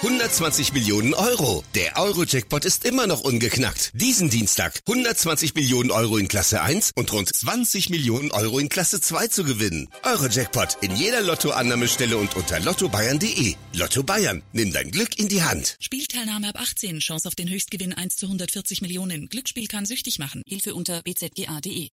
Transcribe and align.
120 0.00 0.74
Millionen 0.74 1.12
Euro. 1.12 1.64
Der 1.74 1.98
Euro-Jackpot 1.98 2.64
ist 2.64 2.84
immer 2.84 3.08
noch 3.08 3.22
ungeknackt. 3.22 3.90
Diesen 3.94 4.30
Dienstag 4.30 4.80
120 4.86 5.56
Millionen 5.56 5.90
Euro 5.90 6.18
in 6.18 6.28
Klasse 6.28 6.62
1 6.62 6.92
und 6.94 7.12
rund 7.12 7.34
20 7.34 7.90
Millionen 7.90 8.30
Euro 8.30 8.60
in 8.60 8.68
Klasse 8.68 9.00
2 9.00 9.26
zu 9.26 9.42
gewinnen. 9.42 9.88
Euro-Jackpot 10.04 10.78
in 10.82 10.94
jeder 10.94 11.20
Lottoannahmestelle 11.22 12.16
und 12.16 12.36
unter 12.36 12.60
lottobayern.de. 12.60 13.56
Lotto 13.72 14.04
Bayern, 14.04 14.44
nimm 14.52 14.72
dein 14.72 14.92
Glück 14.92 15.18
in 15.18 15.26
die 15.26 15.42
Hand. 15.42 15.76
Spielteilnahme 15.80 16.50
ab 16.50 16.60
18. 16.60 17.00
Chance 17.00 17.26
auf 17.26 17.34
den 17.34 17.48
Höchstgewinn 17.48 17.92
1 17.92 18.18
zu 18.18 18.26
140 18.26 18.82
Millionen. 18.82 19.28
Glücksspiel 19.28 19.66
kann 19.66 19.84
süchtig 19.84 20.20
machen. 20.20 20.42
Hilfe 20.46 20.76
unter 20.76 21.02
bzga.de. 21.02 21.88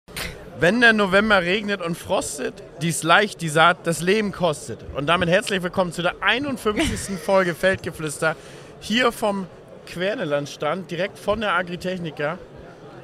Wenn 0.61 0.80
der 0.80 0.93
November 0.93 1.43
regnet 1.43 1.82
und 1.82 1.98
frostet, 1.98 2.54
dies 2.80 3.03
leicht 3.03 3.41
die 3.41 3.48
Saat 3.48 3.79
das 3.84 4.00
Leben 4.00 4.30
kostet. 4.30 4.79
Und 4.95 5.07
damit 5.07 5.29
herzlich 5.29 5.62
willkommen 5.64 5.93
zu 5.93 6.00
der 6.00 6.14
51. 6.21 7.18
Folge 7.25 7.54
Feldgeflüster. 7.57 8.36
Hier 8.79 9.11
vom 9.11 9.48
Quernelandstand, 9.86 10.90
direkt 10.90 11.18
von 11.18 11.40
der 11.40 11.54
Agritechnica. 11.54 12.39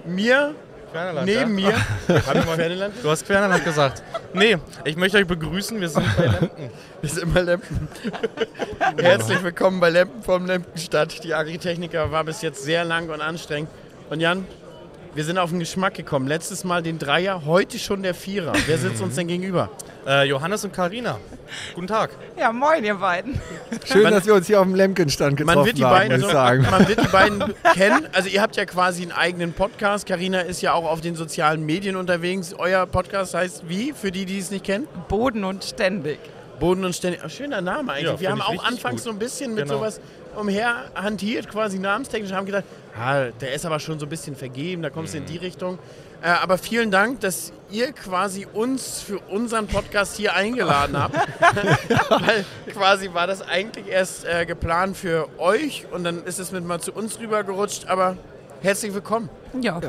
Mir, 0.05 0.55
Querneland, 0.93 1.27
neben 1.27 1.59
ja? 1.59 1.71
mir, 1.71 1.77
habe 2.27 2.39
ich 2.39 2.47
mal 2.47 2.55
Querneland? 2.55 2.95
Du 3.03 3.11
hast 3.11 3.27
Querneland 3.27 3.65
gesagt. 3.65 4.05
Nee, 4.33 4.59
ich 4.85 4.97
möchte 4.97 5.19
euch 5.19 5.27
begrüßen. 5.27 5.80
Wir 5.80 5.89
sind 5.89 6.07
bei 6.17 6.27
Lempen. 6.27 6.71
Wir 7.01 7.11
sind 7.11 7.35
bei 7.35 7.41
Lempen. 7.41 7.89
Herzlich 8.97 9.43
willkommen 9.43 9.80
bei 9.80 9.91
Lempen 9.91 10.23
vom 10.23 10.47
Lempenstadt. 10.47 11.25
Die 11.25 11.35
Agritechnica 11.35 12.13
war 12.13 12.23
bis 12.23 12.43
jetzt 12.43 12.63
sehr 12.63 12.85
lang 12.85 13.09
und 13.09 13.21
anstrengend. 13.21 13.71
Und 14.09 14.21
Jan, 14.21 14.47
wir 15.15 15.25
sind 15.25 15.39
auf 15.39 15.51
den 15.51 15.59
Geschmack 15.59 15.95
gekommen. 15.95 16.29
Letztes 16.29 16.63
Mal 16.65 16.83
den 16.83 16.99
Dreier, 16.99 17.45
heute 17.45 17.79
schon 17.79 18.03
der 18.03 18.15
Vierer. 18.15 18.53
Wer 18.67 18.79
sitzt 18.79 19.03
uns 19.03 19.17
denn 19.17 19.27
gegenüber? 19.27 19.69
Äh, 20.07 20.29
Johannes 20.29 20.65
und 20.65 20.73
Karina. 20.73 21.19
Guten 21.75 21.89
Tag. 21.89 22.11
Ja, 22.39 22.53
moin, 22.53 22.85
ihr 22.85 22.95
beiden. 22.95 23.39
Schön, 23.85 24.11
dass 24.11 24.25
wir 24.25 24.35
uns 24.35 24.47
hier 24.47 24.61
auf 24.61 24.67
dem 24.67 24.75
Lemkenstand 24.75 25.37
getroffen 25.37 25.57
Man 25.59 25.67
wird, 25.67 25.79
die 25.79 25.85
haben, 25.85 25.91
beiden, 26.09 26.21
muss 26.21 26.27
ich 26.29 26.33
sagen. 26.33 26.67
man 26.71 26.89
wird 26.89 27.03
die 27.03 27.09
beiden 27.09 27.55
kennen. 27.75 28.07
Also 28.13 28.29
ihr 28.29 28.41
habt 28.41 28.57
ja 28.57 28.65
quasi 28.65 29.02
einen 29.02 29.13
eigenen 29.13 29.52
Podcast. 29.52 30.07
Karina 30.07 30.41
ist 30.41 30.63
ja 30.63 30.73
auch 30.75 30.85
auf 30.89 31.01
den 31.01 31.17
sozialen 31.17 31.67
Medien 31.67 31.97
unterwegs. 31.97 32.55
Euer 32.57 32.87
Podcast 32.87 33.35
heißt 33.35 33.69
wie, 33.69 33.93
für 33.93 34.11
die, 34.13 34.24
die 34.24 34.39
es 34.39 34.51
nicht 34.51 34.65
kennen? 34.65 34.87
Boden 35.09 35.45
und 35.45 35.65
ständig. 35.65 36.19
Boden 36.61 36.85
und 36.85 36.95
Ständig. 36.95 37.21
Schöner 37.33 37.63
Name 37.63 37.93
eigentlich. 37.93 38.07
Ja, 38.13 38.21
wir 38.21 38.30
haben 38.30 38.43
auch 38.43 38.65
anfangs 38.65 38.97
gut. 38.97 39.05
so 39.05 39.11
ein 39.11 39.19
bisschen 39.19 39.55
mit 39.55 39.65
Genau. 39.65 39.79
sowas 39.79 39.99
umher 40.37 40.85
hantiert, 40.95 41.49
quasi 41.49 41.79
namenstechnisch, 41.79 42.33
haben 42.33 42.45
gedacht, 42.45 42.65
ah, 42.99 43.27
der 43.41 43.52
ist 43.55 43.65
aber 43.66 43.79
schon 43.80 43.99
so 43.99 44.07
ein 44.07 44.09
bisschen 44.09 44.37
vergeben, 44.37 44.83
da 44.83 44.91
kommst 44.91 45.15
du 45.15 45.19
in 45.19 45.24
Mhm. 45.24 45.29
die 45.29 45.37
Richtung. 45.38 45.79
Äh, 46.23 46.29
aber 46.29 46.59
vielen 46.59 46.91
Dank, 46.91 47.21
dass 47.21 47.52
ihr 47.71 47.93
quasi 47.93 48.46
uns 48.52 49.01
für 49.01 49.19
unseren 49.30 49.66
Podcast 49.66 50.16
hier 50.16 50.35
eingeladen 50.35 50.99
habt. 50.99 51.15
Weil 52.11 52.45
quasi 52.73 53.13
war 53.15 53.27
das 53.27 53.41
eigentlich 53.43 53.87
erst 53.88 54.27
äh, 54.27 54.45
geplant 54.45 54.96
für 54.96 55.29
euch 55.38 55.87
und 55.91 56.05
dann 56.05 56.23
ist 56.24 56.38
es 56.38 56.52
mit 56.52 56.65
mal 56.65 56.80
zu 56.80 56.93
uns 56.93 57.18
rübergerutscht, 57.18 57.87
aber 57.87 58.16
herzlich 58.61 58.93
willkommen. 58.93 59.30
Ja. 59.61 59.80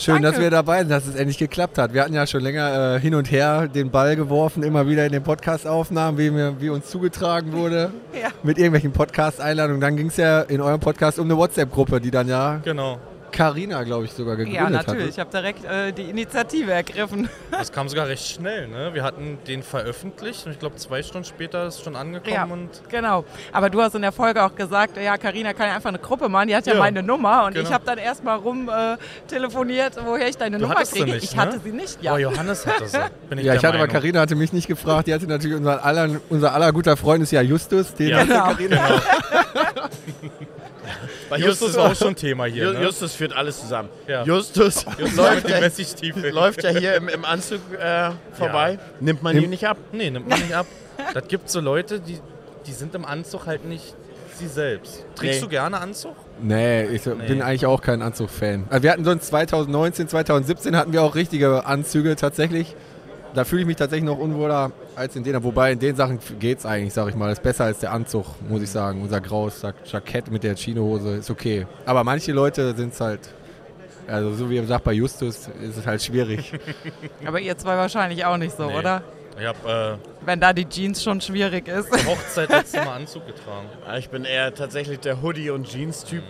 Schön, 0.00 0.14
Danke. 0.22 0.30
dass 0.30 0.40
wir 0.40 0.50
dabei 0.50 0.78
sind, 0.78 0.88
dass 0.90 1.06
es 1.06 1.14
endlich 1.14 1.36
geklappt 1.36 1.76
hat. 1.76 1.92
Wir 1.92 2.02
hatten 2.02 2.14
ja 2.14 2.26
schon 2.26 2.40
länger 2.42 2.94
äh, 2.96 3.00
hin 3.00 3.14
und 3.14 3.30
her 3.30 3.68
den 3.68 3.90
Ball 3.90 4.16
geworfen, 4.16 4.62
immer 4.62 4.88
wieder 4.88 5.04
in 5.04 5.12
den 5.12 5.22
Podcast-Aufnahmen, 5.22 6.16
wie, 6.16 6.30
mir, 6.30 6.54
wie 6.58 6.70
uns 6.70 6.86
zugetragen 6.86 7.52
wurde, 7.52 7.90
Ja. 8.14 8.28
mit 8.42 8.56
irgendwelchen 8.56 8.92
Podcast-Einladungen. 8.92 9.80
Dann 9.80 9.96
ging 9.96 10.06
es 10.06 10.16
ja 10.16 10.40
in 10.40 10.62
eurem 10.62 10.80
Podcast 10.80 11.18
um 11.18 11.26
eine 11.26 11.36
WhatsApp-Gruppe, 11.36 12.00
die 12.00 12.10
dann 12.10 12.28
ja 12.28 12.60
Genau. 12.64 12.98
Carina, 13.30 13.82
glaube 13.84 14.04
ich, 14.04 14.12
sogar 14.12 14.36
gegründet 14.36 14.60
Ja, 14.60 14.66
hat. 14.66 14.86
natürlich. 14.86 15.08
Ich 15.10 15.18
habe 15.18 15.30
direkt 15.30 15.64
äh, 15.64 15.92
die 15.92 16.02
Initiative 16.10 16.72
ergriffen. 16.72 17.28
Das 17.50 17.70
kam 17.72 17.88
sogar 17.90 18.06
recht 18.08 18.26
schnell. 18.26 18.68
Ne? 18.68 18.94
Wir 18.94 19.02
hatten 19.02 19.38
den 19.46 19.62
veröffentlicht 19.62 20.46
und 20.46 20.52
ich 20.52 20.58
glaube, 20.58 20.76
zwei 20.76 21.02
Stunden 21.02 21.26
später 21.26 21.66
ist 21.66 21.82
schon 21.84 21.94
angekommen. 21.94 22.32
Ja, 22.34 22.44
Und 22.44 22.68
genau. 22.88 23.24
Aber 23.52 23.68
du 23.68 23.82
hast 23.82 23.94
in 23.94 24.02
der 24.02 24.12
Folge 24.12 24.42
auch 24.42 24.54
gesagt, 24.54 24.96
ja, 24.96 25.18
Karina 25.18 25.52
kann 25.52 25.68
ja 25.68 25.74
einfach 25.74 25.90
eine 25.90 25.98
Gruppe 25.98 26.28
machen. 26.30 26.48
Die 26.48 26.56
hat 26.56 26.66
ja, 26.66 26.72
Ja, 26.74 26.78
meine 26.78 27.02
Nummer. 27.02 27.44
Und 27.44 27.54
genau. 27.54 27.68
ich 27.68 27.74
habe 27.74 27.84
dann 27.84 27.98
erstmal 27.98 28.38
rum 28.38 28.68
äh, 28.70 28.96
telefoniert, 29.28 29.94
woher 30.04 30.28
ich 30.28 30.36
deine 30.38 30.56
Du 30.58 30.66
Nummer 30.66 30.82
kriege. 30.84 31.04
nicht, 31.04 31.24
ich 31.24 31.36
ne? 31.36 31.42
hatte 31.42 31.60
sie 31.62 31.72
nicht, 31.72 32.02
ja. 32.02 32.14
Oh, 32.14 32.18
Johannes 32.18 32.66
hatte 32.66 32.86
sie. 32.88 32.98
Bin 33.28 33.38
ich 33.40 33.44
Ja, 33.44 33.54
ich 33.54 33.64
hatte 33.64 33.76
aber. 33.78 33.88
Carina 33.88 34.20
hatte 34.20 34.36
mich 34.36 34.52
nicht 34.52 34.68
gefragt. 34.68 35.06
Die 35.08 35.12
hatte 35.14 35.26
natürlich 35.26 35.56
unser 35.58 35.84
aller, 35.84 36.08
unser 36.30 36.54
aller 36.54 36.72
guter 36.72 36.96
Freund 36.96 37.22
ist 37.22 37.32
ja 37.32 37.42
Justus. 37.42 37.92
Den 37.94 38.08
Ja. 38.08 38.18
hatte 38.46 38.56
Genau. 38.68 38.80
Bei 41.30 41.38
Justus 41.38 41.76
war 41.76 41.90
auch 41.92 41.94
schon 41.96 42.14
Thema 42.14 42.44
hier. 42.44 42.72
Ne? 42.72 42.82
Justus 42.82 43.14
führt 43.14 43.32
alles 43.32 43.60
zusammen. 43.60 43.88
Ja. 44.06 44.24
Justus, 44.24 44.84
Justus 44.98 45.16
läuft, 45.16 45.48
ja, 45.48 46.30
läuft 46.30 46.62
ja 46.64 46.70
hier 46.70 46.94
im, 46.96 47.08
im 47.08 47.24
Anzug 47.24 47.60
äh, 47.78 48.10
vorbei. 48.32 48.78
Nimmt 49.00 49.22
man 49.22 49.36
Im- 49.36 49.44
ihn 49.44 49.50
nicht 49.50 49.66
ab. 49.66 49.78
Nee, 49.92 50.10
nimmt 50.10 50.28
man 50.28 50.40
nicht 50.40 50.54
ab. 50.54 50.66
Das 51.14 51.26
gibt 51.28 51.48
so 51.48 51.60
Leute, 51.60 52.00
die, 52.00 52.18
die 52.66 52.72
sind 52.72 52.94
im 52.94 53.04
Anzug 53.04 53.46
halt 53.46 53.64
nicht 53.64 53.94
sie 54.38 54.48
selbst. 54.48 55.04
Trägst 55.14 55.36
Nee. 55.40 55.46
du 55.46 55.48
gerne 55.48 55.80
Anzug? 55.80 56.16
Nee, 56.42 56.84
ich 56.86 57.04
Nee. 57.06 57.14
bin 57.26 57.42
eigentlich 57.42 57.66
auch 57.66 57.80
kein 57.82 58.02
Anzug-Fan. 58.02 58.64
Also 58.70 58.82
wir 58.82 58.90
hatten 58.92 59.04
sonst 59.04 59.26
2019, 59.26 60.08
2017 60.08 60.76
hatten 60.76 60.92
wir 60.92 61.02
auch 61.02 61.14
richtige 61.14 61.64
Anzüge 61.66 62.16
tatsächlich. 62.16 62.74
Da 63.34 63.44
fühle 63.44 63.62
ich 63.62 63.66
mich 63.66 63.76
tatsächlich 63.76 64.04
noch 64.08 64.18
unwohler 64.18 64.72
als 64.96 65.14
in 65.14 65.22
denen. 65.22 65.42
Wobei 65.44 65.72
in 65.72 65.78
den 65.78 65.94
Sachen 65.94 66.18
geht's 66.40 66.66
eigentlich, 66.66 66.92
sag 66.92 67.08
ich 67.08 67.14
mal. 67.14 67.30
ist 67.30 67.42
besser 67.42 67.64
als 67.64 67.78
der 67.78 67.92
Anzug, 67.92 68.26
muss 68.48 68.60
ich 68.62 68.70
sagen. 68.70 69.02
Unser 69.02 69.20
graues 69.20 69.62
Jack- 69.62 69.76
Jackett 69.84 70.30
mit 70.30 70.42
der 70.42 70.56
Chinohose 70.56 71.16
ist 71.16 71.30
okay. 71.30 71.66
Aber 71.86 72.02
manche 72.02 72.32
Leute 72.32 72.74
sind 72.74 72.92
es 72.92 73.00
halt, 73.00 73.20
also 74.08 74.34
so 74.34 74.50
wie 74.50 74.56
ihr 74.56 74.66
sagt 74.66 74.82
bei 74.84 74.92
Justus, 74.94 75.48
ist 75.62 75.76
es 75.78 75.86
halt 75.86 76.02
schwierig. 76.02 76.52
Aber 77.24 77.38
ihr 77.40 77.56
zwei 77.56 77.76
wahrscheinlich 77.76 78.24
auch 78.24 78.36
nicht 78.36 78.56
so, 78.56 78.66
Nee. 78.66 78.76
oder? 78.78 79.02
Ich 79.38 79.46
habe 79.46 79.98
Wenn 80.26 80.40
da 80.40 80.52
die 80.52 80.68
Jeans 80.68 81.02
schon 81.02 81.20
schwierig 81.20 81.68
ist. 81.68 81.86
äh, 81.94 82.04
Hochzeit 82.06 82.50
letztes 82.50 82.84
Mal 82.84 82.96
Anzug 82.96 83.26
getragen. 83.26 83.68
Ich 83.98 84.10
bin 84.10 84.24
eher 84.24 84.52
tatsächlich 84.54 84.98
der 85.00 85.22
Hoodie- 85.22 85.50
und 85.50 85.66
Jeans-Typ. 85.68 86.22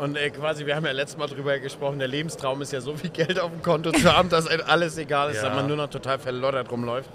Und 0.00 0.16
äh, 0.16 0.30
quasi, 0.30 0.64
wir 0.64 0.76
haben 0.76 0.86
ja 0.86 0.92
letztes 0.92 1.18
Mal 1.18 1.26
drüber 1.26 1.58
gesprochen, 1.58 1.98
der 1.98 2.08
Lebenstraum 2.08 2.62
ist 2.62 2.72
ja 2.72 2.80
so 2.80 2.96
viel 2.96 3.10
Geld 3.10 3.38
auf 3.38 3.50
dem 3.50 3.60
Konto 3.62 3.92
zu 3.92 4.10
haben, 4.10 4.30
dass 4.30 4.46
einem 4.46 4.62
alles 4.66 4.96
egal 4.96 5.30
ist, 5.30 5.36
Ja. 5.42 5.48
dass 5.48 5.56
man 5.56 5.66
nur 5.66 5.76
noch 5.76 5.90
total 5.90 6.18
verloddert 6.18 6.70
rumläuft. 6.70 7.10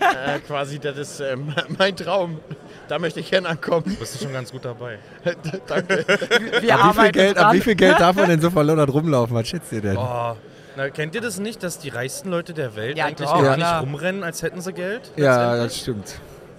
äh, 0.00 0.40
quasi, 0.40 0.80
das 0.80 0.96
ist 0.98 1.20
äh, 1.20 1.36
mein 1.78 1.94
Traum. 1.96 2.40
Da 2.88 2.98
möchte 2.98 3.20
ich 3.20 3.30
gerne 3.30 3.48
ankommen. 3.48 3.96
Bist 4.00 4.16
du 4.16 4.24
schon 4.24 4.32
ganz 4.32 4.50
gut 4.50 4.64
dabei. 4.64 4.98
Danke. 5.68 6.04
Wir 6.60 6.78
ab, 6.78 6.96
wie 6.96 7.00
viel 7.02 7.12
Geld, 7.12 7.38
ab 7.38 7.52
wie 7.52 7.60
viel 7.60 7.74
Geld 7.76 8.00
darf 8.00 8.16
man 8.16 8.28
denn 8.28 8.40
so 8.40 8.50
verloddert 8.50 8.92
rumlaufen? 8.92 9.36
Was 9.36 9.46
schätzt 9.48 9.72
ihr 9.72 9.80
denn? 9.80 9.96
Oh, 9.96 10.34
na, 10.76 10.90
kennt 10.90 11.14
ihr 11.14 11.20
das 11.20 11.38
nicht, 11.38 11.62
dass 11.62 11.78
die 11.78 11.88
reichsten 11.90 12.30
Leute 12.30 12.52
der 12.52 12.74
Welt 12.74 12.98
Ja, 12.98 13.06
eigentlich 13.06 13.28
gar 13.30 13.42
nicht 13.42 13.56
klar. 13.58 13.80
rumrennen, 13.80 14.24
als 14.24 14.42
hätten 14.42 14.60
sie 14.60 14.72
Geld? 14.72 15.12
ja, 15.16 15.56
das 15.56 15.78
stimmt. 15.78 16.16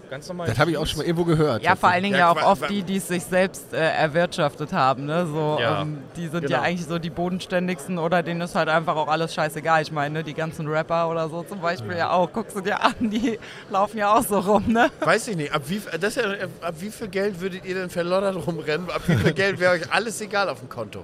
Ganz 0.10 0.28
normal. 0.28 0.48
Das 0.48 0.60
habe 0.60 0.72
ich 0.72 0.78
auch 0.78 0.86
schon 0.86 1.00
mal 1.00 1.04
irgendwo 1.06 1.26
gehört. 1.26 1.64
Ja, 1.64 1.76
vor 1.76 1.90
allen 1.90 2.04
Dingen 2.04 2.16
Ja, 2.16 2.32
ja, 2.32 2.32
auch 2.32 2.52
oft 2.52 2.70
die, 2.70 2.84
die 2.84 2.98
es 2.98 3.08
sich 3.08 3.24
selbst 3.24 3.74
äh, 3.74 3.78
erwirtschaftet 3.78 4.72
haben. 4.72 5.06
Ne? 5.06 5.26
So, 5.26 5.58
Ja. 5.60 5.82
ähm, 5.82 5.98
die 6.16 6.28
sind 6.28 6.42
Genau. 6.42 6.58
ja 6.58 6.62
eigentlich 6.62 6.86
so 6.88 7.00
die 7.00 7.10
bodenständigsten 7.10 7.98
oder 7.98 8.22
denen 8.22 8.42
ist 8.42 8.54
halt 8.56 8.70
einfach 8.70 8.96
auch 8.96 9.08
alles 9.08 9.34
scheißegal. 9.34 9.82
Ich 9.82 9.92
meine, 9.92 10.20
ne, 10.20 10.24
die 10.24 10.34
ganzen 10.36 10.68
Rapper 10.68 11.10
oder 11.10 11.28
so 11.30 11.44
zum 11.44 11.60
Beispiel 11.60 11.98
ja 11.98 12.12
auch. 12.12 12.32
Guckst 12.32 12.56
du 12.56 12.62
dir 12.62 12.84
an, 12.84 12.94
die 13.00 13.40
laufen 13.72 13.98
ja 13.98 14.14
auch 14.14 14.24
so 14.24 14.40
rum. 14.40 14.66
Ne? 14.68 14.90
Weiß 15.00 15.28
ich 15.28 15.36
nicht, 15.38 15.52
ab 15.52 15.64
wie, 15.68 15.82
das 16.00 16.16
ja, 16.16 16.24
ab 16.62 16.76
wie 16.80 16.90
viel 16.92 17.08
Geld 17.08 17.42
würdet 17.42 17.66
ihr 17.66 17.76
denn 17.76 17.90
verloddert 17.90 18.36
rumrennen? 18.36 18.90
Ab 18.92 19.02
wie 19.08 19.16
viel 19.16 19.34
Geld 19.34 19.60
wäre 19.60 19.74
euch 19.74 19.92
alles 19.92 20.22
egal 20.22 20.50
auf 20.50 20.60
dem 20.60 20.70
Konto? 20.70 21.04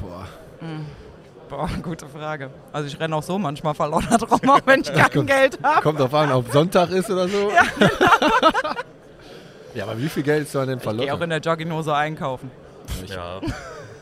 Boah. 0.00 0.26
Boah, 1.48 1.68
gute 1.82 2.06
Frage. 2.08 2.50
Also 2.72 2.86
ich 2.88 2.98
renne 2.98 3.14
auch 3.16 3.22
so 3.22 3.38
manchmal 3.38 3.74
verloddert 3.74 4.22
rum, 4.30 4.50
auch 4.50 4.60
wenn 4.64 4.80
ich 4.80 4.92
kein 4.92 5.26
Geld 5.26 5.58
habe. 5.62 5.82
Kommt 5.82 6.00
drauf 6.00 6.14
an, 6.14 6.32
ob 6.32 6.50
Sonntag 6.50 6.90
ist 6.90 7.10
oder 7.10 7.28
so. 7.28 7.50
Ja, 9.74 9.84
aber 9.86 9.98
wie 9.98 10.08
viel 10.08 10.22
Geld 10.22 10.44
ist 10.46 10.54
man 10.54 10.68
denn 10.68 10.78
Ich 10.78 10.84
gehe 10.84 10.92
auch 10.92 10.98
verloren? 10.98 11.22
in 11.22 11.30
der 11.30 11.40
Jogginghose 11.40 11.92
einkaufen. 11.92 12.48
Ja, 13.08 13.40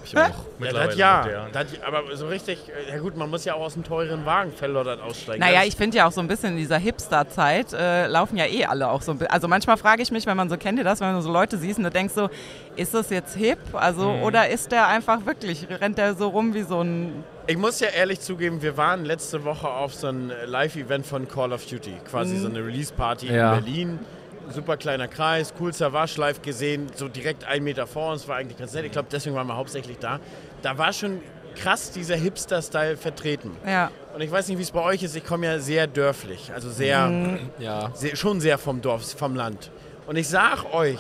Ich 0.04 0.16
auch. 0.16 0.30
Ja, 0.60 0.72
das 0.72 0.96
ja. 0.96 1.46
Das, 1.52 1.66
aber 1.86 2.16
so 2.16 2.26
richtig, 2.28 2.58
ja 2.90 2.98
gut, 2.98 3.16
man 3.16 3.30
muss 3.30 3.44
ja 3.44 3.54
auch 3.54 3.60
aus 3.62 3.74
einem 3.74 3.84
teuren 3.84 4.24
Wagen 4.26 4.52
verloddert 4.52 5.00
aussteigen. 5.00 5.40
Naja, 5.40 5.62
ich 5.64 5.76
finde 5.76 5.96
ja 5.98 6.06
auch 6.06 6.12
so 6.12 6.20
ein 6.20 6.28
bisschen 6.28 6.50
in 6.50 6.56
dieser 6.56 6.78
Hipster-Zeit 6.78 7.72
äh, 7.72 8.06
laufen 8.06 8.36
ja 8.36 8.46
eh 8.46 8.64
alle 8.64 8.88
auch 8.90 9.02
so 9.02 9.12
ein 9.12 9.18
bisschen. 9.18 9.32
Also 9.32 9.48
manchmal 9.48 9.76
frage 9.76 10.02
ich 10.02 10.10
mich, 10.10 10.26
wenn 10.26 10.36
man 10.36 10.48
so 10.48 10.56
kennt 10.56 10.78
ihr 10.78 10.84
das, 10.84 11.00
wenn 11.00 11.14
du 11.14 11.20
so 11.20 11.32
Leute 11.32 11.58
siehst 11.58 11.78
und 11.78 11.84
du 11.84 11.90
denkst 11.90 12.14
so, 12.14 12.28
ist 12.76 12.94
das 12.94 13.10
jetzt 13.10 13.36
hip? 13.36 13.58
Also 13.72 14.10
Mhm. 14.12 14.22
oder 14.22 14.48
ist 14.48 14.72
der 14.72 14.86
einfach 14.88 15.24
wirklich, 15.26 15.66
rennt 15.70 15.98
der 15.98 16.14
so 16.14 16.28
rum 16.28 16.54
wie 16.54 16.62
so 16.62 16.80
ein 16.80 17.24
Ich 17.46 17.56
muss 17.56 17.80
ja 17.80 17.88
ehrlich 17.88 18.20
zugeben, 18.20 18.62
wir 18.62 18.76
waren 18.76 19.04
letzte 19.04 19.44
Woche 19.44 19.68
auf 19.68 19.94
so 19.94 20.06
ein 20.08 20.32
Live-Event 20.46 21.06
von 21.06 21.28
Call 21.28 21.52
of 21.52 21.64
Duty. 21.66 21.94
Quasi 22.08 22.36
so 22.36 22.48
eine 22.48 22.60
Release-Party 22.64 23.26
Ja. 23.32 23.54
in 23.56 23.64
Berlin. 23.64 23.98
Super 24.50 24.76
kleiner 24.76 25.08
Kreis, 25.08 25.54
coolster 25.56 25.92
Wasch 25.92 26.16
live 26.16 26.42
gesehen, 26.42 26.88
so 26.94 27.08
direkt 27.08 27.44
einen 27.44 27.64
Meter 27.64 27.86
vor 27.86 28.12
uns, 28.12 28.26
war 28.28 28.36
eigentlich 28.36 28.58
ganz 28.58 28.72
nett. 28.74 28.84
Ich 28.84 28.92
glaube, 28.92 29.08
deswegen 29.10 29.34
waren 29.36 29.46
wir 29.46 29.56
hauptsächlich 29.56 29.98
da. 29.98 30.18
Da 30.62 30.76
war 30.78 30.92
schon 30.92 31.20
krass 31.54 31.90
dieser 31.90 32.16
Hipster-Style 32.16 32.96
vertreten. 32.96 33.56
ja. 33.66 33.90
Und 34.14 34.20
ich 34.20 34.30
weiß 34.30 34.48
nicht, 34.48 34.58
wie 34.58 34.62
es 34.62 34.70
bei 34.70 34.82
euch 34.82 35.02
ist, 35.02 35.16
ich 35.16 35.24
komme 35.24 35.46
ja 35.46 35.58
sehr 35.58 35.86
dörflich, 35.86 36.52
also 36.54 36.70
sehr, 36.70 37.38
Ja. 37.58 37.90
sehr, 37.94 38.14
schon 38.14 38.42
sehr 38.42 38.58
vom 38.58 38.82
Dorf, 38.82 39.14
vom 39.16 39.34
Land. 39.34 39.70
Und 40.06 40.16
ich 40.16 40.28
sag 40.28 40.74
euch, 40.74 40.98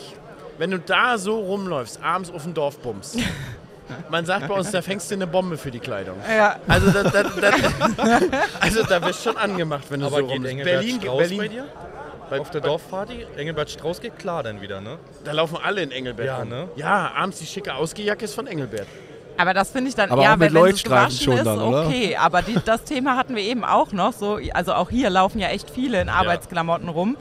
wenn 0.56 0.70
du 0.70 0.78
da 0.78 1.18
so 1.18 1.38
rumläufst, 1.38 2.02
abends 2.02 2.30
auf 2.30 2.44
dem 2.44 2.54
Dorfbums, 2.54 3.16
man 4.10 4.24
sagt 4.24 4.48
bei 4.48 4.54
uns, 4.54 4.70
da 4.70 4.80
fängst 4.80 5.10
du 5.10 5.16
eine 5.16 5.26
Bombe 5.26 5.58
für 5.58 5.70
die 5.70 5.78
Kleidung. 5.78 6.16
Ja. 6.26 6.56
Also, 6.66 6.90
das, 6.90 7.12
das, 7.12 7.26
das, 7.36 7.54
also 8.60 8.82
da 8.84 9.02
wirst 9.04 9.26
du 9.26 9.30
schon 9.30 9.36
angemacht, 9.38 9.84
wenn 9.90 10.00
du 10.00 10.06
Aber 10.06 10.16
so 10.20 10.26
geht 10.28 10.36
rum 10.38 10.44
Engelbert 10.46 10.80
Berlin, 10.80 11.00
Berlin, 11.00 11.38
bei 11.38 11.48
dir? 11.48 11.64
Bei- 12.32 12.40
auf 12.40 12.50
der 12.50 12.60
bei- 12.60 12.68
Dorfparty, 12.68 13.26
Engelbert 13.36 13.70
Strauß 13.70 14.00
geht 14.00 14.18
klar 14.18 14.42
dann 14.42 14.60
wieder, 14.60 14.80
ne? 14.80 14.98
Da 15.24 15.32
laufen 15.32 15.58
alle 15.62 15.82
in 15.82 15.90
Engelbert 15.90 16.26
Ja, 16.26 16.38
rum. 16.38 16.48
ne? 16.48 16.68
Ja, 16.76 17.12
abends 17.14 17.38
die 17.38 17.46
schicke 17.46 17.74
Ausgejacke 17.74 18.24
ist 18.24 18.34
von 18.34 18.46
Engelbert. 18.46 18.86
Aber 19.36 19.54
das 19.54 19.70
finde 19.70 19.88
ich 19.88 19.94
dann 19.94 20.10
Aber 20.10 20.22
mit 20.36 20.52
wenn, 20.52 20.52
es 20.74 20.82
gewaschen 20.84 21.24
schon 21.24 21.36
ist, 21.38 21.44
dann, 21.46 21.58
oder? 21.60 21.86
okay. 21.86 22.16
Aber 22.16 22.42
die, 22.42 22.56
das 22.64 22.84
Thema 22.84 23.16
hatten 23.16 23.34
wir 23.34 23.42
eben 23.42 23.64
auch 23.64 23.92
noch. 23.92 24.12
So, 24.12 24.38
also 24.52 24.74
auch 24.74 24.90
hier 24.90 25.08
laufen 25.10 25.38
ja 25.38 25.48
echt 25.48 25.70
viele 25.70 26.00
in 26.00 26.08
Arbeitsklamotten 26.10 26.88
rum. 26.90 27.16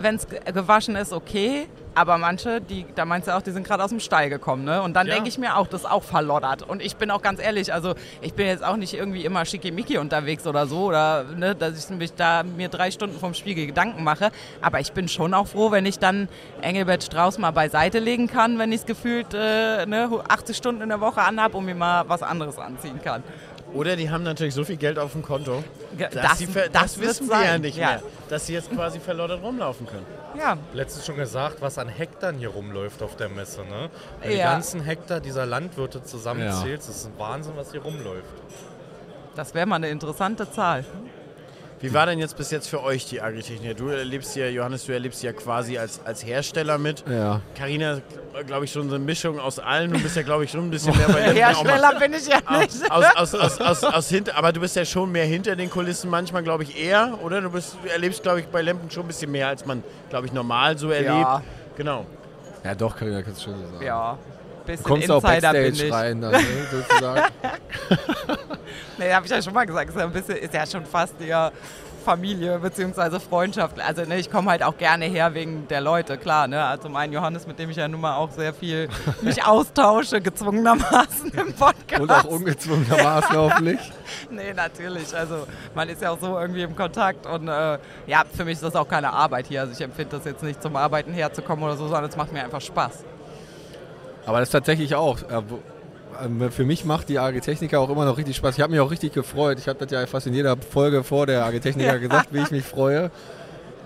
Wenn 0.00 0.16
es 0.16 0.26
gewaschen 0.28 0.96
ist, 0.96 1.12
okay. 1.12 1.66
Aber 1.94 2.16
manche, 2.16 2.60
die, 2.60 2.86
da 2.94 3.04
meinst 3.04 3.26
du 3.26 3.34
auch, 3.36 3.42
die 3.42 3.50
sind 3.50 3.66
gerade 3.66 3.82
aus 3.82 3.90
dem 3.90 3.98
Stall 3.98 4.30
gekommen, 4.30 4.62
ne? 4.62 4.82
Und 4.82 4.94
dann 4.94 5.08
Ja. 5.08 5.14
denke 5.14 5.28
ich 5.28 5.36
mir 5.36 5.56
auch, 5.56 5.66
das 5.66 5.80
ist 5.82 5.90
auch 5.90 6.04
verloddert. 6.04 6.62
Und 6.62 6.80
ich 6.80 6.94
bin 6.94 7.10
auch 7.10 7.22
ganz 7.22 7.40
ehrlich, 7.42 7.72
also 7.74 7.94
ich 8.20 8.34
bin 8.34 8.46
jetzt 8.46 8.62
auch 8.64 8.76
nicht 8.76 8.94
irgendwie 8.94 9.24
immer 9.24 9.44
schickimicki 9.44 9.98
unterwegs 9.98 10.46
oder 10.46 10.68
so, 10.68 10.84
oder 10.84 11.24
ne, 11.24 11.56
dass 11.56 11.76
ich 11.76 11.96
mich 11.96 12.14
da 12.14 12.44
mir 12.44 12.68
drei 12.68 12.92
Stunden 12.92 13.18
vom 13.18 13.34
Spiegel 13.34 13.66
Gedanken 13.66 14.04
mache. 14.04 14.30
Aber 14.60 14.78
ich 14.78 14.92
bin 14.92 15.08
schon 15.08 15.34
auch 15.34 15.48
froh, 15.48 15.72
wenn 15.72 15.86
ich 15.86 15.98
dann 15.98 16.28
Engelbert 16.62 17.02
Strauß 17.02 17.38
mal 17.38 17.50
beiseite 17.50 17.98
legen 17.98 18.28
kann, 18.28 18.60
wenn 18.60 18.70
ich 18.70 18.80
es 18.82 18.86
gefühlt 18.86 19.34
äh, 19.34 19.84
ne, 19.86 20.08
80 20.28 20.56
Stunden 20.56 20.82
in 20.82 20.90
der 20.90 21.00
Woche 21.00 21.22
anhab 21.22 21.54
und 21.54 21.64
mir 21.64 21.74
mal 21.74 22.04
was 22.08 22.22
anderes 22.22 22.58
anziehen 22.58 23.00
kann. 23.02 23.24
Oder 23.74 23.96
die 23.96 24.08
haben 24.10 24.22
natürlich 24.22 24.54
so 24.54 24.64
viel 24.64 24.76
Geld 24.78 24.98
auf 24.98 25.12
dem 25.12 25.22
Konto, 25.22 25.62
Ja, 25.98 26.08
dass 26.08 26.22
das- 26.30 26.38
sie 26.38 26.46
das 26.46 26.70
das, 26.72 26.98
wissen 27.00 27.28
wir 27.28 27.44
ja 27.44 27.58
nicht 27.58 27.76
ja. 27.76 27.86
mehr, 27.88 28.02
dass 28.30 28.46
sie 28.46 28.54
jetzt 28.54 28.70
quasi 28.70 28.98
verloddert 28.98 29.42
rumlaufen 29.42 29.86
können. 29.86 30.06
Ja, 30.38 30.56
Letztens 30.72 31.04
schon 31.06 31.16
gesagt, 31.16 31.60
was 31.60 31.76
an 31.78 31.88
Hektar 31.88 32.32
hier 32.32 32.48
rumläuft 32.48 33.02
auf 33.02 33.16
der 33.16 33.28
Messe, 33.28 33.62
ne? 33.62 33.90
Wenn 34.20 34.30
die 34.30 34.36
Ja. 34.38 34.52
ganzen 34.52 34.80
Hektar 34.80 35.20
dieser 35.20 35.44
Landwirte 35.46 36.02
zusammenzählst, 36.02 36.88
das 36.88 36.96
ist 36.96 37.06
ein 37.06 37.18
Wahnsinn, 37.18 37.52
was 37.56 37.70
hier 37.72 37.82
rumläuft. 37.82 38.24
das 39.36 39.54
wäre 39.54 39.66
mal 39.66 39.76
eine 39.76 39.88
interessante 39.90 40.50
Zahl. 40.50 40.84
Wie 41.80 41.94
war 41.94 42.06
denn 42.06 42.18
jetzt 42.18 42.36
bis 42.36 42.50
jetzt 42.50 42.68
für 42.68 42.82
euch 42.82 43.06
die 43.06 43.20
Agritechnik? 43.20 43.76
Du 43.76 43.88
erlebst 43.88 44.34
ja, 44.34 44.48
Johannes, 44.48 44.84
du 44.86 44.92
erlebst 44.92 45.22
ja 45.22 45.32
quasi 45.32 45.78
als, 45.78 46.00
als 46.04 46.24
Hersteller 46.24 46.76
mit. 46.76 47.04
Ja. 47.08 47.40
Carina, 47.56 48.00
glaube 48.46 48.64
ich, 48.64 48.72
schon 48.72 48.88
so 48.88 48.96
eine 48.96 49.04
Mischung 49.04 49.38
aus 49.38 49.60
allen. 49.60 49.92
Du 49.92 50.00
bist 50.00 50.16
ja, 50.16 50.22
glaube 50.22 50.44
ich, 50.44 50.50
schon 50.50 50.66
ein 50.66 50.70
bisschen 50.70 50.96
mehr 50.96 51.06
bei 51.06 51.22
Hersteller 51.34 51.98
bin 52.00 52.14
ich 52.14 52.26
ja 52.26 52.38
nicht. 52.58 52.90
aus, 52.90 53.04
aus, 53.14 53.34
aus, 53.34 53.60
aus, 53.60 53.84
aus 53.84 54.08
hinter, 54.08 54.36
aber 54.36 54.52
du 54.52 54.60
bist 54.60 54.74
ja 54.74 54.84
schon 54.84 55.12
mehr 55.12 55.24
hinter 55.24 55.54
den 55.54 55.70
Kulissen 55.70 56.10
manchmal, 56.10 56.42
glaube 56.42 56.64
ich, 56.64 56.76
eher, 56.76 57.16
oder? 57.22 57.40
Du, 57.40 57.50
bist, 57.50 57.76
du 57.82 57.88
erlebst, 57.88 58.22
glaube 58.24 58.40
ich, 58.40 58.46
bei 58.46 58.60
Lempen 58.60 58.90
schon 58.90 59.04
ein 59.04 59.08
bisschen 59.08 59.30
mehr, 59.30 59.46
als 59.46 59.64
man, 59.64 59.84
glaube 60.10 60.26
ich, 60.26 60.32
normal 60.32 60.76
so 60.78 60.90
erlebt. 60.90 61.10
Ja. 61.10 61.42
Genau. 61.76 62.06
Ja, 62.64 62.74
doch, 62.74 62.96
Karina, 62.96 63.22
kannst 63.22 63.40
du 63.40 63.50
schon 63.50 63.60
so 63.60 63.70
sagen. 63.72 63.84
Ja, 63.84 64.18
bisschen 64.68 64.84
kommst 64.84 65.10
auch 65.10 65.24
Insider 65.24 65.52
bin 65.52 65.62
Backstage 65.62 65.86
ich. 65.86 65.92
rein, 65.92 66.20
dann, 66.20 66.32
ne, 66.32 66.40
sozusagen. 66.70 67.22
Nee, 68.98 69.12
habe 69.12 69.26
ich 69.26 69.30
ja 69.30 69.40
schon 69.40 69.54
mal 69.54 69.64
gesagt. 69.64 69.90
Ist 69.90 69.96
ja, 69.96 70.04
ein 70.04 70.12
bisschen, 70.12 70.36
ist 70.36 70.52
ja 70.52 70.66
schon 70.66 70.84
fast 70.84 71.20
eher 71.20 71.52
Familie 72.04 72.58
bzw. 72.58 73.20
Freundschaft. 73.20 73.80
Also 73.80 74.02
ne, 74.02 74.18
ich 74.18 74.30
komme 74.30 74.50
halt 74.50 74.62
auch 74.62 74.76
gerne 74.76 75.04
her 75.04 75.34
wegen 75.34 75.68
der 75.68 75.80
Leute, 75.80 76.16
klar. 76.16 76.48
Ne? 76.48 76.64
Also 76.64 76.88
mein 76.88 77.12
Johannes, 77.12 77.46
mit 77.46 77.58
dem 77.58 77.70
ich 77.70 77.76
ja 77.76 77.86
nun 77.86 78.00
mal 78.00 78.16
auch 78.16 78.30
sehr 78.30 78.52
viel 78.52 78.88
mich 79.22 79.44
austausche, 79.44 80.20
gezwungenermaßen 80.20 81.30
im 81.30 81.52
Podcast. 81.52 82.00
Und 82.00 82.10
auch 82.10 82.24
ungezwungenermaßen 82.24 83.36
hoffentlich. 83.36 83.78
Nee, 84.30 84.52
natürlich. 84.54 85.14
Also 85.14 85.46
man 85.74 85.88
ist 85.88 86.02
ja 86.02 86.10
auch 86.10 86.18
so 86.18 86.38
irgendwie 86.38 86.62
im 86.62 86.74
Kontakt 86.74 87.26
und 87.26 87.46
äh, 87.46 87.78
ja, 88.06 88.24
für 88.36 88.44
mich 88.44 88.54
ist 88.54 88.64
das 88.64 88.74
auch 88.74 88.88
keine 88.88 89.12
Arbeit 89.12 89.46
hier. 89.46 89.60
Also 89.60 89.74
ich 89.74 89.80
empfinde 89.80 90.16
das 90.16 90.24
jetzt 90.24 90.42
nicht 90.42 90.60
zum 90.60 90.74
Arbeiten 90.76 91.12
herzukommen 91.12 91.64
oder 91.64 91.76
so, 91.76 91.86
sondern 91.86 92.10
es 92.10 92.16
macht 92.16 92.32
mir 92.32 92.42
einfach 92.42 92.60
Spaß. 92.60 93.04
Aber 94.28 94.40
das 94.40 94.48
ist 94.48 94.52
tatsächlich 94.52 94.94
auch. 94.94 95.18
äh, 95.22 95.42
ähm, 96.22 96.50
Für 96.50 96.64
mich 96.64 96.84
macht 96.84 97.08
die 97.08 97.18
AG-Techniker 97.18 97.80
auch 97.80 97.88
immer 97.88 98.04
noch 98.04 98.18
richtig 98.18 98.36
Spaß. 98.36 98.56
Ich 98.56 98.60
habe 98.60 98.72
mich 98.72 98.80
auch 98.80 98.90
richtig 98.90 99.14
gefreut. 99.14 99.58
Ich 99.58 99.68
habe 99.68 99.78
das 99.78 99.90
ja 99.90 100.06
fast 100.06 100.26
in 100.26 100.34
jeder 100.34 100.54
Folge 100.58 101.02
vor 101.02 101.24
der 101.26 101.46
AG-Techniker 101.46 101.94
Ja. 101.94 101.96
gesagt, 102.08 102.28
wie 102.32 102.40
ich 102.42 102.50
mich 102.50 102.64
freue. 102.64 103.10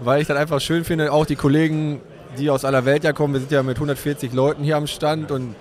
Weil 0.03 0.21
ich 0.21 0.27
das 0.27 0.37
einfach 0.37 0.61
schön 0.61 0.83
finde. 0.85 1.13
Auch 1.13 1.27
die 1.27 1.37
Kollegen, 1.37 2.01
die 2.39 2.51
aus 2.51 2.65
aller 2.65 2.85
Welt 2.85 3.05
ja 3.05 3.13
kommen. 3.13 3.35
Wir 3.35 3.41
sind 3.41 3.53
ja 3.53 3.63
mit 3.63 3.77
140 3.77 4.33
Leuten 4.33 4.65
hier 4.65 4.77
am 4.77 4.89
Stand 4.89 5.31
und 5.31 5.55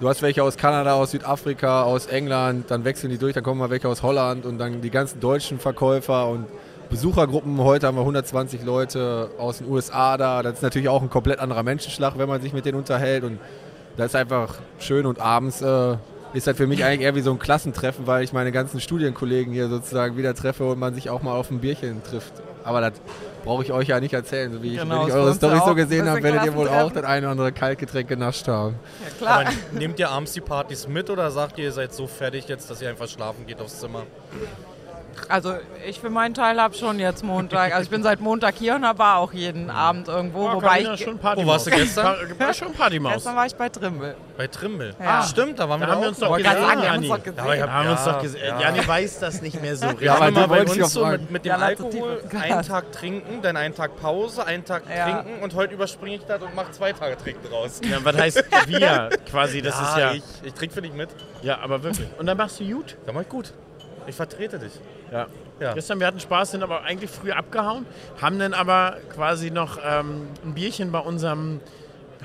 du 0.00 0.08
hast 0.08 0.20
welche 0.20 0.42
aus 0.42 0.56
Kanada, 0.56 0.94
aus 0.94 1.12
Südafrika, 1.12 1.84
aus 1.84 2.06
England. 2.06 2.72
Dann 2.72 2.84
wechseln 2.84 3.10
die 3.10 3.18
durch. 3.18 3.34
Dann 3.34 3.44
kommen 3.44 3.60
mal 3.60 3.70
welche 3.70 3.88
aus 3.88 4.02
Holland 4.02 4.46
und 4.46 4.58
dann 4.58 4.80
die 4.80 4.90
ganzen 4.90 5.20
deutschen 5.20 5.60
Verkäufer 5.60 6.26
und 6.26 6.46
Besuchergruppen. 6.90 7.58
Heute 7.58 7.86
haben 7.86 7.96
wir 7.96 8.00
120 8.00 8.64
Leute 8.64 9.30
aus 9.38 9.58
den 9.58 9.70
USA 9.70 10.16
da. 10.16 10.42
Das 10.42 10.54
ist 10.54 10.62
natürlich 10.62 10.88
auch 10.88 11.02
ein 11.02 11.10
komplett 11.10 11.38
anderer 11.38 11.62
Menschenschlag, 11.62 12.18
wenn 12.18 12.28
man 12.28 12.42
sich 12.42 12.52
mit 12.52 12.64
denen 12.66 12.78
unterhält. 12.78 13.22
Und 13.22 13.38
das 13.96 14.06
ist 14.06 14.16
einfach 14.16 14.56
schön 14.78 15.06
und 15.06 15.20
abends 15.20 15.62
äh, 15.62 15.96
ist 16.32 16.46
das 16.46 16.56
für 16.56 16.66
mich 16.66 16.84
eigentlich 16.84 17.02
eher 17.02 17.14
wie 17.14 17.20
so 17.20 17.30
ein 17.30 17.38
Klassentreffen, 17.38 18.06
weil 18.06 18.24
ich 18.24 18.32
meine 18.32 18.50
ganzen 18.50 18.80
Studienkollegen 18.80 19.52
hier 19.52 19.68
sozusagen 19.68 20.16
wieder 20.16 20.34
treffe 20.34 20.64
und 20.64 20.78
man 20.78 20.94
sich 20.94 21.08
auch 21.10 21.22
mal 21.22 21.34
auf 21.34 21.50
ein 21.50 21.60
Bierchen 21.60 22.02
trifft. 22.02 22.32
Aber 22.64 22.80
das 22.80 22.92
brauche 23.44 23.62
ich 23.62 23.72
euch 23.72 23.88
ja 23.88 24.00
nicht 24.00 24.14
erzählen, 24.14 24.52
so 24.52 24.62
wie 24.62 24.74
ich, 24.74 24.80
Genau, 24.80 25.02
wenn 25.02 25.08
ich 25.08 25.14
eure 25.14 25.34
Story 25.34 25.60
so 25.64 25.74
gesehen 25.74 26.08
habe, 26.08 26.22
werdet 26.22 26.44
ihr 26.46 26.54
wohl 26.54 26.68
auch 26.68 26.90
das 26.90 27.04
eine 27.04 27.26
oder 27.26 27.30
andere 27.32 27.52
Kaltgetränk 27.52 28.08
genascht 28.08 28.48
haben. 28.48 28.76
Ja, 29.04 29.10
klar. 29.18 29.40
Aber 29.40 29.50
nehmt 29.78 29.98
ihr 29.98 30.10
abends 30.10 30.32
die 30.32 30.40
Partys 30.40 30.88
mit 30.88 31.10
oder 31.10 31.30
sagt 31.30 31.58
ihr, 31.58 31.64
ihr 31.64 31.72
seid 31.72 31.92
so 31.92 32.06
fertig 32.06 32.48
jetzt, 32.48 32.70
dass 32.70 32.80
ihr 32.82 32.88
einfach 32.88 33.08
schlafen 33.08 33.46
geht 33.46 33.60
aufs 33.60 33.78
Zimmer? 33.80 34.02
Also 35.28 35.54
ich 35.86 36.00
für 36.00 36.10
meinen 36.10 36.34
Teil 36.34 36.60
habe 36.60 36.74
schon 36.74 36.98
jetzt 36.98 37.24
Montag. 37.24 37.72
Also 37.72 37.84
ich 37.84 37.90
bin 37.90 38.02
seit 38.02 38.20
Montag 38.20 38.54
hier 38.56 38.74
und 38.76 38.82
war 38.82 39.18
auch 39.18 39.32
jeden 39.32 39.70
Abend 39.70 40.08
irgendwo. 40.08 40.48
Oh, 40.48 40.54
wobei 40.54 40.82
ich 40.82 41.00
schon 41.04 41.18
Partymaus. 41.18 41.46
Wo 41.46 41.50
warst 41.52 41.66
du 41.66 41.70
gestern? 41.70 42.16
Pa- 42.38 42.54
schon 42.54 42.72
Partymaus. 42.72 43.14
gestern 43.14 43.36
war 43.36 43.46
ich 43.46 43.54
bei 43.54 43.68
Trimbel. 43.68 44.14
Bei 44.36 44.46
Trimbel. 44.46 44.94
Ja. 45.00 45.20
Ah, 45.20 45.22
stimmt, 45.22 45.58
da 45.58 45.68
waren 45.68 45.80
Da 45.80 45.86
wir 45.86 45.92
haben 45.92 46.00
wir 46.02 46.08
uns 46.08 46.18
doch 46.18 46.26
noch. 46.26 46.30
Wollte 46.32 46.44
gerade 46.44 46.56
gesehen, 46.60 46.68
sagen, 46.70 46.82
wir 46.82 46.90
haben 46.90 46.98
uns 46.98 47.08
doch 47.08 47.22
gesehen. 47.22 47.38
Aber 47.40 47.56
Da 47.56 47.72
haben 47.72 47.84
wir 47.84 47.90
uns 47.92 48.06
Ja, 48.06 48.12
doch 48.12 48.22
gesehen. 48.22 48.44
ja. 48.44 48.60
Janni 48.60 48.88
weiß 48.88 49.18
das 49.20 49.42
nicht 49.42 49.62
mehr 49.62 49.76
so 49.76 49.86
richtig. 49.88 50.04
Ja, 50.06 50.14
aber 50.16 50.24
Ja, 50.26 50.30
mal 50.32 50.42
die 50.42 50.48
bei 50.48 50.60
uns 50.62 50.78
doch 50.78 50.88
so 50.88 51.06
mit, 51.06 51.30
mit 51.30 51.44
dem 51.44 51.48
Ja, 51.50 51.56
Alkohol 51.58 52.22
einen 52.40 52.62
Tag 52.62 52.92
trinken, 52.92 53.42
dann 53.42 53.56
einen 53.56 53.74
Tag 53.74 53.96
Pause, 54.00 54.44
einen 54.46 54.64
Tag 54.64 54.82
Ja. 54.88 55.04
trinken 55.22 55.42
und 55.42 55.54
heute 55.54 55.74
überspringe 55.74 56.16
ich 56.16 56.24
das 56.26 56.42
und 56.42 56.54
mache 56.54 56.72
zwei 56.72 56.92
Tage 56.92 57.16
Trinken 57.16 57.48
draus. 57.48 57.80
Ja, 57.88 57.98
was 58.02 58.16
heißt 58.16 58.44
wir 58.66 59.10
quasi? 59.30 59.62
Das 59.62 59.80
ist 59.80 59.96
ja. 59.96 60.12
ich, 60.12 60.22
ich 60.42 60.54
trinke 60.54 60.74
für 60.74 60.82
dich 60.82 60.92
mit. 60.92 61.08
Ja, 61.42 61.58
aber 61.60 61.82
wirklich. 61.82 62.08
Und 62.18 62.26
dann 62.26 62.36
machst 62.36 62.60
du 62.60 62.64
gut. 62.64 62.96
Dann 63.06 63.14
mach 63.14 63.22
ich 63.22 63.28
gut. 63.28 63.52
Ich 64.06 64.14
vertrete 64.14 64.58
dich. 64.58 64.72
Ja. 65.14 65.26
Ja. 65.60 65.72
Gestern, 65.72 66.00
wir 66.00 66.08
hatten 66.08 66.18
Spaß, 66.18 66.50
sind 66.50 66.64
aber 66.64 66.82
eigentlich 66.82 67.10
früh 67.10 67.30
abgehauen, 67.30 67.86
haben 68.20 68.40
dann 68.40 68.54
aber 68.54 68.96
quasi 69.14 69.52
noch 69.52 69.78
ähm, 69.84 70.26
ein 70.44 70.54
Bierchen 70.54 70.90
bei 70.90 70.98
unserem 70.98 71.60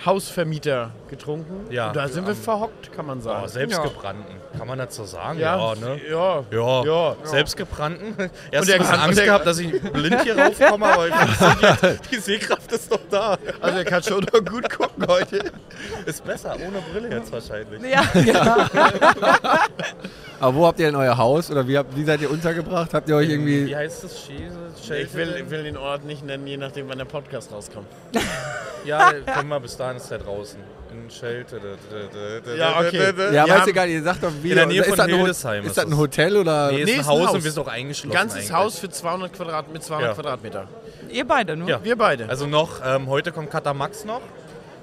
Hausvermieter 0.03 0.91
getrunken. 1.09 1.71
Ja. 1.71 1.87
Und 1.87 1.95
da 1.95 2.07
sind 2.07 2.25
wir 2.27 2.35
verhockt, 2.35 2.91
kann 2.91 3.05
man 3.05 3.21
sagen. 3.21 3.41
Oh, 3.43 3.47
selbstgebrannten. 3.47 4.35
Kann 4.57 4.67
man 4.67 4.89
so 4.89 5.03
sagen? 5.05 5.39
ja, 5.39 5.75
ne? 5.75 5.99
ja. 6.09 6.43
Ja, 6.51 6.83
Ja. 6.83 7.15
selbstgebrannten. 7.23 8.15
Erst 8.17 8.29
Und 8.29 8.29
ein 8.29 8.51
der 8.51 8.77
bisschen 8.77 8.85
kann- 8.95 8.99
Angst 8.99 9.23
gehabt, 9.23 9.45
dass 9.45 9.59
ich 9.59 9.81
blind 9.81 10.21
hier 10.23 10.37
raufkomme, 10.37 10.85
aber 10.85 11.07
ich 11.07 11.13
die, 11.13 12.09
die 12.11 12.15
Sehkraft 12.19 12.71
ist 12.71 12.91
doch 12.91 12.99
da. 13.09 13.37
Also 13.61 13.77
er 13.77 13.85
kann 13.85 14.03
schon 14.03 14.23
noch 14.33 14.45
gut 14.45 14.69
gucken 14.69 15.05
heute. 15.07 15.51
Ist 16.05 16.23
besser, 16.25 16.55
ohne 16.55 16.81
Brille 16.91 17.15
jetzt 17.15 17.31
wahrscheinlich. 17.31 17.81
Ja, 17.91 18.03
genau. 18.13 18.55
Aber 20.41 20.55
wo 20.55 20.65
habt 20.67 20.79
ihr 20.79 20.85
denn 20.85 20.95
euer 20.95 21.17
Haus 21.17 21.51
oder 21.51 21.67
wie, 21.67 21.77
habt, 21.77 21.93
wie 21.97 22.03
seid 22.05 22.21
ihr 22.21 22.31
untergebracht? 22.31 22.93
Habt 22.93 23.09
ihr 23.09 23.15
euch 23.17 23.27
Wie 23.27 23.33
irgendwie. 23.33 23.75
heißt 23.75 24.05
das? 24.05 24.21
Schäse? 24.25 24.95
Ich 24.97 25.13
will, 25.13 25.35
ich 25.43 25.49
will 25.49 25.63
den 25.63 25.75
Ort 25.75 26.05
nicht 26.05 26.25
nennen, 26.25 26.47
je 26.47 26.55
nachdem, 26.55 26.87
wann 26.87 26.97
der 26.97 27.03
Podcast 27.05 27.51
rauskommt. 27.51 27.87
Ja, 28.85 29.11
können 29.11 29.49
wir 29.49 29.59
bis 29.59 29.75
dahin 29.75 29.97
ist 29.97 30.09
der 30.09 30.19
draußen. 30.19 30.59
In 31.09 31.15
Schelte. 31.15 31.59
Ja, 32.57 32.79
okay. 32.79 33.13
Ja, 33.33 33.45
Wir 33.45 33.53
weiß 33.55 33.67
egal, 33.67 33.89
ihr 33.89 34.03
sagt 34.03 34.23
doch 34.23 34.31
wie. 34.41 34.49
In 34.51 34.55
der 34.55 34.65
Nähe 34.67 34.81
ist 34.81 34.89
von 34.89 34.99
ein 34.99 35.09
Hildesheim 35.09 35.63
Ist 35.63 35.69
ist 35.71 35.77
das 35.77 35.85
ein. 35.85 35.97
Hotel 35.97 36.37
oder. 36.37 36.71
Nee, 36.71 36.81
ist 36.81 36.85
Nee, 36.85 36.93
ein 36.93 36.99
ist 36.99 37.05
ein 37.07 37.11
Haus 37.11 37.27
Haus. 37.27 37.35
und 37.35 37.43
wir 37.43 37.51
sind 37.51 37.63
auch 37.63 37.67
eingeschlossen. 37.67 38.13
Ganzes 38.15 38.37
eigentlich. 38.37 38.53
Haus 38.53 38.79
für 38.79 38.89
200 38.89 39.33
Quadrat, 39.33 39.73
mit 39.73 39.83
200 39.83 40.09
Ja. 40.09 40.13
Quadratmeter. 40.13 40.67
Ihr 41.09 41.25
beide 41.27 41.55
nur? 41.55 41.67
Ja. 41.69 41.83
Wir 41.83 41.95
beide. 41.97 42.29
Also 42.29 42.45
noch, 42.45 42.81
ähm, 42.85 43.07
heute 43.07 43.31
kommt 43.31 43.49
Katamax 43.49 44.05
noch. 44.05 44.21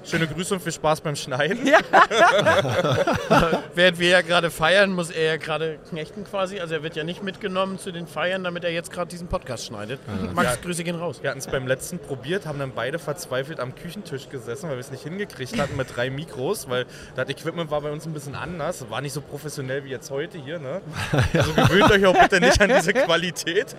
Schöne 0.09 0.25
Grüße 0.27 0.53
und 0.53 0.61
viel 0.63 0.71
Spaß 0.71 1.01
beim 1.01 1.15
Schneiden. 1.15 1.67
Ja. 1.67 1.79
Während 3.75 3.99
wir 3.99 4.09
ja 4.09 4.21
gerade 4.21 4.49
feiern, 4.49 4.93
muss 4.93 5.09
er 5.09 5.23
ja 5.23 5.37
gerade 5.37 5.79
knechten 5.89 6.23
quasi. 6.23 6.59
Also 6.59 6.75
er 6.75 6.83
wird 6.83 6.95
ja 6.95 7.03
nicht 7.03 7.23
mitgenommen 7.23 7.77
zu 7.77 7.91
den 7.91 8.07
Feiern, 8.07 8.43
damit 8.43 8.63
er 8.63 8.71
jetzt 8.71 8.91
gerade 8.91 9.09
diesen 9.09 9.27
Podcast 9.27 9.65
schneidet. 9.65 9.99
Max, 10.33 10.47
Ja. 10.55 10.55
Grüße 10.63 10.83
gehen 10.83 10.95
raus. 10.95 11.17
Wir 11.21 11.29
hatten 11.29 11.39
es 11.39 11.47
beim 11.47 11.67
letzten 11.67 11.99
probiert, 11.99 12.45
haben 12.45 12.59
dann 12.59 12.71
beide 12.73 12.99
verzweifelt 12.99 13.59
am 13.59 13.75
Küchentisch 13.75 14.29
gesessen, 14.29 14.69
weil 14.69 14.77
wir 14.77 14.81
es 14.81 14.91
nicht 14.91 15.03
hingekriegt 15.03 15.59
hatten 15.59 15.75
mit 15.75 15.95
drei 15.95 16.09
Mikros, 16.09 16.69
weil 16.69 16.85
das 17.15 17.27
Equipment 17.29 17.69
war 17.69 17.81
bei 17.81 17.91
uns 17.91 18.05
ein 18.05 18.13
bisschen 18.13 18.35
anders. 18.35 18.89
War 18.89 19.01
nicht 19.01 19.13
so 19.13 19.21
professionell 19.21 19.83
wie 19.83 19.89
jetzt 19.89 20.09
heute 20.11 20.37
hier. 20.37 20.59
Ne? 20.59 20.81
Also 21.33 21.53
gewöhnt 21.53 21.91
euch 21.91 22.05
auch 22.05 22.17
bitte 22.17 22.39
nicht 22.39 22.59
an 22.61 22.69
diese 22.69 22.93
Qualität. 22.93 23.75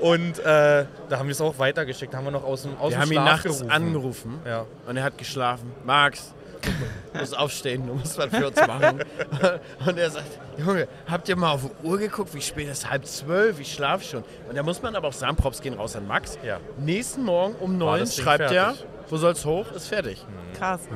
Und 0.00 0.38
äh, 0.40 0.42
da 0.44 1.18
haben 1.18 1.26
wir 1.26 1.32
es 1.32 1.40
auch 1.40 1.58
weitergeschickt. 1.58 2.12
Da 2.12 2.18
haben 2.18 2.24
wir 2.24 2.30
noch 2.30 2.44
aus 2.44 2.62
dem, 2.62 2.76
aus 2.78 2.90
Wir 2.92 2.98
dem 2.98 3.02
haben 3.02 3.12
ihn 3.12 3.24
nachts 3.24 3.42
gerufen. 3.44 3.70
angerufen 3.70 4.38
Ja. 4.46 4.66
und 4.86 4.96
er 4.96 5.02
hat 5.04 5.13
geschlafen. 5.18 5.72
Max, 5.84 6.34
du 6.62 7.18
musst 7.18 7.36
aufstehen, 7.36 7.86
du 7.86 7.94
musst 7.94 8.18
was 8.18 8.28
für 8.30 8.48
uns 8.48 8.66
machen. 8.66 9.00
Und 9.86 9.98
er 9.98 10.10
sagt, 10.10 10.38
Junge, 10.58 10.88
habt 11.06 11.28
ihr 11.28 11.36
mal 11.36 11.52
auf 11.52 11.62
die 11.62 11.86
Uhr 11.86 11.98
geguckt, 11.98 12.34
wie 12.34 12.40
spät 12.40 12.68
es 12.68 12.78
ist? 12.78 12.90
Halb 12.90 13.06
zwölf, 13.06 13.60
ich 13.60 13.72
schlafe 13.72 14.04
schon. 14.04 14.24
Und 14.48 14.56
da 14.56 14.62
muss 14.62 14.82
man 14.82 14.94
aber 14.96 15.08
auch 15.08 15.12
sagen, 15.12 15.36
Props 15.36 15.60
gehen 15.60 15.74
raus 15.74 15.96
an 15.96 16.06
Max. 16.06 16.38
Ja. 16.44 16.60
Nächsten 16.78 17.22
Morgen 17.22 17.54
um 17.56 17.78
neun 17.78 18.06
schreibt 18.06 18.50
er, 18.52 18.74
wo 19.08 19.16
soll's 19.16 19.44
hoch? 19.44 19.70
Ist 19.72 19.88
fertig. 19.88 20.24
Krass. 20.56 20.88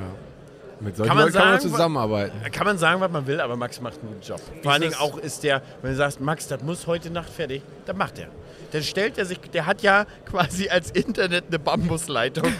Mit 0.81 0.97
solchen 0.97 1.09
Kann 1.09 1.17
man 1.17 1.27
Leuten 1.27 1.39
kann 1.39 1.49
man 1.49 1.61
sagen, 1.61 1.71
zusammenarbeiten. 1.71 2.53
Kann 2.53 2.67
man 2.67 2.79
sagen, 2.79 3.01
was 3.01 3.11
man 3.11 3.27
will, 3.27 3.41
aber 3.41 3.57
Max 3.57 3.81
macht 3.81 3.99
einen 4.01 4.09
guten 4.09 4.23
Job. 4.23 4.41
Vor 4.63 4.73
allen 4.73 4.83
Dingen 4.83 4.95
auch 4.95 5.19
ist 5.19 5.43
der, 5.43 5.63
wenn 5.83 5.91
du 5.91 5.97
sagst, 5.97 6.21
Max, 6.21 6.47
das 6.47 6.63
muss 6.63 6.87
heute 6.87 7.11
Nacht 7.11 7.31
fertig, 7.31 7.63
dann 7.87 7.97
macht 7.97 8.19
er. 8.19 8.29
Dann 8.73 8.83
stellt 8.83 9.19
er 9.19 9.25
sich, 9.25 9.39
der 9.41 9.67
hat 9.67 9.83
ja 9.83 10.07
quasi 10.25 10.69
als 10.69 10.91
Internet 10.91 11.47
eine 11.49 11.59
Bambusleitung. 11.59 12.47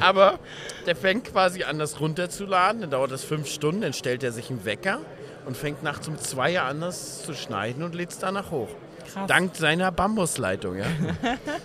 aber 0.00 0.38
der 0.86 0.94
fängt 0.94 1.24
quasi 1.32 1.64
an, 1.64 1.78
das 1.78 2.00
runterzuladen, 2.00 2.82
dann 2.82 2.90
dauert 2.90 3.10
das 3.10 3.24
fünf 3.24 3.48
Stunden, 3.48 3.80
dann 3.80 3.92
stellt 3.92 4.22
er 4.22 4.32
sich 4.32 4.50
einen 4.50 4.64
Wecker 4.64 5.00
und 5.46 5.56
fängt 5.56 5.82
nachts 5.82 6.06
um 6.08 6.18
zwei 6.18 6.60
an, 6.60 6.80
das 6.80 7.22
zu 7.22 7.34
schneiden 7.34 7.82
und 7.82 7.94
lädt 7.94 8.10
es 8.10 8.18
danach 8.18 8.50
hoch. 8.50 8.68
Krass. 9.12 9.26
Dank 9.26 9.56
seiner 9.56 9.92
Bambusleitung, 9.92 10.76
ja. 10.76 10.84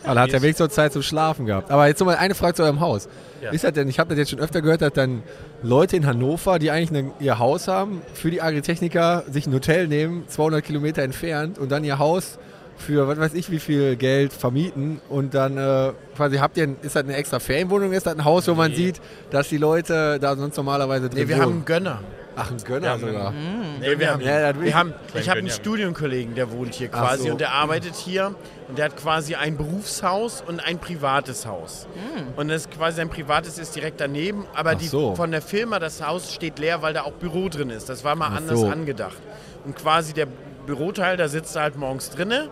Aber 0.04 0.16
da 0.16 0.22
hat 0.22 0.32
der 0.32 0.42
Weg 0.42 0.58
zur 0.58 0.70
Zeit 0.70 0.94
zum 0.94 1.02
Schlafen 1.02 1.46
gehabt. 1.46 1.72
Aber 1.72 1.88
jetzt 1.88 2.00
noch 2.00 2.08
mal 2.08 2.18
eine 2.18 2.36
Frage 2.36 2.56
zu 2.56 2.64
eurem 2.64 2.80
Haus. 2.80 3.08
Ja. 3.42 3.52
Ist 3.52 3.64
das 3.64 3.74
denn, 3.74 3.88
ich 3.88 4.00
habe 4.00 4.10
das 4.10 4.18
jetzt 4.18 4.32
schon 4.32 4.40
öfter 4.40 4.62
gehört, 4.62 4.82
dass 4.82 4.94
dann 4.94 5.24
Leute 5.64 5.96
in 5.96 6.06
Hannover, 6.06 6.60
die 6.60 6.72
eigentlich 6.72 6.90
eine, 6.90 7.12
ihr 7.20 7.40
Haus 7.40 7.68
haben, 7.68 8.02
für 8.14 8.32
die 8.32 8.42
Agritechniker 8.42 9.24
sich 9.30 9.48
ein 9.48 9.54
Hotel 9.54 9.88
nehmen, 9.88 10.26
200 10.28 10.64
Kilometer 10.64 11.04
entfernt 11.04 11.58
und 11.58 11.72
dann 11.72 11.84
ihr 11.84 12.00
Haus 12.00 12.38
für 12.80 13.08
was 13.08 13.20
weiß 13.20 13.34
ich 13.34 13.52
wie 13.52 13.60
viel 13.60 13.96
Geld 13.98 14.34
vermieten 14.34 15.02
und 15.10 15.34
dann 15.34 15.58
äh, 15.58 15.92
quasi 16.16 16.38
habt 16.38 16.58
ihr, 16.58 16.76
ist 16.82 16.96
das 16.96 17.04
eine 17.04 17.16
extra 17.16 17.40
Ferienwohnung, 17.40 17.92
ist 17.92 18.06
das 18.06 18.16
ein 18.16 18.26
Haus, 18.26 18.48
wo 18.48 18.56
man 18.56 18.74
sieht, 18.74 19.02
dass 19.32 19.50
die 19.50 19.58
Leute 19.58 20.18
da 20.20 20.36
sonst 20.36 20.56
normalerweise 20.56 21.10
drin 21.10 21.20
Nee, 21.20 21.28
wir 21.28 21.36
haben 21.36 21.44
einen 21.44 21.52
wohnen? 21.56 21.66
Gönner. 21.66 22.00
Ach, 22.42 22.52
ein 22.52 22.58
Gönner 22.64 22.88
Ja, 22.88 22.98
sogar. 23.00 23.32
Nee, 23.80 24.00
wir 24.00 24.12
haben, 24.12 24.22
wir 24.22 24.64
ich- 24.68 24.74
haben, 24.74 24.94
ich 25.14 25.30
habe 25.30 25.40
einen. 25.40 25.50
Studienkollegen, 25.50 26.36
der 26.36 26.52
wohnt 26.52 26.74
hier 26.74 26.88
quasi 26.90 27.24
so. 27.26 27.32
und 27.32 27.42
der 27.42 27.52
arbeitet 27.54 27.96
hier 27.96 28.34
und 28.68 28.78
der 28.78 28.86
hat 28.86 28.98
quasi 28.98 29.36
ein 29.36 29.58
Berufshaus 29.58 30.42
und 30.46 30.60
ein 30.60 30.80
privates 30.80 31.46
Haus. 31.46 31.88
Und 32.36 32.48
das 32.48 32.70
quasi 32.70 32.98
sein 32.98 33.10
privates 33.10 33.58
ist 33.58 33.76
direkt 33.76 34.00
daneben, 34.00 34.46
aber 34.56 34.72
Ach 34.72 34.76
die, 34.76 34.88
so. 34.88 35.16
von 35.16 35.32
der 35.32 35.42
Firma 35.42 35.80
das 35.80 36.06
Haus 36.06 36.34
steht 36.34 36.60
leer, 36.60 36.82
weil 36.82 36.94
da 36.94 37.02
auch 37.04 37.12
Büro 37.14 37.50
drin 37.50 37.70
ist. 37.70 37.90
Das 37.90 38.04
war 38.04 38.16
mal 38.16 38.30
Ach 38.32 38.38
anders 38.38 38.60
so. 38.60 38.68
angedacht. 38.68 39.18
Und 39.66 39.76
quasi 39.76 40.14
der 40.14 40.28
Büroteil, 40.66 41.18
da 41.18 41.28
sitzt 41.28 41.56
er 41.56 41.64
halt 41.64 41.78
morgens 41.78 42.10
drinne 42.12 42.50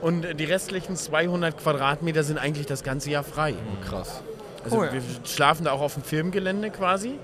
und 0.00 0.26
die 0.38 0.44
restlichen 0.44 0.96
200 0.96 1.56
Quadratmeter 1.56 2.22
sind 2.24 2.36
eigentlich 2.38 2.66
das 2.66 2.82
ganze 2.82 3.10
Jahr 3.10 3.24
frei. 3.24 3.54
Krass. 3.88 4.22
Also 4.64 4.78
Cool. 4.78 4.88
wir 4.92 5.02
schlafen 5.24 5.64
da 5.64 5.72
auch 5.72 5.80
auf 5.82 5.94
dem 5.94 6.02
Firmengelände 6.02 6.70
quasi. 6.70 7.18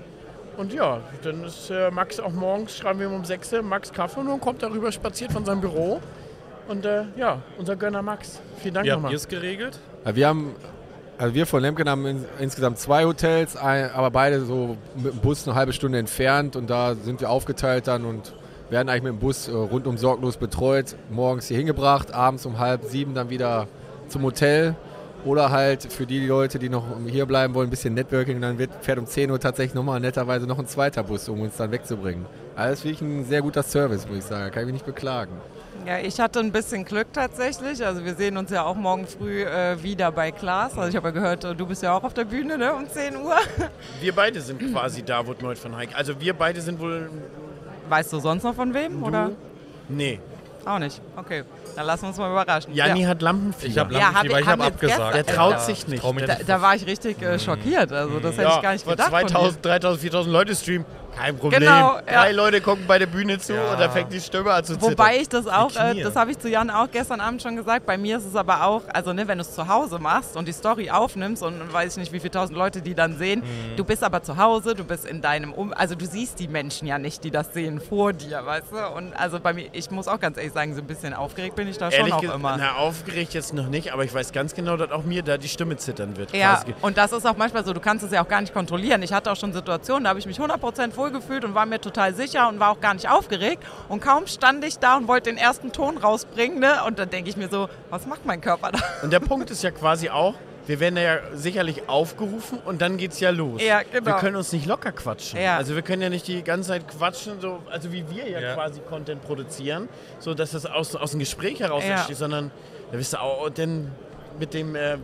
Und 0.57 0.73
ja, 0.73 0.99
dann 1.23 1.43
ist 1.45 1.69
äh, 1.69 1.89
Max 1.91 2.19
auch 2.19 2.31
morgens, 2.31 2.75
schreiben 2.77 2.99
wir 2.99 3.07
ihm 3.07 3.13
um 3.13 3.25
6 3.25 3.53
Uhr, 3.53 3.61
Max 3.61 3.91
Kaffee 3.91 4.19
und 4.19 4.27
dann 4.27 4.39
kommt 4.39 4.61
er 4.63 4.71
rüber 4.71 4.91
spaziert 4.91 5.31
von 5.31 5.45
seinem 5.45 5.61
Büro. 5.61 6.01
Und 6.67 6.85
äh, 6.85 7.03
ja, 7.15 7.39
unser 7.57 7.75
Gönner 7.75 8.01
Max. 8.01 8.39
Vielen 8.57 8.75
Dank 8.75 8.85
Wie 8.85 8.91
habt 8.91 8.97
nochmal. 8.99 9.11
ihr 9.11 9.17
es 9.17 9.27
geregelt? 9.27 9.79
Ja, 10.05 10.15
Wir 10.15 10.27
haben, 10.27 10.55
also 11.17 11.33
wir 11.33 11.45
von 11.45 11.61
Lemken 11.61 11.89
haben 11.89 12.05
ins, 12.05 12.25
insgesamt 12.39 12.77
zwei 12.79 13.05
Hotels, 13.05 13.55
ein, 13.55 13.91
aber 13.91 14.11
beide 14.11 14.41
so 14.45 14.77
mit 14.95 15.13
dem 15.13 15.19
Bus 15.19 15.47
eine 15.47 15.55
halbe 15.55 15.73
Stunde 15.73 15.97
entfernt 15.97 16.55
und 16.55 16.69
da 16.69 16.95
sind 16.95 17.21
wir 17.21 17.29
aufgeteilt 17.29 17.87
dann 17.87 18.05
und 18.05 18.33
werden 18.69 18.89
eigentlich 18.89 19.03
mit 19.03 19.13
dem 19.13 19.19
Bus 19.19 19.47
äh, 19.47 19.51
rundum 19.51 19.97
sorglos 19.97 20.37
betreut. 20.37 20.95
Morgens 21.09 21.47
hier 21.47 21.57
hingebracht, 21.57 22.13
abends 22.13 22.45
um 22.45 22.59
halb 22.59 22.85
sieben 22.85 23.13
dann 23.13 23.29
wieder 23.29 23.67
zum 24.07 24.23
Hotel. 24.23 24.75
Oder 25.23 25.51
halt 25.51 25.91
für 25.91 26.07
die 26.07 26.25
Leute, 26.25 26.57
die 26.57 26.69
noch 26.69 26.83
hier 27.05 27.25
bleiben 27.27 27.53
wollen, 27.53 27.67
ein 27.67 27.69
bisschen 27.69 27.93
Networking, 27.93 28.41
dann 28.41 28.57
wird, 28.57 28.71
fährt 28.81 28.97
um 28.97 29.05
10 29.05 29.29
Uhr 29.29 29.39
tatsächlich 29.39 29.75
nochmal 29.75 29.99
netterweise 29.99 30.47
noch 30.47 30.57
ein 30.57 30.65
zweiter 30.65 31.03
Bus, 31.03 31.29
um 31.29 31.41
uns 31.41 31.57
dann 31.57 31.71
wegzubringen. 31.71 32.25
Alles 32.55 32.83
wirklich 32.83 33.01
ein 33.01 33.25
sehr 33.25 33.41
guter 33.41 33.61
Service, 33.61 34.07
muss 34.07 34.17
ich 34.17 34.23
sagen. 34.23 34.51
Kann 34.51 34.63
ich 34.63 34.65
mich 34.67 34.73
nicht 34.73 34.85
beklagen. 34.85 35.33
Ja, 35.85 35.99
ich 35.99 36.19
hatte 36.19 36.39
ein 36.39 36.51
bisschen 36.51 36.85
Glück 36.85 37.13
tatsächlich. 37.13 37.85
Also 37.85 38.03
wir 38.03 38.15
sehen 38.15 38.37
uns 38.37 38.51
ja 38.51 38.63
auch 38.63 38.75
morgen 38.75 39.07
früh 39.07 39.43
äh, 39.43 39.81
wieder 39.81 40.11
bei 40.11 40.31
Klaas. 40.31 40.77
Also 40.77 40.89
ich 40.89 40.95
habe 40.95 41.09
ja 41.09 41.11
gehört, 41.11 41.43
du 41.43 41.65
bist 41.65 41.81
ja 41.83 41.95
auch 41.95 42.03
auf 42.03 42.13
der 42.13 42.25
Bühne 42.25 42.57
ne? 42.57 42.73
um 42.73 42.87
10 42.87 43.15
Uhr. 43.17 43.35
Wir 44.01 44.13
beide 44.13 44.41
sind 44.41 44.59
quasi 44.71 45.03
da, 45.03 45.25
wo 45.25 45.33
Neut 45.41 45.57
von 45.57 45.75
Heik. 45.75 45.89
Also 45.95 46.19
wir 46.19 46.33
beide 46.33 46.61
sind 46.61 46.79
wohl. 46.79 47.09
Weißt 47.89 48.13
du 48.13 48.19
sonst 48.19 48.43
noch 48.43 48.53
von 48.53 48.73
wem? 48.73 49.03
Oder? 49.03 49.31
Nee. 49.89 50.19
Auch 50.65 50.79
nicht. 50.79 51.01
Okay, 51.15 51.43
dann 51.75 51.85
lassen 51.85 52.03
wir 52.03 52.07
uns 52.09 52.17
mal 52.17 52.31
überraschen. 52.31 52.73
Janni 52.73 53.01
ja. 53.01 53.07
hat 53.09 53.21
Lampenfieber. 53.21 53.71
Ich 53.71 53.77
habe 53.77 53.93
Ja, 53.93 53.99
Lampenfieber, 53.99 54.33
hab- 54.35 54.41
ich 54.41 54.47
habe 54.47 54.63
abgesagt. 54.63 55.15
Der 55.15 55.25
traut 55.25 55.61
sich 55.61 55.87
nicht. 55.87 56.03
Da, 56.03 56.35
da 56.45 56.61
war 56.61 56.75
ich 56.75 56.85
richtig 56.85 57.21
äh, 57.21 57.39
schockiert. 57.39 57.91
Also 57.91 58.19
das 58.19 58.37
hätte 58.37 58.51
ich 58.55 58.61
gar 58.61 58.73
nicht 58.73 58.83
vor 58.83 58.93
gedacht. 58.93 59.09
von 59.09 59.21
dir. 59.21 59.27
2000, 59.27 59.65
3000, 59.65 60.01
4000 60.01 60.33
Leute 60.33 60.55
streamen. 60.55 60.85
Kein 61.17 61.37
Problem. 61.37 61.59
Genau, 61.59 61.95
ja. 61.97 62.01
Drei 62.05 62.31
Leute 62.31 62.61
gucken 62.61 62.85
bei 62.87 62.97
der 62.99 63.05
Bühne 63.07 63.37
zu 63.37 63.53
Ja. 63.53 63.71
und 63.73 63.79
da 63.79 63.89
fängt 63.89 64.11
die 64.13 64.19
Stimme 64.21 64.51
an 64.51 64.63
zu 64.63 64.73
zittern. 64.73 64.91
Wobei 64.91 65.17
ich 65.17 65.29
das 65.29 65.45
auch, 65.47 65.75
äh, 65.75 66.01
das 66.01 66.15
habe 66.15 66.31
ich 66.31 66.39
zu 66.39 66.49
Jan 66.49 66.69
auch 66.69 66.89
gestern 66.91 67.19
Abend 67.21 67.41
schon 67.41 67.55
gesagt, 67.55 67.85
bei 67.85 67.97
mir 67.97 68.17
ist 68.17 68.25
es 68.25 68.35
aber 68.35 68.63
auch, 68.65 68.83
also 68.93 69.13
ne, 69.13 69.27
wenn 69.27 69.37
du 69.37 69.43
es 69.43 69.53
zu 69.53 69.67
Hause 69.67 69.99
machst 69.99 70.35
und 70.37 70.47
die 70.47 70.51
Story 70.53 70.89
aufnimmst 70.89 71.43
und 71.43 71.71
weiß 71.73 71.93
ich 71.93 71.97
nicht, 71.97 72.13
wie 72.13 72.19
viele 72.19 72.31
tausend 72.31 72.57
Leute 72.57 72.81
die 72.81 72.95
dann 72.95 73.17
sehen, 73.17 73.41
Mhm. 73.41 73.75
du 73.77 73.83
bist 73.83 74.03
aber 74.03 74.23
zu 74.23 74.37
Hause, 74.37 74.73
du 74.73 74.83
bist 74.83 75.05
in 75.05 75.21
deinem, 75.21 75.53
um 75.53 75.73
also 75.73 75.95
du 75.95 76.05
siehst 76.05 76.39
die 76.39 76.47
Menschen 76.47 76.87
ja 76.87 76.97
nicht, 76.97 77.23
die 77.23 77.31
das 77.31 77.53
sehen 77.53 77.79
vor 77.81 78.13
dir, 78.13 78.45
weißt 78.45 78.71
du? 78.71 78.77
Und 78.97 79.13
also 79.13 79.39
bei 79.39 79.53
mir, 79.53 79.67
ich 79.73 79.91
muss 79.91 80.07
auch 80.07 80.19
ganz 80.19 80.37
ehrlich 80.37 80.53
sagen, 80.53 80.73
so 80.75 80.81
ein 80.81 80.87
bisschen 80.87 81.13
aufgeregt 81.13 81.55
bin 81.55 81.67
ich 81.67 81.77
da 81.77 81.91
schon 81.91 81.99
Ehrlich 81.99 82.13
auch 82.13 82.21
gesagt, 82.21 82.39
immer. 82.39 82.55
na, 82.57 82.75
aufgeregt 82.75 83.33
jetzt 83.33 83.53
noch 83.53 83.67
nicht, 83.67 83.93
aber 83.93 84.03
ich 84.03 84.13
weiß 84.13 84.31
ganz 84.31 84.53
genau, 84.55 84.77
dass 84.77 84.91
auch 84.91 85.03
mir 85.03 85.23
da 85.23 85.37
die 85.37 85.49
Stimme 85.49 85.77
zittern 85.77 86.17
wird. 86.17 86.31
Ja, 86.33 86.55
quasi. 86.55 86.73
und 86.81 86.97
das 86.97 87.11
ist 87.11 87.25
auch 87.27 87.37
manchmal 87.37 87.65
so, 87.65 87.73
du 87.73 87.79
kannst 87.79 88.03
es 88.05 88.11
ja 88.11 88.23
auch 88.23 88.27
gar 88.27 88.41
nicht 88.41 88.53
kontrollieren. 88.53 89.01
Ich 89.03 89.13
hatte 89.13 89.31
auch 89.31 89.35
schon 89.35 89.53
Situationen, 89.53 90.03
da 90.05 90.09
habe 90.11 90.19
ich 90.19 90.25
mich 90.25 90.39
100% 90.39 90.91
wohlgefühlt 91.01 91.43
und 91.45 91.55
war 91.55 91.65
mir 91.65 91.79
total 91.81 92.13
sicher 92.13 92.47
und 92.49 92.59
war 92.59 92.69
auch 92.71 92.79
gar 92.79 92.93
nicht 92.93 93.09
aufgeregt. 93.09 93.63
Und 93.89 94.01
kaum 94.01 94.27
stand 94.27 94.63
ich 94.63 94.77
da 94.79 94.97
und 94.97 95.07
wollte 95.07 95.29
den 95.29 95.37
ersten 95.37 95.71
Ton 95.71 95.97
rausbringen, 95.97 96.59
ne? 96.59 96.83
und 96.85 96.99
dann 96.99 97.09
denke 97.09 97.29
ich 97.29 97.37
mir 97.37 97.49
so, 97.49 97.67
was 97.89 98.05
macht 98.05 98.25
mein 98.25 98.39
Körper 98.41 98.71
da? 98.71 98.79
Und 99.01 99.11
der 99.11 99.19
Punkt 99.19 99.49
ist 99.49 99.63
ja 99.63 99.71
quasi 99.71 100.09
auch, 100.09 100.35
wir 100.67 100.79
werden 100.79 100.95
ja 100.97 101.17
sicherlich 101.33 101.89
aufgerufen 101.89 102.59
und 102.63 102.81
dann 102.83 102.97
geht's 102.97 103.19
ja 103.19 103.31
los. 103.31 103.61
Ja, 103.63 103.81
genau. 103.81 104.05
Wir 104.05 104.13
können 104.17 104.35
uns 104.35 104.51
nicht 104.53 104.67
locker 104.67 104.91
quatschen. 104.91 105.41
Ja. 105.41 105.57
Also 105.57 105.73
wir 105.75 105.81
können 105.81 106.03
ja 106.03 106.09
nicht 106.09 106.27
die 106.27 106.43
ganze 106.43 106.69
Zeit 106.69 106.87
quatschen, 106.87 107.41
so, 107.41 107.59
also 107.71 107.91
wie 107.91 108.07
wir 108.11 108.29
ja, 108.29 108.39
Ja. 108.39 108.53
quasi 108.53 108.79
Content 108.81 109.23
produzieren, 109.23 109.89
so 110.19 110.35
dass 110.35 110.51
das 110.51 110.67
aus, 110.67 110.95
aus 110.95 111.11
dem 111.11 111.19
Gespräch 111.19 111.59
heraus 111.61 111.83
Ja. 111.83 111.95
entsteht, 111.95 112.17
sondern 112.17 112.51
da 112.91 112.97
bist 112.97 113.13
du 113.13 113.17
auch 113.19 113.49
denn 113.49 113.89
mit 114.39 114.53
dem, 114.53 114.75
äh, 114.75 114.97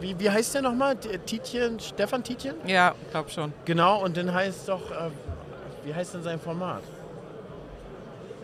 wie, 0.00 0.18
wie 0.18 0.30
heißt 0.30 0.54
der 0.54 0.62
nochmal? 0.62 0.96
Tietjen, 0.96 1.78
Stefan 1.80 2.24
Tietjen? 2.24 2.54
Ja, 2.66 2.94
glaub 3.12 3.30
schon. 3.30 3.52
Genau, 3.66 4.02
und 4.02 4.16
dann 4.16 4.32
heißt 4.32 4.68
doch, 4.68 4.90
äh, 4.90 5.10
wie 5.84 5.94
heißt 5.94 6.14
denn 6.14 6.22
sein 6.22 6.40
Format? 6.40 6.82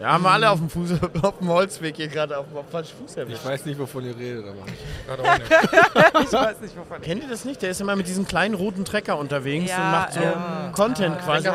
Ja, 0.01 0.13
haben 0.13 0.25
wir 0.25 0.31
alle 0.31 0.49
auf 0.49 0.59
dem, 0.59 0.71
Fuß, 0.71 0.93
auf 1.23 1.39
dem 1.39 1.49
Holzweg 1.51 1.95
hier 1.97 2.09
gerade 2.09 2.39
auf 2.39 2.47
dem 2.47 2.65
falschen 2.71 2.97
Fuß 2.97 3.17
erwischt. 3.19 3.41
Ich 3.43 3.47
weiß 3.47 3.67
nicht, 3.67 3.79
wovon 3.79 4.07
ihr 4.07 4.17
redet, 4.17 4.47
aber. 4.47 4.65
Gerade 5.07 5.23
auch 5.23 5.39
nicht. 5.39 5.51
Ich 6.25 6.33
weiß 6.33 6.61
nicht, 6.63 6.77
wovon. 6.79 7.03
Kennt 7.03 7.23
ihr 7.23 7.29
das 7.29 7.45
nicht? 7.45 7.61
Der 7.61 7.71
ist 7.71 7.83
immer 7.83 7.97
mit 7.97 8.07
diesem 8.09 8.27
kleinen 8.27 8.55
roten 8.55 8.87
Trecker 8.87 9.19
unterwegs 9.19 9.71
Ja, 9.71 9.77
und 9.77 9.91
macht 9.91 10.13
so 10.15 10.21
ähm, 10.21 10.73
Content 10.73 11.17
äh, 11.17 11.21
quasi. 11.21 11.49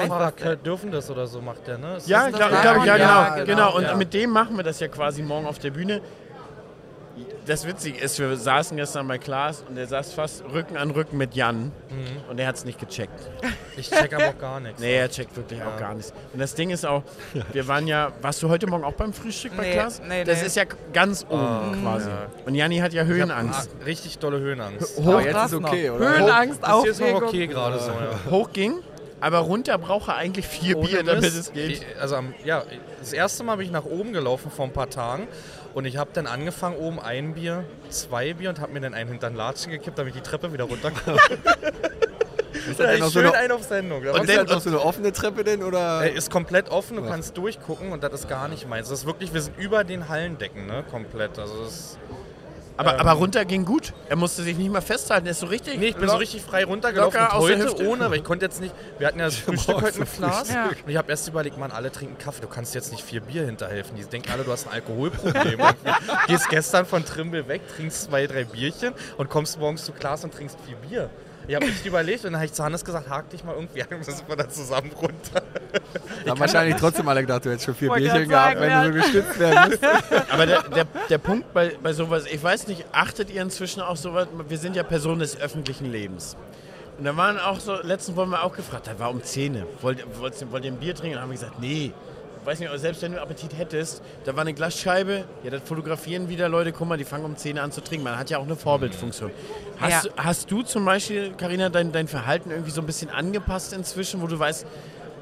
äh, 0.44 0.58
dürfen 0.58 0.92
das 0.92 1.10
oder 1.10 1.26
so 1.26 1.42
macht 1.42 1.66
der, 1.66 1.80
ne? 1.80 1.96
Ist 1.98 2.08
Ja, 2.08 2.30
glaube 2.30 2.56
glaub 2.62 2.78
ich, 2.78 2.86
ja, 2.86 2.98
Ja, 2.98 3.30
genau. 3.30 3.46
genau, 3.46 3.46
genau. 3.46 3.78
Und 3.78 3.84
ja. 3.84 3.96
mit 3.96 4.14
dem 4.14 4.30
machen 4.30 4.56
wir 4.58 4.64
das 4.64 4.80
ja 4.80 4.90
quasi 4.90 5.24
morgen 5.24 5.48
auf 5.48 5.58
der 5.58 5.72
Bühne. 5.72 6.02
Das 7.46 7.68
Witzige 7.68 8.00
ist, 8.00 8.18
wir 8.18 8.36
saßen 8.36 8.76
gestern 8.76 9.08
bei 9.08 9.20
Klaas 9.20 9.64
und 9.70 9.76
der 9.76 9.86
saß 9.86 10.14
fast 10.14 10.44
Rücken 10.52 10.78
an 10.78 10.90
Rücken 10.90 11.18
mit 11.18 11.36
Jan 11.36 11.72
und 12.28 12.40
er 12.40 12.48
hat 12.48 12.56
es 12.56 12.66
nicht 12.66 12.80
gecheckt. 12.80 13.30
Ich 13.78 13.90
check 13.90 14.14
aber 14.16 14.30
auch 14.30 14.38
gar 14.40 14.60
nichts. 14.60 14.82
Nee, 14.82 14.96
er 14.96 15.10
checkt 15.10 15.36
wirklich 15.38 15.62
auch 15.62 15.78
gar 15.78 15.94
nichts. 15.94 16.12
Und 16.34 16.40
das 16.40 16.56
Ding 16.56 16.72
ist 16.72 16.86
auch, 16.88 17.04
wir 17.54 17.68
waren 17.68 17.86
ja, 17.86 18.12
warst 18.22 18.42
du 18.42 18.50
heute 18.50 18.66
Morgen 18.68 18.84
auch 18.84 18.94
beim 18.94 19.14
Frühstück 19.14 19.56
bei 19.56 19.64
Nee, 19.64 19.74
Klaas? 19.74 20.02
nee, 20.08 20.24
das 20.24 20.40
nee. 20.42 20.48
ist 20.48 20.56
ja 20.56 20.64
ganz 20.92 21.24
oben 21.30 21.78
quasi. 21.84 22.10
Und 22.48 22.56
Janni 22.56 22.78
hat 22.80 22.94
ja 22.94 23.04
Ich 23.04 23.10
hab 23.10 23.16
Höhenangst. 23.16 23.70
ah, 23.80 23.84
richtig 23.86 24.18
dolle 24.18 24.40
Höhenangst. 24.40 24.98
Aber 24.98 25.22
jetzt 25.22 25.46
ist 25.46 25.54
okay, 25.54 25.90
oder? 25.92 26.10
Höhenangst, 26.18 26.60
hier 26.82 26.92
ist 26.92 27.00
noch 27.02 27.22
okay 27.22 27.46
gerade 27.48 27.80
so, 27.80 27.92
ja. 27.92 28.32
Hoch 28.32 28.50
ging, 28.54 28.80
aber 29.26 29.40
runter 29.40 29.78
braucht 29.80 30.08
er 30.10 30.18
eigentlich 30.18 30.46
vier 30.48 30.78
Ohne 30.78 30.88
Bier, 30.88 31.04
damit 31.04 31.22
Mist. 31.24 31.36
es 31.38 31.52
geht. 31.52 31.84
Also 32.00 32.20
ja, 32.44 32.64
das 33.00 33.12
erste 33.12 33.44
Mal 33.44 33.56
bin 33.58 33.66
ich 33.66 33.72
nach 33.72 33.86
oben 33.86 34.14
gelaufen 34.14 34.52
vor 34.52 34.66
ein 34.66 34.72
paar 34.72 34.90
Tagen 34.90 35.28
und 35.74 35.86
ich 35.86 35.98
habe 35.98 36.12
dann 36.14 36.28
angefangen 36.28 36.78
oben 36.78 37.00
ein 37.00 37.34
Bier, 37.34 37.64
zwei 37.90 38.34
Bier 38.36 38.50
und 38.50 38.60
habe 38.60 38.72
mir 38.74 38.82
dann 38.82 38.94
einen 38.94 39.10
hinter 39.10 39.30
den 39.30 39.36
Latschen 39.36 39.72
gekippt, 39.72 39.98
damit 39.98 40.16
ich 40.16 40.22
die 40.22 40.28
Treppe 40.30 40.54
wieder 40.54 40.66
runterkomme. 40.66 41.18
Ist 42.70 42.80
Da 42.80 42.86
das 42.88 43.00
noch 43.00 43.08
ist 43.08 43.14
so 43.14 43.20
schön 43.20 43.30
eine, 43.30 43.38
ein 43.38 43.52
auf 43.52 43.64
Sendung. 43.64 44.04
Da 44.04 44.12
Und 44.14 44.22
ist 44.22 44.30
dann- 44.38 44.46
das 44.48 44.56
noch 44.56 44.62
so 44.62 44.70
eine 44.70 44.80
offene 44.80 45.12
Treppe 45.12 45.44
denn, 45.44 45.62
oder? 45.62 46.04
Äh, 46.06 46.14
ist 46.16 46.32
komplett 46.32 46.70
offen, 46.70 46.98
du 46.98 47.04
Ja. 47.04 47.10
kannst 47.10 47.38
durchgucken 47.38 47.92
und 47.92 48.02
das 48.04 48.14
ist 48.14 48.30
gar 48.30 48.48
nicht 48.48 48.68
meins. 48.68 48.90
Das 48.90 49.00
ist 49.00 49.06
wirklich, 49.06 49.34
wir 49.34 49.42
sind 49.42 49.58
über 49.60 49.84
den 49.84 50.08
Hallendecken, 50.10 50.66
ne, 50.66 50.84
komplett. 50.90 51.38
Also 51.38 51.64
das 51.64 51.72
ist, 51.74 51.98
Aber, 52.78 52.94
Ähm. 52.96 53.00
aber 53.00 53.12
runter 53.14 53.46
ging 53.46 53.64
gut. 53.66 53.94
Er 54.10 54.16
musste 54.18 54.44
sich 54.44 54.58
nicht 54.58 54.70
mehr 54.72 54.82
festhalten. 54.82 55.26
Er 55.28 55.32
ist 55.32 55.40
so 55.40 55.46
richtig. 55.46 55.78
nee, 55.80 55.88
ich 55.88 55.96
bin 55.96 56.10
so 56.10 56.18
richtig 56.18 56.42
frei 56.42 56.66
runtergelaufen 56.66 57.20
locker 57.20 57.34
aus 57.36 57.48
der 57.48 57.58
Hüfte. 57.60 57.88
ohne, 57.88 58.06
aber 58.06 58.16
ich 58.16 58.24
konnte 58.24 58.46
jetzt 58.46 58.60
nicht, 58.60 58.74
wir 58.98 59.08
hatten 59.08 59.20
ja 59.20 59.26
das 59.26 59.36
Frühstück 59.38 59.82
heute 59.82 60.00
mit 60.00 60.14
Glas 60.18 60.52
Ja. 60.52 60.66
und 60.66 60.90
ich 60.90 60.98
habe 60.98 61.10
erst 61.10 61.28
überlegt, 61.28 61.58
man, 61.58 61.72
alle 61.72 61.92
trinken 61.92 62.18
Kaffee, 62.18 62.42
du 62.42 62.48
kannst 62.48 62.76
jetzt 62.76 62.92
nicht 62.92 63.04
vier 63.04 63.22
Bier 63.22 63.46
hinterhelfen. 63.46 63.96
Die 63.96 64.04
denken 64.04 64.30
alle, 64.32 64.44
du 64.44 64.52
hast 64.52 64.68
ein 64.68 64.74
Alkoholproblem. 64.74 65.60
Gehst 66.28 66.50
gestern 66.50 66.86
von 66.86 67.06
Trimble 67.06 67.48
weg, 67.48 67.62
trinkst 67.76 68.04
zwei, 68.04 68.28
drei 68.28 68.44
Bierchen 68.44 68.94
und 69.18 69.30
kommst 69.30 69.58
morgens 69.60 69.86
zu 69.86 69.92
Glas 69.94 70.24
und 70.24 70.34
trinkst 70.34 70.58
vier 70.66 70.76
Bier. 70.76 71.10
Ich 71.48 71.56
habe 71.56 71.66
echt 71.66 71.86
überlegt 71.86 72.26
und 72.26 72.32
dann 72.32 72.36
habe 72.40 72.46
ich 72.46 72.54
zu 72.54 72.64
Hannes 72.64 72.84
gesagt, 72.84 73.10
hak 73.10 73.30
dich 73.30 73.44
mal 73.44 73.54
irgendwie 73.54 73.82
an, 73.84 73.98
müssen 73.98 74.28
wir 74.28 74.36
da 74.36 74.50
zusammen 74.50 74.92
runter. 74.92 75.44
Da 76.24 76.32
haben 76.32 76.40
wahrscheinlich 76.40 76.78
trotzdem 76.78 77.08
alle 77.08 77.22
gedacht, 77.22 77.46
du 77.46 77.50
hättest 77.50 77.66
schon 77.66 77.76
vier 77.76 77.92
Bierchen 77.92 78.28
gehabt, 78.28 78.58
sagen, 78.58 78.62
wenn 78.62 78.94
du 78.94 79.00
so 79.00 79.04
gestützt 79.04 79.40
werden 79.40 79.70
müsstest. 79.70 80.04
Aber 80.32 80.46
der, 80.46 80.64
der, 80.64 80.86
der 81.10 81.18
Punkt 81.20 81.54
bei, 81.54 81.78
bei 81.82 81.94
sowas, 81.94 82.26
ich 82.26 82.42
weiß 82.42 82.68
nicht, 82.68 82.86
achtet 82.92 83.30
ihr 83.30 83.42
inzwischen 83.42 83.82
auch 83.82 83.96
sowas, 83.96 84.28
wir 84.48 84.58
sind 84.58 84.76
ja 84.76 84.82
Personen 84.84 85.20
des 85.20 85.40
öffentlichen 85.40 85.92
Lebens. 85.92 86.36
Und 86.98 87.06
da 87.06 87.16
waren 87.16 87.38
auch 87.38 87.60
so, 87.60 87.76
letztens 87.82 88.18
wurden 88.18 88.32
wir 88.32 88.44
auch 88.44 88.56
gefragt, 88.56 88.88
da 88.88 88.98
war 88.98 89.12
um 89.12 89.22
Zähne. 89.22 89.68
Wollt, 89.82 90.04
wollt, 90.20 90.52
wollt 90.52 90.66
ihr 90.66 90.72
ein 90.72 90.78
Bier 90.78 90.96
trinken? 90.96 91.10
Und 91.10 91.16
dann 91.16 91.24
haben 91.24 91.30
wir 91.30 91.40
gesagt, 91.40 91.60
nee. 91.60 91.92
Weiß 92.46 92.60
nicht, 92.60 92.72
selbst 92.78 93.02
wenn 93.02 93.14
du 93.14 93.22
Appetit 93.22 93.58
hättest, 93.58 94.04
da 94.24 94.36
war 94.36 94.42
eine 94.42 94.54
Glasscheibe, 94.54 95.26
ja, 95.44 95.50
das 95.50 95.64
fotografieren 95.64 96.30
wieder 96.30 96.48
Leute, 96.48 96.72
guck 96.72 96.88
mal, 96.88 96.98
die 96.98 97.04
fangen 97.04 97.26
um 97.26 97.36
Zähne 97.38 97.62
an 97.64 97.72
zu 97.72 97.82
trinken. 97.82 98.04
Man 98.04 98.20
hat 98.20 98.30
ja 98.30 98.38
auch 98.38 98.44
eine 98.46 98.56
Vorbildfunktion. 98.56 99.32
Hast, 99.80 100.06
Ja. 100.06 100.12
du, 100.12 100.24
hast 100.24 100.52
du 100.52 100.62
zum 100.62 100.86
Beispiel, 100.86 101.32
Karina, 101.34 101.70
dein, 101.70 101.92
dein 101.92 102.08
Verhalten 102.08 102.52
irgendwie 102.52 102.72
so 102.72 102.82
ein 102.82 102.86
bisschen 102.88 103.10
angepasst 103.10 103.74
inzwischen, 103.74 104.22
wo 104.22 104.28
du 104.28 104.38
weißt, 104.38 104.66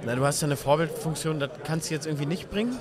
na, 0.06 0.16
du 0.16 0.26
hast 0.26 0.42
ja 0.42 0.48
eine 0.48 0.58
Vorbildfunktion, 0.58 1.40
das 1.40 1.50
kannst 1.64 1.90
du 1.90 1.94
jetzt 1.94 2.06
irgendwie 2.06 2.26
nicht 2.26 2.52
bringen? 2.52 2.78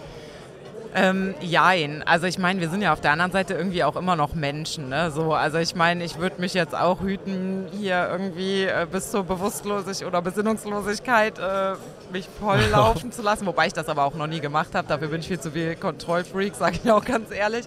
Ähm, 0.95 1.35
jein. 1.41 2.03
Also 2.03 2.27
ich 2.27 2.39
meine, 2.39 2.61
wir 2.61 2.69
sind 2.69 2.83
ja 2.83 2.93
auf 2.93 3.01
der 3.01 3.13
anderen 3.13 3.33
Seite 3.33 3.55
irgendwie 3.55 3.83
auch 3.83 3.97
immer 3.97 4.15
noch 4.15 4.35
Menschen. 4.35 4.91
Ne? 4.91 5.11
So, 5.11 5.33
also 5.33 5.59
ich 5.59 5.75
meine, 5.75 6.05
ich 6.05 6.19
würde 6.19 6.41
mich 6.41 6.53
jetzt 6.53 6.75
auch 6.75 7.01
hüten, 7.01 7.67
hier 7.73 8.09
irgendwie 8.11 8.65
äh, 8.65 8.87
bis 8.91 9.11
zur 9.11 9.25
Bewusstlosigkeit 9.25 10.07
oder 10.07 10.21
Besinnungslosigkeit 10.21 11.39
äh, 11.39 11.75
mich 12.13 12.29
voll 12.39 12.61
laufen 12.71 13.11
zu 13.11 13.23
lassen. 13.23 13.47
Wobei 13.47 13.69
ich 13.69 13.73
das 13.73 13.89
aber 13.89 14.05
auch 14.05 14.15
noch 14.15 14.27
nie 14.27 14.41
gemacht 14.41 14.75
habe. 14.75 14.87
Dafür 14.87 15.09
bin 15.09 15.21
ich 15.21 15.29
viel 15.29 15.41
zu 15.41 15.53
viel 15.53 15.77
Kontrollfreak, 15.77 16.55
sage 16.55 16.79
ich 16.83 16.91
auch 16.91 17.05
ganz 17.05 17.31
ehrlich. 17.31 17.65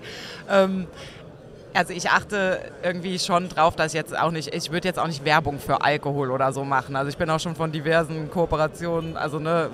Ähm, 0.47 0.85
also 1.75 1.93
ich 1.93 2.09
achte 2.09 2.59
irgendwie 2.83 3.19
schon 3.19 3.49
drauf, 3.49 3.75
dass 3.75 3.87
ich 3.87 3.93
jetzt 3.93 4.17
auch 4.17 4.31
nicht, 4.31 4.53
ich 4.53 4.71
würde 4.71 4.87
jetzt 4.87 4.97
auch 4.97 5.07
nicht 5.07 5.25
Werbung 5.25 5.59
für 5.59 5.81
Alkohol 5.81 6.31
oder 6.31 6.53
so 6.53 6.63
machen. 6.63 6.95
Also 6.95 7.09
ich 7.09 7.17
bin 7.17 7.29
auch 7.29 7.39
schon 7.39 7.55
von 7.55 7.71
diversen 7.71 8.31
Kooperationen, 8.31 9.17
also 9.17 9.39
ne, 9.39 9.69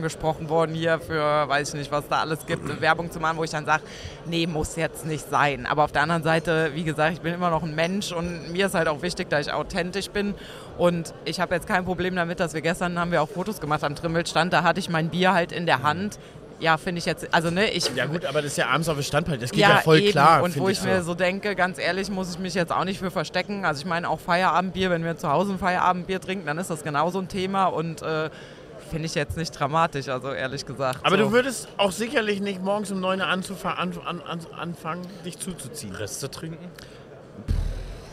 gesprochen 0.00 0.48
worden 0.48 0.74
hier 0.74 0.98
für, 0.98 1.48
weiß 1.48 1.68
ich 1.68 1.74
nicht, 1.74 1.92
was 1.92 2.08
da 2.08 2.20
alles 2.20 2.46
gibt, 2.46 2.62
Werbung 2.80 3.10
zu 3.10 3.20
machen, 3.20 3.36
wo 3.36 3.44
ich 3.44 3.50
dann 3.50 3.66
sage, 3.66 3.82
nee, 4.26 4.46
muss 4.46 4.76
jetzt 4.76 5.04
nicht 5.04 5.28
sein. 5.28 5.66
Aber 5.66 5.84
auf 5.84 5.92
der 5.92 6.02
anderen 6.02 6.22
Seite, 6.22 6.70
wie 6.74 6.84
gesagt, 6.84 7.12
ich 7.12 7.20
bin 7.20 7.34
immer 7.34 7.50
noch 7.50 7.62
ein 7.62 7.74
Mensch 7.74 8.12
und 8.12 8.50
mir 8.52 8.66
ist 8.66 8.74
halt 8.74 8.88
auch 8.88 9.02
wichtig, 9.02 9.28
dass 9.28 9.46
ich 9.46 9.52
authentisch 9.52 10.08
bin. 10.10 10.34
Und 10.78 11.12
ich 11.24 11.40
habe 11.40 11.54
jetzt 11.54 11.66
kein 11.66 11.84
Problem 11.84 12.14
damit, 12.16 12.40
dass 12.40 12.54
wir 12.54 12.60
gestern 12.60 12.98
haben 12.98 13.10
wir 13.10 13.20
auch 13.20 13.28
Fotos 13.28 13.60
gemacht 13.60 13.84
am 13.84 13.96
Trimmelstand, 13.96 14.52
da 14.52 14.62
hatte 14.62 14.80
ich 14.80 14.88
mein 14.88 15.10
Bier 15.10 15.34
halt 15.34 15.52
in 15.52 15.66
der 15.66 15.82
Hand. 15.82 16.18
Ja, 16.60 16.76
finde 16.76 16.98
ich 16.98 17.06
jetzt, 17.06 17.32
also 17.32 17.50
ne, 17.50 17.70
ich 17.70 17.94
Ja 17.94 18.06
gut, 18.06 18.24
aber 18.24 18.42
das 18.42 18.52
ist 18.52 18.58
ja 18.58 18.66
abends 18.66 18.88
auf 18.88 18.96
dem 18.96 19.04
Standpalt, 19.04 19.40
das 19.40 19.50
geht 19.50 19.60
ja, 19.60 19.76
voll 19.78 20.00
eben. 20.00 20.10
klar. 20.10 20.42
Und 20.42 20.58
wo 20.58 20.68
ich, 20.68 20.80
so. 20.80 20.88
mir 20.88 21.02
so 21.02 21.14
denke, 21.14 21.54
ganz 21.54 21.78
ehrlich, 21.78 22.10
muss 22.10 22.32
ich 22.32 22.38
mich 22.38 22.54
jetzt 22.54 22.72
auch 22.72 22.84
nicht 22.84 22.98
für 22.98 23.10
verstecken. 23.10 23.64
Also 23.64 23.80
ich 23.80 23.86
meine 23.86 24.08
auch 24.08 24.18
Feierabendbier, 24.18 24.90
wenn 24.90 25.04
wir 25.04 25.16
zu 25.16 25.28
Hause 25.30 25.52
ein 25.52 25.58
Feierabendbier 25.58 26.20
trinken, 26.20 26.46
dann 26.46 26.58
ist 26.58 26.70
das 26.70 26.82
genauso 26.82 27.20
ein 27.20 27.28
Thema 27.28 27.66
und 27.66 28.02
äh, 28.02 28.30
finde 28.90 29.06
ich 29.06 29.14
jetzt 29.14 29.36
nicht 29.36 29.50
dramatisch, 29.52 30.08
also 30.08 30.32
ehrlich 30.32 30.66
gesagt. 30.66 31.00
Aber 31.04 31.16
so. 31.16 31.24
du 31.24 31.32
würdest 31.32 31.68
auch 31.76 31.92
sicherlich 31.92 32.40
nicht 32.40 32.62
morgens 32.62 32.90
um 32.90 33.00
9 33.00 33.20
Uhr 33.20 33.26
an, 33.26 33.42
an, 34.04 34.22
an, 34.22 34.40
anfangen, 34.58 35.06
dich 35.24 35.38
zuzuziehen. 35.38 35.94
Reste 35.94 36.30
trinken? 36.30 36.70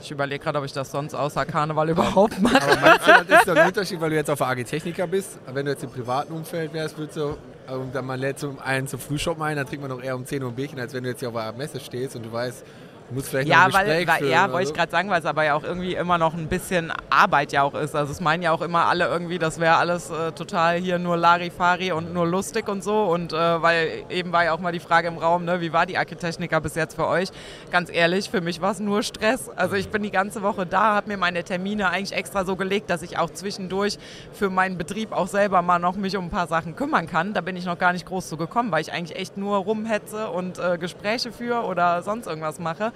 Ich 0.02 0.12
überlege 0.12 0.44
gerade, 0.44 0.60
ob 0.60 0.66
ich 0.66 0.74
das 0.74 0.92
sonst 0.92 1.16
außer 1.16 1.46
Karneval 1.48 1.90
überhaupt 1.90 2.40
mache. 2.40 2.62
Aber 2.62 2.80
meinst 2.80 3.08
du, 3.08 3.26
das 3.28 3.40
ist 3.40 3.48
doch 3.48 3.56
ein 3.56 3.68
Unterschied, 3.70 4.00
weil 4.00 4.12
du 4.12 4.16
jetzt 4.16 4.30
auf 4.30 4.38
der 4.38 4.48
AG 4.48 4.64
Techniker 4.64 5.08
bist? 5.08 5.40
Wenn 5.52 5.66
du 5.66 5.72
jetzt 5.72 5.84
im 5.84 5.90
privaten 5.90 6.32
Umfeld 6.32 6.74
wärst, 6.74 6.96
würdest 6.96 7.18
du, 7.18 7.38
ähm, 7.70 7.92
dann 7.94 8.06
man 8.06 8.20
lädt 8.20 8.40
zum 8.40 8.60
einen 8.60 8.88
zum 8.88 9.00
Frühshop 9.00 9.40
ein, 9.42 9.56
dann 9.56 9.66
trinkt 9.66 9.88
man 9.88 9.96
noch 9.96 10.04
eher 10.04 10.16
um 10.16 10.26
10 10.26 10.44
Uhr 10.44 10.50
ein 10.50 10.56
Bierchen, 10.56 10.80
als 10.80 10.94
wenn 10.94 11.04
du 11.04 11.10
jetzt 11.10 11.20
hier 11.20 11.30
auf 11.30 11.36
der 11.36 11.54
Messe 11.54 11.80
stehst 11.80 12.16
und 12.16 12.26
du 12.26 12.32
weißt, 12.32 12.64
du 13.10 13.16
musst 13.16 13.30
vielleicht 13.30 13.48
noch 13.48 13.56
Ja, 13.56 13.66
ein 13.66 13.74
weil, 13.74 14.08
weil 14.08 14.26
ja, 14.26 14.52
wollte 14.52 14.64
ich 14.64 14.68
so. 14.70 14.74
gerade 14.76 14.92
sagen, 14.92 15.10
weil 15.10 15.20
es 15.20 15.26
aber 15.26 15.44
ja 15.44 15.54
auch 15.56 15.64
irgendwie 15.64 15.96
immer 15.96 16.18
noch 16.18 16.34
ein 16.34 16.48
bisschen 16.48 16.92
Arbeit 17.10 17.52
ja 17.52 17.64
auch 17.64 17.74
ist. 17.76 17.96
Also 17.96 18.12
es 18.12 18.20
meinen 18.22 18.44
ja 18.44 18.52
auch 18.52 18.62
immer 18.62 18.86
alle 18.88 19.06
irgendwie, 19.08 19.40
das 19.40 19.60
wäre 19.60 19.76
alles 19.78 20.10
äh, 20.10 20.32
total 20.32 20.78
hier 20.78 21.00
nur 21.00 21.18
Larifari 21.18 21.92
und 21.92 22.14
nur 22.14 22.26
lustig 22.28 22.68
und 22.68 22.84
so. 22.84 23.04
Und 23.04 23.34
äh, 23.34 23.62
weil 23.62 24.04
eben 24.10 24.32
war 24.32 24.46
ja 24.46 24.54
auch 24.54 24.60
mal 24.60 24.72
die 24.72 24.80
Frage 24.80 25.08
im 25.08 25.18
Raum, 25.18 25.46
ne, 25.46 25.62
wie 25.62 25.72
war 25.74 25.86
die 25.86 25.98
Agritechnica 25.98 26.60
bis 26.60 26.76
jetzt 26.76 26.96
für 26.96 27.08
euch? 27.08 27.30
Ganz 27.72 27.90
ehrlich, 27.92 28.30
für 28.30 28.42
mich 28.42 28.62
war 28.62 28.72
es 28.72 28.80
nur 28.80 29.04
Stress. 29.04 29.50
Also 29.50 29.76
ich 29.76 29.90
bin 29.90 30.04
die 30.04 30.12
ganze 30.12 30.42
Woche 30.42 30.66
da, 30.66 30.96
habe 30.96 31.08
mir 31.10 31.18
meine 31.18 31.44
Termine 31.44 31.90
eigentlich 31.90 32.18
extra 32.18 32.46
so 32.46 32.56
gelegt, 32.56 32.90
dass 32.90 33.02
ich 33.02 33.18
auch 33.18 33.30
zwischendurch 33.30 33.98
für 34.34 34.50
meinen 34.50 34.78
Betrieb 34.78 35.12
auch 35.12 35.28
selber 35.28 35.62
mal 35.62 35.80
noch 35.80 35.96
mich 35.96 36.18
um 36.18 36.26
ein 36.26 36.30
paar 36.32 36.48
Sachen 36.48 36.76
kümmern 36.76 37.08
kann. 37.08 37.34
Da 37.34 37.42
bin 37.42 37.56
ich 37.56 37.66
noch 37.66 37.78
gar 37.78 37.94
nicht 37.94 38.06
groß 38.06 38.28
zu 38.30 38.38
gekommen, 38.38 38.72
weil 38.72 38.82
ich 38.82 38.92
eigentlich 38.92 39.18
echt 39.18 39.38
nur 39.38 39.58
rumhetze 39.58 40.30
und 40.30 40.60
äh, 40.60 40.78
Gespräche 40.78 41.32
führe 41.32 41.64
oder 41.64 42.02
sonst 42.04 42.28
irgendwas 42.28 42.60
mache. 42.60 42.92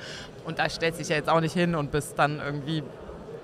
Und 0.46 0.60
da 0.60 0.70
stellt 0.70 0.96
sich 0.96 1.10
ja 1.10 1.16
jetzt 1.16 1.30
auch 1.30 1.42
nicht 1.42 1.54
hin 1.54 1.76
und 1.76 1.92
bist 1.92 2.18
dann 2.18 2.40
irgendwie 2.44 2.84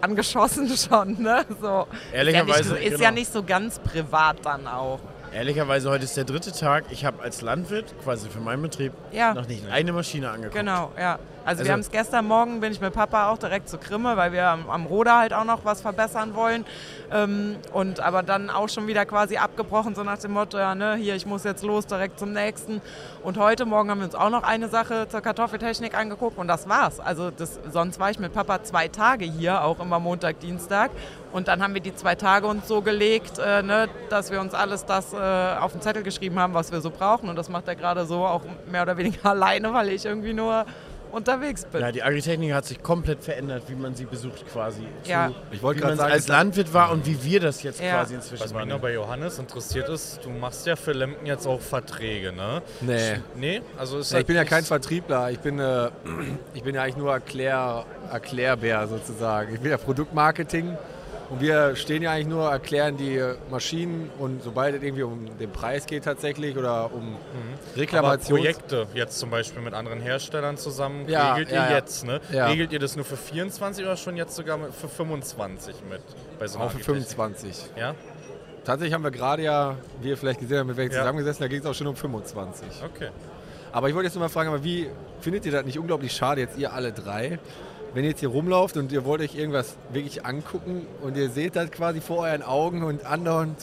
angeschossen 0.02 0.68
schon, 0.78 1.22
ne? 1.22 1.46
So. 1.62 1.88
Ehrlicherweise, 2.14 2.60
ist, 2.62 2.68
ja 2.70 2.74
nicht, 2.76 2.86
ist 2.86 2.92
genau. 2.94 3.04
ja 3.04 3.12
nicht 3.12 3.34
so 3.34 3.44
ganz 3.44 3.80
privat 3.80 4.38
dann 4.44 4.68
auch. 4.68 5.00
Ehrlicherweise, 5.34 5.90
heute 5.90 6.06
ist 6.06 6.16
der 6.16 6.24
dritte 6.24 6.52
Tag. 6.54 6.86
Ich 6.92 7.04
habe 7.04 7.22
als 7.22 7.42
Landwirt, 7.42 7.94
quasi 8.04 8.30
für 8.30 8.40
meinen 8.40 8.62
Betrieb, 8.62 8.94
Ja. 9.12 9.34
noch 9.34 9.48
nicht 9.48 9.68
eine 9.70 9.92
Maschine 9.92 10.30
angeguckt. 10.30 10.56
Genau, 10.56 10.92
ja. 10.98 11.20
Also, 11.46 11.60
Also- 11.60 11.66
wir 11.66 11.74
haben 11.74 11.80
es 11.82 11.92
gestern 11.92 12.28
Morgen, 12.28 12.60
bin 12.60 12.72
ich 12.72 12.82
mit 12.82 12.92
Papa 12.94 13.30
auch 13.30 13.38
direkt 13.38 13.70
zu 13.70 13.78
Krimme, 13.78 14.18
weil 14.18 14.32
wir 14.32 14.48
am, 14.48 14.68
am 14.68 14.88
Roder 14.88 15.20
halt 15.20 15.32
auch 15.32 15.44
noch 15.46 15.64
was 15.64 15.80
verbessern 15.80 16.34
wollen. 16.34 16.66
Ähm, 17.12 17.58
und 17.72 18.00
aber 18.00 18.24
dann 18.24 18.50
auch 18.50 18.68
schon 18.68 18.88
wieder 18.88 19.06
quasi 19.06 19.38
abgebrochen, 19.38 19.94
so 19.94 20.04
nach 20.04 20.18
dem 20.18 20.32
Motto, 20.32 20.58
ja, 20.58 20.74
ne, 20.74 20.96
hier, 20.96 21.14
ich 21.16 21.28
muss 21.28 21.44
jetzt 21.44 21.64
los, 21.64 21.86
direkt 21.86 22.18
zum 22.20 22.34
nächsten. 22.34 22.82
Und 23.22 23.38
heute 23.38 23.66
Morgen 23.66 23.92
haben 23.92 24.00
wir 24.00 24.06
uns 24.06 24.16
auch 24.16 24.32
noch 24.32 24.42
eine 24.42 24.70
Sache 24.70 25.08
zur 25.08 25.22
Kartoffeltechnik 25.22 25.96
angeguckt 25.96 26.40
und 26.40 26.48
das 26.48 26.68
war's. 26.68 27.00
Also 27.00 27.30
das, 27.30 27.60
sonst 27.72 28.00
war 28.00 28.10
ich 28.10 28.18
mit 28.18 28.34
Papa 28.34 28.64
zwei 28.64 28.88
Tage 28.88 29.26
hier, 29.26 29.64
auch 29.64 29.80
immer 29.80 30.00
Montag, 30.00 30.40
Dienstag. 30.40 30.90
Und 31.32 31.48
dann 31.48 31.62
haben 31.62 31.76
wir 31.76 31.82
die 31.82 31.94
zwei 31.94 32.16
Tage 32.16 32.48
uns 32.48 32.68
so 32.68 32.82
gelegt, 32.82 33.38
äh, 33.38 33.62
ne, 33.62 33.88
dass 34.10 34.32
wir 34.32 34.42
uns 34.42 34.56
alles 34.56 34.86
das 34.86 35.14
äh, 35.14 35.18
auf 35.60 35.74
den 35.74 35.82
Zettel 35.82 36.02
geschrieben 36.02 36.40
haben, 36.40 36.56
was 36.56 36.72
wir 36.72 36.82
so 36.82 36.90
brauchen. 36.90 37.30
Und 37.30 37.36
das 37.36 37.50
macht 37.50 37.68
er 37.68 37.76
gerade 37.76 38.06
so 38.06 38.26
auch 38.26 38.42
mehr 38.72 38.82
oder 38.82 38.98
weniger 38.98 39.30
alleine, 39.30 39.72
weil 39.74 39.90
ich 39.90 40.06
irgendwie 40.06 40.34
nur 40.34 40.66
unterwegs 41.16 41.66
bin. 41.66 41.82
Ja, 41.82 41.92
die 41.92 42.04
Agritechnik 42.04 42.54
hat 42.54 42.66
sich 42.66 42.84
komplett 42.84 43.24
verändert, 43.24 43.64
wie 43.68 43.76
man 43.76 43.96
sie 43.96 44.06
besucht 44.06 44.46
quasi. 44.52 44.84
Ja. 45.06 45.30
Zu, 45.30 45.36
Ich 45.52 45.64
wollte 45.64 45.78
wie 45.78 45.82
gerade 45.82 45.96
man 45.96 45.98
sagen, 46.00 46.12
als 46.14 46.28
Landwirt 46.28 46.74
war 46.74 46.92
und 46.92 47.06
wie 47.06 47.24
wir 47.24 47.40
das 47.40 47.64
jetzt 47.64 47.82
Ja. 47.82 47.96
quasi 47.96 48.16
inzwischen 48.16 48.44
Was 48.44 48.54
mich 48.54 48.66
noch 48.66 48.80
bei 48.80 48.94
Johannes 48.94 49.40
interessiert 49.40 49.90
ist, 49.90 50.20
du 50.24 50.30
machst 50.30 50.66
ja 50.68 50.76
für 50.76 50.92
Lemken 50.92 51.26
jetzt 51.26 51.48
auch 51.48 51.62
Verträge, 51.62 52.32
ne? 52.34 52.62
Nee. 52.82 53.20
Nee, 53.36 53.62
also 53.78 54.00
ist 54.00 54.12
Ja, 54.12 54.20
ich 54.20 54.26
bin 54.26 54.36
ja 54.36 54.44
kein 54.46 54.64
Vertriebler, 54.64 55.32
ich 55.32 55.40
bin, 55.40 55.60
äh, 55.60 55.90
ich 56.54 56.64
bin 56.64 56.76
ja 56.76 56.84
eigentlich 56.84 56.98
nur 56.98 57.12
Erklär, 57.14 57.86
Erklärbär 58.12 58.88
sozusagen. 58.88 59.54
Ich 59.56 59.62
bin 59.62 59.72
ja 59.72 59.78
Produktmarketing 59.78 60.78
und 61.30 61.42
wir 61.42 61.76
stehen 61.76 62.04
ja 62.04 62.12
eigentlich 62.12 62.28
nur, 62.28 62.50
erklären 62.50 62.98
die 62.98 63.22
Maschinen 63.50 64.10
und 64.20 64.44
sobald 64.44 64.76
es 64.76 64.84
irgendwie 64.84 65.04
um 65.04 65.38
den 65.38 65.52
Preis 65.52 65.86
geht 65.86 66.04
tatsächlich 66.04 66.58
oder 66.58 66.92
um 66.94 67.04
Mhm. 67.06 67.18
Aber 67.76 67.82
Reklamations... 67.82 68.30
Projekte 68.30 68.88
jetzt 68.94 69.20
zum 69.20 69.30
Beispiel 69.30 69.62
mit 69.62 69.74
anderen 69.74 70.00
Herstellern 70.00 70.58
zusammen, 70.58 71.08
Ja, 71.10 71.34
regelt 71.34 71.52
ja, 71.52 71.66
ihr 71.66 71.72
ja. 71.72 71.76
jetzt, 71.78 72.06
ne? 72.06 72.22
Regelt 72.32 72.72
ihr 72.72 72.80
das 72.80 72.96
nur 72.96 73.06
für 73.06 73.18
24 73.18 73.84
oder 73.84 73.98
schon 73.98 74.16
jetzt 74.18 74.36
sogar 74.36 74.60
für 74.72 74.88
25 74.88 75.76
mit? 75.90 76.02
Bei 76.40 76.48
so 76.48 76.60
Auch 76.60 76.72
für 76.72 76.78
Agritechnik? 76.78 77.08
25. 77.08 77.66
Ja? 77.78 77.96
Tatsächlich 78.64 78.94
haben 78.94 79.04
wir 79.04 79.12
gerade 79.12 79.44
ja, 79.44 79.76
wie 80.02 80.10
ihr 80.10 80.18
vielleicht 80.18 80.40
gesehen 80.40 80.60
habt, 80.60 80.68
mit 80.68 80.78
welchen 80.78 80.94
zusammengesessen, 80.94 81.42
da 81.42 81.48
ging 81.48 81.60
es 81.60 81.66
auch 81.66 81.74
schon 81.74 81.88
um 81.88 81.96
25. 81.96 82.68
Okay. 82.84 83.10
Aber 83.72 83.90
ich 83.90 83.96
wollte 83.96 84.08
jetzt 84.08 84.16
nur 84.16 84.24
mal 84.24 84.30
fragen, 84.30 84.50
aber 84.50 84.64
wie 84.64 84.90
findet 85.20 85.46
ihr 85.46 85.52
das 85.52 85.66
nicht 85.66 85.78
unglaublich 85.78 86.14
schade, 86.14 86.42
jetzt 86.42 86.58
ihr 86.58 86.72
alle 86.74 86.94
drei, 86.94 87.40
wenn 87.96 88.04
ihr 88.04 88.12
jetzt 88.12 88.20
hier 88.20 88.30
rumlauft 88.30 88.78
und 88.78 88.92
ihr 88.92 89.04
wollt 89.06 89.22
euch 89.22 89.34
irgendwas 89.36 89.76
wirklich 89.92 90.24
angucken 90.26 90.86
und 91.02 91.18
ihr 91.18 91.30
seht 91.32 91.56
das 91.56 91.72
quasi 91.72 92.02
vor 92.02 92.20
euren 92.20 92.44
Augen 92.44 92.84
und 92.84 93.04
andauernd 93.06 93.58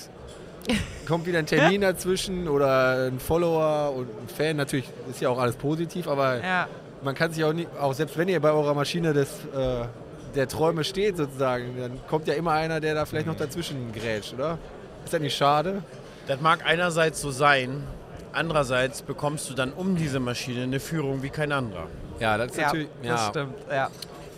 kommt 1.06 1.26
wieder 1.26 1.38
ein 1.38 1.46
Termin 1.46 1.80
dazwischen 1.82 2.48
oder 2.48 3.06
ein 3.08 3.20
Follower 3.20 3.94
und 3.94 4.08
ein 4.08 4.28
Fan, 4.34 4.56
natürlich 4.56 4.88
ist 5.10 5.20
ja 5.20 5.28
auch 5.28 5.38
alles 5.38 5.54
positiv, 5.56 6.08
aber 6.08 6.38
Ja. 6.42 6.66
man 7.04 7.14
kann 7.14 7.32
sich 7.32 7.44
auch 7.44 7.52
nicht, 7.52 7.68
auch 7.80 7.92
selbst 7.94 8.16
wenn 8.18 8.28
ihr 8.28 8.40
bei 8.40 8.50
eurer 8.52 8.74
Maschine 8.74 9.12
des, 9.12 9.28
äh, 9.54 9.84
der 10.34 10.48
Träume 10.48 10.82
steht 10.84 11.16
sozusagen, 11.18 11.76
dann 11.78 12.00
kommt 12.08 12.26
ja 12.26 12.34
immer 12.34 12.52
einer, 12.52 12.80
der 12.80 12.94
da 12.94 13.04
vielleicht 13.04 13.26
noch 13.26 13.36
dazwischen 13.36 13.92
grätscht, 13.92 14.34
oder? 14.34 14.56
Ist 15.04 15.12
das 15.12 15.20
nicht 15.20 15.36
schade? 15.36 15.82
Das 16.26 16.40
mag 16.40 16.64
einerseits 16.64 17.20
so 17.20 17.30
sein, 17.30 17.82
andererseits 18.32 19.02
bekommst 19.02 19.50
du 19.50 19.54
dann 19.54 19.72
um 19.72 19.96
diese 19.96 20.20
Maschine 20.20 20.62
eine 20.62 20.80
Führung 20.80 21.22
wie 21.22 21.28
kein 21.28 21.52
anderer. 21.52 21.86
Ja, 22.20 22.38
das 22.38 22.52
ist 22.52 22.56
Ja, 22.58 22.62
natürlich. 22.66 22.88
das 23.02 23.26
stimmt, 23.28 23.54
ja. 23.70 23.90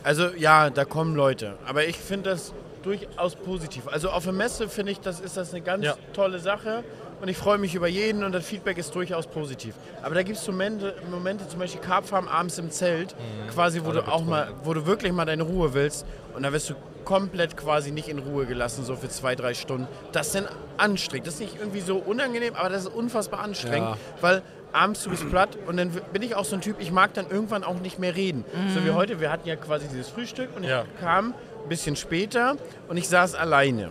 Also 0.04 0.28
ja, 0.36 0.70
da 0.70 0.84
kommen 0.84 1.16
Leute. 1.16 1.54
Aber 1.66 1.84
ich 1.86 1.96
finde 1.96 2.30
das 2.30 2.52
durchaus 2.82 3.34
positiv. 3.34 3.88
Also 3.88 4.10
auf 4.10 4.24
der 4.24 4.32
Messe 4.34 4.68
finde 4.68 4.92
ich, 4.92 5.00
das 5.00 5.18
ist 5.20 5.36
das 5.36 5.52
eine 5.52 5.62
ganz 5.62 5.84
Ja. 5.84 5.94
tolle 6.12 6.38
Sache. 6.38 6.84
Und 7.22 7.28
ich 7.28 7.38
freue 7.38 7.56
mich 7.56 7.74
über 7.74 7.88
jeden 7.88 8.22
und 8.22 8.32
das 8.32 8.44
Feedback 8.44 8.76
ist 8.76 8.94
durchaus 8.94 9.26
positiv. 9.26 9.74
Aber 10.02 10.14
da 10.14 10.22
gibt 10.22 10.36
es 10.36 10.46
Momente, 10.46 10.94
Momente, 11.10 11.48
zum 11.48 11.58
Beispiel 11.60 11.80
Karpfarm 11.80 12.28
abends 12.28 12.58
im 12.58 12.70
Zelt, 12.70 13.14
quasi, 13.50 13.80
wo 13.82 13.90
Alle 13.90 14.02
du 14.02 14.12
auch 14.12 14.24
mal, 14.24 14.42
betrunken. 14.42 14.66
wo 14.66 14.74
du 14.74 14.84
wirklich 14.86 15.12
mal 15.12 15.24
deine 15.24 15.44
Ruhe 15.44 15.72
willst. 15.72 16.04
Und 16.34 16.42
da 16.42 16.52
wirst 16.52 16.68
du 16.68 16.74
komplett 17.04 17.56
quasi 17.56 17.92
nicht 17.92 18.08
in 18.08 18.18
Ruhe 18.18 18.44
gelassen, 18.44 18.84
so 18.84 18.96
für 18.96 19.08
zwei, 19.08 19.36
drei 19.36 19.54
Stunden. 19.54 19.86
Das 20.12 20.26
ist 20.26 20.34
dann 20.34 20.48
anstrengend. 20.76 21.26
Das 21.26 21.34
ist 21.34 21.40
nicht 21.40 21.56
irgendwie 21.58 21.80
so 21.80 21.96
unangenehm, 21.96 22.54
aber 22.56 22.68
das 22.68 22.82
ist 22.82 22.88
unfassbar 22.94 23.40
anstrengend, 23.40 23.90
Ja. 23.90 23.96
weil 24.20 24.42
abends 24.74 25.02
du 25.04 25.10
bist 25.10 25.28
platt 25.30 25.56
und 25.66 25.76
dann 25.76 25.90
bin 26.12 26.22
ich 26.22 26.34
auch 26.34 26.44
so 26.44 26.56
ein 26.56 26.60
Typ, 26.60 26.76
ich 26.80 26.90
mag 26.92 27.14
dann 27.14 27.30
irgendwann 27.30 27.64
auch 27.64 27.78
nicht 27.80 27.98
mehr 27.98 28.14
reden. 28.14 28.44
So 28.74 28.84
wie 28.84 28.90
heute, 28.90 29.20
wir 29.20 29.30
hatten 29.30 29.48
ja 29.48 29.56
quasi 29.56 29.86
dieses 29.88 30.08
Frühstück 30.08 30.50
und 30.56 30.64
Ja. 30.64 30.84
ich 30.94 31.00
kam 31.00 31.34
ein 31.62 31.68
bisschen 31.68 31.96
später 31.96 32.56
und 32.88 32.96
ich 32.96 33.08
saß 33.08 33.34
alleine. 33.34 33.90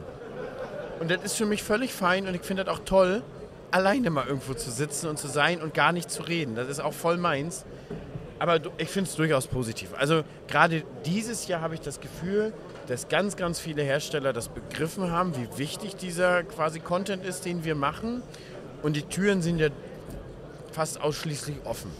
Und 1.00 1.10
das 1.12 1.24
ist 1.24 1.36
für 1.36 1.46
mich 1.46 1.63
völlig 1.63 1.93
fein 1.93 2.28
und 2.28 2.36
ich 2.36 2.41
finde 2.41 2.63
das 2.65 2.74
auch 2.76 2.82
toll, 2.86 3.24
alleine 3.72 4.10
mal 4.10 4.28
irgendwo 4.28 4.54
zu 4.54 4.69
sitzen 4.72 5.08
und 5.10 5.17
zu 5.17 5.28
sein 5.28 5.62
und 5.62 5.74
gar 5.74 5.91
nicht 5.91 6.12
zu 6.12 6.22
reden. 6.24 6.56
Das 6.56 6.67
ist 6.67 6.80
auch 6.80 6.93
voll 6.93 7.17
meins. 7.17 7.65
Aber 8.39 8.60
ich 8.78 8.89
finde 8.89 9.10
es 9.10 9.15
durchaus 9.15 9.48
positiv. 9.48 9.89
Also 9.98 10.24
gerade 10.48 10.84
dieses 11.06 11.48
Jahr 11.48 11.62
habe 11.62 11.76
ich 11.76 11.82
das 11.82 12.02
Gefühl, 12.02 12.52
dass 12.88 13.08
ganz, 13.08 13.38
ganz 13.38 13.60
viele 13.60 13.84
Hersteller 13.84 14.34
das 14.34 14.50
begriffen 14.50 15.12
haben, 15.12 15.34
wie 15.38 15.48
wichtig 15.58 15.96
dieser 15.96 16.43
quasi 16.43 16.80
Content 16.82 17.24
ist, 17.26 17.46
den 17.46 17.63
wir 17.63 17.76
machen. 17.76 18.22
Und 18.82 18.98
die 18.98 19.04
Türen 19.04 19.41
sind 19.41 19.60
ja 19.60 19.69
fast 20.73 20.99
ausschließlich 20.99 21.57
offen. 21.65 21.91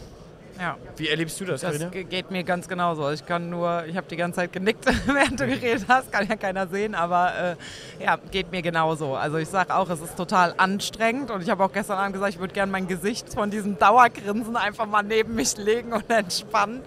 Ja. 0.60 0.76
Wie 0.96 1.08
erlebst 1.08 1.40
du 1.40 1.44
das, 1.44 1.62
Das 1.62 1.72
Carina? 1.72 1.90
ge- 1.90 2.04
geht 2.04 2.30
mir 2.30 2.44
ganz 2.44 2.68
genauso. 2.68 3.10
Ich 3.10 3.26
kann 3.26 3.50
nur, 3.50 3.84
ich 3.86 3.96
habe 3.96 4.06
die 4.08 4.16
ganze 4.16 4.36
Zeit 4.36 4.52
genickt, 4.52 4.84
während 5.06 5.40
du 5.40 5.46
geredet 5.46 5.86
hast, 5.88 6.12
kann 6.12 6.28
ja 6.28 6.36
keiner 6.36 6.68
sehen, 6.68 6.94
aber 6.94 7.56
äh, 8.00 8.04
ja, 8.04 8.16
geht 8.30 8.52
mir 8.52 8.62
genauso. 8.62 9.16
Also 9.16 9.38
ich 9.38 9.48
sage 9.48 9.74
auch, 9.74 9.90
es 9.90 10.00
ist 10.00 10.16
total 10.16 10.54
anstrengend 10.56 11.30
und 11.32 11.42
ich 11.42 11.50
habe 11.50 11.64
auch 11.64 11.72
gestern 11.72 11.98
Abend 11.98 12.12
gesagt, 12.14 12.34
ich 12.34 12.38
würde 12.38 12.54
gerne 12.54 12.70
mein 12.70 12.86
Gesicht 12.86 13.34
von 13.34 13.50
diesem 13.50 13.78
Dauergrinsen 13.78 14.56
einfach 14.56 14.86
mal 14.86 15.02
neben 15.02 15.34
mich 15.34 15.56
legen 15.56 15.92
und 15.92 16.08
entspannen, 16.08 16.82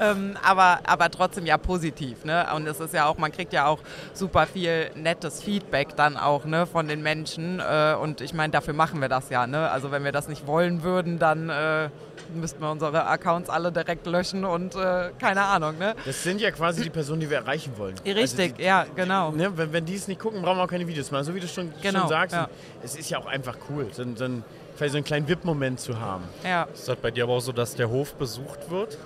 ähm, 0.00 0.36
aber, 0.42 0.80
aber 0.84 1.10
trotzdem 1.10 1.44
ja 1.44 1.58
positiv. 1.58 2.24
Ne? 2.24 2.46
Und 2.56 2.66
es 2.66 2.80
ist 2.80 2.94
ja 2.94 3.04
auch, 3.06 3.18
man 3.18 3.32
kriegt 3.32 3.52
ja 3.52 3.66
auch 3.66 3.80
super 4.14 4.46
viel 4.46 4.90
nettes 4.94 5.42
Feedback 5.42 5.94
dann 5.96 6.16
auch 6.16 6.44
ne, 6.46 6.66
von 6.66 6.88
den 6.88 7.02
Menschen 7.02 7.60
äh, 7.60 7.94
und 8.00 8.20
ich 8.22 8.32
meine, 8.32 8.50
dafür 8.52 8.72
machen 8.74 9.00
wir 9.02 9.08
das 9.10 9.28
ja. 9.28 9.46
Ne? 9.46 9.70
Also 9.70 9.90
wenn 9.90 10.04
wir 10.04 10.12
das 10.12 10.26
nicht 10.28 10.46
wollen 10.46 10.82
würden, 10.82 11.18
dann 11.18 11.50
äh, 11.50 11.90
müssten 12.34 12.60
wir 12.60 12.70
unsere 12.70 13.06
Accounts 13.06 13.48
alle 13.50 13.72
direkt 13.72 14.06
löschen 14.06 14.44
und 14.44 14.74
äh, 14.74 15.10
keine 15.18 15.42
Ahnung, 15.42 15.78
ne? 15.78 15.94
Das 16.04 16.22
sind 16.22 16.40
ja 16.40 16.50
quasi 16.50 16.82
die 16.82 16.90
Personen, 16.90 17.20
die 17.20 17.30
wir 17.30 17.38
erreichen 17.38 17.72
wollen. 17.76 17.94
Richtig, 18.04 18.20
Also 18.22 18.36
die, 18.56 18.62
ja, 18.62 18.86
genau. 18.94 19.30
ne, 19.32 19.50
wenn, 19.56 19.72
wenn 19.72 19.84
die 19.84 19.94
es 19.94 20.08
nicht 20.08 20.20
gucken, 20.20 20.42
brauchen 20.42 20.58
wir 20.58 20.64
auch 20.64 20.68
keine 20.68 20.86
Videos 20.86 21.10
machen. 21.10 21.24
So 21.24 21.34
wie 21.34 21.40
du 21.40 21.48
schon, 21.48 21.72
Genau, 21.82 22.00
schon 22.00 22.08
sagst. 22.08 22.34
ja. 22.36 22.48
Es 22.82 22.96
ist 22.96 23.10
ja 23.10 23.18
auch 23.18 23.26
einfach 23.26 23.56
cool, 23.68 23.86
so, 23.92 24.04
so, 24.14 24.24
ein, 24.24 24.44
vielleicht 24.76 24.92
so 24.92 24.98
einen 24.98 25.04
kleinen 25.04 25.28
VIP-Moment 25.28 25.80
zu 25.80 25.98
haben. 26.00 26.24
Ja. 26.44 26.64
Ist 26.72 26.88
das 26.88 26.96
bei 26.96 27.10
dir 27.10 27.24
aber 27.24 27.34
auch 27.34 27.40
so, 27.40 27.52
dass 27.52 27.74
der 27.74 27.88
Hof 27.90 28.14
besucht 28.14 28.70
wird? 28.70 28.98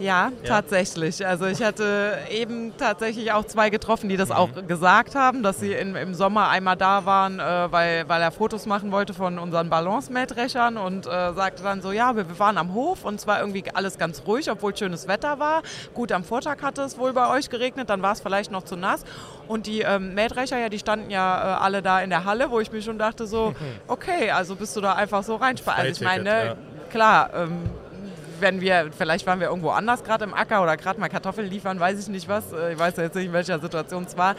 Ja, 0.00 0.32
tatsächlich. 0.44 1.26
Also 1.26 1.44
ich 1.44 1.62
hatte 1.62 2.18
eben 2.30 2.72
tatsächlich 2.78 3.32
auch 3.32 3.44
zwei 3.44 3.68
getroffen, 3.68 4.08
die 4.08 4.16
das 4.16 4.30
auch 4.30 4.48
gesagt 4.66 5.14
haben, 5.14 5.42
dass 5.42 5.60
sie 5.60 5.72
in, 5.72 5.94
im 5.94 6.14
Sommer 6.14 6.48
einmal 6.48 6.76
da 6.76 7.04
waren, 7.04 7.38
äh, 7.38 7.70
weil, 7.70 8.08
weil 8.08 8.22
er 8.22 8.30
Fotos 8.30 8.64
machen 8.64 8.92
wollte 8.92 9.12
von 9.12 9.38
unseren 9.38 9.68
Balance-Mähdreschern 9.68 10.78
und 10.78 11.06
äh, 11.06 11.32
sagte 11.34 11.62
dann 11.62 11.82
so, 11.82 11.92
ja, 11.92 12.16
wir, 12.16 12.28
wir 12.28 12.38
waren 12.38 12.56
am 12.56 12.72
Hof 12.72 13.04
und 13.04 13.20
zwar 13.20 13.40
irgendwie 13.40 13.64
alles 13.74 13.98
ganz 13.98 14.22
ruhig, 14.26 14.50
obwohl 14.50 14.74
schönes 14.74 15.06
Wetter 15.06 15.38
war. 15.38 15.62
Gut, 15.92 16.12
am 16.12 16.24
Vortag 16.24 16.62
hatte 16.62 16.80
es 16.82 16.96
wohl 16.96 17.12
bei 17.12 17.28
euch 17.28 17.50
geregnet, 17.50 17.90
dann 17.90 18.00
war 18.00 18.12
es 18.12 18.20
vielleicht 18.20 18.50
noch 18.50 18.62
zu 18.62 18.76
nass. 18.76 19.04
Und 19.46 19.66
die 19.66 19.80
ähm, 19.80 20.14
Mähdrescher, 20.14 20.58
ja, 20.58 20.70
die 20.70 20.78
standen 20.78 21.10
ja 21.10 21.58
äh, 21.58 21.62
alle 21.62 21.82
da 21.82 22.00
in 22.00 22.08
der 22.08 22.24
Halle, 22.24 22.50
wo 22.50 22.60
ich 22.60 22.72
mir 22.72 22.80
schon 22.80 22.98
dachte 22.98 23.26
so, 23.26 23.54
okay, 23.86 24.30
also 24.30 24.56
bist 24.56 24.74
du 24.76 24.80
da 24.80 24.94
einfach 24.94 25.22
so 25.22 25.36
reinspannen. 25.36 25.86
Also 25.86 26.00
ich 26.00 26.08
meine, 26.08 26.46
ja. 26.46 26.56
klar, 26.88 27.30
ähm, 27.34 27.64
wenn 28.40 28.60
wir, 28.60 28.90
vielleicht 28.96 29.26
waren 29.26 29.40
wir 29.40 29.48
irgendwo 29.48 29.70
anders 29.70 30.02
gerade 30.04 30.24
im 30.24 30.34
Acker 30.34 30.62
oder 30.62 30.76
gerade 30.76 30.98
mal 31.00 31.08
Kartoffeln 31.08 31.48
liefern, 31.50 31.78
weiß 31.80 31.98
ich 31.98 32.08
nicht 32.08 32.28
was. 32.28 32.52
Äh, 32.52 32.72
Ich 32.72 32.78
weiß 32.78 32.96
jetzt 32.96 33.14
nicht, 33.14 33.26
in 33.26 33.32
welcher 33.32 33.58
Situation 33.58 34.04
es 34.04 34.16
war. 34.16 34.34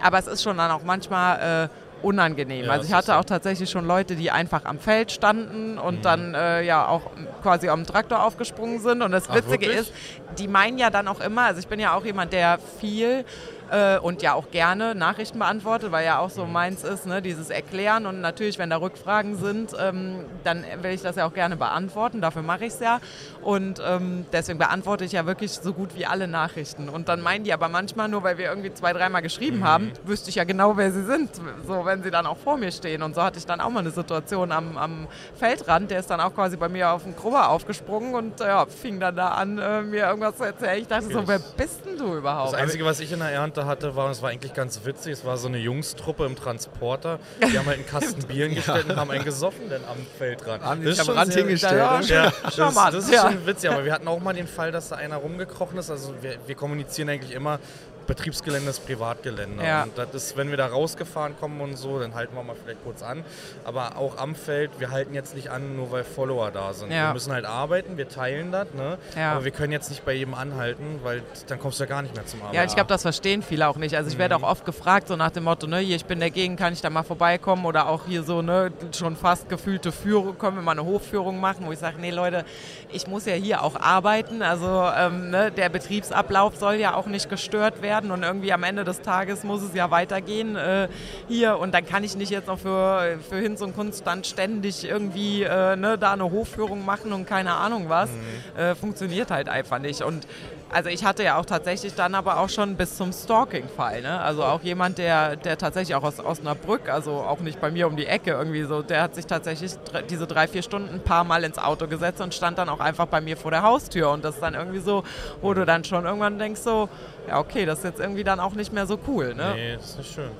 Aber 0.00 0.18
es 0.18 0.26
ist 0.26 0.42
schon 0.42 0.56
dann 0.56 0.70
auch 0.70 0.82
manchmal 0.82 1.68
äh, 1.70 2.06
unangenehm. 2.06 2.64
Ja, 2.64 2.72
also 2.72 2.86
ich 2.86 2.92
hatte 2.92 3.16
auch 3.16 3.24
tatsächlich 3.24 3.70
schon 3.70 3.86
Leute, 3.86 4.16
die 4.16 4.30
einfach 4.32 4.64
am 4.64 4.78
Feld 4.80 5.12
standen 5.12 5.78
und 5.78 5.98
Mhm. 5.98 6.02
dann 6.02 6.34
äh, 6.34 6.62
ja 6.62 6.86
auch 6.88 7.02
quasi 7.42 7.68
am 7.68 7.86
Traktor 7.86 8.24
aufgesprungen 8.24 8.80
sind. 8.80 9.02
Und 9.02 9.12
das 9.12 9.28
Ach, 9.30 9.36
Witzige 9.36 9.66
wirklich? 9.66 9.76
ist, 9.76 9.92
die 10.38 10.48
meinen 10.48 10.78
ja 10.78 10.90
dann 10.90 11.06
auch 11.06 11.20
immer, 11.20 11.42
also 11.42 11.60
ich 11.60 11.68
bin 11.68 11.78
ja 11.78 11.94
auch 11.94 12.04
jemand, 12.04 12.32
der 12.32 12.58
viel 12.80 13.24
äh, 13.72 13.98
und 13.98 14.22
ja 14.22 14.34
auch 14.34 14.50
gerne 14.50 14.94
Nachrichten 14.94 15.38
beantwortet, 15.38 15.90
weil 15.92 16.04
ja 16.04 16.18
auch 16.18 16.30
so 16.30 16.44
meins 16.44 16.84
ist, 16.84 17.06
ne, 17.06 17.22
dieses 17.22 17.48
Erklären. 17.50 18.06
Und 18.06 18.20
natürlich, 18.20 18.58
wenn 18.58 18.70
da 18.70 18.76
Rückfragen 18.76 19.36
sind, 19.38 19.72
ähm, 19.80 20.26
dann 20.44 20.64
will 20.82 20.92
ich 20.92 21.00
das 21.00 21.16
ja 21.16 21.26
auch 21.26 21.32
gerne 21.32 21.56
beantworten, 21.56 22.20
dafür 22.20 22.42
mache 22.42 22.66
ich 22.66 22.74
es 22.74 22.80
ja. 22.80 23.00
Und 23.40 23.80
ähm, 23.84 24.26
deswegen 24.32 24.58
beantworte 24.58 25.04
ich 25.04 25.12
ja 25.12 25.26
wirklich 25.26 25.52
so 25.52 25.72
gut 25.72 25.96
wie 25.96 26.04
alle 26.04 26.28
Nachrichten. 26.28 26.88
Und 26.88 27.08
dann 27.08 27.20
meinen 27.22 27.44
die 27.44 27.52
aber 27.52 27.68
manchmal, 27.68 28.08
nur 28.08 28.22
weil 28.22 28.36
wir 28.36 28.46
irgendwie 28.46 28.72
zwei, 28.74 28.92
dreimal 28.92 29.22
geschrieben 29.22 29.64
haben, 29.64 29.92
wüsste 30.04 30.28
ich 30.28 30.36
ja 30.36 30.44
genau, 30.44 30.76
wer 30.76 30.92
sie 30.92 31.04
sind, 31.04 31.30
so 31.66 31.84
wenn 31.84 32.02
sie 32.02 32.10
dann 32.10 32.26
auch 32.26 32.36
vor 32.36 32.58
mir 32.58 32.72
stehen. 32.72 33.02
Und 33.02 33.14
so 33.14 33.22
hatte 33.22 33.38
ich 33.38 33.46
dann 33.46 33.60
auch 33.60 33.70
mal 33.70 33.80
eine 33.80 33.90
Situation 33.90 34.52
am, 34.52 34.76
am 34.76 35.08
Feldrand, 35.38 35.90
der 35.90 36.00
ist 36.00 36.10
dann 36.10 36.20
auch 36.20 36.34
quasi 36.34 36.56
bei 36.58 36.68
mir 36.68 36.90
auf 36.90 37.04
den 37.04 37.16
Grubber 37.16 37.48
aufgesprungen 37.48 38.14
und 38.14 38.40
ja, 38.40 38.66
fing 38.66 39.00
dann 39.00 39.16
da 39.16 39.28
an, 39.28 39.58
äh, 39.58 39.82
mir 39.82 40.06
irgendwas 40.06 40.36
zu 40.36 40.44
erzählen. 40.44 40.82
Ich 40.82 40.88
dachte 40.88 41.10
so, 41.10 41.26
wer 41.26 41.38
bist 41.38 41.86
denn 41.86 41.96
du 41.96 42.16
überhaupt? 42.16 42.52
Das 42.52 42.60
Einzige, 42.60 42.84
was 42.84 43.00
ich 43.00 43.10
in 43.10 43.20
der 43.20 43.30
Ernte 43.30 43.61
hatte, 43.66 43.96
war, 43.96 44.06
und 44.06 44.12
es 44.12 44.22
war 44.22 44.30
eigentlich 44.30 44.54
ganz 44.54 44.84
witzig, 44.84 45.12
es 45.12 45.24
war 45.24 45.36
so 45.36 45.48
eine 45.48 45.58
Jungstruppe 45.58 46.24
im 46.24 46.36
Transporter. 46.36 47.18
Die 47.40 47.58
haben 47.58 47.66
halt 47.66 47.78
einen 47.78 47.86
Kasten 47.86 48.22
Bier 48.26 48.46
hingestellt 48.46 48.88
und 48.88 48.96
haben 48.96 49.10
einen 49.10 49.24
gesoffen 49.24 49.68
denn 49.68 49.82
am 49.84 49.98
Feldrand. 50.18 50.62
Haben 50.62 50.84
Das 50.84 50.90
sich 50.90 50.92
ist 50.92 51.00
am 51.00 51.06
schon 51.06 51.18
Rand 51.18 51.34
hingestellt. 51.34 51.76
Ja? 51.76 52.00
Ja, 52.00 52.32
das, 52.42 52.56
das 52.56 52.94
ist 52.94 53.12
ja. 53.12 53.22
schon 53.22 53.46
witzig, 53.46 53.70
aber 53.70 53.84
wir 53.84 53.92
hatten 53.92 54.08
auch 54.08 54.20
mal 54.20 54.34
den 54.34 54.46
Fall, 54.46 54.72
dass 54.72 54.88
da 54.88 54.96
einer 54.96 55.16
rumgekrochen 55.16 55.78
ist. 55.78 55.90
Also 55.90 56.14
wir, 56.20 56.36
wir 56.46 56.54
kommunizieren 56.54 57.08
eigentlich 57.08 57.32
immer, 57.32 57.58
Betriebsgelände 58.06 58.70
ist 58.70 58.84
Privatgelände. 58.86 59.64
Ja. 59.64 59.84
Und 59.84 59.96
das 59.96 60.14
ist, 60.14 60.36
wenn 60.36 60.50
wir 60.50 60.56
da 60.56 60.66
rausgefahren 60.66 61.36
kommen 61.38 61.60
und 61.60 61.76
so, 61.76 61.98
dann 61.98 62.14
halten 62.14 62.34
wir 62.34 62.42
mal 62.42 62.56
vielleicht 62.62 62.82
kurz 62.82 63.02
an. 63.02 63.24
Aber 63.64 63.96
auch 63.96 64.18
am 64.18 64.34
Feld, 64.34 64.70
wir 64.78 64.90
halten 64.90 65.14
jetzt 65.14 65.34
nicht 65.34 65.50
an, 65.50 65.76
nur 65.76 65.90
weil 65.92 66.04
Follower 66.04 66.50
da 66.50 66.72
sind. 66.72 66.90
Ja. 66.90 67.08
Wir 67.08 67.14
müssen 67.14 67.32
halt 67.32 67.44
arbeiten, 67.44 67.96
wir 67.96 68.08
teilen 68.08 68.52
das, 68.52 68.72
ne? 68.74 68.98
Ja. 69.16 69.32
aber 69.32 69.44
wir 69.44 69.52
können 69.52 69.72
jetzt 69.72 69.90
nicht 69.90 70.04
bei 70.04 70.12
jedem 70.12 70.34
anhalten, 70.34 71.00
weil 71.02 71.22
dann 71.46 71.58
kommst 71.58 71.78
du 71.78 71.84
ja 71.84 71.88
gar 71.88 72.02
nicht 72.02 72.14
mehr 72.14 72.26
zum 72.26 72.40
Arbeiten. 72.40 72.56
Ja, 72.56 72.64
ich 72.64 72.74
glaube, 72.74 72.88
das 72.88 73.02
verstehen 73.02 73.42
viele 73.42 73.68
auch 73.68 73.76
nicht. 73.76 73.96
Also 73.96 74.10
ich 74.10 74.18
werde 74.18 74.36
auch 74.36 74.42
oft 74.42 74.64
gefragt, 74.64 75.08
so 75.08 75.16
nach 75.16 75.30
dem 75.30 75.44
Motto, 75.44 75.66
ne, 75.66 75.78
hier, 75.78 75.96
ich 75.96 76.04
bin 76.04 76.20
dagegen, 76.20 76.56
kann 76.56 76.72
ich 76.72 76.80
da 76.80 76.90
mal 76.90 77.02
vorbeikommen? 77.02 77.64
Oder 77.64 77.88
auch 77.88 78.06
hier 78.06 78.22
so, 78.22 78.42
ne, 78.42 78.72
schon 78.96 79.16
fast 79.16 79.48
gefühlte 79.48 79.92
Führung, 79.92 80.38
können 80.38 80.56
wir 80.56 80.62
mal 80.62 80.72
eine 80.72 80.84
Hofführung 80.84 81.40
machen, 81.40 81.66
wo 81.66 81.72
ich 81.72 81.78
sage, 81.78 81.96
nee 82.00 82.10
Leute, 82.10 82.44
ich 82.90 83.06
muss 83.06 83.26
ja 83.26 83.34
hier 83.34 83.62
auch 83.62 83.76
arbeiten. 83.76 84.42
Also 84.42 84.90
ähm, 84.96 85.30
ne, 85.30 85.50
der 85.50 85.68
Betriebsablauf 85.68 86.56
soll 86.56 86.74
ja 86.74 86.94
auch 86.94 87.06
nicht 87.06 87.28
gestört 87.28 87.82
werden 87.82 87.91
und 88.00 88.22
irgendwie 88.22 88.52
am 88.52 88.62
Ende 88.62 88.84
des 88.84 89.02
Tages 89.02 89.44
muss 89.44 89.62
es 89.62 89.74
ja 89.74 89.90
weitergehen 89.90 90.56
äh, 90.56 90.88
hier. 91.28 91.58
Und 91.58 91.74
dann 91.74 91.86
kann 91.86 92.04
ich 92.04 92.16
nicht 92.16 92.30
jetzt 92.30 92.48
noch 92.48 92.58
für, 92.58 93.18
für 93.28 93.36
Hinz 93.36 93.60
und 93.60 93.74
Kunststand 93.74 94.26
ständig 94.26 94.84
irgendwie 94.84 95.42
äh, 95.42 95.76
ne, 95.76 95.98
da 95.98 96.12
eine 96.12 96.30
Hofführung 96.30 96.84
machen 96.84 97.12
und 97.12 97.26
keine 97.26 97.54
Ahnung 97.54 97.88
was. 97.88 98.10
Äh, 98.56 98.74
funktioniert 98.74 99.30
halt 99.30 99.48
einfach 99.48 99.78
nicht. 99.78 100.02
Und 100.02 100.26
also 100.72 100.88
ich 100.88 101.04
hatte 101.04 101.22
ja 101.22 101.36
auch 101.36 101.44
tatsächlich 101.44 101.94
dann 101.94 102.14
aber 102.14 102.38
auch 102.38 102.48
schon 102.48 102.76
bis 102.76 102.96
zum 102.96 103.12
Stalking-Fall. 103.12 104.00
Ne? 104.00 104.18
Also 104.20 104.42
auch 104.42 104.62
jemand, 104.62 104.96
der, 104.96 105.36
der 105.36 105.58
tatsächlich 105.58 105.94
auch 105.94 106.02
aus 106.02 106.18
Osnabrück, 106.18 106.88
also 106.88 107.12
auch 107.12 107.40
nicht 107.40 107.60
bei 107.60 107.70
mir 107.70 107.86
um 107.86 107.94
die 107.94 108.06
Ecke 108.06 108.30
irgendwie 108.30 108.62
so, 108.62 108.80
der 108.80 109.02
hat 109.02 109.14
sich 109.14 109.26
tatsächlich 109.26 109.72
diese 110.08 110.26
drei, 110.26 110.48
vier 110.48 110.62
Stunden 110.62 110.94
ein 110.94 111.04
paar 111.04 111.24
Mal 111.24 111.44
ins 111.44 111.58
Auto 111.58 111.86
gesetzt 111.88 112.22
und 112.22 112.32
stand 112.32 112.56
dann 112.56 112.70
auch 112.70 112.80
einfach 112.80 113.06
bei 113.06 113.20
mir 113.20 113.36
vor 113.36 113.50
der 113.50 113.62
Haustür. 113.62 114.10
Und 114.10 114.24
das 114.24 114.36
ist 114.36 114.40
dann 114.40 114.54
irgendwie 114.54 114.78
so, 114.78 115.04
wo 115.42 115.52
du 115.52 115.66
dann 115.66 115.84
schon 115.84 116.06
irgendwann 116.06 116.38
denkst 116.38 116.62
so, 116.62 116.88
ja 117.28 117.38
okay, 117.38 117.64
das 117.66 117.78
ist 117.78 117.84
jetzt 117.84 118.00
irgendwie 118.00 118.24
dann 118.24 118.40
auch 118.40 118.54
nicht 118.54 118.72
mehr 118.72 118.86
so 118.86 118.98
cool. 119.06 119.34
Ne? 119.34 119.52
Nee, 119.54 119.76
das 119.76 119.90
ist 119.90 119.98
nicht 119.98 120.14
schön. 120.14 120.30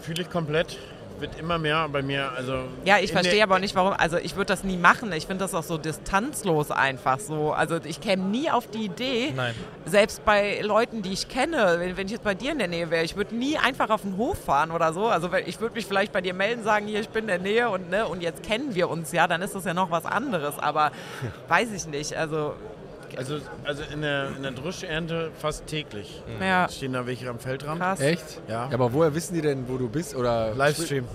Fühle 0.00 0.22
ich 0.22 0.30
komplett. 0.30 0.78
Wird 1.18 1.38
immer 1.38 1.56
mehr 1.56 1.88
bei 1.88 2.02
mir. 2.02 2.30
Also 2.32 2.58
Ja, 2.84 2.98
ich 2.98 3.10
verstehe 3.10 3.42
aber 3.42 3.58
nicht, 3.58 3.74
warum. 3.74 3.94
Also 3.96 4.18
ich 4.18 4.36
würde 4.36 4.48
das 4.48 4.64
nie 4.64 4.76
machen. 4.76 5.10
Ich 5.12 5.26
finde 5.26 5.44
das 5.44 5.54
auch 5.54 5.62
so 5.62 5.78
distanzlos 5.78 6.70
einfach 6.70 7.20
so. 7.20 7.52
Also 7.52 7.78
ich 7.82 8.02
käme 8.02 8.22
nie 8.24 8.50
auf 8.50 8.66
die 8.66 8.84
Idee, 8.84 9.32
Nein. 9.34 9.54
selbst 9.86 10.26
bei 10.26 10.60
Leuten, 10.60 11.00
die 11.00 11.14
ich 11.14 11.28
kenne, 11.28 11.76
wenn, 11.78 11.96
wenn 11.96 12.06
ich 12.06 12.12
jetzt 12.12 12.24
bei 12.24 12.34
dir 12.34 12.52
in 12.52 12.58
der 12.58 12.68
Nähe 12.68 12.90
wäre, 12.90 13.02
ich 13.02 13.16
würde 13.16 13.34
nie 13.34 13.56
einfach 13.56 13.88
auf 13.88 14.02
den 14.02 14.18
Hof 14.18 14.38
fahren 14.44 14.70
oder 14.70 14.92
so. 14.92 15.06
Also 15.06 15.30
ich 15.46 15.58
würde 15.58 15.74
mich 15.74 15.86
vielleicht 15.86 16.12
bei 16.12 16.20
dir 16.20 16.34
melden, 16.34 16.62
sagen, 16.62 16.86
hier, 16.86 17.00
ich 17.00 17.08
bin 17.08 17.22
in 17.22 17.28
der 17.28 17.38
Nähe 17.38 17.70
und, 17.70 17.88
ne, 17.88 18.06
und 18.06 18.20
jetzt 18.20 18.42
kennen 18.42 18.74
wir 18.74 18.90
uns 18.90 19.10
ja, 19.12 19.26
dann 19.26 19.40
ist 19.40 19.54
das 19.54 19.64
ja 19.64 19.72
noch 19.72 19.90
was 19.90 20.04
anderes. 20.04 20.58
Aber 20.58 20.92
weiß 21.48 21.72
ich 21.72 21.86
nicht. 21.86 22.14
Also 22.14 22.52
Also, 23.16 23.38
also 23.64 23.82
in 23.92 24.02
der, 24.02 24.28
in 24.36 24.42
der 24.42 24.52
Druschernte 24.52 25.30
fast 25.38 25.66
täglich. 25.66 26.22
ja, 26.40 26.68
Stehen 26.68 26.92
da 26.92 27.06
welche 27.06 27.28
am 27.30 27.38
Feldrand? 27.38 27.80
krass. 27.80 28.00
Echt? 28.00 28.40
Ja. 28.48 28.68
Aber 28.72 28.92
woher 28.92 29.14
wissen 29.14 29.34
die 29.34 29.42
denn, 29.42 29.68
wo 29.68 29.76
du 29.78 29.88
bist? 29.88 30.14
Oder 30.14 30.54
Livestream. 30.54 31.06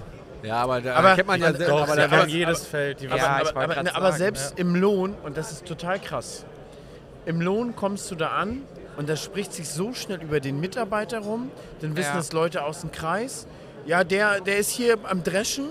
Ja, 0.44 0.56
aber 0.64 0.82
da 0.82 0.96
Aber- 0.96 1.16
kennt 1.16 1.28
man 1.28 1.40
ja 1.40 1.50
aber- 1.50 1.58
Doch, 1.66 1.82
aber 1.84 1.96
da 1.96 2.06
weiß- 2.06 2.26
jedes 2.28 2.66
Feld. 2.66 3.02
Die 3.02 3.06
Ja, 3.06 3.14
aber, 3.14 3.46
wollte 3.46 3.56
aber, 3.58 3.84
ne, 3.84 3.96
aber 3.96 4.06
sagen, 4.08 4.18
selbst 4.18 4.58
im 4.58 4.76
Lohn, 4.76 5.16
und 5.24 5.38
das 5.38 5.52
ist 5.52 5.66
total 5.66 6.00
krass, 6.00 6.46
im 7.28 7.42
Lohn 7.42 7.76
kommst 7.76 8.10
du 8.10 8.16
da 8.16 8.30
an 8.30 8.64
und 8.98 9.08
das 9.08 9.22
spricht 9.24 9.54
sich 9.54 9.70
so 9.70 9.94
schnell 9.94 10.20
über 10.22 10.40
den 10.40 10.60
Mitarbeiter 10.60 11.20
rum, 11.20 11.52
dann 11.82 11.96
wissen 11.96 12.10
Ja. 12.12 12.16
das 12.18 12.32
Leute 12.34 12.64
aus 12.64 12.82
dem 12.82 12.92
Kreis. 12.92 13.46
Ja, 13.86 14.04
der, 14.04 14.42
der 14.42 14.58
ist 14.58 14.72
hier 14.72 14.98
am 15.04 15.24
Dreschen 15.24 15.70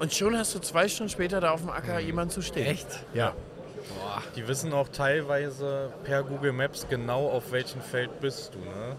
und 0.00 0.12
schon 0.12 0.36
hast 0.36 0.52
du 0.54 0.58
zwei 0.58 0.88
Stunden 0.88 1.10
später 1.10 1.40
da 1.40 1.52
auf 1.52 1.60
dem 1.60 1.70
Acker 1.70 2.00
jemanden 2.00 2.30
zu 2.32 2.42
stehen. 2.42 2.66
Echt? 2.66 2.88
Ja. 3.14 3.34
Die 4.36 4.46
wissen 4.48 4.72
auch 4.72 4.88
teilweise 4.88 5.90
per 6.04 6.22
Google 6.22 6.52
Maps 6.52 6.86
genau, 6.88 7.28
auf 7.28 7.52
welchem 7.52 7.80
Feld 7.80 8.20
bist 8.20 8.52
du. 8.54 8.58
Ne? 8.58 8.96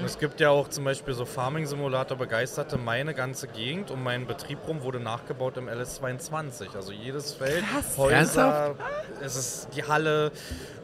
Und 0.00 0.04
es 0.04 0.18
gibt 0.18 0.40
ja 0.40 0.50
auch 0.50 0.68
zum 0.68 0.84
Beispiel 0.84 1.14
so 1.14 1.24
Farming-Simulator 1.24 2.16
begeisterte. 2.16 2.78
Meine 2.78 3.14
ganze 3.14 3.48
Gegend 3.48 3.90
um 3.90 4.02
meinen 4.02 4.26
Betrieb 4.26 4.58
rum 4.66 4.82
wurde 4.82 5.00
nachgebaut 5.00 5.56
im 5.56 5.68
LS22. 5.68 6.74
Also 6.74 6.92
jedes 6.92 7.32
Feld, 7.34 7.64
Häuser, 7.96 8.12
Ernsthaft? 8.16 8.76
es 9.22 9.36
ist 9.36 9.68
die 9.76 9.84
Halle 9.84 10.32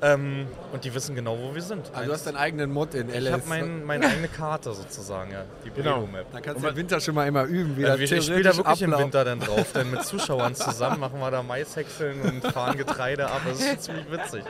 ähm, 0.03 0.47
und 0.73 0.85
die 0.85 0.95
wissen 0.95 1.15
genau, 1.15 1.37
wo 1.41 1.55
wir 1.55 1.63
sind. 1.63 1.91
Also 1.93 2.07
du 2.07 2.13
hast 2.13 2.27
deinen 2.27 2.37
eigenen 2.37 2.71
Mod 2.73 2.95
in 2.95 3.09
LS. 3.09 3.25
ich 3.27 3.33
habe 3.33 3.43
mein, 3.49 3.85
meine 3.85 4.07
eigene 4.07 4.29
Karte 4.29 4.73
sozusagen, 4.73 5.33
ja, 5.33 5.45
die 5.65 5.71
Genau. 5.71 6.01
Bredo-Map. 6.01 6.27
Dann 6.33 6.43
kannst 6.43 6.63
du 6.65 6.69
im 6.69 6.77
Winter 6.77 7.01
schon 7.01 7.15
mal 7.15 7.27
immer 7.27 7.45
üben, 7.45 7.77
wie 7.77 7.85
Also 7.87 7.99
das 8.01 8.11
wir 8.11 8.23
spielen 8.23 8.43
da 8.43 8.57
wirklich 8.57 8.83
im 8.83 8.93
abläuft. 8.93 9.05
Winter 9.15 9.25
dann 9.25 9.41
drauf, 9.41 9.73
denn 9.73 9.91
mit 9.91 10.05
Zuschauern 10.05 10.55
zusammen 10.55 11.01
machen 11.01 11.19
wir 11.21 11.31
da 11.31 11.43
Maishäckseln 11.43 12.21
und 12.23 12.45
fahren 12.53 12.77
Getreide 12.77 13.27
ab 13.29 13.43
Das 13.49 13.61
ist 13.61 13.83
ziemlich 13.83 14.11
witzig. 14.11 14.45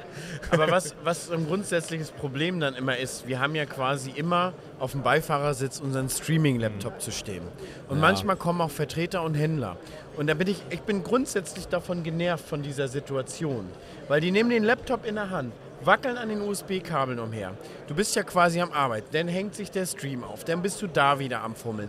Aber 0.50 0.70
was, 0.70 0.94
was 1.04 1.30
ein 1.30 1.46
grundsätzliches 1.46 2.10
Problem 2.10 2.60
dann 2.60 2.74
immer 2.74 2.96
ist, 2.96 3.26
wir 3.26 3.40
haben 3.40 3.54
ja 3.54 3.66
quasi 3.66 4.10
immer 4.10 4.52
auf 4.78 4.92
dem 4.92 5.02
Beifahrersitz 5.02 5.80
unseren 5.80 6.08
Streaming-Laptop 6.08 7.00
zu 7.00 7.10
stehen. 7.10 7.42
Und 7.88 8.00
manchmal 8.00 8.36
kommen 8.36 8.60
auch 8.60 8.70
Vertreter 8.70 9.22
und 9.22 9.34
Händler. 9.34 9.76
Und 10.16 10.26
da 10.26 10.34
bin 10.34 10.48
ich, 10.48 10.62
ich 10.70 10.80
bin 10.82 11.04
grundsätzlich 11.04 11.68
davon 11.68 12.02
genervt 12.02 12.46
von 12.46 12.62
dieser 12.62 12.88
Situation. 12.88 13.68
Weil 14.08 14.20
die 14.20 14.30
nehmen 14.30 14.50
den 14.50 14.64
Laptop 14.64 15.06
in 15.06 15.14
der 15.14 15.30
Hand, 15.30 15.52
wackeln 15.84 16.16
an 16.16 16.28
den 16.28 16.40
USB-Kabeln 16.42 17.18
umher. 17.18 17.52
Du 17.86 17.94
bist 17.94 18.16
ja 18.16 18.22
quasi 18.22 18.60
am 18.60 18.72
Arbeit, 18.72 19.04
dann 19.12 19.28
hängt 19.28 19.54
sich 19.54 19.70
der 19.70 19.86
Stream 19.86 20.24
auf, 20.24 20.44
dann 20.44 20.62
bist 20.62 20.82
du 20.82 20.86
da 20.86 21.18
wieder 21.18 21.42
am 21.42 21.54
Fummeln. 21.54 21.88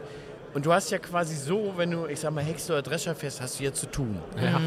Und 0.53 0.65
du 0.65 0.73
hast 0.73 0.89
ja 0.89 0.97
quasi 0.97 1.35
so, 1.35 1.73
wenn 1.77 1.91
du, 1.91 2.07
ich 2.07 2.19
sag 2.19 2.31
mal, 2.33 2.43
Hexe 2.43 2.73
oder 2.73 2.81
Drescher 2.81 3.13
fährst, 3.13 3.39
hast 3.39 3.59
du 3.59 3.63
ja 3.65 3.71
zu 3.73 3.85
tun. 3.85 4.19
Ja. 4.41 4.59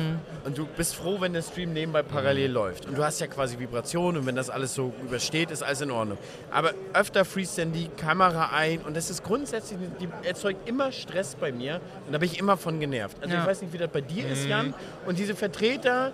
Und 0.44 0.56
du 0.56 0.66
bist 0.66 0.94
froh, 0.94 1.20
wenn 1.20 1.32
der 1.32 1.42
Stream 1.42 1.72
nebenbei 1.72 2.02
parallel 2.02 2.52
läuft. 2.52 2.86
Und 2.86 2.96
du 2.96 3.02
hast 3.04 3.20
ja 3.20 3.26
quasi 3.26 3.58
Vibrationen 3.58 4.20
und 4.20 4.26
wenn 4.26 4.36
das 4.36 4.48
alles 4.48 4.74
so 4.74 4.92
übersteht, 5.02 5.50
ist 5.50 5.62
alles 5.62 5.80
in 5.80 5.90
Ordnung. 5.90 6.18
Aber 6.52 6.72
öfter 6.94 7.24
freest 7.24 7.58
dann 7.58 7.72
die 7.72 7.88
Kamera 7.88 8.50
ein 8.54 8.80
und 8.82 8.96
das 8.96 9.10
ist 9.10 9.24
grundsätzlich, 9.24 9.78
die 10.00 10.08
erzeugt 10.26 10.68
immer 10.68 10.92
Stress 10.92 11.34
bei 11.34 11.50
mir 11.50 11.80
und 12.06 12.12
da 12.12 12.18
bin 12.18 12.28
ich 12.30 12.38
immer 12.38 12.56
von 12.56 12.78
genervt. 12.78 13.16
Also 13.20 13.34
Ja. 13.34 13.40
ich 13.40 13.46
weiß 13.46 13.62
nicht, 13.62 13.72
wie 13.72 13.78
das 13.78 13.90
bei 13.90 14.00
dir 14.02 14.28
ist, 14.28 14.46
Jan. 14.46 14.74
Und 15.06 15.18
diese 15.18 15.34
Vertreter 15.34 16.12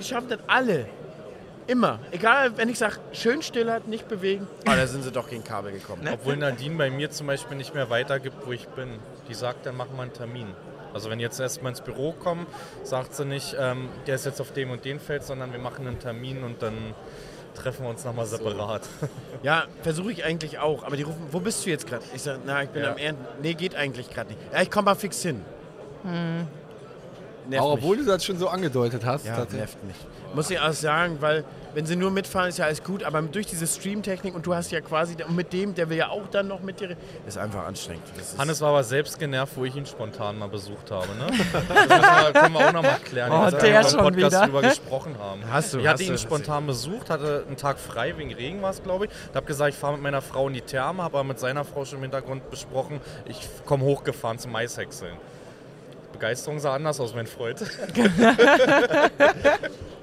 schaffen 0.00 0.28
das 0.28 0.40
alle. 0.46 0.86
Immer. 1.66 2.00
Egal, 2.10 2.56
wenn 2.56 2.68
ich 2.68 2.78
sage, 2.78 2.96
schön 3.12 3.40
still 3.42 3.70
hat, 3.70 3.86
nicht 3.88 4.08
bewegen, 4.08 4.46
oh, 4.66 4.72
da 4.74 4.86
sind 4.86 5.02
sie 5.02 5.12
doch 5.12 5.28
gegen 5.28 5.44
Kabel 5.44 5.72
gekommen. 5.72 6.06
Obwohl 6.12 6.36
Nadine 6.36 6.76
bei 6.76 6.90
mir 6.90 7.10
zum 7.10 7.26
Beispiel 7.28 7.56
nicht 7.56 7.74
mehr 7.74 7.88
weitergibt, 7.90 8.46
wo 8.46 8.52
ich 8.52 8.66
bin. 8.68 8.98
Die 9.28 9.34
sagt, 9.34 9.66
dann 9.66 9.76
machen 9.76 9.90
wir 9.96 10.02
einen 10.02 10.12
Termin. 10.12 10.48
Also 10.92 11.08
wenn 11.08 11.20
jetzt 11.20 11.40
erstmal 11.40 11.70
ins 11.70 11.80
Büro 11.80 12.12
kommen, 12.12 12.46
sagt 12.82 13.14
sie 13.14 13.24
nicht, 13.24 13.56
ähm, 13.58 13.88
der 14.06 14.16
ist 14.16 14.26
jetzt 14.26 14.40
auf 14.40 14.52
dem 14.52 14.70
und 14.70 14.84
dem 14.84 15.00
Feld, 15.00 15.22
sondern 15.24 15.52
wir 15.52 15.58
machen 15.60 15.86
einen 15.86 15.98
Termin 15.98 16.42
und 16.42 16.62
dann 16.62 16.74
treffen 17.54 17.84
wir 17.84 17.90
uns 17.90 18.04
nochmal 18.04 18.26
separat. 18.26 18.82
Ja, 19.42 19.64
versuche 19.82 20.12
ich 20.12 20.24
eigentlich 20.24 20.58
auch. 20.58 20.84
Aber 20.84 20.96
die 20.96 21.02
rufen, 21.02 21.26
wo 21.32 21.40
bist 21.40 21.64
du 21.66 21.70
jetzt 21.70 21.86
gerade? 21.88 22.02
Ich 22.14 22.22
sage, 22.22 22.40
na, 22.46 22.62
ich 22.62 22.68
bin 22.68 22.82
Ja. 22.84 22.92
am 22.92 22.98
Ernten. 22.98 23.24
Nee, 23.42 23.54
geht 23.54 23.74
eigentlich 23.74 24.08
gerade 24.10 24.30
nicht. 24.30 24.40
Ja, 24.52 24.62
ich 24.62 24.70
komme 24.70 24.84
mal 24.86 24.94
fix 24.94 25.20
hin. 25.22 25.40
Nervt 27.48 27.64
Auch 27.64 27.74
mich. 27.74 27.82
obwohl 27.84 27.96
du 27.98 28.04
das 28.04 28.24
schon 28.24 28.38
so 28.38 28.48
angedeutet 28.48 29.04
hast. 29.04 29.26
Ja, 29.26 29.44
nervt 29.50 29.82
mich. 29.84 29.96
Muss 30.34 30.48
ich 30.50 30.58
auch 30.60 30.72
sagen, 30.72 31.18
weil 31.20 31.44
wenn 31.74 31.86
sie 31.86 31.96
nur 31.96 32.10
mitfahren, 32.10 32.48
ist 32.50 32.58
ja 32.58 32.66
alles 32.66 32.84
gut, 32.84 33.02
aber 33.02 33.20
durch 33.22 33.46
diese 33.46 33.66
Streamtechnik 33.66 34.34
und 34.34 34.44
du 34.46 34.54
hast 34.54 34.70
ja 34.72 34.80
quasi, 34.82 35.16
und 35.26 35.34
mit 35.34 35.52
dem, 35.52 35.74
der 35.74 35.88
will 35.88 35.96
ja 35.96 36.08
auch 36.10 36.26
dann 36.30 36.46
noch 36.48 36.60
mit 36.60 36.80
dir, 36.80 36.96
ist 37.26 37.38
einfach 37.38 37.66
anstrengend. 37.66 38.02
Das 38.16 38.32
ist, 38.34 38.38
Hannes 38.38 38.60
war 38.60 38.68
aber 38.70 38.84
selbst 38.84 39.18
genervt, 39.18 39.54
wo 39.56 39.64
ich 39.64 39.74
ihn 39.74 39.86
spontan 39.86 40.38
mal 40.38 40.48
besucht 40.48 40.90
habe. 40.90 41.08
Ne? 41.14 41.26
Das 41.52 41.68
müssen 41.88 41.88
wir, 41.88 42.32
können 42.32 42.52
wir 42.54 42.68
auch 42.68 42.72
nochmal 42.72 42.98
klären, 43.04 43.32
Oh, 43.32 43.36
als 43.36 43.62
wir 43.62 43.80
im 43.80 43.86
schon 43.88 44.00
Podcast 44.00 44.16
wieder. 44.16 44.44
drüber 44.46 44.62
gesprochen 44.62 45.16
haben. 45.18 45.40
Hast 45.50 45.72
du, 45.74 45.78
ich 45.78 45.86
hast 45.86 45.92
hatte 45.94 46.02
ihn 46.04 46.18
spontan 46.18 46.66
besucht, 46.66 47.08
hatte 47.10 47.44
einen 47.46 47.56
Tag 47.56 47.78
frei, 47.78 48.16
wegen 48.18 48.32
Regen 48.34 48.60
war 48.62 48.70
es, 48.70 48.82
glaube 48.82 49.06
ich. 49.06 49.10
Ich 49.30 49.34
habe 49.36 49.46
gesagt, 49.46 49.72
ich 49.74 49.78
fahre 49.78 49.94
mit 49.94 50.02
meiner 50.02 50.20
Frau 50.22 50.48
in 50.48 50.54
die 50.54 50.60
Therme, 50.60 51.02
habe 51.02 51.18
aber 51.18 51.24
mit 51.28 51.38
seiner 51.40 51.64
Frau 51.64 51.84
schon 51.86 51.98
im 51.98 52.02
Hintergrund 52.02 52.50
besprochen, 52.50 53.00
ich 53.26 53.48
komme 53.64 53.84
hochgefahren 53.84 54.38
zum 54.38 54.52
Maishäckseln. 54.52 55.16
Begeisterung 56.12 56.60
sah 56.60 56.74
anders 56.74 57.00
aus, 57.00 57.14
mein 57.14 57.26
Freund. 57.26 57.60
ja, 57.96 58.06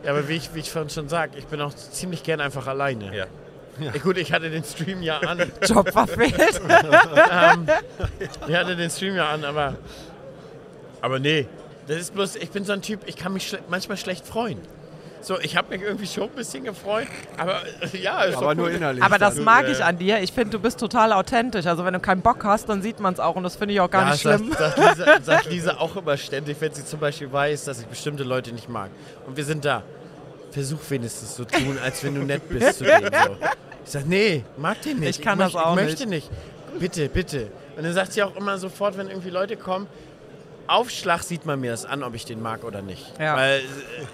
aber 0.08 0.28
wie 0.28 0.36
ich, 0.36 0.54
wie 0.54 0.60
ich 0.60 0.72
vorhin 0.72 0.90
schon 0.90 1.10
sage, 1.10 1.38
ich 1.38 1.46
bin 1.46 1.62
auch 1.62 1.74
ziemlich 1.74 2.24
gern 2.24 2.42
einfach 2.42 2.68
alleine. 2.68 3.16
Ja. 3.16 3.26
Ja, 3.80 3.92
gut, 3.92 4.18
ich 4.18 4.34
hatte 4.34 4.50
den 4.50 4.64
Stream 4.64 5.02
ja 5.02 5.20
an. 5.20 5.52
Job 5.66 5.90
verfehlt. 5.90 6.62
Ich 8.48 8.56
hatte 8.56 8.76
den 8.76 8.90
Stream 8.90 9.16
ja 9.16 9.30
an, 9.30 9.46
aber. 9.46 9.76
Aber 11.02 11.20
nee. 11.20 11.48
Das 11.88 11.98
ist 11.98 12.14
bloß, 12.14 12.36
ich 12.36 12.52
bin 12.52 12.66
so 12.66 12.74
ein 12.74 12.82
Typ, 12.82 13.02
ich 13.08 13.16
kann 13.16 13.34
mich 13.34 13.48
schle 13.48 13.60
manchmal 13.70 13.98
schlecht 13.98 14.28
freuen. 14.28 14.60
So, 15.22 15.40
ich 15.40 15.58
habe 15.58 15.70
mich 15.70 15.82
irgendwie 15.82 16.08
schon 16.08 16.24
ein 16.24 16.36
bisschen 16.36 16.64
gefreut, 16.64 17.08
aber 17.38 17.62
äh, 17.82 17.98
ja, 17.98 18.24
ist 18.24 18.38
Aber 18.38 18.56
nur 18.56 18.72
innerlich. 18.72 19.04
Aber 19.04 19.18
das 19.18 19.36
mag 19.36 19.68
ich 19.68 19.84
an 19.84 19.98
dir. 19.98 20.20
Ich 20.22 20.32
finde, 20.32 20.52
du 20.52 20.60
bist 20.60 20.80
total 20.80 21.12
authentisch. 21.12 21.66
Also 21.66 21.84
wenn 21.84 21.94
du 21.94 22.00
keinen 22.00 22.22
Bock 22.22 22.44
hast, 22.46 22.70
dann 22.70 22.82
sieht 22.82 23.00
man 23.00 23.14
es 23.14 23.20
auch 23.20 23.36
und 23.36 23.44
das 23.44 23.58
finde 23.58 23.74
ich 23.74 23.82
auch 23.82 23.92
gar 23.92 24.06
ja, 24.06 24.12
nicht 24.12 24.22
schlimm. 24.22 24.54
Sagt, 24.58 24.78
sagt, 24.78 24.98
Lisa, 24.98 25.20
sagt 25.24 25.46
Lisa 25.52 25.78
auch 25.78 25.96
immer 25.98 26.16
ständig, 26.16 26.58
wenn 26.60 26.74
sie 26.74 26.86
zum 26.86 27.00
Beispiel 27.00 27.32
weiß, 27.32 27.66
dass 27.66 27.82
ich 27.82 27.88
bestimmte 27.88 28.24
Leute 28.24 28.54
nicht 28.54 28.70
mag. 28.70 28.90
Und 29.28 29.36
wir 29.36 29.44
sind 29.46 29.66
da. 29.66 29.84
Versuch 30.52 30.80
wenigstens 30.90 31.36
so 31.36 31.46
tun, 31.46 31.78
als 31.84 32.04
wenn 32.04 32.16
du 32.16 32.22
nett 32.22 32.48
bist 32.50 32.80
zu 32.80 32.84
denen. 32.84 33.12
So. 33.14 33.38
Ich 33.86 33.92
sag, 33.92 34.08
nee, 34.08 34.44
mag 34.58 34.82
den 34.82 35.00
nicht. 35.00 35.20
Ich 35.20 35.22
kann 35.24 35.38
möcht- 35.38 35.54
das 35.54 35.64
auch 35.64 35.78
Ich 35.78 35.84
möchte 35.84 36.08
nicht. 36.08 36.30
Bitte, 36.80 37.08
bitte. 37.08 37.52
Und 37.78 37.84
dann 37.84 37.94
sagt 37.94 38.14
sie 38.14 38.24
auch 38.24 38.36
immer 38.36 38.58
sofort, 38.58 38.98
wenn 38.98 39.10
irgendwie 39.10 39.30
Leute 39.30 39.58
kommen, 39.58 39.86
auf 40.70 40.92
Schlag 40.92 41.24
sieht 41.24 41.46
man 41.46 41.60
mir 41.60 41.72
das 41.72 41.86
an, 41.86 42.04
ob 42.04 42.14
ich 42.14 42.26
den 42.26 42.42
mag 42.42 42.64
oder 42.64 42.82
nicht. 42.82 43.20
Ja. 43.20 43.36
Weil 43.36 43.60
äh, 43.60 43.64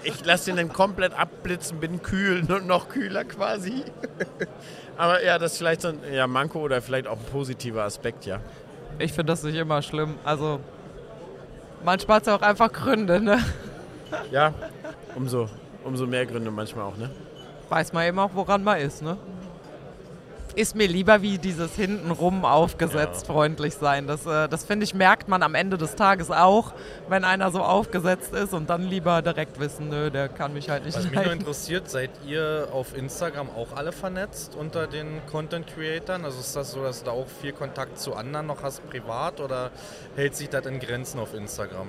ich 0.04 0.24
lasse 0.24 0.46
den 0.46 0.56
dann 0.56 0.72
komplett 0.72 1.12
abblitzen, 1.12 1.78
bin 1.80 2.02
kühl, 2.02 2.42
nur 2.42 2.60
noch 2.60 2.88
kühler 2.88 3.24
quasi. 3.24 3.84
Aber 4.96 5.22
ja, 5.22 5.38
das 5.38 5.52
ist 5.52 5.58
vielleicht 5.58 5.82
so 5.82 5.88
ein 5.88 5.98
ja, 6.10 6.26
Manko 6.26 6.60
oder 6.60 6.80
vielleicht 6.80 7.06
auch 7.06 7.18
ein 7.18 7.24
positiver 7.30 7.84
Aspekt, 7.84 8.24
ja. 8.24 8.40
Ich 8.98 9.12
finde 9.12 9.32
das 9.32 9.42
nicht 9.42 9.56
immer 9.56 9.82
schlimm. 9.82 10.14
Also 10.24 10.60
manchmal 11.84 12.16
hat 12.16 12.22
es 12.22 12.28
ja 12.28 12.36
auch 12.36 12.42
einfach 12.42 12.72
Gründe, 12.72 13.20
ne? 13.20 13.44
Ja, 14.30 14.54
umso, 15.14 15.50
umso 15.84 16.06
mehr 16.06 16.24
Gründe 16.24 16.50
manchmal 16.50 16.86
auch, 16.86 16.96
ne? 16.96 17.10
Weiß 17.68 17.92
man 17.92 18.06
eben 18.06 18.18
auch, 18.18 18.30
woran 18.32 18.64
man 18.64 18.80
ist, 18.80 19.02
ne? 19.02 19.18
Ist 20.56 20.74
mir 20.74 20.88
lieber 20.88 21.20
wie 21.20 21.36
dieses 21.36 21.74
hintenrum 21.76 22.46
aufgesetzt 22.46 23.26
freundlich 23.26 23.74
sein. 23.74 24.06
Das, 24.06 24.24
äh, 24.24 24.48
das 24.48 24.64
finde 24.64 24.84
ich, 24.84 24.94
merkt 24.94 25.28
man 25.28 25.42
am 25.42 25.54
Ende 25.54 25.76
des 25.76 25.96
Tages 25.96 26.30
auch, 26.30 26.72
wenn 27.10 27.24
einer 27.24 27.50
so 27.50 27.60
aufgesetzt 27.60 28.32
ist 28.32 28.54
und 28.54 28.70
dann 28.70 28.80
lieber 28.80 29.20
direkt 29.20 29.60
wissen, 29.60 29.90
nö, 29.90 30.10
der 30.10 30.30
kann 30.30 30.54
mich 30.54 30.70
halt 30.70 30.86
nicht 30.86 30.96
Was 30.96 31.04
mich 31.04 31.12
nur 31.12 31.24
leiden. 31.24 31.40
interessiert, 31.40 31.90
seid 31.90 32.08
ihr 32.26 32.68
auf 32.72 32.96
Instagram 32.96 33.50
auch 33.50 33.76
alle 33.76 33.92
vernetzt 33.92 34.56
unter 34.56 34.86
den 34.86 35.20
Content 35.30 35.66
Creatern? 35.66 36.24
Also 36.24 36.40
ist 36.40 36.56
das 36.56 36.70
so, 36.72 36.82
dass 36.82 37.00
du 37.00 37.04
da 37.04 37.10
auch 37.10 37.28
viel 37.28 37.52
Kontakt 37.52 37.98
zu 37.98 38.14
anderen 38.14 38.46
noch 38.46 38.62
hast 38.62 38.88
privat 38.88 39.42
oder 39.42 39.70
hält 40.16 40.34
sich 40.34 40.48
das 40.48 40.64
in 40.64 40.80
Grenzen 40.80 41.20
auf 41.20 41.34
Instagram? 41.34 41.88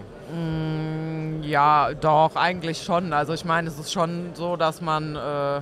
Ja, 1.41 1.93
doch, 1.93 2.35
eigentlich 2.35 2.83
schon. 2.83 3.13
Also 3.13 3.31
ich 3.31 3.45
meine, 3.45 3.69
es 3.69 3.79
ist 3.79 3.93
schon 3.93 4.31
so, 4.33 4.57
dass 4.57 4.81
man 4.81 5.15
äh, 5.15 5.61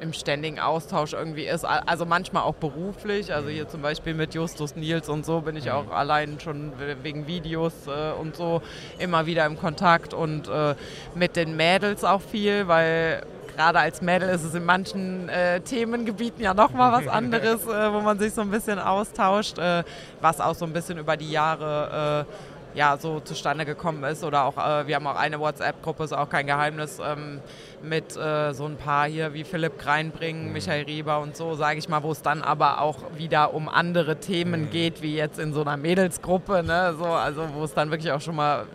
im 0.00 0.12
ständigen 0.12 0.58
Austausch 0.58 1.12
irgendwie 1.12 1.46
ist. 1.46 1.64
Also 1.64 2.06
manchmal 2.06 2.42
auch 2.44 2.54
beruflich. 2.54 3.32
Also 3.32 3.48
hier 3.48 3.68
zum 3.68 3.82
Beispiel 3.82 4.14
mit 4.14 4.34
Justus 4.34 4.76
Nils 4.76 5.08
und 5.08 5.24
so 5.26 5.40
bin 5.40 5.56
ich 5.56 5.70
auch 5.70 5.90
allein 5.90 6.38
schon 6.40 6.72
we- 6.78 6.96
wegen 7.02 7.26
Videos 7.26 7.72
äh, 7.86 8.12
und 8.12 8.36
so 8.36 8.62
immer 8.98 9.26
wieder 9.26 9.46
im 9.46 9.58
Kontakt 9.58 10.14
und 10.14 10.48
äh, 10.48 10.74
mit 11.14 11.36
den 11.36 11.56
Mädels 11.56 12.04
auch 12.04 12.20
viel, 12.22 12.68
weil 12.68 13.22
gerade 13.56 13.80
als 13.80 14.00
Mädel 14.02 14.28
ist 14.28 14.44
es 14.44 14.54
in 14.54 14.64
manchen 14.64 15.28
äh, 15.28 15.60
Themengebieten 15.60 16.44
ja 16.44 16.54
nochmal 16.54 16.92
was 16.92 17.08
anderes, 17.12 17.64
äh, 17.66 17.92
wo 17.92 18.00
man 18.00 18.16
sich 18.18 18.32
so 18.32 18.42
ein 18.42 18.50
bisschen 18.50 18.78
austauscht, 18.78 19.58
äh, 19.58 19.82
was 20.20 20.40
auch 20.40 20.54
so 20.54 20.64
ein 20.64 20.72
bisschen 20.72 20.98
über 20.98 21.16
die 21.16 21.30
Jahre 21.30 22.24
äh, 22.24 22.47
ja, 22.74 22.96
so 22.96 23.20
zustande 23.20 23.64
gekommen 23.64 24.04
ist. 24.04 24.24
Oder 24.24 24.44
auch, 24.44 24.56
äh, 24.56 24.86
wir 24.86 24.96
haben 24.96 25.06
auch 25.06 25.16
eine 25.16 25.40
WhatsApp-Gruppe, 25.40 26.04
ist 26.04 26.12
auch 26.12 26.28
kein 26.28 26.46
Geheimnis, 26.46 26.98
ähm, 27.04 27.40
mit 27.82 28.16
äh, 28.16 28.52
so 28.52 28.66
ein 28.66 28.76
paar 28.76 29.06
hier 29.06 29.34
wie 29.34 29.44
Philipp 29.44 29.78
Kreinbring, 29.78 30.52
Michael 30.52 30.84
Rieber 30.84 31.20
und 31.20 31.36
so, 31.36 31.54
sage 31.54 31.78
ich 31.78 31.88
mal, 31.88 32.02
wo 32.02 32.12
es 32.12 32.22
dann 32.22 32.42
aber 32.42 32.80
auch 32.80 32.98
wieder 33.16 33.54
um 33.54 33.68
andere 33.68 34.16
Themen 34.16 34.70
geht, 34.70 35.02
wie 35.02 35.16
jetzt 35.16 35.38
in 35.38 35.52
so 35.52 35.62
einer 35.62 35.76
Mädelsgruppe, 35.76 36.62
ne? 36.62 36.94
so, 36.98 37.06
also 37.06 37.48
wo 37.54 37.64
es 37.64 37.74
dann 37.74 37.90
wirklich 37.90 38.12
auch 38.12 38.20
schon 38.20 38.36
mal 38.36 38.66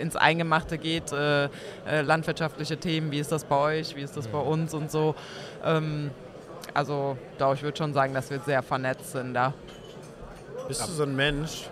ins 0.00 0.16
Eingemachte 0.16 0.78
geht, 0.78 1.12
äh, 1.12 1.44
äh, 1.44 2.02
landwirtschaftliche 2.02 2.76
Themen, 2.76 3.10
wie 3.10 3.18
ist 3.18 3.32
das 3.32 3.44
bei 3.44 3.56
euch, 3.56 3.96
wie 3.96 4.02
ist 4.02 4.16
das 4.16 4.28
bei 4.28 4.38
uns 4.38 4.74
und 4.74 4.90
so. 4.90 5.14
Ähm, 5.64 6.10
also 6.74 7.16
doch, 7.38 7.54
ich 7.54 7.62
würde 7.62 7.76
schon 7.76 7.94
sagen, 7.94 8.14
dass 8.14 8.30
wir 8.30 8.40
sehr 8.40 8.62
vernetzt 8.62 9.12
sind 9.12 9.34
da. 9.34 9.52
Bist 10.68 10.86
du 10.86 10.92
so 10.92 11.02
ein 11.02 11.16
Mensch, 11.16 11.68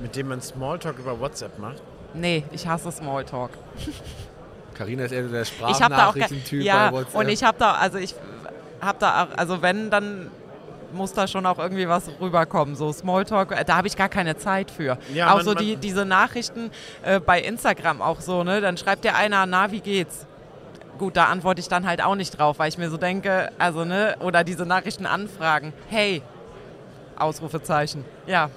mit 0.00 0.16
dem 0.16 0.28
man 0.28 0.40
Smalltalk 0.40 0.98
über 0.98 1.18
WhatsApp 1.20 1.58
macht? 1.58 1.82
Nee, 2.14 2.44
ich 2.52 2.66
hasse 2.66 2.90
Smalltalk. 2.92 3.50
Carina 4.74 5.04
ist 5.04 5.12
eher 5.12 5.22
der 5.22 5.42
Ich 5.42 5.50
habe 5.60 5.94
da 5.94 6.08
auch 6.08 6.14
ke- 6.14 6.20
Sprachnachrichtentyp 6.20 6.62
ja, 6.62 6.90
bei 6.90 6.96
WhatsApp. 6.98 7.20
und 7.20 7.28
ich 7.28 7.42
habe 7.44 7.58
da, 7.58 7.72
also 7.72 7.98
ich 7.98 8.14
habe 8.80 8.98
da, 8.98 9.24
auch, 9.24 9.38
also 9.38 9.62
wenn, 9.62 9.90
dann 9.90 10.30
muss 10.92 11.12
da 11.12 11.26
schon 11.26 11.44
auch 11.46 11.58
irgendwie 11.58 11.88
was 11.88 12.04
rüberkommen. 12.20 12.76
So 12.76 12.92
Smalltalk, 12.92 13.50
äh, 13.52 13.64
da 13.64 13.76
habe 13.76 13.88
ich 13.88 13.96
gar 13.96 14.08
keine 14.08 14.36
Zeit 14.36 14.70
für. 14.70 14.96
Ja, 15.12 15.30
auch 15.32 15.36
man- 15.36 15.44
so 15.44 15.54
die, 15.54 15.76
diese 15.76 16.04
Nachrichten 16.04 16.70
äh, 17.02 17.18
bei 17.20 17.40
Instagram 17.40 18.00
auch 18.02 18.20
so, 18.20 18.44
ne? 18.44 18.60
Dann 18.60 18.76
schreibt 18.76 19.04
dir 19.04 19.14
einer, 19.16 19.46
na, 19.46 19.70
wie 19.72 19.80
geht's? 19.80 20.26
Gut, 20.98 21.16
da 21.16 21.24
antworte 21.24 21.60
ich 21.60 21.66
dann 21.68 21.86
halt 21.86 22.00
auch 22.02 22.14
nicht 22.14 22.38
drauf, 22.38 22.60
weil 22.60 22.68
ich 22.68 22.78
mir 22.78 22.88
so 22.90 22.96
denke, 22.96 23.50
also, 23.58 23.84
ne, 23.84 24.14
oder 24.20 24.44
diese 24.44 24.64
Nachrichten 24.66 25.06
anfragen, 25.06 25.72
hey, 25.88 26.22
Ausrufezeichen, 27.16 28.04
ja, 28.26 28.50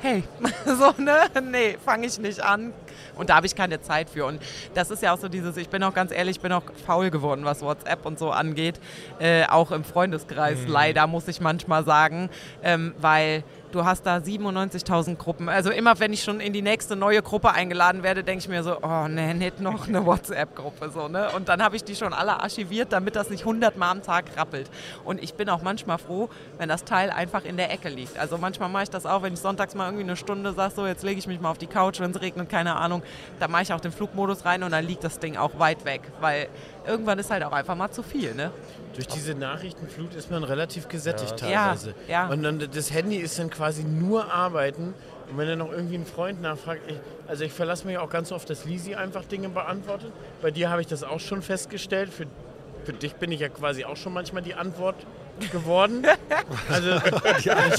hey, 0.00 0.22
so, 0.64 0.94
ne, 0.98 1.30
nee, 1.42 1.76
fange 1.84 2.06
ich 2.06 2.18
nicht 2.18 2.40
an, 2.40 2.72
Und 3.16 3.30
da 3.30 3.36
habe 3.36 3.46
ich 3.46 3.54
keine 3.54 3.80
Zeit 3.80 4.10
für. 4.10 4.26
Und 4.26 4.40
das 4.74 4.90
ist 4.90 5.02
ja 5.02 5.12
auch 5.14 5.18
so 5.18 5.28
dieses, 5.28 5.56
ich 5.56 5.68
bin 5.68 5.82
auch 5.82 5.94
ganz 5.94 6.12
ehrlich, 6.12 6.36
ich 6.36 6.42
bin 6.42 6.52
auch 6.52 6.62
faul 6.86 7.10
geworden, 7.10 7.44
was 7.44 7.62
WhatsApp 7.62 8.04
und 8.06 8.18
so 8.18 8.30
angeht. 8.30 8.80
Äh, 9.18 9.46
auch 9.46 9.70
im 9.72 9.84
Freundeskreis 9.84 10.60
Mhm. 10.62 10.68
leider, 10.68 11.06
muss 11.06 11.28
ich 11.28 11.40
manchmal 11.40 11.84
sagen. 11.84 12.30
Ähm, 12.62 12.94
weil 13.00 13.42
du 13.72 13.84
hast 13.84 14.06
da 14.06 14.16
97.000 14.20 15.16
Gruppen. 15.18 15.48
Also 15.50 15.70
immer, 15.70 15.98
wenn 16.00 16.12
ich 16.12 16.22
schon 16.22 16.40
in 16.40 16.52
die 16.54 16.62
nächste 16.62 16.96
neue 16.96 17.22
Gruppe 17.22 17.50
eingeladen 17.52 18.02
werde, 18.02 18.24
denke 18.24 18.42
ich 18.42 18.48
mir 18.48 18.62
so, 18.62 18.78
oh 18.82 19.08
nee, 19.08 19.34
nicht 19.34 19.60
noch 19.60 19.86
eine 19.88 20.06
WhatsApp-Gruppe. 20.06 20.90
So, 20.90 21.08
ne? 21.08 21.28
Und 21.36 21.48
dann 21.50 21.62
habe 21.62 21.76
ich 21.76 21.84
die 21.84 21.94
schon 21.94 22.14
alle 22.14 22.40
archiviert, 22.40 22.92
damit 22.94 23.14
das 23.14 23.28
nicht 23.28 23.40
100 23.42 23.76
Mal 23.76 23.90
am 23.90 24.02
Tag 24.02 24.24
rappelt. 24.36 24.70
Und 25.04 25.22
ich 25.22 25.34
bin 25.34 25.50
auch 25.50 25.60
manchmal 25.62 25.98
froh, 25.98 26.30
wenn 26.56 26.68
das 26.70 26.84
Teil 26.84 27.10
einfach 27.10 27.44
in 27.44 27.56
der 27.58 27.70
Ecke 27.70 27.90
liegt. 27.90 28.18
Also 28.18 28.38
manchmal 28.38 28.70
mache 28.70 28.84
ich 28.84 28.90
das 28.90 29.04
auch, 29.04 29.22
wenn 29.22 29.34
ich 29.34 29.40
sonntags 29.40 29.74
mal 29.74 29.84
irgendwie 29.86 30.04
eine 30.04 30.16
Stunde 30.16 30.54
sage, 30.54 30.72
so 30.74 30.86
jetzt 30.86 31.02
lege 31.02 31.18
ich 31.18 31.26
mich 31.26 31.38
mal 31.40 31.50
auf 31.50 31.58
die 31.58 31.66
Couch, 31.66 32.00
wenn 32.00 32.10
es 32.12 32.20
regnet, 32.22 32.48
keine 32.48 32.76
Ahnung. 32.76 32.87
Da 33.38 33.48
mache 33.48 33.62
ich 33.62 33.72
auch 33.72 33.80
den 33.80 33.92
Flugmodus 33.92 34.44
rein 34.44 34.62
und 34.62 34.70
dann 34.72 34.84
liegt 34.86 35.04
das 35.04 35.18
Ding 35.18 35.36
auch 35.36 35.58
weit 35.58 35.84
weg. 35.84 36.02
Weil 36.20 36.48
irgendwann 36.86 37.18
ist 37.18 37.30
halt 37.30 37.44
auch 37.44 37.52
einfach 37.52 37.74
mal 37.76 37.90
zu 37.90 38.02
viel, 38.02 38.34
ne? 38.34 38.50
Durch 38.94 39.06
diese 39.06 39.34
Nachrichtenflut 39.34 40.14
ist 40.14 40.30
man 40.30 40.42
relativ 40.44 40.88
gesättigt 40.88 41.40
Ja. 41.42 41.66
teilweise. 41.68 41.94
Ja, 42.08 42.12
ja. 42.24 42.26
Und 42.28 42.42
dann 42.42 42.58
das 42.72 42.92
Handy 42.92 43.16
ist 43.16 43.38
dann 43.38 43.50
quasi 43.50 43.84
nur 43.84 44.32
arbeiten. 44.32 44.94
Und 45.30 45.36
wenn 45.38 45.46
dann 45.46 45.58
noch 45.58 45.70
irgendwie 45.70 45.96
ein 45.96 46.06
Freund 46.06 46.40
nachfragt, 46.40 46.80
ich, 46.88 46.96
also 47.28 47.44
ich 47.44 47.52
verlasse 47.52 47.86
mich 47.86 47.98
auch 47.98 48.08
ganz 48.10 48.32
oft, 48.32 48.48
dass 48.48 48.64
Lisi 48.64 48.94
einfach 48.94 49.24
Dinge 49.24 49.50
beantwortet. 49.50 50.10
Bei 50.40 50.50
dir 50.50 50.70
habe 50.70 50.80
ich 50.80 50.86
das 50.86 51.02
auch 51.04 51.20
schon 51.20 51.42
festgestellt. 51.42 52.10
Für, 52.12 52.26
für 52.84 52.92
dich 52.94 53.14
bin 53.16 53.30
ich 53.30 53.40
ja 53.40 53.48
quasi 53.50 53.84
auch 53.84 53.96
schon 53.96 54.14
manchmal 54.14 54.42
die 54.42 54.54
Antwort 54.54 54.96
geworden. 55.52 56.04
Also 56.70 56.98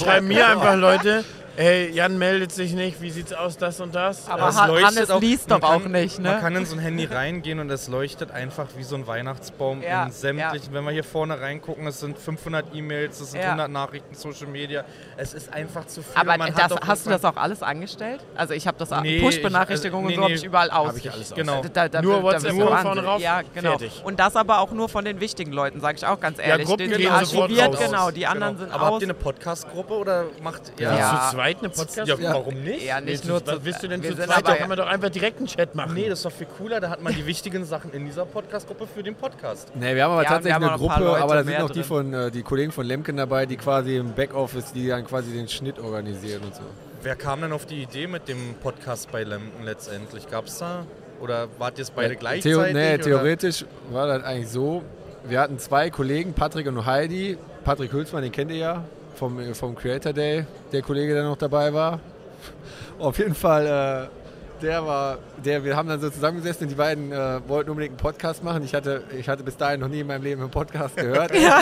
schreiben 0.04 0.28
mir 0.28 0.46
einfach 0.46 0.76
Leute, 0.76 1.24
hey, 1.56 1.90
Jan 1.90 2.18
meldet 2.18 2.52
sich 2.52 2.72
nicht, 2.72 3.00
wie 3.02 3.10
sieht's 3.10 3.32
aus, 3.32 3.56
das 3.56 3.80
und 3.80 3.94
das. 3.94 4.28
Aber 4.28 4.48
Es 4.48 4.56
Ha- 4.60 4.66
leuchtet 4.66 4.96
Hannes 4.96 5.10
auch- 5.10 5.20
liest 5.20 5.48
man 5.48 5.60
doch 5.60 5.68
auch 5.70 5.82
kann- 5.82 5.92
nicht, 5.92 6.18
ne? 6.18 6.30
Man 6.32 6.40
kann 6.40 6.56
in 6.56 6.66
so 6.66 6.76
ein 6.76 6.80
Handy 6.80 7.04
reingehen 7.04 7.58
und 7.60 7.70
es 7.70 7.88
leuchtet 7.88 8.30
einfach 8.30 8.66
wie 8.76 8.82
so 8.82 8.96
ein 8.96 9.06
Weihnachtsbaum 9.06 9.82
Ja, 9.82 10.04
in 10.04 10.10
sämtlichen. 10.12 10.72
Wenn 10.72 10.84
wir 10.84 10.90
hier 10.92 11.04
vorne 11.04 11.40
reingucken, 11.40 11.86
es 11.86 12.00
sind 12.00 12.18
500 12.18 12.74
E-Mails, 12.74 13.20
es 13.20 13.32
sind 13.32 13.40
Ja. 13.40 13.50
100 13.50 13.70
Nachrichten, 13.70 14.14
Social 14.14 14.46
Media. 14.46 14.84
Es 15.16 15.34
ist 15.34 15.52
einfach 15.52 15.86
zu 15.86 16.02
viel. 16.02 16.12
Aber 16.20 16.36
Man 16.38 16.52
das, 16.52 16.62
hat 16.64 16.72
auch 16.72 16.86
hast 16.86 17.06
du 17.06 17.10
das 17.10 17.24
auch 17.24 17.36
alles 17.36 17.62
angestellt? 17.62 18.20
Also 18.36 18.54
ich 18.54 18.66
habe 18.66 18.78
das 18.78 18.90
Nee, 19.02 19.20
Push-Benachrichtigungen 19.20 20.10
ich- 20.10 20.16
und 20.16 20.16
so 20.16 20.20
nee, 20.20 20.24
habe 20.24 20.32
nee. 20.34 20.38
ich 20.38 20.44
überall 20.44 20.70
aus. 20.70 20.88
Hab 20.88 20.96
ich 20.96 21.10
alles 21.12 21.32
aus. 21.32 21.36
Genau. 21.36 21.62
Da, 21.72 21.88
da, 21.88 22.02
Nur 22.02 22.22
WhatsApp, 22.22 22.52
nur 22.54 22.70
Wahnsinn. 22.70 22.82
vorne 22.86 23.04
rauf, 23.04 23.20
Ja, 23.20 23.42
genau. 23.54 23.70
fertig. 23.70 24.00
Und 24.04 24.18
das 24.20 24.36
aber 24.36 24.60
auch 24.60 24.70
nur 24.72 24.88
von 24.88 25.04
den 25.04 25.20
wichtigen 25.20 25.52
Leuten, 25.52 25.80
sage 25.80 25.96
ich 25.98 26.06
auch 26.06 26.20
ganz 26.20 26.38
ehrlich. 26.38 26.66
Gruppen 26.66 26.90
die, 26.90 26.96
die 26.96 27.02
gehen 27.04 27.12
sofort 27.24 27.50
archiviert, 27.50 27.68
raus. 27.68 27.78
genau. 27.78 28.10
Die 28.10 28.26
anderen 28.26 28.54
Genau. 28.56 28.64
sind 28.66 28.74
Aber 28.74 28.86
aus. 28.86 28.92
habt 28.94 29.02
ihr 29.02 29.06
eine 29.06 29.14
Podcast-Gruppe 29.14 29.94
oder 29.94 30.24
macht 30.42 30.72
ihr 30.78 30.86
Ja. 30.92 31.20
Zu 31.30 31.36
zweit 31.36 31.39
eine 31.40 31.68
Podcast? 31.68 32.06
Ja, 32.06 32.16
warum 32.20 32.54
nicht? 32.62 32.86
ja, 32.86 33.00
Nee, 33.00 33.12
nicht 33.12 33.22
zu, 33.22 33.28
nur 33.28 33.46
was 33.46 33.56
zu, 33.56 33.64
willst 33.64 33.82
du 33.82 33.88
denn 33.88 34.02
zu 34.02 34.14
zweit? 34.14 34.46
Da 34.46 34.56
kann 34.56 34.68
man 34.68 34.78
doch 34.78 34.86
einfach 34.86 35.10
direkt 35.10 35.38
einen 35.38 35.46
Chat 35.46 35.74
machen. 35.74 35.94
Nee, 35.94 36.08
das 36.08 36.20
ist 36.20 36.24
doch 36.24 36.32
viel 36.32 36.46
cooler. 36.46 36.80
Da 36.80 36.90
hat 36.90 37.02
man 37.02 37.14
die 37.14 37.26
wichtigen 37.26 37.64
Sachen 37.64 37.92
in 37.92 38.04
dieser 38.04 38.26
Podcast-Gruppe 38.26 38.86
für 38.86 39.02
den 39.02 39.14
Podcast. 39.14 39.74
Ne, 39.76 39.94
wir 39.94 40.04
haben 40.04 40.12
aber 40.12 40.22
Ja, 40.22 40.28
tatsächlich 40.28 40.54
haben 40.54 40.64
eine 40.64 40.78
Gruppe, 40.78 41.04
Leute 41.04 41.22
aber 41.22 41.34
da 41.34 41.44
sind 41.44 41.58
noch 41.58 41.70
die 41.70 41.82
von 41.82 42.12
äh, 42.12 42.30
die 42.30 42.42
Kollegen 42.42 42.72
von 42.72 42.86
Lemken 42.86 43.16
dabei, 43.16 43.46
die 43.46 43.56
quasi 43.56 43.96
im 43.96 44.12
Backoffice, 44.12 44.72
die 44.72 44.88
dann 44.88 45.04
quasi 45.06 45.32
den 45.32 45.48
Schnitt 45.48 45.78
organisieren 45.78 46.42
und 46.42 46.54
so. 46.54 46.62
Wer 47.02 47.16
kam 47.16 47.40
denn 47.40 47.52
auf 47.52 47.66
die 47.66 47.82
Idee 47.82 48.06
mit 48.06 48.28
dem 48.28 48.54
Podcast 48.62 49.10
bei 49.10 49.24
Lemken 49.24 49.64
letztendlich? 49.64 50.28
Gab 50.30 50.46
es 50.46 50.58
da? 50.58 50.84
Oder 51.20 51.48
wart 51.58 51.78
ihr 51.78 51.82
es 51.82 51.90
beide 51.90 52.16
gleichzeitig? 52.16 52.58
Theo, 52.58 52.72
nee, 52.72 52.94
oder? 52.94 53.02
theoretisch 53.02 53.64
war 53.90 54.06
das 54.06 54.22
eigentlich 54.22 54.48
so. 54.48 54.82
Wir 55.24 55.40
hatten 55.40 55.58
zwei 55.58 55.90
Kollegen, 55.90 56.32
Patrick 56.32 56.66
und 56.66 56.86
Heidi. 56.86 57.36
Patrick 57.64 57.92
Hülsmann, 57.92 58.22
den 58.22 58.32
kennt 58.32 58.50
ihr 58.50 58.56
ja 58.56 58.84
vom, 59.20 59.38
äh, 59.38 59.54
vom 59.54 59.76
Creator 59.76 60.12
Day, 60.12 60.44
der 60.72 60.82
Kollege, 60.82 61.12
der 61.12 61.24
noch 61.24 61.36
dabei 61.36 61.72
war. 61.72 62.00
Auf 62.98 63.18
jeden 63.18 63.34
Fall, 63.34 63.66
äh, 63.66 64.62
der 64.62 64.84
war, 64.84 65.18
der, 65.44 65.62
wir 65.62 65.76
haben 65.76 65.88
dann 65.88 66.00
so 66.00 66.10
zusammengesessen 66.10 66.64
und 66.64 66.70
die 66.70 66.74
beiden 66.74 67.12
äh, 67.12 67.40
wollten 67.46 67.70
unbedingt 67.70 67.92
einen 67.92 67.98
Podcast 67.98 68.42
machen. 68.42 68.64
Ich 68.64 68.74
hatte, 68.74 69.04
ich 69.18 69.28
hatte 69.28 69.42
bis 69.42 69.56
dahin 69.56 69.80
noch 69.80 69.88
nie 69.88 70.00
in 70.00 70.06
meinem 70.06 70.22
Leben 70.22 70.40
einen 70.40 70.50
Podcast 70.50 70.96
gehört. 70.96 71.32
Ja, 71.40 71.60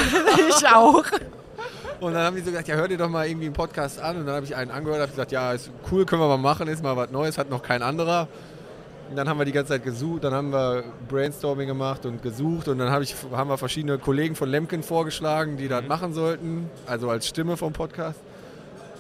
ich 0.49 0.67
auch. 0.67 1.05
Und 2.01 2.15
dann 2.15 2.23
haben 2.23 2.37
die 2.37 2.43
so 2.43 2.51
gesagt, 2.51 2.69
ja, 2.69 2.77
hör 2.77 2.87
dir 2.87 2.97
doch 2.97 3.09
mal 3.09 3.27
irgendwie 3.27 3.47
einen 3.47 3.55
Podcast 3.55 4.01
an. 4.01 4.19
Und 4.19 4.27
dann 4.27 4.37
habe 4.37 4.47
ich 4.47 4.55
einen 4.55 4.71
angehört, 4.71 5.01
habe 5.01 5.11
gesagt, 5.11 5.33
ja, 5.33 5.53
ist 5.53 5.71
cool, 5.91 6.07
können 6.07 6.23
wir 6.23 6.29
mal 6.29 6.39
machen, 6.39 6.69
ist 6.69 6.83
mal 6.83 6.97
was 6.97 7.11
Neues, 7.11 7.39
hat 7.39 7.51
noch 7.51 7.63
kein 7.63 7.83
anderer. 7.83 8.29
Und 9.11 9.17
dann 9.17 9.29
haben 9.29 9.39
wir 9.39 9.47
die 9.47 9.53
ganze 9.53 9.73
Zeit 9.73 9.85
gesucht, 9.85 10.25
dann 10.25 10.35
haben 10.35 10.53
wir 10.53 10.85
Brainstorming 11.09 11.67
gemacht 11.67 12.05
und 12.05 12.23
gesucht 12.23 12.69
und 12.69 12.79
dann 12.79 12.91
hab 12.91 13.01
ich, 13.01 13.15
haben 13.33 13.49
wir 13.49 13.57
verschiedene 13.57 13.99
Kollegen 13.99 14.35
von 14.35 14.49
Lemken 14.51 14.83
vorgeschlagen, 14.83 15.57
die 15.57 15.67
das 15.67 15.87
machen 15.87 16.13
sollten, 16.13 16.69
also 16.87 17.09
als 17.09 17.27
Stimme 17.27 17.57
vom 17.57 17.73
Podcast. 17.73 18.21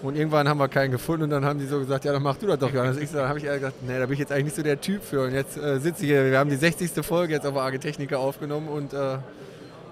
Und 0.03 0.16
irgendwann 0.16 0.49
haben 0.49 0.59
wir 0.59 0.68
keinen 0.68 0.92
gefunden 0.92 1.25
und 1.25 1.31
dann 1.31 1.44
haben 1.44 1.59
die 1.59 1.66
so 1.66 1.79
gesagt, 1.79 2.05
ja, 2.05 2.12
dann 2.12 2.23
mach 2.23 2.37
du 2.37 2.47
das 2.47 2.59
doch, 2.59 2.73
Johannes. 2.73 2.99
Ich 2.99 3.11
dann 3.11 3.29
habe 3.29 3.38
ich 3.38 3.44
gesagt, 3.44 3.83
nee, 3.83 3.99
da 3.99 4.07
bin 4.07 4.12
ich 4.12 4.21
jetzt 4.21 4.31
eigentlich 4.31 4.44
nicht 4.44 4.57
so 4.57 4.62
der 4.62 4.81
Typ 4.81 5.03
für. 5.03 5.25
Und 5.25 5.35
jetzt 5.35 5.57
äh, 5.57 5.81
sitze 5.81 6.05
ich 6.05 6.11
hier, 6.11 6.31
wir 6.31 6.38
haben 6.38 6.51
die 6.51 6.57
60. 6.57 7.05
Folge 7.05 7.35
jetzt 7.35 7.44
auf 7.44 7.55
der 7.55 7.62
AG 7.62 7.79
Techniker 7.79 8.21
aufgenommen 8.21 8.68
und 8.68 8.94
äh, 8.94 9.18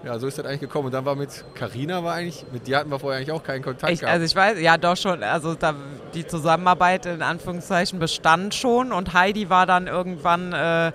ja, 0.07 0.19
so 0.19 0.27
ist 0.27 0.39
das 0.39 0.47
eigentlich 0.47 0.61
gekommen. 0.61 0.87
Und 0.87 0.93
dann 0.93 1.05
war 1.05 1.15
mit 1.17 1.29
Carina 1.55 2.03
war 2.03 2.15
eigentlich, 2.15 2.45
mit 2.53 2.67
dir 2.67 2.79
hatten 2.79 2.91
wir 2.91 2.99
vorher 2.99 3.19
eigentlich 3.19 3.33
auch 3.33 3.43
keinen 3.43 3.63
Kontakt 3.63 3.93
Ich, 3.93 4.01
gehabt. 4.01 4.13
also 4.15 4.25
ich 4.25 4.35
weiß, 4.35 4.59
ja 4.61 4.79
doch 4.79 4.97
schon, 4.97 5.23
also 5.23 5.55
da, 5.55 5.75
die 6.15 6.27
Zusammenarbeit 6.27 7.07
in 7.07 7.23
Anführungszeichen 7.23 7.99
bestand 7.99 8.55
schon 8.55 8.93
und 8.93 9.13
Heidi 9.13 9.51
war 9.51 9.67
dann 9.67 9.87
irgendwann 9.89 10.53
äh, 10.53 10.93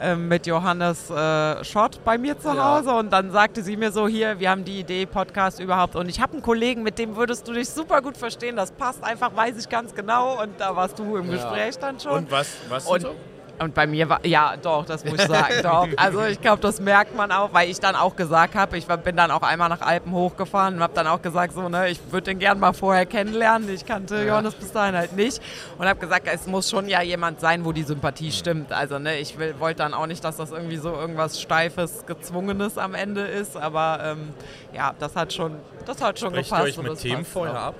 äh, 0.00 0.16
mit 0.16 0.46
Johannes 0.46 1.08
äh, 1.10 1.62
Schott 1.64 2.00
bei 2.04 2.18
mir 2.18 2.38
zu 2.38 2.48
Ja. 2.48 2.76
Hause 2.78 2.94
und 2.94 3.12
dann 3.12 3.30
sagte 3.30 3.62
sie 3.62 3.76
mir 3.76 3.92
so, 3.92 4.08
hier, 4.08 4.40
wir 4.40 4.50
haben 4.50 4.64
die 4.64 4.80
Idee, 4.80 5.06
Podcast 5.06 5.60
überhaupt 5.60 5.94
und 5.94 6.08
ich 6.08 6.20
habe 6.20 6.32
einen 6.32 6.42
Kollegen, 6.42 6.82
mit 6.82 6.98
dem 6.98 7.14
würdest 7.16 7.46
du 7.46 7.52
dich 7.52 7.68
super 7.68 8.02
gut 8.02 8.16
verstehen, 8.16 8.56
das 8.56 8.72
passt 8.72 9.04
einfach, 9.04 9.36
weiß 9.36 9.56
ich 9.58 9.68
ganz 9.68 9.94
genau 9.94 10.42
und 10.42 10.58
da 10.58 10.74
warst 10.74 10.98
du 10.98 11.16
im 11.16 11.26
Ja. 11.30 11.32
Gespräch 11.36 11.78
dann 11.78 12.00
schon. 12.00 12.12
Und 12.12 12.30
was, 12.30 12.48
was 12.68 12.86
Und- 12.86 13.02
so? 13.02 13.14
Und 13.58 13.74
bei 13.74 13.86
mir 13.86 14.08
war, 14.08 14.24
ja, 14.26 14.54
doch, 14.60 14.84
das 14.84 15.04
muss 15.04 15.14
ich 15.20 15.26
sagen, 15.26 15.54
doch. 15.62 15.88
Also 15.96 16.24
ich 16.24 16.40
glaube, 16.40 16.60
das 16.60 16.80
merkt 16.80 17.16
man 17.16 17.30
auch, 17.30 17.52
weil 17.52 17.70
ich 17.70 17.78
dann 17.78 17.94
auch 17.94 18.16
gesagt 18.16 18.54
habe, 18.54 18.76
ich 18.76 18.86
bin 18.86 19.16
dann 19.16 19.30
auch 19.30 19.42
einmal 19.42 19.68
nach 19.68 19.80
Alpen 19.80 20.12
hochgefahren 20.12 20.74
und 20.76 20.82
habe 20.82 20.94
dann 20.94 21.06
auch 21.06 21.22
gesagt, 21.22 21.54
so, 21.54 21.68
ne, 21.68 21.88
ich 21.88 22.00
würde 22.10 22.24
den 22.24 22.38
gern 22.38 22.58
mal 22.58 22.72
vorher 22.72 23.06
kennenlernen. 23.06 23.68
Ich 23.68 23.86
kannte 23.86 24.24
Johannes 24.26 24.54
bis 24.54 24.72
dahin 24.72 24.96
halt 24.96 25.14
nicht 25.14 25.40
und 25.78 25.86
habe 25.86 26.00
gesagt, 26.00 26.28
es 26.32 26.46
muss 26.46 26.68
schon 26.68 26.88
ja 26.88 27.02
jemand 27.02 27.40
sein, 27.40 27.64
wo 27.64 27.72
die 27.72 27.84
Sympathie 27.84 28.32
stimmt. 28.32 28.72
Also, 28.72 28.98
ne, 28.98 29.18
ich 29.18 29.36
wollte 29.58 29.78
dann 29.78 29.94
auch 29.94 30.06
nicht, 30.06 30.24
dass 30.24 30.36
das 30.36 30.50
irgendwie 30.50 30.76
so 30.76 30.92
irgendwas 30.92 31.40
Steifes, 31.40 32.04
Gezwungenes 32.06 32.76
am 32.76 32.94
Ende 32.94 33.22
ist, 33.22 33.56
aber 33.56 34.00
ähm, 34.02 34.30
ja, 34.72 34.92
das 34.98 35.14
hat 35.14 35.32
schon, 35.32 35.56
das 35.86 36.02
hat 36.02 36.18
schon 36.18 36.30
Sprecht 36.30 36.50
ihr 36.50 36.56
gepasst. 36.56 36.78
euch 36.78 36.84
mit 36.84 36.98
Themen 36.98 37.24
vorher 37.24 37.58
ab? 37.58 37.74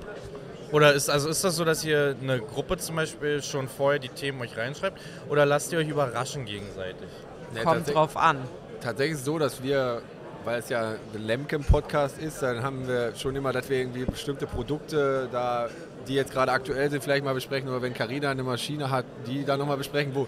Oder 0.74 0.92
ist, 0.92 1.08
also 1.08 1.28
ist 1.28 1.44
das 1.44 1.54
so, 1.54 1.64
dass 1.64 1.84
ihr 1.84 2.16
eine 2.20 2.40
Gruppe 2.40 2.76
zum 2.78 2.96
Beispiel 2.96 3.40
schon 3.44 3.68
vorher 3.68 4.00
die 4.00 4.08
Themen 4.08 4.40
euch 4.40 4.56
reinschreibt? 4.56 5.00
Oder 5.28 5.46
lasst 5.46 5.72
ihr 5.72 5.78
euch 5.78 5.88
überraschen 5.88 6.46
gegenseitig? 6.46 7.06
Nee, 7.54 7.62
Kommt 7.62 7.94
drauf 7.94 8.16
an. 8.16 8.38
Tatsächlich 8.80 9.12
ist 9.12 9.20
es 9.20 9.24
so, 9.24 9.38
dass 9.38 9.62
wir, 9.62 10.02
weil 10.44 10.58
es 10.58 10.70
ja 10.70 10.94
ein 11.14 11.24
Lemken-Podcast 11.24 12.18
ist, 12.18 12.42
dann 12.42 12.64
haben 12.64 12.88
wir 12.88 13.14
schon 13.14 13.37
immer, 13.37 13.52
dass 13.52 13.70
wir 13.70 13.78
irgendwie 13.78 14.04
bestimmte 14.04 14.48
Produkte 14.48 15.28
da, 15.30 15.68
die 16.08 16.14
jetzt 16.14 16.32
gerade 16.32 16.50
aktuell 16.50 16.90
sind, 16.90 17.04
vielleicht 17.04 17.24
mal 17.24 17.34
besprechen. 17.34 17.68
Oder 17.68 17.80
wenn 17.80 17.94
Carina 17.94 18.32
eine 18.32 18.42
Maschine 18.42 18.90
hat, 18.90 19.04
die 19.28 19.44
dann 19.44 19.60
nochmal 19.60 19.76
besprechen, 19.76 20.12
wo, 20.12 20.26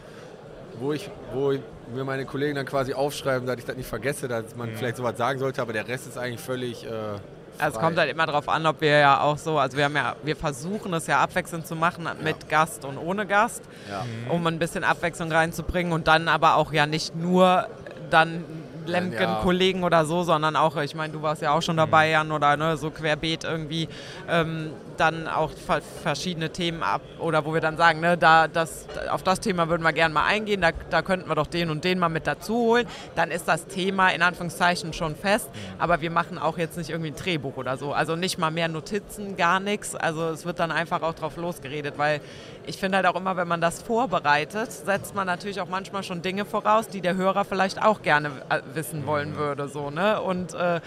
wo, 0.78 0.92
ich, 0.92 1.11
wo 1.32 1.54
mir 1.92 2.04
meine 2.04 2.24
Kollegen 2.24 2.54
dann 2.54 2.66
quasi 2.66 2.94
aufschreiben, 2.94 3.48
dass 3.48 3.59
ich 3.59 3.64
das 3.64 3.74
nicht 3.74 3.88
vergesse, 3.88 4.28
dass 4.28 4.54
man 4.54 4.70
vielleicht 4.76 4.98
sowas 4.98 5.18
sagen 5.18 5.40
sollte, 5.40 5.61
aber 5.61 5.72
der 5.72 5.88
Rest 5.88 6.06
ist 6.06 6.16
eigentlich 6.16 6.40
völlig. 6.40 6.87
Äh, 6.87 7.18
Also 7.59 7.77
es 7.79 7.83
kommt 7.83 7.99
halt 7.99 8.11
immer 8.11 8.27
darauf 8.27 8.49
an, 8.49 8.66
ob 8.66 8.81
wir 8.81 8.99
ja 8.99 9.21
auch 9.21 9.38
so, 9.38 9.59
also 9.59 9.77
wir 9.77 9.85
haben 9.85 9.97
ja, 9.97 10.14
wir 10.23 10.37
versuchen 10.37 10.92
es 10.95 11.07
ja 11.07 11.21
abwechselnd 11.21 11.66
zu 11.66 11.75
machen 11.77 12.09
mit 12.23 12.49
Gast 12.49 12.85
und 12.85 12.99
ohne 12.99 13.27
Gast, 13.27 13.62
Ja. 13.90 14.05
um 14.29 14.47
ein 14.47 14.59
bisschen 14.59 14.85
Abwechslung 14.85 15.33
reinzubringen 15.33 15.92
und 15.92 16.07
dann 16.09 16.29
aber 16.29 16.57
auch 16.57 16.73
ja 16.73 16.87
nicht 16.87 17.14
nur 17.16 17.66
dann 18.11 18.45
ja. 18.87 18.92
Lemken-Kollegen 18.92 19.83
oder 19.83 20.05
so, 20.05 20.23
sondern 20.23 20.55
auch, 20.55 20.77
ich 20.77 20.95
meine, 20.95 21.12
du 21.12 21.21
warst 21.23 21.42
ja 21.42 21.51
auch 21.53 21.62
schon 21.62 21.77
dabei, 21.77 22.11
Jan, 22.11 22.31
oder 22.31 22.57
ne, 22.57 22.77
so 22.77 22.90
querbeet 22.90 23.42
irgendwie, 23.45 23.88
ähm, 24.29 24.71
dann 24.96 25.28
auch 25.28 25.50
ver 25.50 25.80
verschiedene 25.80 26.50
Themen 26.50 26.82
ab 26.82 27.02
oder 27.18 27.44
wo 27.44 27.54
wir 27.54 27.61
dann 27.61 27.76
sagen, 27.76 28.00
ne, 28.00 28.16
da, 28.16 28.48
das, 28.48 28.87
auf 29.11 29.22
das 29.22 29.40
Thema 29.40 29.68
würden 29.68 29.82
wir 29.82 29.92
gerne 29.92 30.14
mal 30.14 30.24
eingehen, 30.24 30.61
da, 30.61 30.70
da 30.90 31.02
könnten 31.02 31.28
wir 31.28 31.35
doch 31.35 31.46
den 31.46 31.70
und 31.70 31.85
den 31.85 31.98
mal 31.98 32.09
mit 32.09 32.26
dazu 32.26 32.54
holen, 32.54 32.87
dann 33.14 33.30
ist 33.30 33.48
das 33.48 33.66
Thema 33.66 34.11
in 34.11 34.22
Anführungszeichen 34.22 34.92
schon 34.92 35.16
fest, 35.16 35.48
aber 35.78 36.00
wir 36.00 36.11
machen 36.11 36.38
auch 36.38 36.59
jetzt 36.59 36.76
nicht 36.76 36.90
irgendwie 36.90 37.11
ein 37.11 37.16
Drehbuch 37.16 37.56
oder 37.56 37.76
so, 37.76 37.92
also 37.92 38.16
nicht 38.16 38.38
mal 38.38 38.50
mehr 38.50 38.68
Notizen, 38.68 39.37
gar 39.37 39.61
nichts, 39.61 39.94
also 39.94 40.28
es 40.30 40.44
wird 40.44 40.59
dann 40.59 40.72
einfach 40.72 41.02
auch 41.02 41.14
drauf 41.14 41.37
losgeredet, 41.37 41.98
weil 41.98 42.20
ich 42.66 42.76
finde 42.78 42.96
halt 42.96 43.06
auch 43.06 43.16
immer, 43.16 43.37
wenn 43.37 43.48
man 43.48 43.61
das 43.61 43.82
vorbereitet, 43.82 44.72
setzt 44.72 45.14
man 45.14 45.26
natürlich 45.26 45.61
auch 45.61 45.68
manchmal 45.68 46.02
schon 46.02 46.22
Dinge 46.22 46.44
voraus, 46.44 46.88
die 46.88 47.00
der 47.00 47.16
Hörer 47.16 47.44
vielleicht 47.44 47.82
auch 47.82 48.02
gerne 48.02 48.30
äh, 48.48 48.61
wissen 48.74 49.06
wollen 49.06 49.37
würde. 49.37 49.68
So, 49.68 49.90
ne? 49.90 50.20
Und 50.20 50.54
äh, 50.54 50.80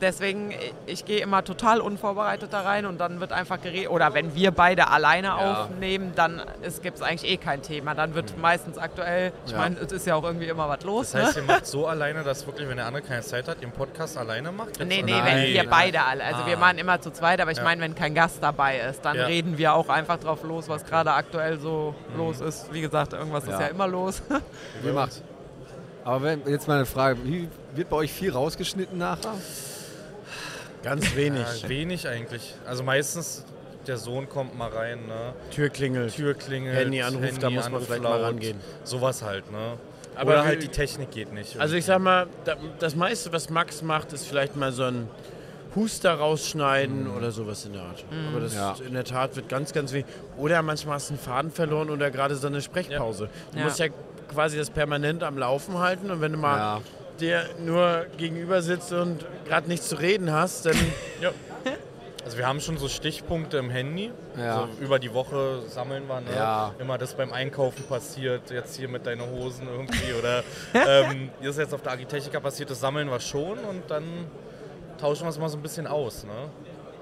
deswegen, 0.00 0.52
ich, 0.86 1.04
gehe 1.04 1.20
immer 1.20 1.44
total 1.44 1.80
unvorbereitet 1.80 2.52
da 2.52 2.60
rein 2.62 2.86
und 2.86 2.98
dann 3.00 3.20
wird 3.20 3.32
einfach 3.32 3.60
geredet. 3.60 3.90
Oder 3.90 4.14
wenn 4.14 4.34
wir 4.34 4.50
beide 4.50 4.88
alleine 4.88 5.28
Ja. 5.28 5.62
aufnehmen, 5.64 6.12
dann 6.14 6.40
gibt 6.82 6.96
es 6.96 7.02
eigentlich 7.02 7.30
eh 7.30 7.36
kein 7.36 7.62
Thema. 7.62 7.94
Dann 7.94 8.14
wird 8.14 8.38
meistens 8.38 8.78
aktuell, 8.78 9.32
ich 9.46 9.52
Ja. 9.52 9.58
meine, 9.58 9.76
es 9.78 9.92
ist 9.92 10.06
ja 10.06 10.14
auch 10.14 10.24
irgendwie 10.24 10.46
immer 10.48 10.68
was 10.68 10.82
los. 10.84 11.12
Das 11.12 11.26
heißt, 11.26 11.36
ne? 11.36 11.42
ihr 11.42 11.46
macht 11.46 11.66
so 11.66 11.86
alleine, 11.86 12.22
dass 12.22 12.46
wirklich, 12.46 12.68
wenn 12.68 12.76
der 12.76 12.86
andere 12.86 13.02
keine 13.02 13.22
Zeit 13.22 13.48
hat, 13.48 13.58
ihr 13.58 13.64
einen 13.64 13.72
Podcast 13.72 14.16
alleine 14.16 14.52
macht? 14.52 14.78
Jetzt 14.78 14.88
Nee, 14.88 15.02
nee, 15.02 15.12
Nein, 15.12 15.24
wenn 15.26 15.52
wir 15.52 15.68
beide 15.68 16.02
alle. 16.04 16.24
Also 16.24 16.42
Ah. 16.42 16.46
wir 16.46 16.56
machen 16.56 16.78
immer 16.78 17.00
zu 17.00 17.10
zweit, 17.10 17.40
aber 17.40 17.50
ich 17.50 17.58
Ja. 17.58 17.64
meine, 17.64 17.80
wenn 17.82 17.94
kein 17.94 18.14
Gast 18.14 18.42
dabei 18.42 18.78
ist, 18.78 19.04
dann 19.04 19.16
Ja. 19.16 19.26
reden 19.26 19.58
wir 19.58 19.74
auch 19.74 19.88
einfach 19.88 20.18
drauf 20.18 20.42
los, 20.44 20.68
was 20.68 20.84
gerade 20.84 21.12
aktuell 21.12 21.58
so 21.60 21.94
los 22.16 22.40
ist. 22.40 22.72
Wie 22.72 22.80
gesagt, 22.80 23.12
irgendwas 23.12 23.44
ist 23.44 23.50
Ja. 23.50 23.60
ja 23.62 23.66
immer 23.68 23.86
los. 23.88 24.22
Wie 24.82 24.92
macht? 24.92 25.22
Aber 26.04 26.22
wenn, 26.22 26.42
jetzt 26.48 26.66
mal 26.66 26.78
eine 26.78 26.86
Frage, 26.86 27.18
wie 27.24 27.48
wird 27.74 27.88
bei 27.88 27.96
euch 27.96 28.12
viel 28.12 28.32
rausgeschnitten 28.32 28.98
nachher? 28.98 29.34
Ganz 30.82 31.14
wenig. 31.16 31.62
Ja, 31.62 31.68
wenig 31.68 32.08
eigentlich. 32.08 32.54
Also 32.66 32.82
meistens, 32.82 33.44
der 33.86 33.96
Sohn 33.96 34.28
kommt 34.28 34.56
mal 34.56 34.68
rein, 34.70 35.06
ne? 35.06 35.32
Tür 35.50 35.68
klingelt. 35.68 36.14
Tür 36.14 36.34
klingelt, 36.34 36.76
Handy 36.76 37.02
anruft, 37.02 37.42
da 37.42 37.50
muss 37.50 37.68
man 37.70 37.80
vielleicht 37.82 38.02
mal 38.02 38.20
rangehen. 38.22 38.58
Sowas 38.84 39.22
halt, 39.22 39.50
ne? 39.52 39.78
Aber 40.14 40.32
Oder 40.32 40.44
halt 40.44 40.62
die 40.62 40.68
Technik 40.68 41.10
geht 41.10 41.32
nicht. 41.32 41.58
Also 41.58 41.74
ich 41.74 41.84
sag 41.86 41.98
mal, 42.00 42.26
da- 42.44 42.56
das 42.78 42.94
meiste, 42.94 43.32
was 43.32 43.48
Max 43.48 43.80
macht, 43.82 44.12
ist 44.12 44.26
vielleicht 44.26 44.56
mal 44.56 44.70
so 44.70 44.82
ein 44.84 45.08
Huster 45.74 46.12
rausschneiden 46.12 47.08
oder 47.10 47.30
sowas 47.30 47.64
in 47.64 47.72
der 47.72 47.82
Art. 47.82 48.04
Aber 48.30 48.40
das 48.40 48.54
Ja. 48.54 48.76
in 48.86 48.92
der 48.92 49.04
Tat 49.04 49.34
wird 49.36 49.48
ganz, 49.48 49.72
ganz 49.72 49.90
wenig. 49.92 50.04
Oder 50.36 50.60
manchmal 50.60 50.96
hast 50.96 51.08
du 51.08 51.14
einen 51.14 51.22
Faden 51.22 51.50
verloren 51.50 51.88
oder 51.88 52.10
gerade 52.10 52.36
so 52.36 52.46
eine 52.46 52.60
Sprechpause. 52.60 53.30
Du 53.52 53.58
Ja. 53.58 53.64
musst 53.64 53.78
ja 53.78 53.86
quasi 54.30 54.58
das 54.58 54.68
permanent 54.68 55.22
am 55.22 55.38
Laufen 55.38 55.78
halten 55.78 56.10
und 56.10 56.20
wenn 56.20 56.32
du 56.32 56.38
mal 56.38 56.58
Ja. 56.58 56.80
Dir 57.22 57.44
nur 57.58 58.06
gegenüber 58.18 58.60
sitzt 58.62 58.92
und 58.92 59.24
gerade 59.46 59.68
nichts 59.68 59.88
zu 59.88 59.96
reden 59.96 60.30
hast, 60.32 60.66
dann 60.66 60.76
ja. 61.20 61.30
Also 62.24 62.38
wir 62.38 62.46
haben 62.46 62.60
schon 62.60 62.76
so 62.78 62.86
Stichpunkte 62.88 63.56
im 63.56 63.68
Handy. 63.68 64.12
Ja. 64.38 64.60
Also 64.62 64.68
über 64.80 65.00
die 65.00 65.12
Woche 65.12 65.62
sammeln 65.68 66.06
wir, 66.06 66.20
ne? 66.20 66.30
Ja. 66.36 66.72
Immer 66.78 66.96
das 66.96 67.14
beim 67.14 67.32
Einkaufen 67.32 67.82
passiert, 67.88 68.48
jetzt 68.50 68.76
hier 68.76 68.88
mit 68.88 69.06
deinen 69.06 69.22
Hosen 69.28 69.66
irgendwie 69.68 70.12
oder 70.16 70.44
ähm, 70.74 71.30
das 71.40 71.48
ist 71.50 71.58
jetzt 71.58 71.74
auf 71.74 71.82
der 71.82 71.92
Agitechnica 71.92 72.38
passiert, 72.38 72.70
das 72.70 72.78
sammeln 72.78 73.10
wir 73.10 73.18
schon 73.18 73.58
und 73.58 73.82
dann 73.88 74.04
tauschen 75.00 75.24
wir 75.24 75.30
es 75.30 75.38
mal 75.38 75.48
so 75.48 75.56
ein 75.58 75.62
bisschen 75.62 75.88
aus, 75.88 76.22
ne? 76.24 76.30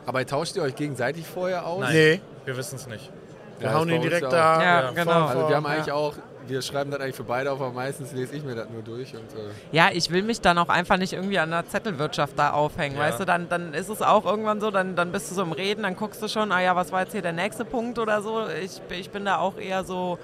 Aber 0.06 0.24
tauscht 0.24 0.56
ihr 0.56 0.62
euch 0.62 0.74
gegenseitig 0.74 1.26
vorher 1.26 1.66
aus? 1.66 1.80
Nein. 1.80 1.92
nee, 1.92 2.20
Wir 2.46 2.56
wissen 2.56 2.76
es 2.76 2.86
nicht. 2.86 3.10
wir 3.58 3.68
Ja, 3.68 3.74
hauen 3.74 3.90
ihn 3.90 4.00
direkt 4.00 4.32
da. 4.32 4.62
Ja, 4.62 4.90
genau. 4.90 5.26
Also 5.26 5.48
wir 5.50 5.56
haben 5.56 5.64
Ja. 5.64 5.70
eigentlich 5.70 5.92
auch, 5.92 6.14
wir 6.50 6.60
schreiben 6.62 6.90
das 6.90 7.00
eigentlich 7.00 7.16
für 7.16 7.24
beide 7.24 7.50
auf, 7.52 7.60
aber 7.60 7.72
meistens 7.72 8.12
lese 8.12 8.34
ich 8.34 8.42
mir 8.44 8.54
das 8.54 8.68
nur 8.68 8.82
durch. 8.82 9.14
Und, 9.14 9.22
äh, 9.38 9.50
Ja, 9.72 9.88
ich 9.92 10.10
will 10.10 10.22
mich 10.22 10.40
dann 10.40 10.58
auch 10.58 10.68
einfach 10.68 10.96
nicht 10.98 11.12
irgendwie 11.12 11.38
an 11.38 11.50
der 11.50 11.66
Zettelwirtschaft 11.68 12.38
da 12.38 12.50
aufhängen, 12.50 12.96
Ja. 12.96 13.02
weißt 13.04 13.20
du, 13.20 13.24
dann, 13.24 13.48
dann 13.48 13.72
ist 13.72 13.88
es 13.88 14.02
auch 14.02 14.24
irgendwann 14.26 14.60
so, 14.60 14.70
dann, 14.70 14.96
dann 14.96 15.12
bist 15.12 15.30
du 15.30 15.34
so 15.36 15.42
im 15.42 15.52
Reden, 15.52 15.84
dann 15.84 15.96
guckst 15.96 16.22
du 16.22 16.28
schon, 16.28 16.52
ah 16.52 16.60
ja, 16.60 16.76
was 16.76 16.92
war 16.92 17.02
jetzt 17.02 17.12
hier 17.12 17.22
der 17.22 17.32
nächste 17.32 17.64
Punkt 17.64 17.98
oder 17.98 18.20
so. 18.22 18.42
Ich, 18.62 18.80
ich 18.90 19.10
bin 19.10 19.24
da 19.24 19.38
auch 19.38 19.56
eher 19.56 19.84
so 19.84 20.18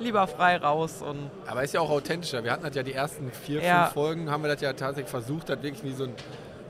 lieber 0.00 0.26
frei 0.28 0.56
raus 0.58 1.02
und 1.02 1.30
aber 1.46 1.64
ist 1.64 1.74
ja 1.74 1.80
auch 1.80 1.90
authentischer. 1.90 2.44
Wir 2.44 2.52
hatten 2.52 2.62
das 2.64 2.74
ja 2.76 2.82
die 2.84 2.92
ersten 2.92 3.32
vier, 3.32 3.60
Ja. 3.62 3.84
fünf 3.84 3.94
Folgen, 3.94 4.30
haben 4.30 4.42
wir 4.44 4.48
das 4.52 4.60
ja 4.60 4.72
tatsächlich 4.72 5.10
versucht, 5.10 5.48
das 5.48 5.60
wirklich 5.62 5.82
wie 5.82 5.92
so 5.92 6.04
ein, 6.04 6.14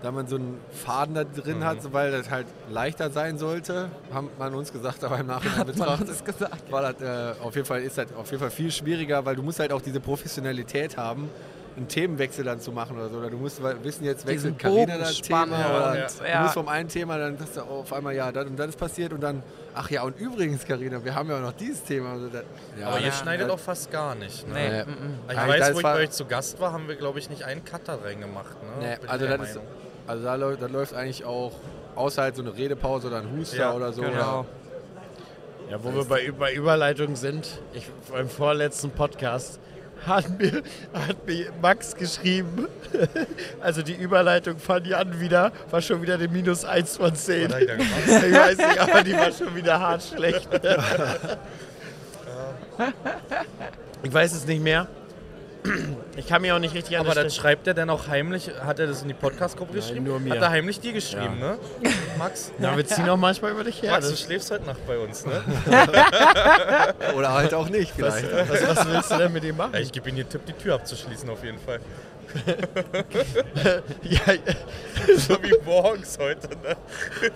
da 0.03 0.13
man 0.13 0.27
so 0.29 0.37
einen 0.37 0.61
Faden 0.71 1.15
da 1.15 1.25
drin 1.25 1.65
hat, 1.65 1.83
so, 1.83 1.93
weil 1.93 2.11
das 2.13 2.31
halt 2.31 2.47
leichter 2.71 3.11
sein 3.11 3.37
sollte, 3.39 3.91
haben 4.13 4.31
man 4.39 4.55
uns 4.55 4.73
gesagt, 4.73 5.03
aber 5.05 5.19
im 5.19 5.27
Nachhinein 5.27 5.59
hat 5.59 5.67
man 5.67 5.77
betrachtet. 5.77 6.09
uns 6.11 6.25
gesagt. 6.25 6.71
war 6.71 6.93
das 6.93 7.03
äh, 7.03 7.41
auf 7.43 7.55
jeden 7.55 7.67
Fall 7.67 7.83
ist 7.83 7.99
das 7.99 8.07
auf 8.17 8.31
jeden 8.31 8.41
Fall 8.41 8.51
viel 8.51 8.71
schwieriger, 8.71 9.25
weil 9.25 9.35
du 9.37 9.43
musst 9.43 9.59
halt 9.59 9.73
auch 9.73 9.83
diese 9.83 10.01
Professionalität 10.01 10.97
haben, 10.97 11.29
einen 11.77 11.87
Themenwechsel 11.89 12.45
dann 12.45 12.61
zu 12.61 12.73
machen 12.73 12.97
oder 12.97 13.09
so. 13.09 13.19
Oder 13.19 13.31
du 13.31 13.37
musst 13.37 13.61
wissen, 13.85 14.05
jetzt 14.05 14.27
wechselt 14.27 14.59
Bogen 14.61 14.87
das 14.99 15.21
Thema. 15.21 15.45
Oder 15.47 15.91
und, 15.93 16.21
Du 16.21 16.29
ja. 16.29 16.43
musst 16.43 16.55
vom 16.55 16.67
einen 16.69 16.89
Thema, 16.89 17.19
dann 17.19 17.39
hast 17.41 17.57
du 17.57 17.61
auf 17.63 17.93
einmal, 17.93 18.15
ja, 18.17 18.33
das 18.33 18.47
und 18.47 18.57
das 18.57 18.69
ist 18.71 18.79
passiert 18.79 19.13
und 19.13 19.21
dann, 19.21 19.43
ach 19.75 19.89
ja, 19.91 20.03
und 20.03 20.19
übrigens, 20.19 20.65
Carina, 20.67 21.05
wir 21.05 21.15
haben 21.15 21.29
ja 21.31 21.37
auch 21.37 21.43
noch 21.43 21.53
dieses 21.53 21.85
Thema. 21.85 22.13
Also 22.15 22.29
das, 22.29 22.43
ja, 22.81 22.89
Aber 22.89 22.99
ihr 22.99 23.07
Ja. 23.07 23.13
schneidet 23.13 23.49
auch 23.51 23.61
fast 23.61 23.93
gar 23.93 24.15
nicht. 24.17 24.47
Ne? 24.49 24.55
Nee. 24.55 24.93
Ich 25.31 25.37
Ja, 25.37 25.49
weiß, 25.49 25.75
wo 25.75 25.79
ich 25.79 25.83
bei 25.85 25.95
euch 25.95 26.11
zu 26.11 26.25
Gast 26.25 26.61
war, 26.61 26.73
haben 26.73 26.89
wir, 26.89 26.97
glaube 26.97 27.21
ich, 27.21 27.31
nicht 27.31 27.45
einen 27.45 27.65
Cutter 27.65 27.99
reingemacht. 28.05 28.57
Ne? 28.81 28.99
Nee, 29.01 29.09
also 29.09 29.27
das 29.27 29.51
ist. 29.51 29.61
Also 30.09 30.25
da, 30.25 30.35
läuft, 30.35 30.63
das 30.63 30.71
läuft 30.71 30.95
eigentlich 30.95 31.25
auch 31.25 31.53
außer 31.95 32.23
halt 32.23 32.37
so 32.37 32.43
eine 32.43 32.57
Redepause 32.57 33.09
oder 33.09 33.19
ein 33.19 33.31
Huster 33.37 33.59
Ja, 33.59 33.75
oder 33.75 33.93
so. 33.93 34.03
Genau. 34.03 34.47
Ja, 35.71 35.83
wo 35.83 35.95
wir 35.95 36.05
bei, 36.05 36.33
bei 36.37 36.55
Überleitung 36.55 37.15
sind, 37.15 37.61
ich, 37.75 37.87
beim 38.11 38.29
vorletzten 38.29 38.91
Podcast 38.91 39.61
hat 40.07 40.39
mir, 40.39 40.63
hat 40.95 41.27
mir 41.27 41.53
Max 41.61 41.95
geschrieben, 41.95 42.69
also 43.61 43.83
die 43.83 43.95
Überleitung 43.95 44.59
von 44.59 44.85
Jan 44.85 45.21
wieder, 45.21 45.53
war 45.71 45.83
schon 45.83 46.01
wieder 46.01 46.15
eine 46.15 46.29
minus 46.29 46.65
1 46.65 46.97
von 46.97 47.15
10. 47.15 47.51
Was 47.51 47.55
hat 47.55 47.63
er 47.63 47.77
gemacht? 47.77 47.91
Ich 48.07 48.35
weiß 48.35 48.57
nicht, 48.57 48.79
aber 48.79 49.03
die 49.03 49.13
war 49.13 49.33
schon 49.33 49.55
wieder 49.55 49.79
hart 49.79 50.03
schlecht. 50.03 50.49
Ich 54.05 54.15
weiß 54.15 54.33
es 54.33 54.47
nicht 54.47 54.63
mehr. 54.63 54.87
Ich 56.17 56.27
kann 56.27 56.43
mir 56.43 56.55
auch 56.55 56.59
nicht 56.59 56.75
richtig 56.75 56.99
an 56.99 57.05
Aber 57.07 57.15
das 57.15 57.35
schreibt 57.35 57.67
er 57.67 57.75
dann 57.75 57.91
auch 57.91 58.09
heimlich, 58.09 58.51
hat 58.65 58.79
er 58.79 58.87
das 58.87 59.03
in 59.03 59.09
die 59.09 59.15
Podcast-Gruppe 59.15 59.75
geschrieben? 59.75 60.05
nur 60.05 60.19
mir. 60.21 60.35
Hat 60.35 60.43
er 60.43 60.51
heimlich 60.51 60.81
dir 60.81 60.93
geschrieben, 60.93 61.39
ne? 61.39 61.59
Max? 62.19 62.53
Na, 62.59 62.77
wir 62.77 62.87
ziehen 62.87 63.09
auch 63.09 63.17
manchmal 63.17 63.53
über 63.53 63.65
dich 63.65 63.83
her. 63.83 63.93
Max, 63.93 64.07
du 64.07 64.13
Das, 64.13 64.21
schläfst 64.21 64.51
heute 64.51 64.65
Nacht 64.67 64.87
bei 64.87 64.99
uns, 64.99 65.27
ne? 65.27 65.43
Oder 67.17 67.33
halt 67.35 67.55
auch 67.55 67.69
nicht 67.69 67.93
was, 68.01 68.21
vielleicht. 68.21 68.51
was, 68.51 68.77
was 68.77 68.89
willst 68.89 69.11
du 69.11 69.17
denn 69.19 69.33
mit 69.33 69.45
ihm 69.45 69.57
machen? 69.57 69.75
Ja, 69.75 69.81
ich 69.81 69.93
gebe 69.93 70.09
ihm 70.09 70.17
den 70.17 70.29
Tipp, 70.29 70.43
die 70.47 70.53
Tür 70.53 70.75
abzuschließen 70.77 71.29
auf 71.29 71.43
jeden 71.45 71.59
Fall. 71.59 71.81
Ja, 74.03 74.21
So 75.17 75.43
wie 75.43 75.55
morgens 75.65 76.19
heute, 76.19 76.49
ne? 76.63 76.77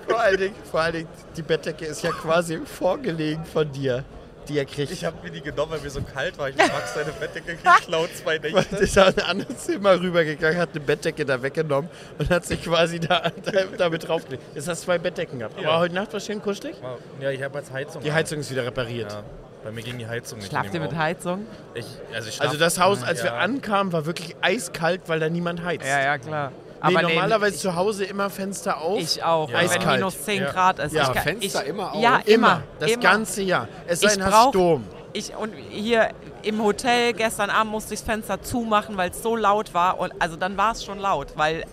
vor, 0.06 0.20
allen 0.20 0.36
Dingen, 0.38 0.54
vor 0.70 0.80
allen 0.80 0.92
Dingen, 0.94 1.08
die 1.36 1.42
Bettdecke 1.42 1.86
ist 1.86 2.02
ja 2.02 2.10
quasi 2.10 2.58
vorgelegen 2.64 3.44
von 3.44 3.70
dir, 3.72 4.04
die 4.49 4.59
er 4.59 4.64
kriegt. 4.64 4.90
Ich 4.93 5.05
habe 5.05 5.16
mir 5.22 5.30
die 5.30 5.40
genommen, 5.40 5.72
weil 5.72 5.80
mir 5.80 5.90
so 5.90 6.01
kalt 6.03 6.36
war. 6.38 6.49
Ich 6.49 6.57
hab 6.59 6.72
Max 6.72 6.95
seine 6.95 7.12
Bettdecke 7.12 7.57
geklaut, 7.57 8.11
zwei 8.16 8.38
Nächte. 8.43 8.76
ist 8.76 8.97
in 8.97 9.03
ein 9.03 9.18
anderes 9.20 9.59
Zimmer 9.59 10.01
rübergegangen, 10.01 10.59
hat 10.59 10.70
eine 10.70 10.80
Bettdecke 10.80 11.24
da 11.24 11.40
weggenommen 11.43 11.90
und 12.18 12.30
hat 12.30 12.45
sich 12.45 12.62
quasi 12.62 13.01
da, 13.01 13.30
da 13.45 13.53
damit 13.78 14.07
draufgelegt. 14.09 14.43
Jetzt 14.55 14.68
hast 14.68 14.82
du 14.82 14.86
zwei 14.86 14.99
Bettdecken 14.99 15.38
gehabt. 15.38 15.61
Ja. 15.61 15.68
Aber 15.70 15.78
heute 15.80 15.95
Nacht 15.95 16.12
war 16.12 16.20
schön 16.20 16.40
kuschelig. 16.43 16.76
Ja, 17.20 17.30
ich 17.30 17.43
habe 17.43 17.59
als 17.59 17.70
Heizung. 17.70 18.03
Die. 18.03 18.12
Heizung 18.12 18.40
ist 18.40 18.51
wieder 18.51 18.66
repariert. 18.66 19.12
Ja, 19.12 19.22
bei 19.64 19.70
mir 19.70 19.82
ging 19.82 19.97
die 19.99 20.07
Heizung 20.07 20.38
nicht. 20.38 20.49
Schlaft 20.49 20.74
ihr 20.74 20.80
mit. 20.80 20.95
Heizung? 20.97 21.47
Ich, 21.74 21.86
also, 22.14 22.28
ich 22.28 22.34
schlaf, 22.34 22.49
Also 22.49 22.59
das 22.59 22.78
Haus, 22.80 23.03
als 23.03 23.22
wir 23.22 23.30
Ja. 23.30 23.38
ankamen, 23.38 23.93
war 23.93 24.07
wirklich 24.07 24.34
eiskalt, 24.40 25.03
weil 25.07 25.20
da 25.20 25.28
niemand 25.28 25.62
heizt. 25.64 25.86
Ja, 25.86 26.01
ja, 26.03 26.18
klar. 26.18 26.53
Nee, 26.88 26.94
nee, 26.94 27.02
normalerweise 27.02 27.56
zu 27.56 27.74
Hause 27.76 28.04
immer 28.04 28.28
Fenster 28.30 28.80
auf. 28.80 28.98
Ich 29.00 29.22
auch, 29.22 29.48
Ja. 29.50 29.58
wenn 29.58 29.68
Eiskalt. 29.70 30.00
minus 30.00 30.22
10 30.22 30.42
Ja. 30.42 30.50
Grad 30.52 30.78
ist. 30.78 30.92
Ja, 30.92 31.02
ich 31.02 31.06
Aber 31.08 31.14
kann- 31.14 31.22
Fenster 31.24 31.62
ich, 31.62 31.68
immer 31.68 31.92
auf? 31.92 32.02
Ja, 32.02 32.16
immer. 32.24 32.24
immer. 32.26 32.62
Das 32.80 32.90
immer. 32.90 33.02
ganze 33.02 33.42
Jahr. 33.42 33.68
Es 33.86 34.00
sei 34.00 34.08
Ich 34.08 34.14
denn, 34.14 34.24
hast 34.26 34.54
Dom. 34.54 34.84
Ich, 35.14 35.34
und 35.36 35.52
hier 35.70 36.08
im 36.42 36.62
Hotel 36.62 37.12
gestern 37.12 37.50
Abend 37.50 37.70
musste 37.72 37.92
ich 37.94 38.00
das 38.00 38.08
Fenster 38.08 38.40
zumachen, 38.42 38.96
weil 38.96 39.10
es 39.10 39.22
so 39.22 39.36
laut 39.36 39.74
war. 39.74 40.00
Und 40.00 40.12
also 40.18 40.36
dann 40.36 40.56
war 40.56 40.72
es 40.72 40.84
schon 40.84 40.98
laut, 40.98 41.28
weil 41.36 41.64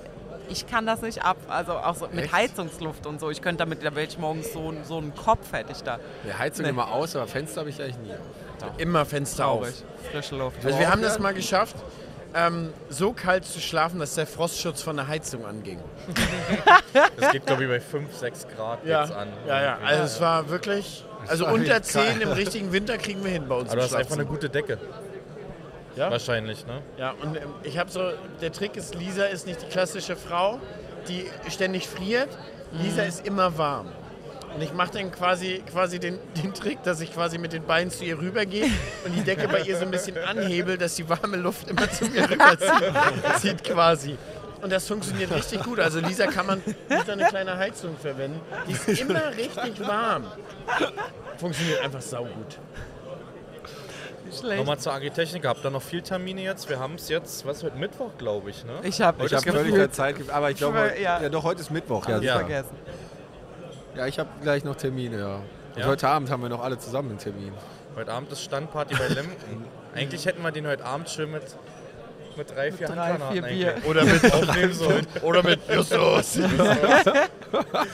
ich 0.49 0.68
kann 0.68 0.86
das 0.86 1.01
nicht 1.01 1.24
ab. 1.24 1.38
Also 1.47 1.74
auch 1.74 1.95
so 1.95 2.07
mit 2.12 2.26
Echt? 2.26 2.34
Heizungsluft 2.34 3.05
und 3.05 3.20
so. 3.20 3.30
Ich 3.30 3.41
könnte 3.41 3.60
damit, 3.60 3.84
da 3.86 3.95
wäre 3.95 4.07
ich 4.07 4.18
morgens 4.18 4.51
so, 4.51 4.74
so 4.84 4.97
einen 4.97 5.16
Kopf 5.16 5.53
hätte 5.53 5.72
ich 5.72 5.82
da. 5.84 5.99
Die 6.28 6.34
Heizung 6.34 6.64
Nee. 6.66 6.72
immer 6.72 6.91
aus, 6.91 7.16
aber 7.16 7.28
Fenster 7.28 7.62
habe 7.62 7.70
ich 7.70 7.82
eigentlich 7.82 7.97
nie. 7.99 8.14
Immer 8.78 9.05
Fenster 9.05 9.47
auf. 9.47 9.60
Traurig. 9.62 9.84
Frische 10.12 10.36
Luft. 10.36 10.57
Also 10.66 10.78
wir 10.78 10.89
haben 10.91 11.01
das 11.01 11.18
mal 11.20 11.34
geschafft, 11.34 11.76
ähm, 12.34 12.74
so 12.90 13.14
kalt 13.14 13.46
zu 13.46 13.60
schlafen, 13.60 14.00
dass 14.00 14.16
der 14.16 14.28
Frostschutz 14.28 14.82
von 14.82 14.96
der 14.98 15.08
Heizung 15.08 15.46
anging. 15.46 15.80
Das 17.18 17.32
geht, 17.32 17.46
glaube 17.46 17.64
ich, 17.64 17.70
bei 17.70 17.80
5, 17.80 18.16
6 18.16 18.48
Grad 18.56 18.86
jetzt 18.86 19.12
an. 19.12 19.30
ja, 19.48 19.62
ja. 19.62 19.80
Also 19.84 20.04
es 20.04 20.22
war 20.22 20.50
wirklich, 20.50 21.06
also 21.28 21.46
war 21.46 21.54
unter 21.54 21.74
wirklich 21.76 21.94
kalt. 21.94 22.14
10 22.14 22.22
im 22.22 22.32
richtigen 22.32 22.72
Winter 22.72 22.98
kriegen 22.98 23.24
wir 23.24 23.32
hin 23.32 23.48
bei 23.48 23.56
uns 23.56 23.70
Aber 23.70 23.78
du 23.78 23.84
hast 23.84 23.96
einfach 23.96 24.16
eine 24.16 24.26
gute 24.26 24.50
Decke. 24.50 24.78
Ja? 25.96 26.12
Wahrscheinlich, 26.12 26.66
ne? 26.66 26.82
Ja, 26.98 27.14
und 27.22 27.36
ähm, 27.36 27.50
ich 27.64 27.78
habe 27.78 27.90
so, 27.92 28.12
der 28.42 28.52
Trick 28.52 28.76
ist, 28.78 28.96
Lisa 28.96 29.26
ist 29.26 29.46
nicht 29.48 29.62
die 29.62 29.68
klassische 29.68 30.16
Frau, 30.16 30.60
die 31.08 31.26
ständig 31.50 31.88
friert. 31.88 32.30
Lisa 32.72 33.02
ist 33.04 33.26
immer 33.26 33.58
warm. 33.58 33.88
Und 34.54 34.62
ich 34.62 34.74
mache 34.74 34.91
dann 34.93 35.12
quasi, 35.12 35.64
quasi 35.72 36.00
den, 36.00 36.20
den 36.41 36.54
Trick, 36.54 36.84
dass 36.84 37.02
ich 37.02 37.14
quasi 37.14 37.38
mit 37.38 37.54
den 37.54 37.64
Beinen 37.64 37.91
zu 37.91 38.04
ihr 38.04 38.20
rübergehe 38.20 38.66
und 39.06 39.16
die 39.16 39.22
Decke 39.22 39.47
bei 39.47 39.62
ihr 39.62 39.78
so 39.78 39.86
ein 39.86 39.91
bisschen 39.91 40.18
anhebel, 40.18 40.78
dass 40.78 40.95
die 40.95 41.08
warme 41.08 41.38
Luft 41.38 41.70
immer 41.70 41.89
zu 41.89 42.06
mir 42.06 42.30
rüberzieht 42.30 42.72
zieht 43.39 43.64
quasi. 43.64 44.18
Und 44.62 44.72
das 44.72 44.88
funktioniert 44.88 45.32
richtig 45.34 45.64
gut. 45.64 45.80
Also 45.80 46.00
Lisa 46.00 46.28
kann 46.28 46.45
man 46.45 46.62
so 47.06 47.12
eine 47.12 47.26
kleine 47.26 47.58
Heizung 47.58 47.95
verwenden. 47.97 48.41
Die 48.68 48.74
ist 48.91 49.02
immer 49.02 49.30
richtig 49.30 49.80
warm. 49.88 50.26
Funktioniert 51.38 51.82
einfach 51.82 52.02
saugut. 52.02 52.60
Schlecht. 54.38 54.60
Nochmal 54.60 54.78
zur 54.78 54.93
Agritechnik. 54.93 55.45
Habt 55.45 55.66
ihr 55.66 55.72
noch 55.72 55.82
viel 55.82 56.02
Termine 56.02 56.41
jetzt? 56.41 56.70
Wir 56.70 56.80
haben 56.80 56.95
es 56.95 57.10
jetzt, 57.10 57.45
was 57.45 57.64
heute 57.64 57.78
Mittwoch, 57.78 58.12
glaube 58.18 58.50
ich, 58.50 58.64
ne? 58.64 58.74
Ich 58.84 59.02
habe 59.02 59.26
Ich 59.26 59.34
habe 59.34 59.52
völlig 59.52 59.91
Zeit, 59.91 60.18
aber 60.30 60.52
ich 60.52 60.58
glaube, 60.58 60.93
ja. 61.02 61.22
ja. 61.22 61.30
doch, 61.30 61.43
heute 61.43 61.62
ist 61.62 61.72
Mittwoch. 61.72 62.08
Ja, 62.08 62.20
Ja. 62.20 62.38
vergessen. 62.39 62.76
Ja 64.00 64.08
ich 64.08 64.18
habe 64.18 64.30
gleich 64.41 64.64
noch 64.64 64.76
Termine, 64.76 65.20
ja. 65.20 65.36
Und 65.36 65.43
Ja? 65.82 65.86
heute 65.88 66.08
Abend 66.08 66.30
haben 66.32 66.41
wir 66.41 66.50
noch 66.50 66.64
alle 66.64 66.78
zusammen 66.80 67.10
einen 67.10 67.20
Termin. 67.20 67.54
Heute 67.95 68.12
Abend 68.14 68.32
ist 68.32 68.41
Standparty 68.43 68.95
bei 68.95 69.08
Lemken. 69.10 69.66
Eigentlich 69.95 70.26
hätten 70.26 70.41
wir 70.41 70.52
den 70.52 70.66
heute 70.68 70.86
Abend 70.86 71.10
schön 71.10 71.32
mit 71.32 71.43
Mit 72.38 72.50
drei, 72.56 72.72
vier 72.72 72.88
drei, 72.88 72.95
Handgranaten 73.10 73.34
vier 73.34 73.41
Bier. 73.41 73.76
Oder 73.89 74.06
mit, 74.06 74.24
Aufnehmen 74.34 74.74
sollen. 74.74 75.08
oder 75.22 75.43
mit 75.43 75.60
Justus. 75.70 76.38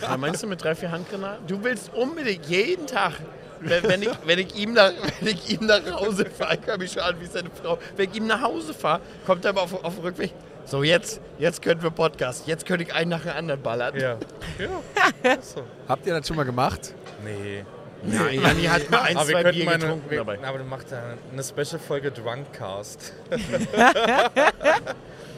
ja, 0.01 0.17
meinst 0.17 0.43
du 0.43 0.47
mit 0.47 0.63
drei, 0.63 0.75
vier 0.75 0.91
Handgranaten? 0.91 1.47
Du 1.47 1.63
willst 1.63 1.91
unbedingt 1.93 2.45
jeden 2.45 2.85
Tag, 2.85 3.13
wenn, 3.61 3.83
wenn, 3.83 4.01
ich, 4.03 4.09
wenn, 4.25 4.37
ich 4.39 4.55
ihm 4.55 4.73
nach, 4.73 4.91
wenn 5.21 5.29
ich 5.33 5.49
ihm 5.59 5.65
nach 5.65 5.81
Hause 5.91 6.25
fahre, 6.25 6.57
ich 6.61 6.67
höre 6.67 6.77
mich 6.77 6.91
schon 6.91 7.01
an 7.01 7.15
wie 7.19 7.25
seine 7.25 7.49
Frau, 7.49 7.79
wenn 7.95 8.09
ich 8.11 8.17
ihm 8.17 8.27
nach 8.27 8.41
Hause 8.41 8.73
fahre, 8.75 9.01
kommt 9.25 9.43
er 9.45 9.49
aber 9.49 9.63
auf, 9.63 9.83
auf 9.83 9.95
den 9.95 10.03
Rückweg. 10.03 10.31
So, 10.67 10.81
jetzt, 10.83 11.21
jetzt 11.37 11.61
können 11.61 11.81
wir 11.83 11.91
Podcast. 11.91 12.47
Jetzt 12.47 12.65
könnte 12.65 12.83
ich 12.85 12.93
einen 12.93 13.11
nach 13.11 13.21
dem 13.21 13.33
anderen 13.33 13.61
ballern. 13.61 13.95
Ja. 13.99 14.17
Ja. 14.59 15.41
So. 15.41 15.63
Habt 15.87 16.05
ihr 16.07 16.13
das 16.13 16.27
schon 16.27 16.37
mal 16.37 16.43
gemacht? 16.45 16.93
Nee. 17.23 17.63
Ja, 18.07 18.27
Janni 18.29 18.63
hat 18.65 18.89
mal 18.91 19.01
ein, 19.01 19.17
Aber 19.17 19.25
zwei 19.25 19.51
Bier 19.51 19.65
mal 19.65 19.73
eine, 19.75 19.83
getrunken 19.83 20.11
wir, 20.11 20.17
dabei. 20.19 20.39
aber 20.43 20.57
du 20.59 20.63
machst 20.65 20.91
ja 20.91 21.01
eine 21.31 21.43
Special-Folge 21.43 22.11
Drunkcast. 22.11 23.13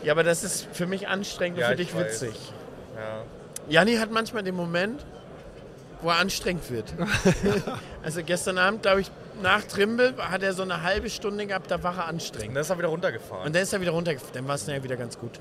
Ja, 0.03 0.13
aber 0.13 0.23
das 0.23 0.43
ist 0.43 0.67
für 0.71 0.85
mich 0.85 1.07
anstrengend 1.07 1.59
Ja, 1.59 1.69
und 1.69 1.75
für 1.75 1.81
ich 1.81 1.87
dich 1.89 1.95
weiß. 1.97 2.21
witzig. 2.21 2.53
Ja. 2.95 3.23
Janni 3.67 3.95
hat 3.97 4.11
manchmal 4.11 4.43
den 4.43 4.55
Moment, 4.55 5.05
wo 6.01 6.09
er 6.09 6.17
anstrengend 6.17 6.69
wird. 6.71 6.93
also 8.03 8.21
gestern 8.23 8.57
Abend, 8.57 8.83
glaube 8.83 9.01
ich, 9.01 9.11
nach 9.41 9.63
Trimble 9.63 10.13
hat 10.17 10.43
er 10.43 10.53
so 10.53 10.61
eine 10.63 10.83
halbe 10.83 11.09
Stunde 11.09 11.45
gehabt, 11.47 11.71
da 11.71 11.81
war 11.83 11.97
er 11.97 12.03
Und 12.03 12.09
anstrengend. 12.09 12.55
dann 12.55 12.61
ist 12.61 12.69
er 12.69 12.77
wieder 12.77 12.87
runtergefahren. 12.87 13.47
Und 13.47 13.55
dann 13.55 13.63
ist 13.63 13.73
er 13.73 13.81
wieder 13.81 13.91
runtergefallen. 13.91 14.33
Dann 14.33 14.47
war 14.47 14.55
es 14.55 14.65
ja 14.67 14.81
wieder 14.81 14.95
ganz 14.95 15.17
gut. 15.19 15.39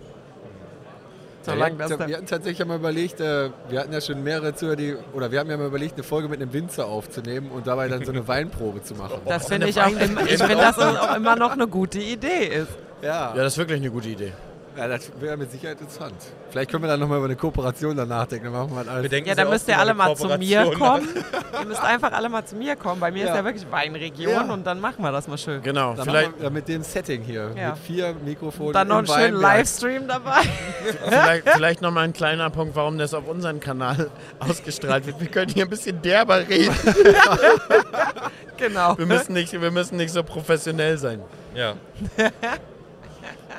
Solange 1.46 1.78
wir, 1.78 1.88
das 1.88 2.08
wir 2.08 2.16
hatten 2.16 2.26
tatsächlich 2.26 2.66
mal 2.66 2.76
überlegt, 2.76 3.20
äh, 3.20 3.50
wir 3.68 3.80
hatten 3.80 3.92
ja 3.92 4.00
schon 4.00 4.22
mehrere 4.22 4.54
Zuhörer, 4.54 4.76
die, 4.76 4.96
oder 5.12 5.30
wir 5.30 5.40
haben 5.40 5.50
ja 5.50 5.56
mal 5.56 5.66
überlegt, 5.66 5.94
eine 5.94 6.02
Folge 6.02 6.28
mit 6.28 6.40
einem 6.40 6.52
Winzer 6.52 6.86
aufzunehmen 6.86 7.50
und 7.50 7.66
dabei 7.66 7.88
dann 7.88 8.04
so 8.04 8.12
eine 8.12 8.26
Weinprobe 8.28 8.82
zu 8.82 8.94
machen. 8.94 9.20
Das 9.26 9.46
finde 9.48 9.68
ich 9.68 9.80
auch, 9.80 9.88
im, 9.88 10.18
ich 10.26 10.38
finde 10.38 10.56
das 10.56 10.78
auch 10.78 11.16
immer 11.16 11.36
noch 11.36 11.52
eine 11.52 11.66
gute 11.66 11.98
Idee 11.98 12.46
ist. 12.46 12.68
Ja, 13.02 13.34
Ja, 13.34 13.42
das 13.42 13.54
ist 13.54 13.58
wirklich 13.58 13.80
eine 13.80 13.90
gute 13.90 14.08
Idee. 14.08 14.32
Ja 14.76 14.88
das 14.88 15.10
wäre 15.20 15.36
mit 15.36 15.50
Sicherheit 15.50 15.80
interessant. 15.80 16.14
Vielleicht 16.50 16.70
können 16.70 16.82
wir 16.84 16.88
dann 16.88 17.00
nochmal 17.00 17.18
über 17.18 17.26
eine 17.26 17.36
Kooperation 17.36 17.96
dann 17.96 18.08
nachdenken. 18.08 18.44
Dann 18.46 18.52
machen 18.54 18.70
wir 18.70 18.76
halt 18.76 18.88
alles. 18.88 19.02
Wir 19.02 19.08
denken 19.10 19.28
Ja, 19.28 19.34
dann 19.34 19.50
müsst 19.50 19.68
ihr 19.68 19.78
alle 19.78 19.94
mal 19.94 20.14
zu 20.16 20.28
mir 20.38 20.70
kommen. 20.78 21.08
ihr 21.60 21.66
müsst 21.66 21.82
einfach 21.82 22.12
alle 22.12 22.28
mal 22.28 22.44
zu 22.44 22.56
mir 22.56 22.76
kommen. 22.76 23.00
Bei 23.00 23.10
mir 23.10 23.24
ist 23.24 23.28
Ja. 23.30 23.36
ja 23.36 23.44
wirklich 23.44 23.66
Weinregion 23.70 24.32
Ja. 24.32 24.52
und 24.52 24.66
dann 24.66 24.80
machen 24.80 25.02
wir 25.02 25.12
das 25.12 25.28
mal 25.28 25.38
schön. 25.38 25.62
Genau. 25.62 25.94
Dann 25.94 26.04
Vielleicht, 26.06 26.36
wir, 26.38 26.44
ja, 26.44 26.50
mit 26.50 26.68
dem 26.68 26.82
Setting 26.82 27.22
hier, 27.22 27.50
Ja. 27.56 27.70
mit 27.70 27.78
vier 27.78 28.14
Mikrofonen 28.24 28.72
Dann 28.72 28.88
noch 28.88 28.98
einen 28.98 29.06
schönen 29.06 29.34
Weinberg. 29.34 29.56
Livestream 29.58 30.08
dabei. 30.08 30.40
vielleicht, 31.08 31.48
vielleicht 31.48 31.82
noch 31.82 31.90
mal 31.90 32.02
ein 32.02 32.12
kleiner 32.12 32.50
Punkt, 32.50 32.76
warum 32.76 32.98
das 32.98 33.14
auf 33.14 33.26
unseren 33.28 33.60
Kanal 33.60 34.10
ausgestrahlt 34.38 35.06
wird. 35.06 35.20
Wir 35.20 35.28
können 35.28 35.50
hier 35.52 35.64
ein 35.64 35.70
bisschen 35.70 36.00
derber 36.02 36.46
reden. 36.48 36.74
genau. 38.56 38.96
Wir 38.98 39.06
müssen 39.06 39.32
nicht, 39.32 39.52
wir 39.60 39.70
müssen 39.70 39.96
nicht 39.96 40.12
so 40.12 40.22
professionell 40.22 40.98
sein. 40.98 41.20
Ja. 41.54 41.74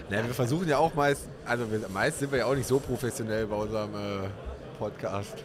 Ja, 0.09 0.25
wir 0.25 0.33
versuchen 0.33 0.67
ja 0.67 0.77
auch 0.77 0.93
meist, 0.93 1.27
also 1.45 1.69
wir, 1.71 1.81
meist 1.89 2.19
sind 2.19 2.31
wir 2.31 2.39
ja 2.39 2.45
auch 2.45 2.55
nicht 2.55 2.67
so 2.67 2.79
professionell 2.79 3.45
bei 3.47 3.55
unserem 3.55 3.93
äh, 3.93 4.27
Podcast. 4.79 5.35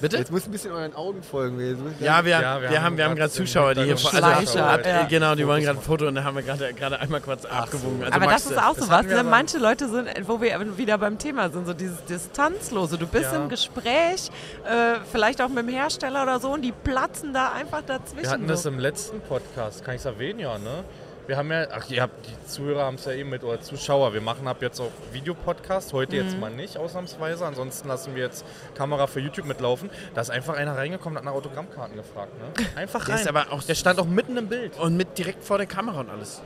Bitte? 0.00 0.16
Jetzt 0.16 0.30
muss 0.30 0.46
ein 0.46 0.52
bisschen 0.52 0.70
euren 0.70 0.94
Augen 0.94 1.24
folgen. 1.24 1.58
Wir 1.58 1.74
müssen- 1.74 1.96
Ja, 1.98 2.24
wir, 2.24 2.30
Ja, 2.30 2.62
wir, 2.62 2.70
wir 2.70 2.76
haben, 2.78 2.84
haben 2.84 2.96
wir 2.98 3.04
haben 3.04 3.16
gerade 3.16 3.32
Zuschauer, 3.32 3.74
die 3.74 3.82
hier 3.82 3.96
also, 3.96 4.60
ab, 4.60 4.86
ja. 4.86 5.02
genau, 5.04 5.34
die 5.34 5.44
wollen 5.44 5.62
gerade 5.64 5.76
ein 5.78 5.82
Foto 5.82 6.06
und 6.06 6.14
da 6.14 6.22
haben 6.22 6.36
wir 6.36 6.44
gerade 6.44 6.72
gerade 6.72 7.00
einmal 7.00 7.20
kurz 7.20 7.44
abgewogen. 7.44 8.04
Also 8.04 8.14
aber 8.14 8.26
Max, 8.26 8.44
das 8.44 8.52
ist 8.52 8.58
auch 8.58 8.74
so 8.76 8.82
das 8.82 8.90
was. 8.90 9.06
Ne? 9.06 9.24
Manche 9.24 9.58
Leute 9.58 9.88
sind, 9.88 10.08
wo 10.28 10.40
wir 10.40 10.78
wieder 10.78 10.98
beim 10.98 11.18
Thema 11.18 11.50
sind, 11.50 11.66
so 11.66 11.74
dieses 11.74 12.04
Distanzlose. 12.04 12.96
Du 12.96 13.08
bist 13.08 13.24
Ja. 13.32 13.42
im 13.42 13.48
Gespräch, 13.48 14.30
äh, 14.64 15.00
vielleicht 15.10 15.42
auch 15.42 15.48
mit 15.48 15.58
dem 15.58 15.68
Hersteller 15.68 16.22
oder 16.22 16.38
so, 16.38 16.50
und 16.52 16.62
die 16.62 16.72
platzen 16.72 17.34
da 17.34 17.50
einfach 17.52 17.82
dazwischen. 17.82 18.22
Wir 18.22 18.30
hatten 18.30 18.46
das 18.46 18.62
so. 18.62 18.68
im 18.68 18.78
letzten 18.78 19.20
Podcast, 19.22 19.84
kann 19.84 19.96
ich 19.96 20.00
es 20.00 20.04
erwähnen, 20.06 20.38
ja, 20.38 20.58
ne? 20.58 20.84
Wir 21.28 21.36
haben 21.36 21.52
ja, 21.52 21.66
ach, 21.72 21.88
ihr 21.90 22.00
habt, 22.00 22.26
die 22.26 22.46
Zuhörer 22.46 22.84
haben 22.86 22.94
es 22.94 23.04
ja 23.04 23.12
eben 23.12 23.28
mit, 23.28 23.44
oder 23.44 23.60
Zuschauer, 23.60 24.14
wir 24.14 24.22
machen 24.22 24.48
ab 24.48 24.62
jetzt 24.62 24.80
auch 24.80 24.90
Videopodcast, 25.12 25.92
heute 25.92 26.16
Mhm. 26.16 26.22
jetzt 26.22 26.38
mal 26.38 26.50
nicht, 26.50 26.78
ausnahmsweise, 26.78 27.44
ansonsten 27.46 27.86
lassen 27.86 28.14
wir 28.14 28.22
jetzt 28.22 28.46
Kamera 28.74 29.06
für 29.06 29.20
YouTube 29.20 29.44
mitlaufen. 29.44 29.90
Da 30.14 30.22
ist 30.22 30.30
einfach 30.30 30.56
einer 30.56 30.74
reingekommen, 30.74 31.18
hat 31.18 31.24
nach 31.26 31.32
Autogrammkarten 31.34 31.96
gefragt, 31.96 32.32
ne? 32.38 32.66
Einfach 32.76 33.04
Der 33.04 33.16
rein. 33.16 33.20
ist 33.20 33.28
aber 33.28 33.52
auch 33.52 33.62
Der 33.62 33.74
stand 33.74 33.98
auch 34.00 34.06
mitten 34.06 34.38
im 34.38 34.48
Bild. 34.48 34.78
und 34.80 34.96
mit 34.96 35.18
direkt 35.18 35.44
vor 35.44 35.58
der 35.58 35.66
Kamera 35.66 36.00
und 36.00 36.08
alles. 36.08 36.40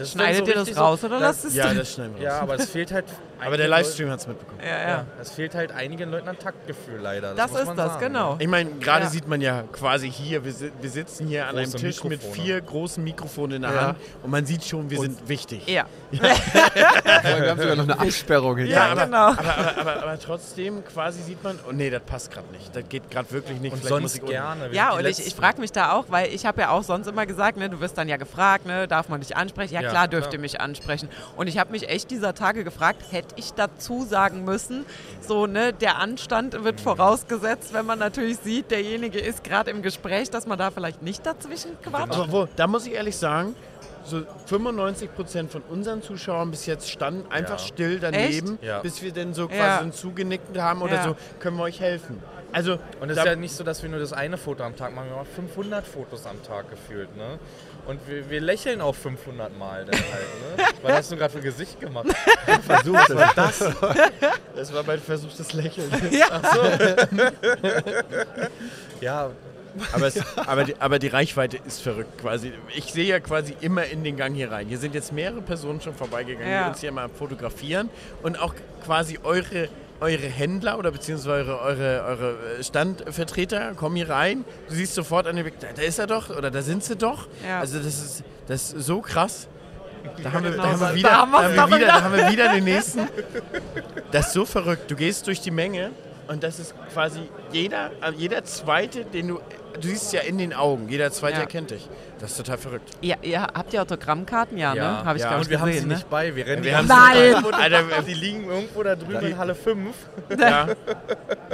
Das 0.00 0.12
Schneidet 0.12 0.44
so 0.46 0.50
ihr 0.52 0.54
das 0.64 0.76
raus 0.76 1.00
so, 1.00 1.06
oder 1.06 1.20
das- 1.20 1.42
lasst 1.42 1.44
es 1.46 1.54
Ja, 1.54 1.72
das 1.74 1.92
schneiden 1.94 2.16
wir 2.16 2.22
Ja, 2.22 2.32
raus. 2.34 2.42
aber 2.42 2.54
es 2.56 2.70
fehlt 2.70 2.92
halt. 2.92 3.04
Aber 3.42 3.56
der 3.56 3.68
Livestream 3.68 4.10
hat 4.10 4.20
es 4.20 4.26
mitbekommen. 4.26 4.60
Ja, 4.62 4.68
ja. 4.78 4.88
Ja, 4.88 5.04
es 5.18 5.30
fehlt 5.30 5.54
halt 5.54 5.72
einigen 5.72 6.10
Leuten 6.10 6.28
an 6.28 6.38
Taktgefühl 6.38 6.98
leider. 7.00 7.34
Das 7.34 7.50
muss 7.50 7.60
ist 7.60 7.66
man 7.68 7.76
das, 7.78 7.92
sagen, 7.94 8.00
genau. 8.12 8.36
Ich 8.38 8.46
meine, 8.48 8.70
gerade 8.72 9.04
Ja. 9.04 9.10
sieht 9.10 9.26
man 9.26 9.40
ja 9.40 9.62
quasi 9.72 10.10
hier, 10.10 10.44
wir, 10.44 10.52
wir 10.78 10.90
sitzen 10.90 11.26
hier 11.26 11.46
an 11.46 11.56
einem 11.56 11.64
Große 11.70 11.78
Tisch 11.78 12.04
mit 12.04 12.10
Mikrofone. 12.22 12.34
vier 12.34 12.60
großen 12.60 13.02
Mikrofonen 13.02 13.56
in 13.56 13.62
der 13.62 13.72
Ja. 13.72 13.80
Hand 13.80 13.98
und 14.22 14.30
man 14.30 14.44
sieht 14.44 14.62
schon, 14.64 14.90
wir 14.90 15.00
sind 15.00 15.26
wichtig. 15.26 15.62
Ja. 15.66 15.86
wir 16.10 17.50
haben 17.50 17.60
sogar 17.60 17.76
noch 17.76 17.84
eine 17.84 17.98
Absperrung 18.00 18.56
hinter. 18.58 18.72
Ja, 18.74 18.92
aber, 18.92 19.04
genau. 19.06 19.16
aber, 19.28 19.38
aber, 19.40 19.78
aber, 19.80 20.02
aber 20.02 20.18
trotzdem 20.18 20.84
quasi 20.84 21.22
sieht 21.22 21.42
man, 21.42 21.58
oh 21.66 21.72
nee, 21.72 21.88
das 21.90 22.02
passt 22.02 22.30
gerade 22.30 22.48
nicht. 22.52 22.74
Das 22.76 22.84
geht 22.88 23.10
gerade 23.10 23.30
wirklich 23.30 23.58
nicht. 23.60 23.72
Und 23.72 23.78
Vielleicht 23.84 24.02
muss 24.02 24.12
sonst 24.14 24.26
gerne. 24.28 24.70
Ja, 24.72 24.92
und 24.92 25.06
ich, 25.06 25.34
frage 25.34 25.60
mich 25.62 25.72
da 25.72 25.92
auch, 25.92 26.04
weil 26.08 26.28
ich 26.34 26.44
habe 26.44 26.60
ja 26.60 26.70
auch 26.70 26.82
sonst 26.82 27.06
immer 27.06 27.24
gesagt, 27.24 27.56
ne, 27.56 27.70
du 27.70 27.80
wirst 27.80 27.96
dann 27.96 28.08
ja 28.08 28.18
gefragt, 28.18 28.66
ne, 28.66 28.86
darf 28.86 29.08
man 29.08 29.20
dich 29.20 29.34
ansprechen? 29.36 29.74
Ja, 29.74 29.89
Ja, 29.90 29.92
klar, 29.92 30.08
dürft 30.08 30.24
klar. 30.30 30.34
ihr 30.34 30.40
mich 30.40 30.60
ansprechen. 30.60 31.08
Und 31.36 31.46
ich 31.46 31.58
habe 31.58 31.72
mich 31.72 31.88
echt 31.88 32.10
dieser 32.10 32.34
Tage 32.34 32.64
gefragt, 32.64 33.02
hätte 33.10 33.34
ich 33.36 33.52
dazu 33.52 34.04
sagen 34.04 34.44
müssen, 34.44 34.84
so, 35.20 35.46
ne, 35.46 35.72
der 35.72 35.98
Anstand 35.98 36.64
wird 36.64 36.80
vorausgesetzt, 36.80 37.72
wenn 37.72 37.86
man 37.86 37.98
natürlich 37.98 38.38
sieht, 38.38 38.70
derjenige 38.70 39.18
ist 39.18 39.44
gerade 39.44 39.70
im 39.70 39.82
Gespräch, 39.82 40.30
dass 40.30 40.46
man 40.46 40.58
da 40.58 40.70
vielleicht 40.70 41.02
nicht 41.02 41.24
dazwischen 41.26 41.80
quatscht. 41.82 42.14
Aber 42.18 42.32
wo, 42.32 42.48
da 42.56 42.66
muss 42.66 42.86
ich 42.86 42.92
ehrlich 42.94 43.16
sagen, 43.16 43.54
so 44.04 44.22
95% 44.48 45.48
von 45.48 45.62
unseren 45.68 46.02
Zuschauern 46.02 46.50
bis 46.50 46.66
jetzt 46.66 46.90
standen 46.90 47.30
einfach 47.30 47.58
Ja. 47.58 47.66
still 47.66 48.00
daneben? 48.00 48.58
Ja. 48.62 48.80
bis 48.80 49.02
wir 49.02 49.12
dann 49.12 49.34
so 49.34 49.46
quasi 49.46 49.60
Ja. 49.60 49.84
so 49.84 49.90
zugenickt 49.90 50.56
haben 50.58 50.82
oder 50.82 50.94
Ja. 50.94 51.04
so, 51.04 51.16
können 51.38 51.56
wir 51.58 51.64
euch 51.64 51.80
helfen. 51.80 52.22
Also, 52.52 52.78
Und 53.00 53.10
es 53.10 53.16
ist 53.18 53.24
ja 53.24 53.36
nicht 53.36 53.54
so, 53.54 53.62
dass 53.62 53.80
wir 53.82 53.90
nur 53.90 54.00
das 54.00 54.12
eine 54.12 54.36
Foto 54.36 54.64
am 54.64 54.74
Tag 54.74 54.92
machen, 54.94 55.08
wir 55.10 55.16
machen 55.18 55.28
500 55.36 55.86
Fotos 55.86 56.26
am 56.26 56.42
Tag 56.42 56.68
gefühlt, 56.70 57.14
ne? 57.16 57.38
Und 57.86 58.00
wir, 58.08 58.28
wir 58.30 58.40
lächeln 58.40 58.80
auch 58.80 58.94
500 58.94 59.58
Mal 59.58 59.84
dann 59.84 60.00
halt, 60.00 60.58
ne? 60.58 60.64
Was 60.82 60.92
hast 60.92 61.12
du 61.12 61.16
gerade 61.16 61.32
für 61.32 61.38
ein 61.38 61.44
Gesicht 61.44 61.80
gemacht? 61.80 62.06
Versucht 62.66 63.10
es. 63.10 63.16
das, 63.34 63.64
das 64.54 64.74
war 64.74 64.82
mein 64.84 65.00
versuchtes 65.00 65.52
Lächeln. 65.52 65.90
Ja, 69.00 69.30
Aber, 69.92 70.06
es, 70.08 70.20
aber, 70.36 70.64
die, 70.64 70.74
aber 70.78 70.98
die 70.98 71.06
Reichweite 71.08 71.58
ist 71.64 71.80
verrückt 71.80 72.18
quasi. 72.20 72.52
Ich 72.74 72.92
sehe 72.92 73.06
ja 73.06 73.20
quasi 73.20 73.56
immer 73.60 73.84
in 73.84 74.04
den 74.04 74.16
Gang 74.16 74.34
hier 74.34 74.50
rein. 74.50 74.66
Hier 74.68 74.78
sind 74.78 74.94
jetzt 74.94 75.12
mehrere 75.12 75.40
Personen 75.40 75.80
schon 75.80 75.94
vorbeigegangen, 75.94 76.50
Ja. 76.52 76.64
die 76.64 76.70
uns 76.70 76.80
hier 76.80 76.92
mal 76.92 77.08
fotografieren 77.08 77.88
und 78.22 78.38
auch 78.40 78.54
quasi 78.84 79.18
eure, 79.22 79.68
eure 80.00 80.26
Händler 80.26 80.78
oder 80.78 80.90
beziehungsweise 80.90 81.58
eure, 81.60 81.60
eure, 81.60 82.04
eure 82.04 82.64
Standvertreter 82.64 83.74
kommen 83.74 83.96
hier 83.96 84.08
rein. 84.10 84.44
Du 84.68 84.74
siehst 84.74 84.94
sofort 84.94 85.26
an 85.26 85.36
dem 85.36 85.46
Weg, 85.46 85.54
da, 85.60 85.82
ist 85.82 85.98
er 85.98 86.06
doch 86.06 86.30
oder 86.30 86.50
da 86.50 86.62
sind 86.62 86.82
sie 86.84 86.96
doch. 86.96 87.28
Ja. 87.46 87.60
Also 87.60 87.78
das 87.78 87.86
ist, 87.86 88.24
das 88.48 88.72
ist 88.72 88.86
so 88.86 89.00
krass. 89.00 89.48
Da 90.22 90.32
haben 90.32 90.44
wir, 90.44 90.52
da 90.52 90.62
haben 90.64 90.76
so. 90.78 90.86
wir 90.86 90.94
wieder, 90.94 91.08
Da 91.10 91.16
haben 91.18 91.32
wir's 91.32 91.40
da 91.42 91.48
haben 91.48 91.56
doch 91.56 91.70
wir 91.70 91.76
wieder, 91.76 91.76
wieder. 91.78 91.86
da 91.86 92.02
haben 92.02 92.16
wir 92.16 92.30
wieder 92.30 92.48
den 92.52 92.64
nächsten. 92.64 93.08
Das 94.12 94.28
ist 94.28 94.32
so 94.32 94.44
verrückt. 94.46 94.90
Du 94.90 94.96
gehst 94.96 95.26
durch 95.26 95.40
die 95.40 95.50
Menge 95.50 95.90
und 96.28 96.42
das 96.42 96.58
ist 96.58 96.74
quasi 96.92 97.20
jeder, 97.52 97.90
also 98.00 98.18
jeder 98.18 98.44
zweite, 98.44 99.04
den 99.04 99.28
du, 99.28 99.40
du 99.74 99.88
siehst 99.88 100.06
es 100.06 100.12
ja 100.12 100.20
in 100.20 100.38
den 100.38 100.52
Augen, 100.54 100.88
jeder 100.88 101.10
zweite 101.10 101.34
Ja. 101.36 101.40
erkennt 101.42 101.70
dich. 101.70 101.88
Das 102.20 102.32
ist 102.32 102.36
total 102.36 102.58
verrückt. 102.58 102.90
Ja, 103.00 103.16
ihr, 103.22 103.40
habt 103.42 103.72
ihr 103.72 103.80
Autogrammkarten? 103.80 104.58
Ja, 104.58 104.74
Ja. 104.74 104.90
ne? 105.00 105.04
Habe 105.04 105.18
ich, 105.18 105.24
Ja. 105.24 105.36
und 105.38 105.48
wir 105.48 105.60
haben 105.60 105.68
sie 105.68 105.74
gesehen. 105.74 105.88
Ne? 105.88 105.94
nicht 105.94 106.10
bei. 106.10 106.34
Wir 106.36 106.46
rennen 106.46 106.62
Wir 106.64 106.70
die 106.72 106.76
haben 106.76 106.88
ganze 106.88 107.18
sie-. 107.18 107.32
Nein! 107.42 107.54
Alter, 107.54 108.02
Die 108.06 108.14
liegen 108.14 108.44
irgendwo 108.48 108.82
da 108.82 108.94
drüben 108.96 109.24
in 109.26 109.38
Halle 109.38 109.54
5. 109.54 109.94
ja. 110.38 110.68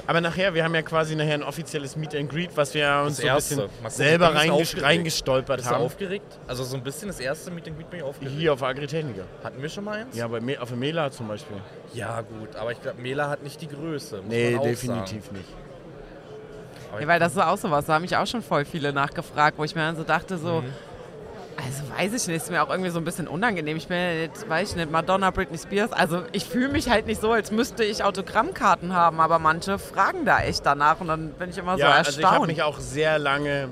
Aber 0.06 0.20
nachher, 0.20 0.54
wir 0.54 0.64
haben 0.64 0.74
ja 0.74 0.82
quasi 0.82 1.14
nachher 1.16 1.34
ein 1.34 1.42
offizielles 1.42 1.96
Meet 1.96 2.14
and 2.16 2.30
Greet, 2.30 2.50
was 2.56 2.74
wir 2.74 3.02
uns 3.04 3.16
Das 3.16 3.16
so 3.16 3.22
ein 3.22 3.28
erste. 3.34 3.54
bisschen 3.56 3.70
gucken, 3.70 3.90
selber 3.90 4.26
ich 4.26 4.30
bin 4.32 4.36
ein 4.36 4.42
bisschen 4.42 4.50
reinges 4.50 4.68
aufgeregt. 4.68 4.86
reingestolpert 4.86 5.56
Bist 5.58 5.70
du 5.70 5.74
haben. 5.74 5.84
aufgeregt? 5.84 6.38
Also 6.46 6.64
so 6.64 6.76
ein 6.76 6.82
bisschen 6.82 7.08
das 7.08 7.20
erste 7.20 7.50
Meeting 7.50 7.74
bin 7.74 7.86
ich 7.98 8.02
aufgeregt. 8.02 8.34
Hier 8.36 8.52
auf 8.52 8.58
der 8.60 8.68
Agritechniker. 8.68 9.22
Hatten 9.44 9.62
wir 9.62 9.68
schon 9.68 9.84
mal 9.84 9.98
eins? 9.98 10.16
Ja, 10.16 10.26
bei 10.28 10.40
Me 10.40 10.60
auf 10.60 10.70
Mela 10.74 11.10
zum 11.10 11.28
Beispiel. 11.28 11.56
Ja, 11.94 12.20
gut. 12.22 12.56
Aber 12.56 12.72
ich 12.72 12.80
glaube, 12.82 13.00
Mela 13.00 13.28
hat 13.30 13.42
nicht 13.42 13.60
die 13.60 13.68
Größe. 13.68 14.16
Muss 14.16 14.24
Nee, 14.28 14.50
man 14.50 14.60
auch 14.60 14.64
definitiv 14.64 15.24
Sagen. 15.26 15.36
nicht. 15.36 15.48
Ja, 17.02 17.08
weil 17.08 17.20
das 17.20 17.32
ist 17.32 17.38
auch 17.42 17.58
sowas, 17.58 17.86
da 17.86 17.94
haben 17.94 18.02
mich 18.02 18.16
auch 18.16 18.26
schon 18.26 18.42
voll 18.42 18.64
viele 18.64 18.92
nachgefragt, 18.92 19.58
wo 19.58 19.64
ich 19.64 19.74
mir 19.74 19.82
dann 19.82 19.96
so 19.96 20.04
dachte, 20.04 20.38
so, 20.38 20.62
Mhm. 20.62 20.72
also 21.56 21.82
weiß 21.96 22.12
ich 22.22 22.26
nicht, 22.28 22.36
ist 22.36 22.50
mir 22.50 22.62
auch 22.62 22.70
irgendwie 22.70 22.90
so 22.90 22.98
ein 22.98 23.04
bisschen 23.04 23.28
unangenehm. 23.28 23.76
Ich 23.76 23.88
bin 23.88 23.96
jetzt, 23.96 24.48
weiß 24.48 24.70
ich 24.70 24.76
nicht, 24.76 24.90
Madonna, 24.90 25.30
Britney 25.30 25.58
Spears, 25.58 25.92
also 25.92 26.22
ich 26.32 26.44
fühle 26.44 26.68
mich 26.68 26.88
halt 26.90 27.06
nicht 27.06 27.20
so, 27.20 27.32
als 27.32 27.50
müsste 27.50 27.82
ich 27.84 28.04
Autogrammkarten 28.04 28.92
haben, 28.94 29.20
aber 29.20 29.38
manche 29.38 29.78
fragen 29.78 30.24
da 30.24 30.40
echt 30.40 30.64
danach 30.66 31.00
und 31.00 31.08
dann 31.08 31.30
bin 31.32 31.50
ich 31.50 31.58
immer 31.58 31.76
Ja, 31.78 31.86
so 31.88 31.92
also 31.92 32.10
ich 32.20 32.24
habe 32.26 32.34
erstaunt. 32.34 32.46
mich 32.48 32.62
auch 32.62 32.78
sehr 32.80 33.18
lange 33.18 33.70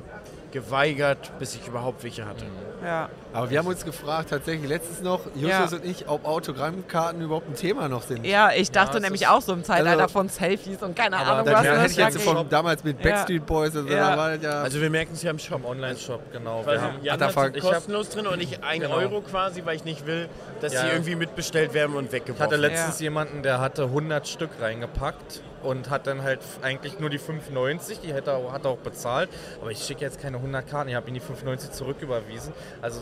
geweigert, 0.53 1.33
bis 1.39 1.55
ich 1.55 1.67
überhaupt 1.67 2.03
welche 2.05 2.27
hatte. 2.27 2.47
Ja. 2.85 3.09
Aber 3.33 3.51
wir 3.51 3.59
haben 3.59 3.67
uns 3.67 3.85
gefragt, 3.85 4.31
tatsächlich 4.31 4.69
letztens 4.69 5.01
noch, 5.01 5.21
Justus 5.35 5.73
und 5.73 5.85
ich, 5.85 6.09
ob 6.09 6.25
Autogrammkarten 6.25 7.21
überhaupt 7.23 7.49
ein 7.49 7.55
Thema 7.57 7.89
noch 7.89 8.03
sind. 8.03 8.25
Ja, 8.25 8.51
ich 8.53 8.71
dachte 8.71 8.99
es 8.99 9.03
nämlich 9.03 9.23
ist- 9.23 9.29
auch 9.31 9.41
so 9.41 9.53
im 9.55 9.65
Zeitalter 9.65 10.03
Also- 10.03 10.13
von 10.13 10.29
Selfies 10.29 10.83
und 10.83 10.95
keine 10.95 11.17
Aber 11.17 11.33
Ahnung 11.33 11.47
was. 11.55 11.65
Ja, 11.65 11.77
ne? 11.79 11.87
ich 11.87 11.97
jetzt 11.97 12.21
von 12.23 12.49
damals 12.49 12.85
mit 12.85 13.03
Ja. 13.05 13.11
Backstreet 13.11 13.47
Boys 13.47 13.75
und 13.75 13.89
so, 13.89 13.95
Ja. 13.95 14.35
ja. 14.35 14.51
Also 14.63 14.81
wir 14.81 14.91
merken 14.91 15.15
es 15.15 15.23
ja 15.23 15.31
im 15.31 15.39
Shop. 15.39 15.59
Im 15.61 15.65
Online-Shop, 15.67 16.21
genau. 16.33 16.65
Weil 16.65 16.77
Wir 16.77 16.83
haben, 16.83 16.99
ich 17.03 17.11
hab- 17.11 17.61
kostenlos 17.73 18.11
drin 18.11 18.27
und 18.27 18.41
ich 18.43 18.63
1 18.63 18.83
Genau. 18.85 18.97
Euro 18.97 19.21
quasi, 19.23 19.65
weil 19.65 19.77
ich 19.77 19.85
nicht 19.85 20.07
will, 20.07 20.29
dass 20.61 20.73
Ja. 20.73 20.83
sie 20.83 20.89
irgendwie 20.89 21.15
mitbestellt 21.17 21.75
werden 21.75 21.97
und 21.97 22.07
Ich 22.07 22.13
weggeworfen 22.13 22.43
hatte 22.45 22.61
werden. 22.61 22.73
letztens 22.75 23.01
jemanden, 23.01 23.43
der 23.43 23.61
hatte 23.61 23.91
100 23.91 24.29
Stück 24.29 24.51
reingepackt 24.61 25.41
und 25.65 25.91
hat 25.91 26.07
dann 26.07 26.23
halt 26.23 26.41
eigentlich 26.63 27.01
nur 27.01 27.11
die 27.11 27.19
5,90, 27.19 28.01
die 28.03 28.13
hätte 28.15 28.31
er, 28.31 28.53
hat 28.53 28.65
er 28.65 28.71
auch 28.71 28.79
bezahlt. 28.79 29.29
Aber 29.61 29.71
ich 29.71 29.79
schicke 29.79 30.03
jetzt 30.03 30.21
keine 30.21 30.37
100 30.37 30.69
Karten, 30.69 30.89
ich 30.91 30.95
habe 30.95 31.09
ihm 31.09 31.15
die 31.15 31.21
5,90 31.21 31.71
zurücküberwiesen. 31.73 32.53
Also 32.83 33.01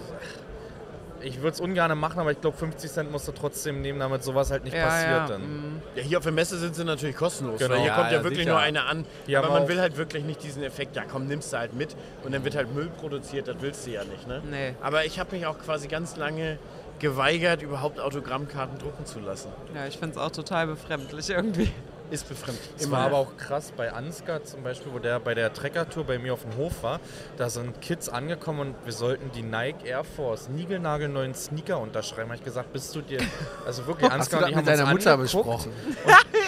ich 1.24 1.36
würde 1.40 1.50
es 1.50 1.60
ungern 1.60 1.96
machen, 1.98 2.18
aber 2.18 2.32
ich 2.32 2.40
glaube 2.40 2.56
50 2.56 2.90
Cent 2.90 3.12
musst 3.12 3.28
du 3.28 3.32
trotzdem 3.32 3.80
nehmen, 3.80 4.00
damit 4.00 4.24
sowas 4.24 4.50
halt 4.50 4.64
nicht 4.64 4.76
Ja, 4.76 4.86
passiert 4.86 5.10
ja. 5.12 5.26
dann. 5.28 5.42
mm. 5.42 5.82
Ja, 5.94 6.02
hier 6.02 6.18
auf 6.18 6.24
der 6.24 6.32
Messe 6.32 6.58
sind 6.58 6.74
sie 6.74 6.84
natürlich 6.84 7.14
kostenlos. 7.14 7.60
Genau. 7.60 7.74
Weil 7.74 7.78
hier 7.80 7.88
Ja, 7.88 7.96
kommt 7.96 8.10
ja, 8.10 8.22
wirklich 8.24 8.40
sicher. 8.40 8.50
nur 8.50 8.58
eine 8.58 8.84
an. 8.86 9.06
Hier 9.26 9.38
aber 9.38 9.50
man 9.50 9.68
will 9.68 9.80
halt 9.80 9.96
wirklich 9.96 10.24
nicht 10.24 10.42
diesen 10.42 10.64
Effekt, 10.64 10.96
ja 10.96 11.04
komm, 11.08 11.28
nimmst 11.28 11.52
du 11.52 11.58
halt 11.58 11.74
mit 11.74 11.94
und 12.24 12.32
dann 12.34 12.44
wird 12.44 12.56
halt 12.56 12.74
Müll 12.74 12.88
produziert, 13.00 13.46
das 13.46 13.56
willst 13.60 13.86
du 13.86 13.90
ja 13.92 14.02
nicht. 14.02 14.26
Ne? 14.26 14.42
Nee. 14.50 14.74
Aber 14.80 15.04
ich 15.04 15.20
habe 15.20 15.36
mich 15.36 15.46
auch 15.46 15.58
quasi 15.60 15.86
ganz 15.86 16.16
lange 16.16 16.58
geweigert, 16.98 17.62
überhaupt 17.62 18.00
Autogrammkarten 18.00 18.78
drucken 18.78 19.06
zu 19.06 19.20
lassen. 19.20 19.48
Ja, 19.76 19.86
ich 19.86 19.98
finde 19.98 20.16
es 20.16 20.20
auch 20.20 20.30
total 20.30 20.66
befremdlich 20.66 21.30
irgendwie. 21.30 21.70
Ist 22.12 22.28
befremdlich. 22.28 22.68
Es 22.78 22.90
war 22.90 23.06
aber 23.06 23.16
auch 23.16 23.38
krass 23.38 23.72
bei 23.74 23.90
Ansgar 23.90 24.44
zum 24.44 24.62
Beispiel, 24.62 24.92
wo 24.92 24.98
der 24.98 25.18
bei 25.18 25.34
der 25.34 25.50
Trekker-Tour 25.54 26.04
bei 26.04 26.18
mir 26.18 26.34
auf 26.34 26.42
dem 26.42 26.56
Hof 26.58 26.82
war. 26.82 27.00
Da 27.38 27.48
sind 27.48 27.80
Kids 27.80 28.10
angekommen 28.10 28.60
und 28.60 28.74
wir 28.84 28.92
sollten 28.92 29.30
die 29.32 29.42
Nike 29.42 29.86
Air 29.86 30.04
Force 30.04 30.50
niegelnagelneuen 30.50 31.34
Sneaker 31.34 31.78
unterschreiben. 31.78 32.28
Habe 32.28 32.36
ich 32.36 32.44
gesagt, 32.44 32.70
bist 32.74 32.94
du 32.94 33.00
dir. 33.00 33.20
Also 33.64 33.86
wirklich, 33.86 34.12
Ansgar 34.12 34.40
das 34.40 34.50
und 34.50 34.56
mit 34.56 34.58
haben 34.58 34.66
deiner 34.66 34.82
uns 34.84 34.92
Mutter 34.92 35.16
besprochen? 35.16 35.72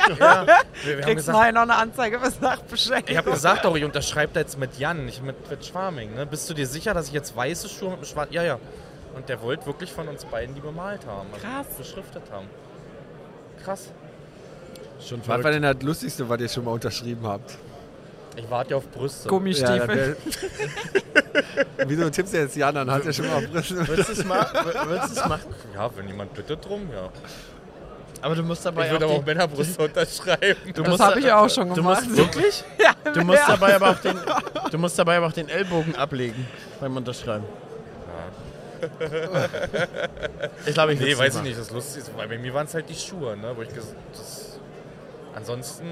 Ja, 0.06 0.46
wir, 0.46 0.46
wir 0.46 0.96
haben 0.96 1.02
Kriegst 1.02 1.16
gesagt, 1.16 1.38
nachher 1.38 1.52
noch 1.52 1.62
eine 1.62 1.76
Anzeige 1.76 2.18
bis 2.18 2.38
Nachbescheid. 2.38 3.08
ich 3.08 3.16
habe 3.16 3.30
gesagt 3.30 3.64
auch, 3.64 3.74
ich 3.74 3.84
unterschreibe 3.84 4.34
da 4.34 4.40
jetzt 4.40 4.58
mit 4.58 4.78
Jan, 4.78 5.06
nicht 5.06 5.22
mit, 5.22 5.48
mit 5.48 5.64
Schwarming. 5.64 6.14
Ne? 6.14 6.26
Bist 6.26 6.50
du 6.50 6.52
dir 6.52 6.66
sicher, 6.66 6.92
dass 6.92 7.06
ich 7.06 7.14
jetzt 7.14 7.34
weiße 7.34 7.70
Schuhe 7.70 7.88
mit 7.88 7.98
einem 8.00 8.04
schwarzen. 8.04 8.34
Ja, 8.34 8.42
ja. 8.42 8.58
Und 9.14 9.30
der 9.30 9.40
wollte 9.40 9.64
wirklich 9.64 9.90
von 9.90 10.06
uns 10.08 10.26
beiden 10.26 10.54
die 10.54 10.60
bemalt 10.60 11.06
haben. 11.06 11.28
Also 11.32 11.46
Krass. 11.46 11.66
Beschriftet 11.78 12.24
haben. 12.30 12.48
Krass. 13.64 13.88
Schon 15.00 15.20
Was 15.26 15.42
war 15.44 15.50
denn 15.50 15.62
das 15.62 15.76
Lustigste, 15.82 16.28
was 16.28 16.40
ihr 16.40 16.48
schon 16.48 16.64
mal 16.64 16.72
unterschrieben 16.72 17.26
habt? 17.26 17.56
Ich 18.36 18.50
warte 18.50 18.72
ja 18.72 18.76
auf 18.78 18.88
Brüste. 18.90 19.28
Gummistiefel. 19.28 20.16
Ja, 21.78 21.84
Wieso 21.86 22.10
tippst 22.10 22.34
du 22.34 22.38
jetzt 22.38 22.56
Jan 22.56 22.76
an? 22.76 22.90
Hat 22.90 23.06
er 23.06 23.12
schon 23.12 23.28
mal 23.28 23.40
Brüste? 23.42 23.86
Würdest 23.86 24.08
du 24.08 24.12
es 24.12 24.18
du 24.18 25.28
machen? 25.28 25.54
Ja, 25.74 25.88
wenn 25.96 26.08
jemand 26.08 26.34
bittet 26.34 26.64
drum, 26.64 26.88
ja. 26.92 27.08
Aber 28.22 28.34
du 28.34 28.42
musst 28.42 28.64
dabei 28.66 28.86
Ich 28.86 28.90
würde 28.92 29.06
auch 29.06 29.10
aber 29.10 29.18
die- 29.18 29.22
auch 29.22 29.26
Männerbrüste 29.26 29.82
unterschreiben. 29.84 30.72
Du 30.74 30.82
das 30.82 30.98
habe 30.98 31.20
ich 31.20 31.26
ja 31.26 31.38
auch 31.38 31.48
schon 31.50 31.68
Du 31.68 31.74
gemacht. 31.76 32.04
musst 32.06 32.16
wirklich? 32.16 32.64
ja, 32.78 33.12
Du 33.12 33.20
musst 33.22 33.38
ja. 33.40 33.46
dabei 33.48 33.76
aber 33.76 33.90
auch 33.90 33.98
den, 34.00 34.16
du 34.70 34.78
musst 34.78 34.98
dabei 34.98 35.16
aber 35.18 35.26
auch 35.28 35.32
den 35.32 35.48
Ellbogen 35.48 35.94
ablegen 35.94 36.46
beim 36.80 36.96
Unterschreiben. 36.96 37.44
Ich 40.66 40.74
glaube, 40.74 40.94
ich 40.94 41.00
Nee, 41.00 41.16
weiß 41.16 41.36
ich 41.36 41.42
nicht. 41.42 41.58
Das 41.58 41.70
Lustige 41.70 42.00
ist, 42.04 42.16
weil 42.16 42.28
bei 42.28 42.38
mir 42.38 42.52
waren 42.52 42.66
es 42.66 42.74
halt 42.74 42.88
die 42.88 42.94
Schuhe, 42.94 43.36
ne? 43.36 43.52
Wo 43.54 43.62
ich 43.62 43.68
das, 43.68 43.86
ansonsten 45.34 45.84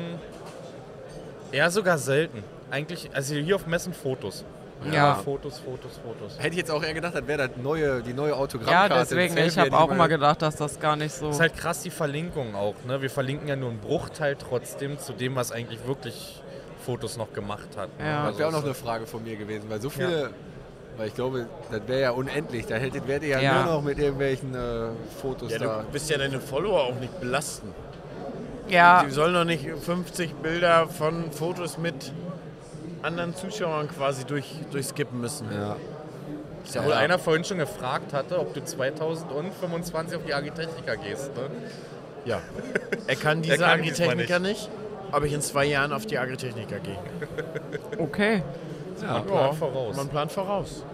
eher 1.50 1.70
sogar 1.70 1.98
selten. 1.98 2.42
Eigentlich, 2.70 3.10
also 3.14 3.34
hier 3.34 3.56
auf 3.56 3.66
Messen 3.66 3.92
Fotos. 3.92 4.44
Ja. 4.84 5.12
Immer 5.12 5.22
Fotos, 5.22 5.60
Fotos, 5.60 5.92
Fotos. 6.02 6.38
Hätte 6.38 6.50
ich 6.50 6.56
jetzt 6.56 6.70
auch 6.70 6.82
eher 6.82 6.94
gedacht, 6.94 7.14
das 7.14 7.24
wäre 7.28 7.46
das 7.46 7.56
neue, 7.62 8.02
die 8.02 8.12
neue 8.14 8.30
Ja, 8.30 8.36
Autogrammkarte. 8.36 8.94
deswegen, 8.94 9.32
Selfie, 9.34 9.48
ich 9.50 9.58
habe 9.58 9.76
auch 9.78 9.90
immer 9.92 10.08
gedacht, 10.08 10.42
dass 10.42 10.56
das 10.56 10.80
gar 10.80 10.96
nicht 10.96 11.14
so. 11.14 11.26
Das 11.26 11.36
ist 11.36 11.40
halt 11.40 11.56
krass 11.56 11.82
die 11.82 11.90
Verlinkung 11.90 12.56
auch, 12.56 12.74
ne? 12.86 13.00
Wir 13.00 13.10
verlinken 13.10 13.46
ja 13.46 13.54
nur 13.54 13.70
einen 13.70 13.78
Bruchteil 13.78 14.34
trotzdem 14.36 14.98
zu 14.98 15.12
dem, 15.12 15.36
was 15.36 15.52
eigentlich 15.52 15.86
wirklich 15.86 16.42
Fotos 16.84 17.16
noch 17.16 17.32
gemacht 17.32 17.68
hat. 17.76 17.96
ne? 18.00 18.06
Ja. 18.06 18.26
Das 18.26 18.38
wäre 18.38 18.48
auch 18.48 18.52
noch 18.52 18.58
Also 18.58 18.68
eine 18.70 18.74
Frage 18.74 19.06
von 19.06 19.22
mir 19.22 19.36
gewesen, 19.36 19.70
weil 19.70 19.80
so 19.80 19.88
viele, 19.88 20.30
weil 20.96 21.06
ich 21.06 21.14
glaube, 21.14 21.46
das 21.70 21.80
wäre 21.86 22.00
ja 22.00 22.10
unendlich. 22.10 22.66
Da 22.66 22.74
hättet 22.74 23.06
werdet 23.06 23.22
ihr 23.28 23.36
ja, 23.36 23.40
Ja. 23.40 23.62
nur 23.62 23.74
noch 23.74 23.82
mit 23.82 23.98
irgendwelchen 24.00 24.52
äh, 24.52 24.88
Fotos 25.20 25.52
Ja, 25.52 25.58
da. 25.58 25.82
du 25.82 25.92
bist 25.92 26.10
ja 26.10 26.18
deine 26.18 26.40
Follower 26.40 26.80
auch 26.82 26.94
nicht 26.98 27.20
belasten. 27.20 27.72
Ja, 28.68 29.04
Die 29.04 29.10
sollen 29.10 29.34
doch 29.34 29.44
nicht 29.44 29.66
50 29.68 30.34
Bilder 30.36 30.86
von 30.88 31.30
Fotos 31.32 31.78
mit 31.78 32.12
anderen 33.02 33.34
Zuschauern 33.34 33.88
quasi 33.88 34.24
durch, 34.24 34.46
durchskippen 34.70 35.20
müssen. 35.20 35.48
Ja. 35.52 35.76
Ist 36.64 36.74
ja 36.74 36.80
Obwohl 36.82 36.94
auch 36.94 36.98
einer 36.98 37.18
vorhin 37.18 37.44
schon 37.44 37.58
gefragt 37.58 38.12
hatte, 38.12 38.38
ob 38.38 38.54
du 38.54 38.62
2025 38.62 40.16
auf 40.16 40.24
die 40.24 40.34
Agitechnica 40.34 40.94
gehst. 40.94 41.34
Ne? 41.34 41.50
Ja. 42.24 42.40
Er 43.08 43.16
kann 43.16 43.42
diese 43.42 43.58
kann 43.58 43.82
diesmal 43.82 44.10
Agritechniker 44.10 44.38
nicht. 44.38 44.70
ob 45.10 45.24
ich 45.24 45.32
in 45.32 45.40
zwei 45.40 45.64
Jahren 45.64 45.92
auf 45.92 46.06
die 46.06 46.18
Agritechniker 46.18 46.78
gehe. 46.78 46.98
okay. 47.98 48.42
Man 49.00 49.26
plant 49.26 49.54
voraus. 49.56 49.96
Man 49.96 50.08
plant 50.08 50.32
voraus. 50.32 50.84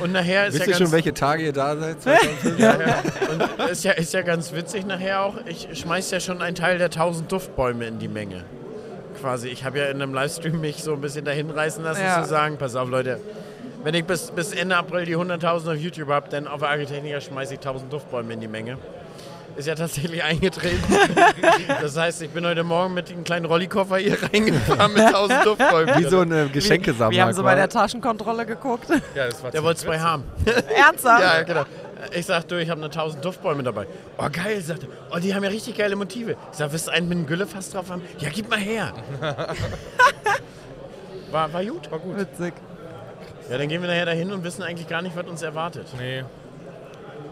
Und 0.00 0.12
nachher 0.12 0.46
ist 0.46 0.54
Wisst 0.54 0.60
ja 0.60 0.66
ihr 0.66 0.72
ganz, 0.72 0.82
schon, 0.82 0.92
welche 0.92 1.14
Tage 1.14 1.42
ihr 1.44 1.52
da 1.52 1.76
seid? 1.76 2.02
2005? 2.02 2.58
Ja, 2.58 2.80
ja. 2.80 3.02
Und 3.30 3.70
ist 3.70 3.84
ja, 3.84 3.92
ist 3.92 4.12
ja 4.12 4.22
ganz 4.22 4.52
witzig 4.52 4.86
nachher 4.86 5.22
auch. 5.22 5.34
Ich 5.46 5.68
schmeiß 5.78 6.10
ja 6.10 6.20
schon 6.20 6.42
einen 6.42 6.56
Teil 6.56 6.78
der 6.78 6.86
1000 6.86 7.30
Duftbäume 7.30 7.86
in 7.86 7.98
die 7.98 8.08
Menge. 8.08 8.44
Quasi. 9.20 9.48
Ich 9.48 9.64
habe 9.64 9.78
ja 9.78 9.86
in 9.86 10.00
einem 10.02 10.14
Livestream 10.14 10.60
mich 10.60 10.82
so 10.82 10.92
ein 10.94 11.00
bisschen 11.00 11.24
dahin 11.24 11.50
reißen 11.50 11.82
lassen, 11.84 12.02
Ja. 12.02 12.22
zu 12.22 12.28
sagen: 12.28 12.56
Pass 12.58 12.76
auf, 12.76 12.88
Leute, 12.88 13.20
wenn 13.84 13.94
ich 13.94 14.04
bis, 14.04 14.30
bis 14.30 14.52
Ende 14.52 14.76
April 14.76 15.04
die 15.04 15.16
100.000 15.16 15.72
auf 15.72 15.76
YouTube 15.76 16.08
habe, 16.08 16.28
dann 16.30 16.46
auf 16.46 16.60
der 16.60 16.70
Agritechniker 16.70 17.20
schmeiße 17.20 17.54
ich 17.54 17.60
1000 17.60 17.92
Duftbäume 17.92 18.32
in 18.34 18.40
die 18.40 18.48
Menge. 18.48 18.78
Ist 19.58 19.66
ja 19.66 19.74
tatsächlich 19.74 20.22
eingetreten. 20.22 20.80
das 21.82 21.96
heißt, 21.96 22.22
ich 22.22 22.30
bin 22.30 22.46
heute 22.46 22.62
Morgen 22.62 22.94
mit 22.94 23.10
einem 23.10 23.24
kleinen 23.24 23.44
Rollikoffer 23.44 23.96
hier 23.96 24.16
reingefahren 24.22 24.92
mit 24.92 25.02
1000 25.02 25.44
Duftbäumen. 25.44 25.98
Wie 25.98 26.04
so 26.04 26.20
eine 26.20 26.48
Geschenkesammlung. 26.48 27.10
Wir 27.10 27.22
haben 27.24 27.32
so 27.32 27.42
bei 27.42 27.56
der 27.56 27.68
Taschenkontrolle 27.68 28.46
geguckt. 28.46 28.88
Ja, 29.16 29.26
das 29.26 29.42
war 29.42 29.50
Der 29.50 29.64
wollte 29.64 29.80
zwei 29.80 29.98
haben. 29.98 30.22
Ernsthaft? 30.46 31.22
Ja, 31.24 31.42
genau. 31.42 31.64
Ich 32.12 32.26
sag, 32.26 32.46
du, 32.46 32.62
ich 32.62 32.70
habe 32.70 32.80
eine 32.80 32.86
1000 32.86 33.24
Duftbäume 33.24 33.64
dabei. 33.64 33.88
Oh, 34.16 34.28
geil, 34.30 34.60
sagt 34.60 34.84
er. 34.84 34.90
Oh, 35.10 35.18
die 35.18 35.34
haben 35.34 35.42
ja 35.42 35.50
richtig 35.50 35.76
geile 35.76 35.96
Motive. 35.96 36.36
Ich 36.52 36.58
sag, 36.58 36.70
willst 36.70 36.86
du 36.86 36.92
einen 36.92 37.08
mit 37.08 37.18
einem 37.18 37.26
Güllefass 37.26 37.70
drauf 37.70 37.90
haben? 37.90 38.02
Ja, 38.20 38.28
gib 38.32 38.48
mal 38.48 38.60
her. 38.60 38.92
war, 41.32 41.52
war 41.52 41.64
gut, 41.64 41.90
war 41.90 41.98
gut. 41.98 42.16
Witzig. 42.16 42.54
Ja, 43.50 43.58
dann 43.58 43.66
gehen 43.68 43.82
wir 43.82 43.88
nachher 43.88 44.06
dahin 44.06 44.30
und 44.30 44.44
wissen 44.44 44.62
eigentlich 44.62 44.86
gar 44.86 45.02
nicht, 45.02 45.16
was 45.16 45.26
uns 45.26 45.42
erwartet. 45.42 45.88
Nee, 45.98 46.22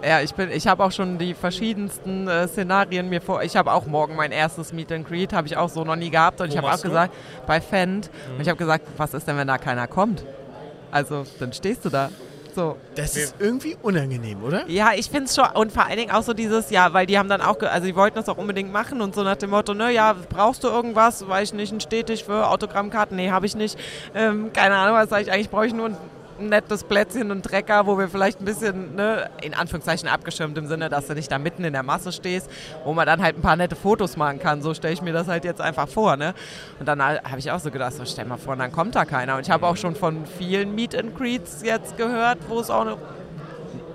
Ja, 0.05 0.21
ich 0.21 0.35
bin, 0.35 0.51
ich 0.51 0.67
habe 0.67 0.85
auch 0.85 0.93
schon 0.93 1.19
die 1.19 1.35
verschiedensten 1.35 2.29
äh, 2.29 2.47
Szenarien 2.49 3.09
mir 3.09 3.21
vor. 3.21 3.43
Ich 3.43 3.57
habe 3.57 3.73
auch 3.73 3.87
morgen 3.87 4.15
mein 4.15 4.31
erstes 4.31 4.73
Meet 4.73 4.93
and 4.93 5.09
Greet, 5.09 5.33
habe 5.33 5.47
ich 5.49 5.57
auch 5.57 5.69
so 5.69 5.85
noch 5.85 5.97
nie 5.97 6.11
gehabt 6.11 6.41
und 6.41 6.49
Wo 6.49 6.53
ich 6.53 6.59
habe 6.59 6.71
auch 6.71 6.77
du? 6.77 6.89
gesagt 6.89 7.15
bei 7.47 7.61
Fendt 7.61 8.11
und 8.35 8.41
ich 8.43 8.49
habe 8.49 8.59
gesagt, 8.59 8.87
was 8.97 9.15
ist 9.15 9.27
denn, 9.27 9.37
wenn 9.37 9.49
da 9.49 9.59
keiner 9.59 9.87
kommt? 9.87 10.25
Also 10.91 11.25
dann 11.41 11.53
stehst 11.53 11.85
du 11.85 11.89
da. 11.89 12.11
So. 12.55 12.77
Das 12.95 13.17
ist 13.17 13.35
irgendwie 13.39 13.77
unangenehm, 13.83 14.43
oder? 14.43 14.65
Ja, 14.67 14.93
ich 14.95 15.11
finde 15.11 15.25
es 15.25 15.35
schon 15.35 15.45
und 15.55 15.73
vor 15.73 15.85
allen 15.85 15.99
Dingen 15.99 16.11
auch 16.11 16.23
so 16.23 16.33
dieses, 16.33 16.71
ja, 16.71 16.91
weil 16.95 17.05
die 17.05 17.19
haben 17.19 17.29
dann 17.29 17.43
auch, 17.43 17.61
also 17.61 17.87
die 17.87 17.95
wollten 17.95 18.17
das 18.17 18.31
auch 18.31 18.39
unbedingt 18.39 18.73
machen 18.73 19.03
und 19.03 19.15
so 19.15 19.23
nach 19.25 19.37
dem 19.37 19.51
Motto, 19.51 19.75
ne, 19.75 19.91
ja, 19.93 20.15
brauchst 20.31 20.65
du 20.65 20.69
irgendwas, 20.69 21.29
weiß 21.29 21.49
ich 21.51 21.55
nicht, 21.55 21.73
ein 21.73 21.81
Stetig 21.81 22.25
für 22.25 22.49
Autogrammkarten? 22.49 23.15
Nee, 23.15 23.31
habe 23.31 23.45
ich 23.45 23.57
nicht. 23.57 23.79
Ähm, 24.15 24.53
keine 24.55 24.75
Ahnung, 24.77 24.97
was 24.97 25.11
sage 25.11 25.25
ich 25.25 25.33
eigentlich, 25.33 25.51
brauche 25.51 25.67
ich 25.67 25.75
nur 25.75 25.87
ein 25.91 25.97
nettes 26.41 26.85
Plätzchen 26.85 27.31
und 27.31 27.43
Trecker, 27.43 27.87
wo 27.87 27.99
wir 27.99 28.09
vielleicht 28.09 28.41
ein 28.41 28.45
bisschen, 28.45 28.95
ne, 28.95 29.31
in 29.43 29.55
Anführungszeichen 29.55 30.09
abgeschirmt 30.09 30.57
im 30.59 30.67
Sinne, 30.67 30.89
dass 30.89 31.07
du 31.07 31.15
nicht 31.15 31.31
da 31.31 31.39
mitten 31.39 31.65
in 31.65 31.73
der 31.73 31.83
Masse 31.83 32.13
stehst, 32.13 32.51
wo 32.85 32.93
man 32.93 33.07
dann 33.07 33.23
halt 33.23 33.37
ein 33.39 33.43
paar 33.43 33.57
nette 33.57 33.77
Fotos 33.77 34.17
machen 34.17 34.39
kann. 34.39 34.63
So 34.63 34.75
stelle 34.75 34.95
ich 34.95 35.03
mir 35.03 35.13
das 35.13 35.29
halt 35.29 35.45
jetzt 35.45 35.61
einfach 35.61 35.89
vor, 35.89 36.17
ne? 36.17 36.35
Und 36.79 36.87
dann 36.87 37.03
habe 37.03 37.39
ich 37.39 37.51
auch 37.51 37.61
so 37.61 37.71
gedacht, 37.71 37.95
so 37.95 38.05
stell 38.05 38.25
mal 38.25 38.37
vor, 38.37 38.57
dann 38.57 38.73
kommt 38.73 38.95
da 38.95 39.05
keiner. 39.05 39.37
Und 39.37 39.43
ich 39.43 39.51
habe 39.51 39.67
auch 39.67 39.77
schon 39.77 39.95
von 39.95 40.27
vielen 40.27 40.75
Meet 40.75 40.95
and 40.95 41.17
Greets 41.17 41.63
jetzt 41.63 41.97
gehört, 41.97 42.39
wo 42.49 42.61
es 42.61 42.71
auch 42.71 42.83
eine 42.83 42.97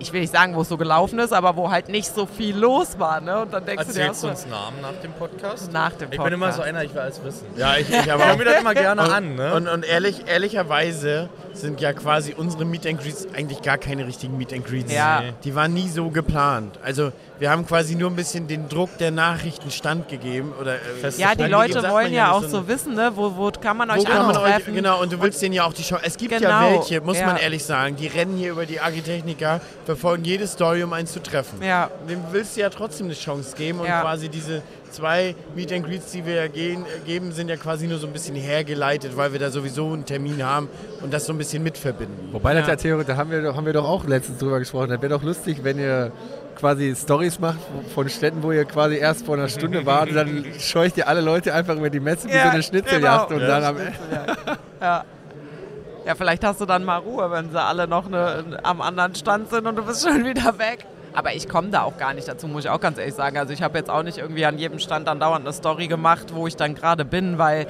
ich 0.01 0.11
will 0.11 0.21
nicht 0.21 0.33
sagen, 0.33 0.55
wo 0.55 0.61
es 0.61 0.69
so 0.69 0.77
gelaufen 0.77 1.19
ist, 1.19 1.31
aber 1.31 1.55
wo 1.55 1.69
halt 1.71 1.87
nicht 1.89 2.13
so 2.13 2.25
viel 2.25 2.57
los 2.57 2.99
war. 2.99 3.21
Ne? 3.21 3.41
Und 3.41 3.53
dann 3.53 3.65
denkst 3.65 3.87
du 3.87 3.93
dir 3.93 4.01
auch 4.03 4.07
erzählst 4.07 4.21
so, 4.21 4.27
du 4.27 4.33
uns 4.33 4.45
Namen 4.47 4.81
nach 4.81 5.01
dem 5.01 5.13
Podcast? 5.13 5.71
nach 5.71 5.91
dem 5.93 6.11
Ich 6.11 6.17
bin 6.21 6.33
immer 6.33 6.47
Podcast. 6.47 6.57
so 6.57 6.63
einer, 6.63 6.83
ich 6.83 6.93
will 6.93 7.01
alles 7.01 7.23
wissen. 7.23 7.45
Ja, 7.55 7.77
ich, 7.77 7.89
ich 7.89 8.11
aber 8.11 8.25
höre 8.25 8.33
auch. 8.33 8.37
mir 8.37 8.45
das 8.45 8.59
immer 8.61 8.73
gerne 8.73 9.01
Und, 9.03 9.11
an, 9.11 9.35
ne? 9.35 9.53
und, 9.53 9.67
und 9.67 9.85
ehrlich, 9.85 10.23
ehrlicherweise 10.27 11.29
sind 11.53 11.79
ja 11.81 11.93
quasi 11.93 12.33
unsere 12.37 12.65
Meet 12.65 12.87
and 12.87 13.01
Greets 13.01 13.27
eigentlich 13.35 13.61
gar 13.61 13.77
keine 13.77 14.05
richtigen 14.07 14.37
Meet 14.37 14.53
and 14.53 14.65
Greets. 14.65 14.91
Ja. 14.91 15.21
Die 15.43 15.55
waren 15.55 15.73
nie 15.73 15.87
so 15.89 16.09
geplant. 16.09 16.79
Also 16.83 17.11
wir 17.41 17.49
haben 17.49 17.65
quasi 17.65 17.95
nur 17.95 18.11
ein 18.11 18.15
bisschen 18.15 18.47
den 18.47 18.69
Druck 18.69 18.95
der 18.99 19.09
Nachrichten 19.09 19.71
standgegeben. 19.71 20.53
Oder, 20.61 20.75
äh, 20.75 20.79
Fest- 21.01 21.17
ja, 21.19 21.33
die 21.33 21.45
Leute 21.45 21.81
wollen 21.89 22.13
ja 22.13 22.31
auch 22.33 22.41
nicht, 22.41 22.51
so 22.51 22.67
wissen, 22.67 22.93
ne? 22.93 23.11
wo, 23.15 23.35
wo 23.35 23.49
kann 23.49 23.75
man 23.77 23.89
Wo 23.89 23.93
euch 23.93 24.05
kann 24.05 24.27
man 24.27 24.37
euch, 24.37 24.43
antreffen. 24.45 24.75
genau, 24.75 25.01
und 25.01 25.11
du 25.11 25.19
willst 25.19 25.41
denen 25.41 25.55
ja 25.55 25.63
auch 25.65 25.73
die 25.73 25.81
Chance. 25.81 26.03
Es 26.05 26.17
gibt 26.17 26.31
ja 26.31 26.37
Genau, 26.39 26.77
welche, 26.79 27.01
muss 27.01 27.17
ja. 27.17 27.25
man 27.25 27.37
ehrlich 27.37 27.63
sagen, 27.65 27.95
die 27.95 28.05
rennen 28.05 28.37
hier 28.37 28.51
über 28.51 28.67
die 28.67 28.79
Agritechniker, 28.79 29.59
verfolgen 29.85 30.23
jede 30.23 30.45
Story, 30.45 30.83
um 30.83 30.93
einen 30.93 31.07
zu 31.07 31.19
treffen. 31.19 31.63
Ja. 31.63 31.89
Dem 32.07 32.19
willst 32.31 32.55
du 32.57 32.61
ja 32.61 32.69
trotzdem 32.69 33.07
eine 33.07 33.15
Chance 33.15 33.55
geben 33.57 33.79
und 33.79 33.87
Ja. 33.87 34.01
quasi 34.01 34.29
diese, 34.29 34.61
zwei 34.91 35.33
Meet 35.55 35.71
and 35.73 35.85
Greets, 35.87 36.11
die 36.11 36.23
wir 36.25 36.35
ja 36.35 36.47
gehen, 36.47 36.85
geben, 37.07 37.31
sind 37.31 37.49
ja 37.49 37.55
quasi 37.57 37.87
nur 37.87 37.97
so 37.97 38.05
ein 38.05 38.13
bisschen 38.13 38.35
hergeleitet, 38.35 39.17
weil 39.17 39.31
wir 39.31 39.39
da 39.39 39.49
sowieso 39.49 39.87
einen 39.93 40.05
Termin 40.05 40.45
haben 40.45 40.67
und 41.01 41.11
das 41.11 41.25
so 41.25 41.33
ein 41.33 41.37
bisschen 41.39 41.63
mitverbinden. 41.63 42.31
Wobei 42.33 42.53
das 42.53 42.67
ja 42.67 42.75
theoretisch, 42.75 43.07
da 43.15 43.17
haben 43.17 43.31
wir, 43.31 43.41
doch- 43.41 43.55
haben 43.55 43.65
wir 43.65 43.73
doch 43.73 43.87
auch 43.87 44.05
letztens 44.05 44.37
drüber 44.37 44.59
gesprochen. 44.59 44.89
Das 44.89 45.01
wäre 45.01 45.13
doch 45.13 45.23
lustig, 45.23 45.63
wenn 45.63 45.79
ihr 45.79 46.11
quasi 46.55 46.95
Stories 46.95 47.39
macht 47.39 47.59
von 47.93 48.07
Städten, 48.09 48.43
wo 48.43 48.51
ihr 48.51 48.65
quasi 48.65 48.95
erst 48.97 49.25
vor 49.25 49.35
einer 49.35 49.47
Stunde 49.49 49.85
wart 49.85 50.09
und 50.09 50.15
dann 50.15 50.45
scheucht 50.59 50.97
ihr 50.97 51.07
alle 51.07 51.21
Leute 51.21 51.53
einfach 51.53 51.75
über 51.75 51.89
die 51.89 51.99
Messe 51.99 52.27
wie 52.29 52.33
Ja, 52.33 52.43
so 52.45 52.49
eine 52.49 52.63
Schnitzeljagd 52.63 53.29
genau. 53.29 53.41
und 53.41 53.47
dann 53.47 53.63
am 53.63 53.77
Ja. 54.81 55.05
ja, 56.05 56.15
vielleicht 56.15 56.43
hast 56.43 56.61
du 56.61 56.65
dann 56.65 56.83
mal 56.83 56.97
Ruhe, 56.97 57.29
wenn 57.31 57.51
sie 57.51 57.59
alle 57.61 57.87
noch 57.87 58.09
ne, 58.09 58.43
am 58.63 58.81
anderen 58.81 59.15
Stand 59.15 59.49
sind 59.49 59.65
und 59.67 59.75
du 59.75 59.83
bist 59.83 60.07
schon 60.07 60.23
wieder 60.25 60.57
weg. 60.59 60.85
Aber 61.13 61.33
ich 61.33 61.49
komme 61.49 61.69
da 61.69 61.81
auch 61.83 61.97
gar 61.97 62.13
nicht 62.13 62.27
dazu, 62.27 62.47
muss 62.47 62.63
ich 62.63 62.69
auch 62.69 62.79
ganz 62.79 62.97
ehrlich 62.97 63.15
sagen. 63.15 63.37
Also 63.37 63.51
ich 63.51 63.61
habe 63.61 63.77
jetzt 63.77 63.89
auch 63.89 64.01
nicht 64.03 64.17
irgendwie 64.17 64.45
an 64.45 64.57
jedem 64.57 64.79
Stand 64.79 65.07
dann 65.07 65.19
dauernd 65.19 65.45
eine 65.45 65.53
Story 65.53 65.87
gemacht, 65.87 66.27
wo 66.33 66.47
ich 66.47 66.55
dann 66.55 66.73
gerade 66.73 67.03
bin, 67.03 67.37
weil, 67.37 67.67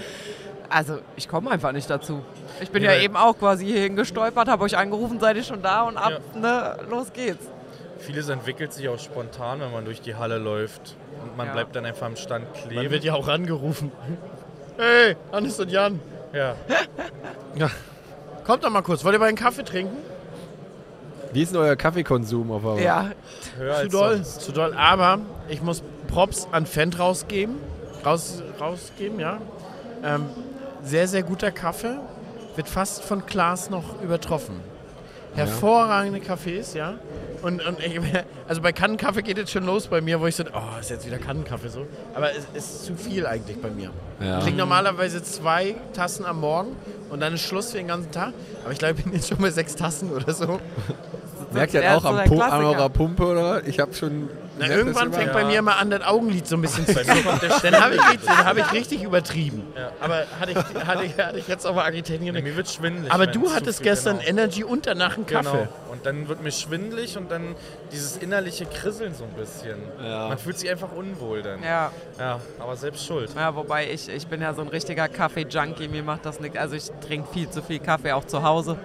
also 0.69 0.99
ich 1.15 1.27
komme 1.27 1.49
einfach 1.49 1.71
nicht 1.71 1.89
dazu. 1.89 2.21
Ich 2.59 2.69
bin 2.69 2.83
ja 2.83 2.91
weil- 2.91 3.01
eben 3.01 3.15
auch 3.15 3.35
quasi 3.37 3.65
hierhin 3.65 3.95
gestolpert, 3.95 4.47
habe 4.47 4.63
euch 4.63 4.77
angerufen, 4.77 5.19
seid 5.19 5.37
ihr 5.37 5.43
schon 5.43 5.61
da 5.63 5.81
und 5.83 5.97
ab, 5.97 6.21
ne, 6.35 6.77
los 6.89 7.11
geht's. 7.13 7.43
Vieles 8.01 8.29
entwickelt 8.29 8.73
sich 8.73 8.89
auch 8.89 8.99
spontan, 8.99 9.59
wenn 9.61 9.71
man 9.71 9.85
durch 9.85 10.01
die 10.01 10.15
Halle 10.15 10.37
läuft. 10.37 10.95
Und 11.23 11.37
man 11.37 11.47
Ja. 11.47 11.53
bleibt 11.53 11.75
dann 11.75 11.85
einfach 11.85 12.07
am 12.07 12.15
Stand 12.15 12.53
kleben. 12.53 12.75
Man 12.75 12.91
wird 12.91 13.03
ja 13.03 13.13
auch 13.13 13.27
angerufen. 13.27 13.91
Hey, 14.77 15.15
Hannes 15.31 15.59
und 15.59 15.69
Jan, 15.69 15.99
ja. 16.33 16.55
kommt 18.45 18.63
doch 18.63 18.69
mal 18.71 18.81
kurz. 18.81 19.03
Wollt 19.03 19.13
ihr 19.15 19.19
mal 19.19 19.27
einen 19.27 19.37
Kaffee 19.37 19.63
trinken? 19.63 19.97
Wie 21.33 21.43
ist 21.43 21.53
denn 21.53 21.61
euer 21.61 21.75
Kaffeekonsum 21.75 22.49
auf 22.51 22.63
der 22.63 22.83
Ja, 22.83 23.11
höher 23.57 23.73
Zu 23.75 23.79
als 23.81 23.91
doll, 23.91 24.15
sonst. 24.15 24.41
zu 24.41 24.51
doll. 24.53 24.73
Aber 24.73 25.19
ich 25.49 25.61
muss 25.61 25.83
Props 26.07 26.47
an 26.51 26.65
Fendt 26.65 26.97
rausgeben. 26.99 27.57
Raus, 28.03 28.41
rausgeben, 28.59 29.19
ja. 29.19 29.37
Ähm, 30.03 30.25
sehr, 30.83 31.07
sehr 31.07 31.21
guter 31.23 31.51
Kaffee. 31.51 31.99
Wird 32.55 32.67
fast 32.67 33.03
von 33.03 33.25
Klaas 33.25 33.69
noch 33.69 34.01
übertroffen. 34.01 34.59
Hervorragende 35.35 36.21
Kaffees, 36.21 36.73
ja. 36.73 36.95
Und, 37.41 37.65
und 37.65 37.79
ich, 37.79 37.99
also 38.47 38.61
bei 38.61 38.71
Kannenkaffee 38.71 39.21
geht 39.21 39.37
jetzt 39.37 39.51
schon 39.51 39.65
los 39.65 39.87
bei 39.87 40.01
mir, 40.01 40.19
wo 40.19 40.27
ich 40.27 40.35
so, 40.35 40.43
oh, 40.43 40.79
ist 40.79 40.89
jetzt 40.89 41.05
wieder 41.05 41.17
Kannenkaffee 41.17 41.69
so. 41.69 41.85
Aber 42.13 42.29
es 42.31 42.45
ist 42.53 42.85
zu 42.85 42.95
viel 42.95 43.25
eigentlich 43.25 43.61
bei 43.61 43.69
mir. 43.69 43.91
Ja. 44.19 44.37
Ich 44.37 44.43
trinke 44.43 44.59
normalerweise 44.59 45.23
zwei 45.23 45.75
Tassen 45.93 46.25
am 46.25 46.39
Morgen 46.39 46.75
und 47.09 47.19
dann 47.19 47.33
ist 47.33 47.41
Schluss 47.41 47.71
für 47.71 47.77
den 47.77 47.87
ganzen 47.87 48.11
Tag. 48.11 48.33
Aber 48.63 48.71
ich 48.71 48.79
glaube, 48.79 48.95
ich 48.99 49.03
bin 49.03 49.13
jetzt 49.13 49.29
schon 49.29 49.39
bei 49.39 49.49
sechs 49.49 49.75
Tassen 49.75 50.11
oder 50.11 50.33
so. 50.33 50.59
Merkt 51.53 51.73
ihr 51.73 51.97
auch 51.97 52.01
so 52.01 52.07
am 52.07 52.17
an 52.19 52.63
eurer 52.63 52.89
Pumpe 52.89 53.25
oder? 53.25 53.67
Ich 53.67 53.79
habe 53.79 53.93
schon. 53.93 54.29
Na, 54.59 54.67
irgendwann 54.67 55.11
fängt 55.13 55.31
immer. 55.31 55.33
bei 55.33 55.45
mir 55.45 55.61
mal 55.61 55.77
an, 55.77 55.89
das 55.89 56.01
Augenlid 56.01 56.45
so 56.45 56.55
ein 56.57 56.61
bisschen 56.61 56.85
zu 56.85 56.93
zucken. 56.93 57.39
Dann 57.63 57.81
habe 57.83 57.95
ich, 57.95 58.01
dann 58.25 58.45
hab 58.45 58.57
ich 58.57 58.71
richtig 58.73 59.01
übertrieben. 59.03 59.63
Aber 60.01 60.25
hatte 60.39 60.51
ich, 60.51 60.85
hatte, 60.85 61.03
ich, 61.05 61.17
hatte 61.17 61.39
ich 61.39 61.47
jetzt 61.47 61.65
auch 61.65 61.73
mal 61.75 61.85
Architekten 61.85 62.25
Nee, 62.25 62.31
mir 62.41 62.55
wird 62.55 62.69
schwindelig. 62.69 63.11
Aber 63.11 63.27
du 63.27 63.51
hattest 63.51 63.79
viel- 63.79 63.85
gestern 63.87 64.17
genau. 64.19 64.29
Energy 64.29 64.63
und 64.63 64.85
danach 64.87 65.15
einen 65.15 65.25
Kaffee. 65.25 65.49
Genau. 65.51 65.67
Und 65.91 66.05
dann 66.05 66.27
wird 66.27 66.43
mir 66.43 66.51
schwindelig 66.51 67.17
und 67.17 67.31
dann 67.31 67.55
dieses 67.91 68.17
innerliche 68.17 68.65
Krisseln 68.65 69.13
so 69.15 69.23
ein 69.23 69.31
bisschen. 69.31 69.77
Ja. 70.03 70.27
Man 70.27 70.37
fühlt 70.37 70.59
sich 70.59 70.69
einfach 70.69 70.91
unwohl 70.91 71.41
dann. 71.41 71.63
ja. 71.63 71.91
Ja, 72.19 72.39
aber 72.59 72.75
selbst 72.75 73.05
schuld. 73.05 73.31
Ja, 73.35 73.55
wobei 73.55 73.89
ich, 73.89 74.07
ich 74.09 74.27
bin 74.27 74.41
ja 74.41 74.53
so 74.53 74.61
ein 74.61 74.67
richtiger 74.67 75.07
Kaffee-Junkie, 75.07 75.87
mir 75.87 76.03
macht 76.03 76.25
das 76.25 76.39
nichts. 76.39 76.57
Also 76.57 76.75
ich 76.75 76.91
trinke 77.07 77.31
viel 77.33 77.49
zu 77.49 77.63
viel 77.63 77.79
Kaffee, 77.79 78.11
auch 78.11 78.25
zu 78.25 78.43
Hause. 78.43 78.77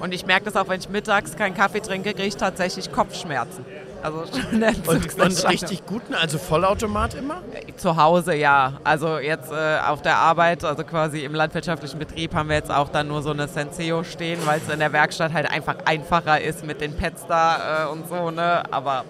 Und 0.00 0.14
ich 0.14 0.24
merke 0.24 0.44
das 0.46 0.56
auch, 0.56 0.68
wenn 0.68 0.78
ich 0.80 0.88
mittags 0.88 1.36
keinen 1.36 1.54
Kaffee 1.54 1.80
trinke, 1.80 2.14
kriege 2.14 2.28
ich 2.28 2.36
tatsächlich 2.36 2.92
Kopfschmerzen. 2.92 3.64
Also 4.02 4.24
schon 4.26 4.60
der 4.60 4.72
Und, 4.86 5.18
und 5.18 5.48
richtig 5.48 5.84
guten, 5.86 6.14
also 6.14 6.38
Vollautomat 6.38 7.14
immer? 7.14 7.42
Zu 7.76 7.96
Hause, 7.96 8.34
ja. 8.34 8.74
Also 8.84 9.18
jetzt 9.18 9.50
äh, 9.50 9.78
auf 9.86 10.02
der 10.02 10.16
Arbeit, 10.16 10.64
also 10.64 10.84
quasi 10.84 11.24
im 11.24 11.34
landwirtschaftlichen 11.34 11.98
Betrieb, 11.98 12.34
haben 12.34 12.48
wir 12.48 12.56
jetzt 12.56 12.70
auch 12.70 12.88
dann 12.88 13.08
nur 13.08 13.22
so 13.22 13.30
eine 13.30 13.48
Senseo 13.48 14.04
stehen, 14.04 14.38
weil 14.44 14.60
es 14.60 14.72
in 14.72 14.78
der 14.78 14.92
Werkstatt 14.92 15.32
halt 15.32 15.50
einfach 15.50 15.76
einfacher 15.84 16.40
ist 16.40 16.64
mit 16.64 16.80
den 16.80 16.96
Pads 16.96 17.26
da 17.26 17.86
äh, 17.86 17.92
und 17.92 18.08
so, 18.08 18.30
ne? 18.30 18.62
Aber 18.72 19.04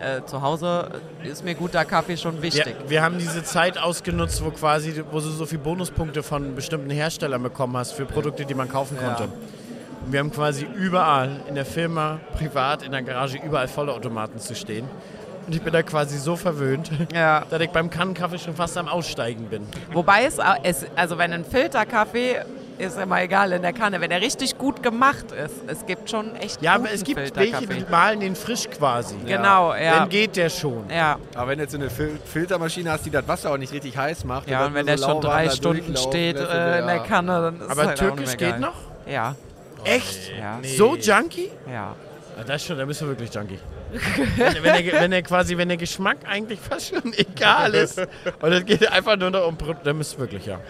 äh, 0.00 0.24
zu 0.24 0.42
Hause 0.42 0.88
ist 1.22 1.44
mir 1.44 1.54
guter 1.54 1.84
Kaffee 1.84 2.16
schon 2.16 2.42
wichtig. 2.42 2.74
wir 2.88 3.02
haben 3.02 3.18
diese 3.18 3.44
Zeit 3.44 3.78
ausgenutzt, 3.78 4.44
wo 4.44 4.50
quasi, 4.50 5.02
wo 5.10 5.20
du 5.20 5.28
so 5.28 5.46
viele 5.46 5.62
Bonuspunkte 5.62 6.22
von 6.22 6.54
bestimmten 6.54 6.90
Herstellern 6.90 7.42
bekommen 7.42 7.76
hast 7.76 7.92
für 7.92 8.04
Produkte, 8.04 8.44
die 8.44 8.54
man 8.54 8.68
kaufen 8.68 8.96
konnte. 8.98 9.28
Und 10.04 10.12
wir 10.12 10.20
haben 10.20 10.32
quasi 10.32 10.66
überall 10.76 11.40
in 11.48 11.54
der 11.54 11.64
Firma, 11.64 12.18
privat, 12.36 12.82
in 12.82 12.92
der 12.92 13.02
Garage, 13.02 13.38
überall 13.38 13.68
Vollautomaten 13.68 14.38
zu 14.40 14.54
stehen. 14.54 14.88
Und 15.46 15.54
ich 15.54 15.62
bin 15.62 15.72
da 15.72 15.82
quasi 15.82 16.18
so 16.18 16.36
verwöhnt, 16.36 16.90
Ja. 17.12 17.44
dass 17.50 17.60
ich 17.60 17.70
beim 17.70 17.90
Kannenkaffee 17.90 18.38
schon 18.38 18.54
fast 18.54 18.76
am 18.78 18.88
Aussteigen 18.88 19.46
bin. 19.46 19.66
Wobei 19.92 20.24
es, 20.24 20.38
es, 20.62 20.86
also 20.96 21.18
wenn 21.18 21.32
ein 21.32 21.44
Filterkaffee, 21.44 22.36
ist 22.78 22.98
immer 22.98 23.22
egal 23.22 23.52
in 23.52 23.62
der 23.62 23.72
Kanne, 23.72 24.00
wenn 24.00 24.10
der 24.10 24.20
richtig 24.20 24.58
gut 24.58 24.82
gemacht 24.82 25.26
ist, 25.30 25.54
es 25.68 25.86
gibt 25.86 26.10
schon 26.10 26.34
echt 26.36 26.60
Ja, 26.62 26.74
aber 26.74 26.90
es 26.90 27.04
gibt 27.04 27.36
welche, 27.36 27.66
die 27.66 27.84
malen 27.90 28.20
den 28.20 28.34
frisch 28.34 28.68
quasi. 28.70 29.14
Genau, 29.26 29.74
ja. 29.74 29.98
Dann 29.98 30.08
geht 30.08 30.36
der 30.36 30.48
schon. 30.48 30.84
Ja, 30.90 31.18
Aber 31.34 31.50
wenn 31.50 31.58
du 31.58 31.64
jetzt 31.64 31.72
so 31.72 31.78
eine 31.78 31.90
Fil 31.90 32.18
Filtermaschine 32.24 32.90
hast, 32.90 33.04
die 33.06 33.10
das 33.10 33.28
Wasser 33.28 33.52
auch 33.52 33.58
nicht 33.58 33.72
richtig 33.72 33.96
heiß 33.96 34.24
macht. 34.24 34.48
ja 34.48 34.66
und 34.66 34.74
wenn 34.74 34.86
nur 34.86 34.96
der 34.96 34.98
so 34.98 35.10
schon 35.10 35.20
drei 35.20 35.48
Stunden 35.50 35.96
steht 35.96 36.36
lässt, 36.38 36.50
äh, 36.50 36.80
in 36.80 36.86
der 36.86 36.96
ja. 36.96 37.02
Kanne, 37.04 37.40
dann 37.42 37.60
ist 37.60 37.70
Aber 37.70 37.86
halt 37.86 37.90
auch 38.00 38.04
türkisch 38.06 38.30
nicht 38.30 38.40
mehr 38.40 38.50
geht 38.52 38.60
geil. 38.60 38.60
noch? 38.60 39.12
Ja, 39.12 39.34
Echt? 39.84 40.30
ja, 40.38 40.60
So 40.76 40.96
junky? 40.96 41.50
ja. 41.70 41.94
Ah, 42.38 42.44
das 42.46 42.62
ist 42.62 42.66
schon, 42.68 42.78
da 42.78 42.84
bist 42.86 43.00
du 43.00 43.06
wirklich 43.06 43.32
junky. 43.34 43.58
Wenn, 43.92 44.62
wenn, 44.62 44.84
der, 44.84 45.00
wenn, 45.00 45.10
der 45.10 45.22
quasi, 45.22 45.56
wenn 45.56 45.68
der 45.68 45.76
Geschmack 45.76 46.18
eigentlich 46.26 46.58
fast 46.60 46.88
schon 46.88 47.12
egal 47.16 47.74
ist 47.74 47.98
und 47.98 48.52
es 48.52 48.64
geht 48.64 48.90
einfach 48.90 49.16
nur 49.16 49.30
noch 49.30 49.46
um 49.46 49.56
Produkt, 49.56 49.86
dann 49.86 49.98
du 49.98 50.18
wirklich, 50.18 50.46
ja. 50.46 50.60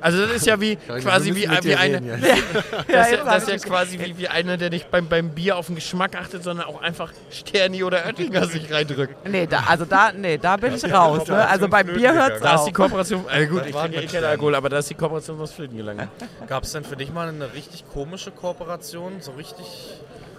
Also 0.00 0.20
das 0.24 0.36
ist 0.36 0.46
ja 0.46 0.60
wie 0.60 0.78
Ja, 0.88 0.98
quasi 1.00 1.34
wie, 1.34 1.42
wie 1.42 1.74
eine, 1.74 1.80
reden 1.80 2.06
jetzt. 2.06 2.24
das, 2.24 2.88
Ja, 2.88 3.08
ja, 3.08 3.24
das 3.24 3.42
ist 3.44 3.48
ja 3.50 3.58
quasi 3.58 3.98
wie, 3.98 4.16
wie 4.18 4.28
einer, 4.28 4.56
der 4.56 4.70
nicht 4.70 4.90
beim, 4.90 5.08
beim 5.08 5.30
Bier 5.30 5.56
auf 5.56 5.66
den 5.66 5.74
Geschmack 5.74 6.16
achtet, 6.16 6.44
sondern 6.44 6.66
auch 6.66 6.80
einfach 6.80 7.12
Sterni 7.30 7.82
oder 7.82 8.06
Oettinger 8.06 8.46
sich 8.46 8.72
reindrückt. 8.72 9.26
Nee, 9.28 9.46
da, 9.46 9.64
also 9.66 9.84
da, 9.84 10.12
nee, 10.12 10.38
da 10.38 10.56
bin 10.56 10.74
ich 10.74 10.84
raus. 10.92 11.26
Ne? 11.26 11.46
Also 11.48 11.68
beim 11.68 11.86
Bier 11.86 12.14
hört's 12.14 12.36
gegangen. 12.36 12.42
Da 12.42 12.54
ist 12.54 12.60
auf. 12.60 12.66
die 12.66 12.72
Kooperation, 12.72 13.24
äh 13.30 13.46
gut, 13.46 13.66
ich 13.66 13.74
war 13.74 13.86
trinke 13.86 14.04
eh 14.04 14.06
keinen. 14.06 14.24
Alkohol, 14.24 14.54
aber 14.54 14.68
da 14.68 14.78
ist 14.78 14.90
die 14.90 14.94
Kooperation 14.94 15.38
was 15.38 15.52
flöten 15.52 15.76
gelangt. 15.76 16.08
Gab 16.46 16.64
es 16.64 16.72
denn 16.72 16.84
für 16.84 16.96
dich 16.96 17.12
mal 17.12 17.28
eine 17.28 17.52
richtig 17.54 17.84
komische 17.88 18.30
Kooperation? 18.30 19.20
So 19.20 19.32
richtig, 19.32 19.66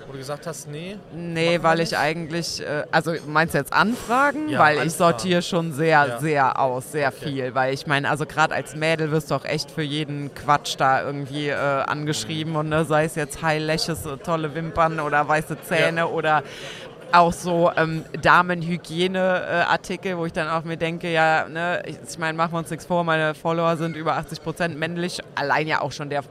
wo 0.09 0.13
du 0.13 0.17
gesagt 0.17 0.47
hast, 0.47 0.67
nee? 0.67 0.97
Nee, 1.13 1.59
weil 1.61 1.81
ich 1.81 1.95
eigentlich, 1.95 2.61
äh, 2.65 2.83
also 2.91 3.13
meinst 3.27 3.53
du 3.53 3.59
jetzt 3.59 3.71
Anfragen? 3.71 4.49
Ja, 4.49 4.57
weil 4.57 4.77
ich 4.77 4.81
Anfragen. 4.81 4.97
sortiere 4.97 5.41
schon 5.43 5.71
sehr, 5.71 6.07
Ja. 6.07 6.17
sehr 6.19 6.59
aus, 6.59 6.91
sehr 6.91 7.11
viel. 7.11 7.53
Weil 7.53 7.75
ich 7.75 7.85
meine, 7.85 8.09
also 8.09 8.25
gerade 8.25 8.55
als 8.55 8.75
Mädel 8.75 9.11
wirst 9.11 9.29
du 9.29 9.35
auch 9.35 9.45
echt 9.45 9.69
für 9.69 9.83
jeden 9.83 10.33
Quatsch 10.33 10.75
da 10.79 11.03
irgendwie 11.03 11.49
äh, 11.49 11.53
angeschrieben 11.53 12.55
und 12.55 12.69
ne, 12.69 12.85
sei 12.85 13.05
es 13.05 13.13
jetzt 13.13 13.43
High 13.43 13.61
Lashes, 13.61 14.01
so 14.01 14.15
tolle 14.15 14.55
Wimpern 14.55 14.99
oder 14.99 15.27
weiße 15.27 15.61
Zähne 15.61 16.07
oder 16.07 16.41
auch 17.11 17.31
so 17.33 17.71
ähm, 17.77 18.03
Damenhygiene-Artikel, 18.19 20.17
wo 20.17 20.25
ich 20.25 20.33
dann 20.33 20.47
auch 20.49 20.63
mir 20.63 20.77
denke, 20.77 21.11
ja, 21.11 21.47
ne, 21.47 21.81
ich, 21.85 21.97
ich 22.07 22.17
meine, 22.17 22.35
machen 22.37 22.53
wir 22.53 22.59
uns 22.59 22.69
nichts 22.71 22.85
vor, 22.85 23.03
meine 23.03 23.35
Follower 23.35 23.77
sind 23.77 23.95
über 23.95 24.15
80 24.15 24.41
Prozent 24.43 24.77
männlich, 24.79 25.19
allein 25.35 25.67
ja 25.67 25.81
auch 25.81 25.91
schon 25.91 26.09
der 26.09 26.23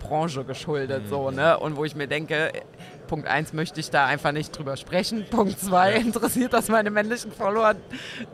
Branche 0.00 0.44
geschuldet, 0.44 1.08
so, 1.08 1.30
ne? 1.30 1.58
Und 1.58 1.76
wo 1.76 1.84
ich 1.84 1.94
mir 1.94 2.06
denke, 2.08 2.50
Punkt 3.12 3.28
1 3.28 3.52
möchte 3.52 3.78
ich 3.78 3.90
da 3.90 4.06
einfach 4.06 4.32
nicht 4.32 4.56
drüber 4.56 4.74
sprechen. 4.78 5.26
Punkt 5.28 5.60
2 5.60 5.96
interessiert 5.96 6.54
das 6.54 6.68
meine 6.68 6.90
männlichen 6.90 7.30
Follower 7.30 7.74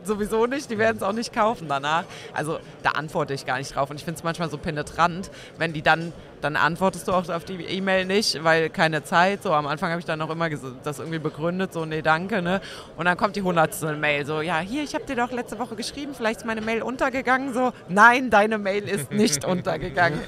sowieso 0.05 0.45
nicht. 0.45 0.71
Die 0.71 0.77
werden 0.77 0.95
es 0.95 1.03
auch 1.03 1.11
nicht 1.11 1.33
kaufen 1.33 1.67
danach. 1.67 2.05
Also 2.33 2.59
da 2.81 2.91
antworte 2.91 3.33
ich 3.33 3.45
gar 3.45 3.57
nicht 3.57 3.75
drauf. 3.75 3.89
Und 3.89 3.97
ich 3.97 4.05
finde 4.05 4.19
es 4.19 4.23
manchmal 4.23 4.49
so 4.49 4.57
penetrant, 4.57 5.31
wenn 5.57 5.73
die 5.73 5.81
dann, 5.81 6.13
dann 6.39 6.55
antwortest 6.55 7.09
du 7.09 7.11
auch 7.11 7.27
auf 7.27 7.43
die 7.43 7.55
E-Mail 7.55 8.05
nicht, 8.05 8.41
weil 8.45 8.69
keine 8.69 9.03
Zeit. 9.03 9.43
So 9.43 9.51
am 9.51 9.67
Anfang 9.67 9.89
habe 9.89 9.99
ich 9.99 10.05
dann 10.05 10.21
auch 10.21 10.29
immer 10.29 10.49
das 10.49 10.99
irgendwie 10.99 11.19
begründet, 11.19 11.73
so 11.73 11.83
nee, 11.83 12.01
danke, 12.01 12.41
ne? 12.41 12.61
Und 12.95 13.03
dann 13.03 13.17
kommt 13.17 13.35
die 13.35 13.41
hundertste 13.41 13.97
Mail, 13.97 14.25
so 14.25 14.39
ja, 14.39 14.59
hier, 14.59 14.83
ich 14.83 14.95
habe 14.95 15.03
dir 15.03 15.17
doch 15.17 15.33
letzte 15.33 15.59
Woche 15.59 15.75
geschrieben, 15.75 16.13
vielleicht 16.15 16.39
ist 16.39 16.45
meine 16.45 16.61
Mail 16.61 16.83
untergegangen. 16.83 17.53
So, 17.53 17.73
nein, 17.89 18.29
deine 18.29 18.57
Mail 18.57 18.87
ist 18.87 19.11
nicht 19.11 19.43
untergegangen. 19.53 20.21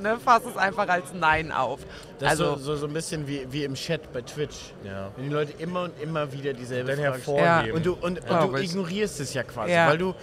Ne, 0.00 0.18
fass 0.22 0.42
es 0.50 0.56
einfach 0.56 0.88
als 0.88 1.12
Nein 1.12 1.52
auf. 1.52 1.80
Das 2.18 2.30
also, 2.30 2.54
ist 2.54 2.60
so, 2.60 2.74
so, 2.74 2.76
so 2.76 2.86
ein 2.86 2.92
bisschen 2.92 3.26
wie, 3.28 3.46
wie 3.50 3.64
im 3.64 3.74
Chat 3.74 4.12
bei 4.12 4.22
Twitch. 4.22 4.72
Ja. 4.84 5.10
Wenn 5.16 5.28
die 5.28 5.34
Leute 5.34 5.52
immer 5.58 5.82
und 5.84 6.00
immer 6.02 6.32
wieder 6.32 6.52
dieselbe 6.52 6.90
Dann 6.96 6.98
Frage 6.98 7.12
hervorheben. 7.12 7.72
Und 7.76 7.86
du, 7.86 7.92
und, 7.92 8.18
und 8.18 8.26
Glaub 8.26 8.52
du 8.52 8.62
ignorierst 8.62 9.20
es 9.20 9.34
ja 9.34 9.42
quasi, 9.42 9.72
Ja. 9.72 9.88
weil 9.88 9.98
du, 9.98 10.14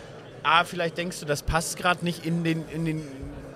A, 0.43 0.63
vielleicht 0.63 0.97
denkst 0.97 1.19
du, 1.19 1.25
das 1.25 1.43
passt 1.43 1.77
gerade 1.77 2.03
nicht 2.03 2.25
in 2.25 2.43
den, 2.43 2.67
in 2.69 2.85
den 2.85 3.07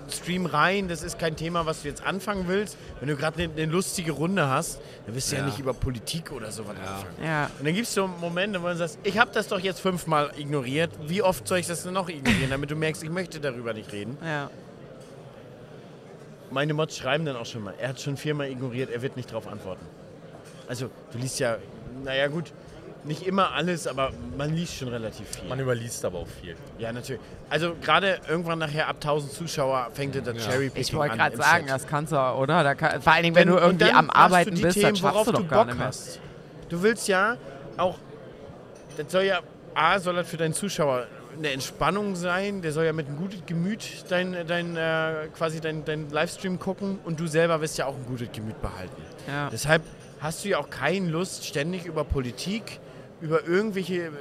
Stream 0.07 0.45
rein, 0.45 0.87
das 0.87 1.01
ist 1.01 1.17
kein 1.17 1.35
Thema, 1.35 1.65
was 1.65 1.81
du 1.81 1.87
jetzt 1.87 2.05
anfangen 2.05 2.47
willst. 2.47 2.77
Wenn 2.99 3.09
du 3.09 3.15
gerade 3.15 3.41
eine, 3.43 3.53
eine 3.53 3.65
lustige 3.65 4.11
Runde 4.11 4.47
hast, 4.47 4.79
dann 5.05 5.15
wirst 5.15 5.31
du 5.31 5.35
ja, 5.35 5.45
nicht 5.45 5.57
über 5.57 5.73
Politik 5.73 6.31
oder 6.31 6.51
sowas 6.51 6.75
anfangen. 6.77 7.15
ja. 7.23 7.49
Und 7.57 7.65
dann 7.65 7.73
gibt 7.73 7.87
es 7.87 7.93
so 7.93 8.07
Momente, 8.07 8.61
wo 8.61 8.67
du 8.67 8.75
sagst, 8.77 8.99
ich 9.03 9.17
habe 9.17 9.31
das 9.33 9.47
doch 9.47 9.59
jetzt 9.59 9.79
fünfmal 9.79 10.31
ignoriert, 10.37 10.91
wie 11.07 11.23
oft 11.23 11.47
soll 11.47 11.57
ich 11.57 11.67
das 11.67 11.83
denn 11.83 11.93
noch 11.93 12.07
ignorieren, 12.07 12.51
damit 12.51 12.69
du 12.69 12.75
merkst, 12.75 13.03
ich 13.03 13.09
möchte 13.09 13.39
darüber 13.39 13.73
nicht 13.73 13.91
reden. 13.91 14.17
Ja. 14.23 14.49
Meine 16.55 16.73
Mods 16.73 16.95
schreiben 16.97 17.25
dann 17.25 17.35
auch 17.35 17.45
schon 17.45 17.65
mal, 17.65 17.73
er 17.77 17.89
hat 17.89 17.99
schon 17.99 18.15
viermal 18.15 18.49
ignoriert, 18.49 18.89
er 18.89 19.01
wird 19.01 19.17
nicht 19.17 19.29
darauf 19.29 19.45
antworten. 19.45 19.85
Also, 20.69 20.89
du 21.11 21.17
liest 21.17 21.37
ja, 21.37 21.57
naja 22.01 22.27
gut, 22.27 22.53
nicht 23.03 23.27
immer 23.27 23.51
alles, 23.51 23.87
aber 23.87 24.11
man 24.37 24.55
liest 24.55 24.77
schon 24.77 24.87
relativ 24.87 25.27
viel. 25.27 25.49
Man 25.49 25.59
überliest 25.59 26.05
aber 26.05 26.19
auch 26.19 26.27
viel. 26.41 26.55
ja, 26.79 26.93
natürlich. 26.93 27.21
Also 27.49 27.75
gerade 27.81 28.21
irgendwann 28.29 28.59
nachher 28.59 28.87
ab 28.87 28.95
1000 29.01 29.33
Zuschauer 29.33 29.89
fängt 29.93 30.15
das 30.15 30.45
Cherrypicking 30.45 30.81
Ich 30.81 30.93
wollte 30.93 31.11
an 31.11 31.17
gerade 31.17 31.35
im 31.35 31.41
sagen, 31.41 31.65
Chat. 31.65 31.75
das 31.75 31.87
kannst 31.87 32.13
du, 32.13 32.17
oder? 32.17 32.63
Da 32.63 32.73
kann, 32.73 33.01
vor 33.01 33.11
allen 33.11 33.23
Dingen, 33.23 33.35
wenn, 33.35 33.49
du 33.49 33.55
und 33.55 33.61
irgendwie 33.61 33.91
am 33.91 34.09
Arbeiten 34.09 34.51
du 34.51 34.55
die 34.55 34.61
bist, 34.61 34.75
Themen, 34.75 34.85
dann 34.85 34.95
schaffst 34.95 35.13
worauf 35.13 35.25
du 35.25 35.31
doch 35.33 35.41
du 35.41 35.47
gar 35.47 35.59
Bock 35.59 35.67
nicht 35.67 35.77
mehr. 35.77 35.87
hast. 35.87 36.21
Du 36.69 36.81
willst 36.81 37.09
ja 37.09 37.35
auch, 37.75 37.97
das 38.95 39.11
soll 39.11 39.23
ja, 39.23 39.41
A, 39.73 39.99
soll 39.99 40.15
das 40.15 40.29
für 40.29 40.37
deinen 40.37 40.53
Zuschauer 40.53 41.05
eine 41.37 41.51
Entspannung 41.51 42.15
sein, 42.15 42.61
der 42.61 42.71
soll 42.71 42.85
ja 42.85 42.93
mit 42.93 43.07
einem 43.07 43.17
guten 43.17 43.45
Gemüt 43.45 44.05
dein, 44.09 44.35
dein, 44.47 44.75
äh, 44.77 45.27
quasi 45.35 45.59
dein, 45.61 45.83
dein 45.85 46.09
Livestream 46.09 46.59
gucken 46.59 46.99
und 47.03 47.19
du 47.19 47.27
selber 47.27 47.61
wirst 47.61 47.77
ja 47.77 47.85
auch 47.87 47.95
ein 47.95 48.05
gutes 48.05 48.29
Gemüt 48.31 48.61
behalten. 48.61 49.01
Ja. 49.27 49.49
Deshalb 49.49 49.81
hast 50.19 50.43
du 50.45 50.49
ja 50.49 50.57
auch 50.59 50.69
keine 50.69 51.07
Lust, 51.09 51.45
ständig 51.45 51.85
über 51.85 52.03
Politik, 52.03 52.79
über 53.21 53.45
irgendwelche 53.45 54.11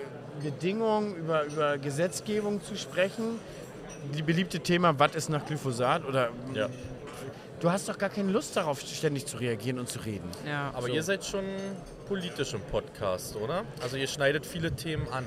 Bedingungen, 0.42 1.14
über, 1.16 1.44
über 1.44 1.78
Gesetzgebung 1.78 2.62
zu 2.62 2.76
sprechen. 2.76 3.38
Die 4.14 4.22
beliebte 4.22 4.60
Thema, 4.60 4.98
was 4.98 5.14
ist 5.14 5.28
nach 5.30 5.44
Glyphosat? 5.46 6.04
Oder 6.04 6.30
Ja. 6.54 6.68
du 7.60 7.70
hast 7.70 7.88
doch 7.88 7.96
gar 7.96 8.10
keine 8.10 8.32
Lust 8.32 8.56
darauf, 8.56 8.80
ständig 8.80 9.26
zu 9.26 9.36
reagieren 9.38 9.78
und 9.78 9.88
zu 9.88 10.00
reden. 10.00 10.28
Ja. 10.46 10.70
Aber 10.74 10.88
ihr 10.88 11.02
seid 11.02 11.24
schon 11.24 11.44
politisch 12.06 12.52
im 12.54 12.60
Podcast, 12.60 13.36
oder? 13.36 13.64
Also 13.82 13.96
ihr 13.96 14.06
schneidet 14.08 14.44
viele 14.44 14.72
Themen 14.72 15.08
an. 15.08 15.24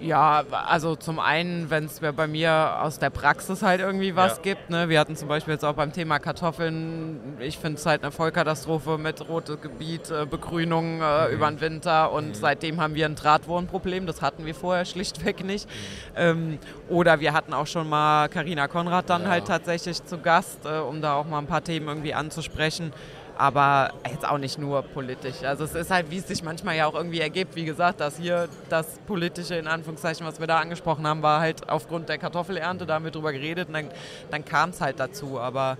Ja, 0.00 0.42
also 0.50 0.96
zum 0.96 1.20
einen, 1.20 1.70
wenn 1.70 1.84
es 1.84 2.00
bei 2.00 2.26
mir 2.26 2.78
aus 2.82 2.98
der 2.98 3.10
Praxis 3.10 3.62
halt 3.62 3.80
irgendwie 3.80 4.16
was 4.16 4.36
Ja. 4.36 4.42
gibt. 4.42 4.68
Ne? 4.68 4.88
Wir 4.88 4.98
hatten 4.98 5.14
zum 5.16 5.28
Beispiel 5.28 5.54
jetzt 5.54 5.64
auch 5.64 5.74
beim 5.74 5.92
Thema 5.92 6.18
Kartoffeln, 6.18 7.36
ich 7.38 7.58
finde 7.58 7.78
es 7.78 7.86
halt 7.86 8.02
eine 8.02 8.10
Vollkatastrophe 8.10 8.98
mit 8.98 9.26
rotes 9.28 9.60
Gebiet, 9.60 10.10
äh, 10.10 10.26
Begrünung 10.26 11.00
äh, 11.00 11.28
über 11.28 11.48
den 11.48 11.60
Winter 11.60 12.10
und 12.12 12.36
seitdem 12.36 12.80
haben 12.80 12.94
wir 12.94 13.06
ein 13.06 13.14
Drahtwurmproblem, 13.14 14.06
das 14.06 14.20
hatten 14.20 14.44
wir 14.44 14.54
vorher 14.54 14.84
schlichtweg 14.84 15.44
nicht. 15.44 15.68
Ähm, 16.16 16.58
oder 16.88 17.20
wir 17.20 17.32
hatten 17.32 17.54
auch 17.54 17.66
schon 17.66 17.88
mal 17.88 18.28
Karina 18.28 18.66
Konrad 18.68 19.08
dann 19.08 19.28
halt 19.28 19.46
tatsächlich 19.46 20.04
zu 20.04 20.18
Gast, 20.18 20.66
äh, 20.66 20.78
um 20.80 21.00
da 21.00 21.14
auch 21.14 21.24
mal 21.26 21.38
ein 21.38 21.46
paar 21.46 21.62
Themen 21.62 21.86
irgendwie 21.88 22.14
anzusprechen. 22.14 22.92
Aber 23.36 23.92
jetzt 24.08 24.26
auch 24.28 24.38
nicht 24.38 24.58
nur 24.58 24.82
politisch. 24.82 25.42
Also 25.42 25.64
es 25.64 25.74
ist 25.74 25.90
halt, 25.90 26.10
wie 26.10 26.18
es 26.18 26.28
sich 26.28 26.44
manchmal 26.44 26.76
ja 26.76 26.86
auch 26.86 26.94
irgendwie 26.94 27.20
ergibt. 27.20 27.56
Wie 27.56 27.64
gesagt, 27.64 28.00
dass 28.00 28.16
hier 28.16 28.48
das 28.68 28.98
politische, 29.06 29.56
in 29.56 29.66
Anführungszeichen, 29.66 30.24
was 30.24 30.38
wir 30.38 30.46
da 30.46 30.60
angesprochen 30.60 31.06
haben, 31.06 31.22
war 31.22 31.40
halt 31.40 31.68
aufgrund 31.68 32.08
der 32.08 32.18
Kartoffelernte, 32.18 32.86
da 32.86 32.94
haben 32.94 33.04
wir 33.04 33.10
drüber 33.10 33.32
geredet 33.32 33.68
und 33.68 33.74
dann, 33.74 33.88
dann 34.30 34.44
kam 34.44 34.70
es 34.70 34.80
halt 34.80 35.00
dazu. 35.00 35.40
Aber 35.40 35.78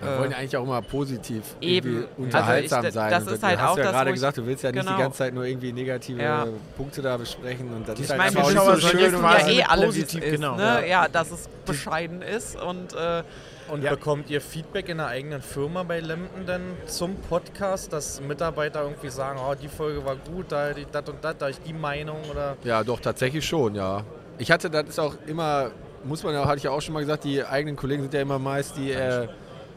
Wir 0.00 0.18
wollen 0.18 0.30
ja 0.30 0.36
eigentlich 0.38 0.56
auch 0.56 0.62
immer 0.64 0.82
positiv 0.82 1.42
Eben. 1.60 1.88
irgendwie 1.88 2.06
Also 2.06 2.22
unterhaltsam 2.22 2.84
ich- 2.84 2.92
sein. 2.92 3.10
das 3.10 3.26
ist 3.26 3.42
du 3.42 3.46
halt 3.46 3.60
hast 3.60 3.70
auch 3.70 3.76
ja 3.78 3.82
das, 3.84 3.92
gerade 3.92 4.10
ich- 4.10 4.14
gesagt, 4.14 4.36
du 4.38 4.46
willst 4.46 4.62
ja 4.64 4.72
nicht 4.72 4.80
Genau. 4.84 4.96
die 4.96 5.02
ganze 5.02 5.18
Zeit 5.18 5.34
nur 5.34 5.44
irgendwie 5.44 5.72
negative 5.72 6.22
Ja. 6.22 6.46
Punkte 6.76 7.02
da 7.02 7.16
besprechen. 7.16 7.72
Und 7.74 7.88
das 7.88 7.94
Die 7.96 8.02
ist 8.02 8.10
halt 8.10 8.18
meinen 8.18 8.36
einfach 8.36 8.60
auch 8.60 8.74
so 8.74 8.88
schön. 8.88 9.12
ja 9.12 9.48
eh 9.48 9.62
alle, 9.62 9.86
positiv, 9.86 10.22
ist. 10.22 10.30
genau, 10.32 10.56
ne? 10.56 10.62
ja. 10.62 10.80
ja. 11.02 11.08
dass 11.08 11.30
es 11.30 11.48
bescheiden 11.64 12.22
ist 12.22 12.60
und 12.60 12.92
äh, 12.94 13.22
Und 13.68 13.82
Ja. 13.82 13.90
bekommt 13.90 14.30
ihr 14.30 14.40
Feedback 14.40 14.88
in 14.88 14.98
der 14.98 15.08
eigenen 15.08 15.42
Firma 15.42 15.82
bei 15.82 15.98
Lempen 15.98 16.46
denn 16.46 16.60
zum 16.86 17.16
Podcast, 17.16 17.92
dass 17.92 18.20
Mitarbeiter 18.20 18.82
irgendwie 18.84 19.08
sagen, 19.08 19.40
oh, 19.44 19.54
die 19.60 19.66
Folge 19.66 20.04
war 20.04 20.14
gut, 20.14 20.52
da 20.52 20.66
hätte 20.68 20.80
ich 20.82 20.86
das 20.92 21.08
und 21.08 21.16
das, 21.24 21.36
da 21.36 21.48
ich 21.48 21.58
die 21.62 21.72
Meinung 21.72 22.18
oder... 22.30 22.56
Ja, 22.62 22.84
doch, 22.84 23.00
tatsächlich 23.00 23.44
schon, 23.44 23.74
ja. 23.74 24.04
Ich 24.38 24.52
hatte, 24.52 24.70
das 24.70 24.84
ist 24.90 25.00
auch 25.00 25.16
immer, 25.26 25.72
muss 26.04 26.22
man 26.22 26.32
ja, 26.34 26.44
hatte 26.46 26.58
ich 26.58 26.62
ja 26.62 26.70
auch 26.70 26.80
schon 26.80 26.94
mal 26.94 27.00
gesagt, 27.00 27.24
die 27.24 27.42
eigenen 27.42 27.74
Kollegen 27.74 28.02
sind 28.02 28.14
ja 28.14 28.20
immer 28.20 28.38
meist 28.38 28.76
die 28.76 28.92
äh, 28.92 29.26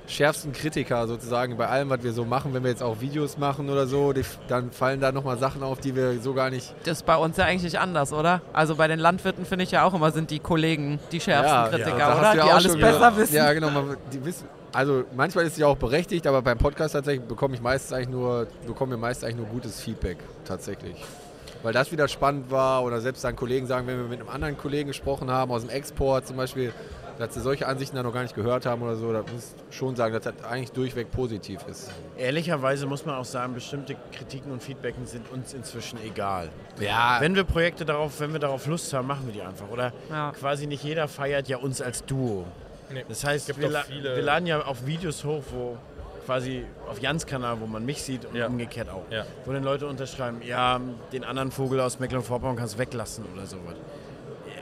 schärfsten 0.10 0.52
Kritiker 0.52 1.08
sozusagen 1.08 1.56
bei 1.56 1.68
allem, 1.68 1.90
was 1.90 2.04
wir 2.04 2.12
so 2.14 2.26
machen. 2.26 2.54
Wenn 2.54 2.64
wir 2.64 2.72
jetzt 2.72 2.84
auch 2.84 3.00
Videos 3.00 3.38
machen 3.38 3.70
oder 3.70 3.88
so, 3.88 4.12
die, 4.12 4.24
dann 4.48 4.72
fallen 4.72 5.00
da 5.00 5.12
nochmal 5.12 5.38
Sachen 5.38 5.64
auf, 5.64 5.80
die 5.80 5.96
wir 5.96 6.20
so 6.20 6.34
gar 6.34 6.50
nicht. 6.50 6.74
das 6.84 6.98
ist 7.00 7.06
bei 7.06 7.16
uns 7.16 7.38
ja 7.38 7.46
eigentlich 7.46 7.80
anders, 7.80 8.12
oder? 8.12 8.42
Also 8.52 8.76
bei 8.76 8.88
den 8.88 9.00
Landwirten 9.00 9.46
finde 9.46 9.64
ich 9.64 9.72
ja 9.72 9.84
auch 9.86 9.94
immer, 9.94 10.12
sind 10.12 10.32
die 10.32 10.40
Kollegen 10.40 11.00
die 11.12 11.20
schärfsten 11.20 11.56
Ja, 11.56 11.68
Kritiker, 11.68 12.08
hast 12.08 12.20
oder? 12.20 12.36
ja 12.36 12.44
Die 12.44 12.52
alles 12.52 12.72
schon 12.72 12.82
besser 12.82 13.18
wissen. 13.18 13.36
Ja, 13.36 13.54
genau. 13.54 13.70
Man, 13.70 13.98
die 14.12 14.26
wissen, 14.26 14.48
also 14.74 15.04
manchmal 15.16 15.46
ist 15.46 15.58
ja 15.58 15.68
auch 15.68 15.78
berechtigt, 15.78 16.26
aber 16.28 16.42
beim 16.42 16.58
Podcast 16.58 16.94
tatsächlich 16.94 17.26
bekomme 17.28 17.56
ich 17.56 17.62
meistens 17.62 17.94
eigentlich 17.94 18.10
nur, 18.10 18.48
bekommen 18.66 18.92
wir 18.92 18.98
meistens 18.98 19.26
eigentlich 19.26 19.38
nur 19.38 19.48
gutes 19.48 19.80
Feedback 19.80 20.18
tatsächlich. 20.46 20.96
Weil 21.62 21.74
das 21.74 21.92
wieder 21.92 22.08
spannend 22.08 22.52
war 22.52 22.84
oder 22.84 23.02
selbst 23.02 23.24
dann 23.24 23.36
Kollegen 23.36 23.68
sagen, 23.68 23.86
wenn 23.86 23.98
wir 23.98 24.06
mit 24.06 24.20
einem 24.22 24.30
anderen 24.30 24.58
Kollegen 24.58 24.88
gesprochen 24.88 25.30
haben, 25.30 25.52
aus 25.52 25.62
dem 25.62 25.70
Export 25.70 26.26
zum 26.26 26.38
Beispiel, 26.38 26.72
dass 27.20 27.34
sie 27.34 27.42
solche 27.42 27.68
Ansichten 27.68 27.96
dann 27.98 28.06
noch 28.06 28.14
gar 28.14 28.24
nicht 28.24 28.34
gehört 28.34 28.66
haben 28.66 28.82
oder 28.82 28.96
so, 28.96 29.12
da 29.14 29.20
muss 29.20 29.54
ich 29.70 29.76
schon 29.78 29.96
sagen, 29.96 30.14
dass 30.14 30.24
das 30.24 30.44
eigentlich 30.50 30.72
durchweg 30.72 31.12
positiv 31.12 31.60
ist. 31.70 31.92
Ehrlicherweise 32.18 32.86
muss 32.88 33.06
man 33.06 33.16
auch 33.16 33.26
sagen, 33.26 33.54
bestimmte 33.54 33.96
Kritiken 34.12 34.52
und 34.52 34.64
Feedbacken 34.64 35.06
sind 35.06 35.30
uns 35.32 35.54
inzwischen 35.54 36.00
egal. 36.04 36.50
Ja, 36.80 37.18
Wenn 37.20 37.36
wir 37.36 37.44
Projekte 37.44 37.86
darauf, 37.86 38.20
wenn 38.20 38.32
wir 38.34 38.40
darauf 38.40 38.66
Lust 38.66 38.92
haben, 38.94 39.08
machen 39.08 39.26
wir 39.28 39.34
die 39.34 39.42
einfach. 39.42 39.70
Oder 39.70 39.92
Ja. 40.10 40.32
quasi 40.32 40.66
nicht 40.66 40.84
jeder 40.84 41.08
feiert 41.08 41.48
ja 41.50 41.58
uns 41.58 41.82
als 41.82 42.06
Duo. 42.06 42.46
Nee, 42.92 43.06
Das 43.08 43.24
heißt, 43.24 43.48
gibt 43.48 43.60
wir, 43.60 43.70
la 43.70 43.82
viele- 43.84 44.16
wir 44.16 44.24
laden 44.24 44.48
ja 44.48 44.66
auch 44.66 44.78
Videos 44.86 45.24
hoch, 45.24 45.44
wo 45.52 45.78
quasi 46.26 46.64
auf 46.90 47.00
Jans 47.02 47.26
Kanal, 47.26 47.60
wo 47.60 47.68
man 47.68 47.86
mich 47.86 48.02
sieht 48.02 48.24
und 48.26 48.36
Ja. 48.36 48.48
umgekehrt 48.48 48.90
auch. 48.90 49.04
Ja. 49.12 49.26
Wo 49.46 49.52
dann 49.52 49.64
Leute 49.64 49.88
unterschreiben, 49.88 50.42
ja, 50.44 50.80
den 51.12 51.24
anderen 51.24 51.52
Vogel 51.52 51.80
aus 51.82 52.00
Mecklenburg-Vorpommern 52.00 52.56
kannst 52.56 52.76
du 52.76 52.80
weglassen 52.80 53.26
oder 53.36 53.46
sowas. 53.46 53.76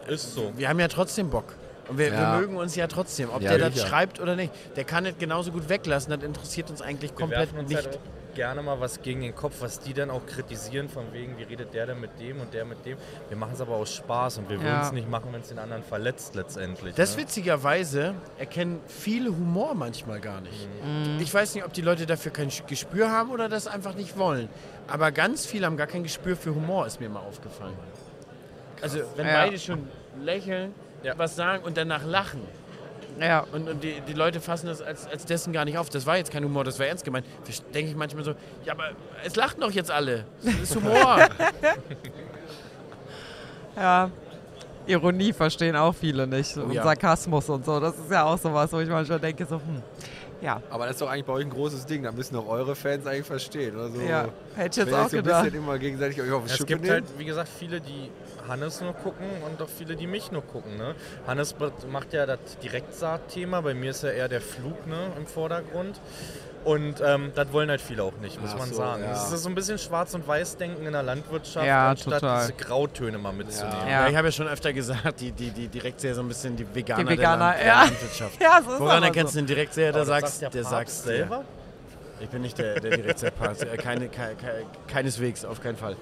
Ist 0.08 0.34
so. 0.34 0.52
Wir 0.58 0.70
haben 0.70 0.80
ja 0.80 0.88
trotzdem 0.88 1.30
Bock. 1.30 1.54
Und 1.90 1.98
wir, 1.98 2.08
Ja. 2.10 2.34
wir 2.34 2.40
mögen 2.42 2.58
uns 2.58 2.76
ja 2.76 2.88
trotzdem, 2.88 3.30
ob 3.30 3.42
Ja, 3.42 3.58
der 3.58 3.70
das 3.70 3.82
schreibt 3.88 4.20
oder 4.20 4.36
nicht. 4.36 4.52
Der 4.76 4.84
kann 4.84 5.06
es 5.06 5.18
genauso 5.18 5.52
gut 5.52 5.70
weglassen, 5.70 6.12
das 6.12 6.24
interessiert 6.24 6.70
uns 6.70 6.82
eigentlich 6.82 7.12
Wir 7.12 7.18
komplett 7.18 7.54
uns 7.54 7.70
nicht. 7.70 7.76
halt 7.86 8.00
gerne 8.36 8.62
mal 8.62 8.80
was 8.80 9.02
gegen 9.02 9.22
den 9.22 9.34
Kopf, 9.34 9.62
was 9.62 9.80
die 9.80 9.96
dann 9.96 10.12
auch 10.12 10.24
kritisieren, 10.28 10.90
von 10.90 11.12
wegen, 11.12 11.40
wie 11.40 11.44
redet 11.44 11.74
der 11.74 11.88
denn 11.88 12.00
mit 12.00 12.20
dem 12.20 12.40
und 12.40 12.54
der 12.54 12.66
mit 12.66 12.86
dem. 12.86 12.96
Wir 13.30 13.38
machen 13.38 13.54
es 13.56 13.62
aber 13.62 13.76
aus 13.76 13.96
Spaß 13.96 14.38
und 14.38 14.50
wir 14.50 14.62
würden 14.62 14.80
es 14.82 14.92
nicht 14.92 15.10
machen, 15.10 15.30
wenn 15.32 15.42
es 15.42 15.48
den 15.48 15.58
anderen 15.58 15.82
verletzt 15.82 16.36
letztendlich. 16.36 16.94
Das 16.94 17.16
ne? 17.16 17.24
witzigerweise 17.24 18.14
erkennen 18.38 18.80
viele 18.86 19.30
Humor 19.30 19.74
manchmal 19.74 20.20
gar 20.20 20.42
nicht. 20.42 20.68
Ich 21.20 21.34
weiß 21.34 21.56
nicht, 21.56 21.66
ob 21.66 21.74
die 21.74 21.82
Leute 21.82 22.06
dafür 22.06 22.32
kein 22.32 22.52
Gespür 22.68 23.10
haben 23.12 23.32
oder 23.32 23.50
das 23.50 23.66
einfach 23.66 23.96
nicht 23.96 24.18
wollen. 24.20 24.50
Aber 24.88 25.12
ganz 25.12 25.48
viele 25.48 25.66
haben 25.66 25.78
gar 25.78 25.88
kein 25.88 26.04
Gespür 26.04 26.36
für 26.36 26.54
Humor, 26.54 26.86
ist 26.86 27.00
mir 27.00 27.10
mal 27.10 27.22
aufgefallen. 27.22 27.74
Also 28.84 29.00
wenn 29.16 29.26
Ja. 29.26 29.34
beide 29.46 29.58
schon 29.58 29.88
lächeln, 30.22 30.76
Ja. 31.04 31.14
was 31.18 31.36
sagen 31.36 31.64
und 31.64 31.78
danach 31.78 32.06
lachen. 32.06 32.42
Ja. 33.20 33.46
Und, 33.52 33.68
und 33.68 33.84
die, 33.84 34.02
die 34.08 34.14
Leute 34.14 34.40
fassen 34.40 34.68
das 34.68 34.82
als, 34.82 35.08
als 35.08 35.26
dessen 35.26 35.52
gar 35.54 35.66
nicht 35.66 35.78
auf. 35.78 35.90
Das 35.90 36.06
war 36.06 36.18
jetzt 36.18 36.32
kein 36.32 36.44
Humor, 36.44 36.64
das 36.64 36.78
war 36.80 36.86
ernst 36.86 37.04
gemeint. 37.04 37.26
Denke 37.74 37.92
ich 37.92 37.98
manchmal 37.98 38.24
so, 38.24 38.36
ja, 38.64 38.74
aber 38.74 38.90
es 39.24 39.36
lachen 39.36 39.62
doch 39.62 39.72
jetzt 39.72 39.90
alle. 39.92 40.26
Das 40.44 40.54
ist 40.56 40.76
Humor. 40.76 41.28
Ja. 43.76 44.10
Ironie 44.88 45.34
verstehen 45.34 45.76
auch 45.76 45.94
viele 45.94 46.26
nicht. 46.26 46.56
und 46.58 46.72
ja. 46.72 46.82
Sarkasmus 46.84 47.50
und 47.50 47.66
so. 47.66 47.80
Das 47.80 47.94
ist 47.96 48.10
ja 48.10 48.24
auch 48.24 48.38
sowas, 48.38 48.72
wo 48.72 48.80
ich 48.80 48.90
manchmal 48.90 49.20
denke, 49.20 49.46
so, 49.46 49.58
hm, 49.58 49.84
ja. 50.42 50.62
aber 50.70 50.86
das 50.86 50.96
ist 50.96 51.02
doch 51.02 51.10
eigentlich 51.10 51.26
bei 51.26 51.34
euch 51.34 51.46
ein 51.46 51.50
großes 51.50 51.86
Ding. 51.86 52.04
Da 52.04 52.12
müssen 52.12 52.36
auch 52.36 52.48
eure 52.48 52.76
Fans 52.76 53.06
eigentlich 53.06 53.26
verstehen. 53.26 53.76
Oder 53.76 53.90
so. 53.90 54.02
Ja, 54.02 54.30
hätte 54.56 54.82
ich 54.82 54.88
jetzt 54.88 54.96
auch 54.96 55.10
so 55.10 55.18
ein 55.18 55.24
gedacht. 55.24 55.44
bisschen 55.46 55.60
immer 55.64 55.78
gegenseitig 55.80 56.22
euch 56.22 56.32
auf 56.32 56.44
die 56.44 56.52
Es 56.52 56.58
Schippe 56.58 56.68
gibt 56.68 56.82
nehmt. 56.82 56.94
halt, 56.94 57.06
wie 57.20 57.26
gesagt, 57.26 57.50
viele, 57.50 57.82
die 57.82 58.12
Hannes 58.48 58.82
nur 58.82 58.94
gucken 58.94 59.28
und 59.46 59.62
auch 59.62 59.70
viele, 59.70 59.96
die 59.96 60.08
mich 60.08 60.32
nur 60.32 60.42
gucken. 60.42 60.78
Ne? 60.78 60.96
Hannes 61.26 61.56
macht 61.92 62.14
ja 62.14 62.26
das 62.26 62.40
Direktsaat-Thema, 62.64 63.62
bei 63.62 63.74
mir 63.74 63.92
ist 63.92 64.04
ja 64.04 64.10
eher 64.10 64.30
der 64.30 64.42
Flug 64.42 64.88
ne, 64.88 65.12
im 65.18 65.26
Vordergrund. 65.28 66.00
Und 66.68 66.96
ähm, 67.02 67.32
das 67.34 67.54
wollen 67.54 67.70
halt 67.70 67.80
viele 67.80 68.04
auch 68.04 68.12
nicht, 68.22 68.42
muss 68.42 68.52
Ach 68.54 68.60
man 68.60 68.70
so, 68.70 68.76
sagen. 68.76 69.04
ja. 69.04 69.14
Es 69.14 69.32
ist 69.32 69.44
so 69.44 69.48
ein 69.48 69.56
bisschen 69.56 69.78
Schwarz- 69.78 70.14
und 70.14 70.28
Weiß-Denken 70.28 70.86
in 70.86 70.92
der 70.92 71.02
Landwirtschaft, 71.04 71.66
Ja, 71.66 71.92
anstatt 71.92 72.20
total. 72.20 72.42
diese 72.48 72.54
Grautöne 72.62 73.18
mal 73.18 73.32
mitzunehmen. 73.32 73.88
Ja. 73.88 74.02
Ja, 74.04 74.10
ich 74.10 74.16
habe 74.18 74.28
ja 74.28 74.32
schon 74.34 74.50
öfter 74.50 74.74
gesagt, 74.74 75.22
die, 75.22 75.32
die, 75.32 75.52
die 75.52 75.70
Direktseher 75.70 76.14
so 76.14 76.20
ein 76.22 76.28
bisschen 76.28 76.58
die 76.58 76.66
Veganer, 76.76 77.06
Die 77.06 77.10
Veganer, 77.18 77.54
der, 77.54 77.66
Land, 77.66 77.66
ja. 77.66 77.84
Landwirtschaft. 77.84 78.38
Ja, 78.42 78.62
so 78.66 78.74
ist 78.74 78.80
Woran 78.82 79.02
erkennst 79.04 79.34
so. 79.34 79.40
du 79.40 79.46
den 79.46 79.48
Direktseher, 79.56 79.92
der 79.94 80.04
das 80.04 80.08
sagt, 80.10 80.42
der 80.42 80.50
der 80.50 80.64
sagt 80.66 80.90
selber? 80.90 81.46
Ich 82.20 82.28
bin 82.28 82.42
nicht 82.42 82.58
der, 82.58 82.80
der 82.82 82.98
Direktseher-Papst, 82.98 83.64
äh, 83.64 83.78
keine, 83.78 84.10
ke- 84.10 84.36
ke- 84.38 84.66
keineswegs, 84.92 85.46
auf 85.46 85.62
keinen 85.64 85.78
Fall. 85.78 85.96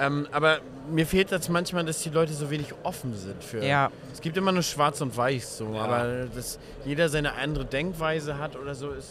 Ähm, 0.00 0.26
aber 0.32 0.58
mir 0.90 1.06
fehlt 1.06 1.30
das 1.30 1.48
manchmal, 1.48 1.84
dass 1.84 2.00
die 2.02 2.10
Leute 2.10 2.32
so 2.32 2.50
wenig 2.50 2.74
offen 2.82 3.14
sind 3.16 3.44
für. 3.44 3.64
Ja. 3.64 3.90
Es 4.12 4.20
gibt 4.20 4.36
immer 4.36 4.50
nur 4.50 4.62
Schwarz 4.62 5.00
und 5.00 5.16
Weiß, 5.16 5.58
so, 5.58 5.76
aber 5.78 6.26
dass 6.34 6.58
jeder 6.84 7.08
seine 7.08 7.34
andere 7.34 7.64
Denkweise 7.66 8.38
hat 8.38 8.56
oder 8.56 8.74
so, 8.74 8.90
ist, 8.90 9.10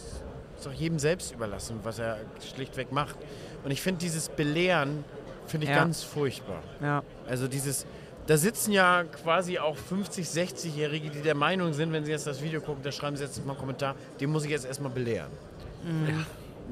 ist 0.58 0.68
auch 0.68 0.72
jedem 0.72 0.98
selbst 0.98 1.32
überlassen, 1.32 1.80
was 1.82 1.98
er 1.98 2.18
schlichtweg 2.54 2.92
macht. 2.92 3.16
Und 3.64 3.70
ich 3.70 3.80
finde 3.82 4.00
dieses 4.00 4.28
Belehren 4.28 5.04
finde 5.46 5.64
ich 5.66 5.70
Ja. 5.70 5.78
ganz 5.78 6.02
furchtbar. 6.02 6.62
Ja. 6.82 7.02
Also 7.28 7.48
dieses, 7.48 7.86
da 8.26 8.36
sitzen 8.36 8.72
ja 8.72 9.04
quasi 9.04 9.58
auch 9.58 9.76
50, 9.76 10.26
60-Jährige, 10.26 11.10
die 11.10 11.22
der 11.22 11.34
Meinung 11.34 11.72
sind, 11.72 11.92
wenn 11.92 12.04
sie 12.04 12.10
jetzt 12.10 12.26
das 12.26 12.42
Video 12.42 12.60
gucken, 12.60 12.82
da 12.82 12.92
schreiben 12.92 13.16
sie 13.16 13.24
jetzt 13.24 13.44
mal 13.46 13.52
einen 13.52 13.60
Kommentar, 13.60 13.94
den 14.20 14.30
muss 14.30 14.44
ich 14.44 14.50
jetzt 14.50 14.66
erstmal 14.66 14.90
belehren. 14.92 15.30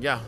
Ja, 0.01 0.20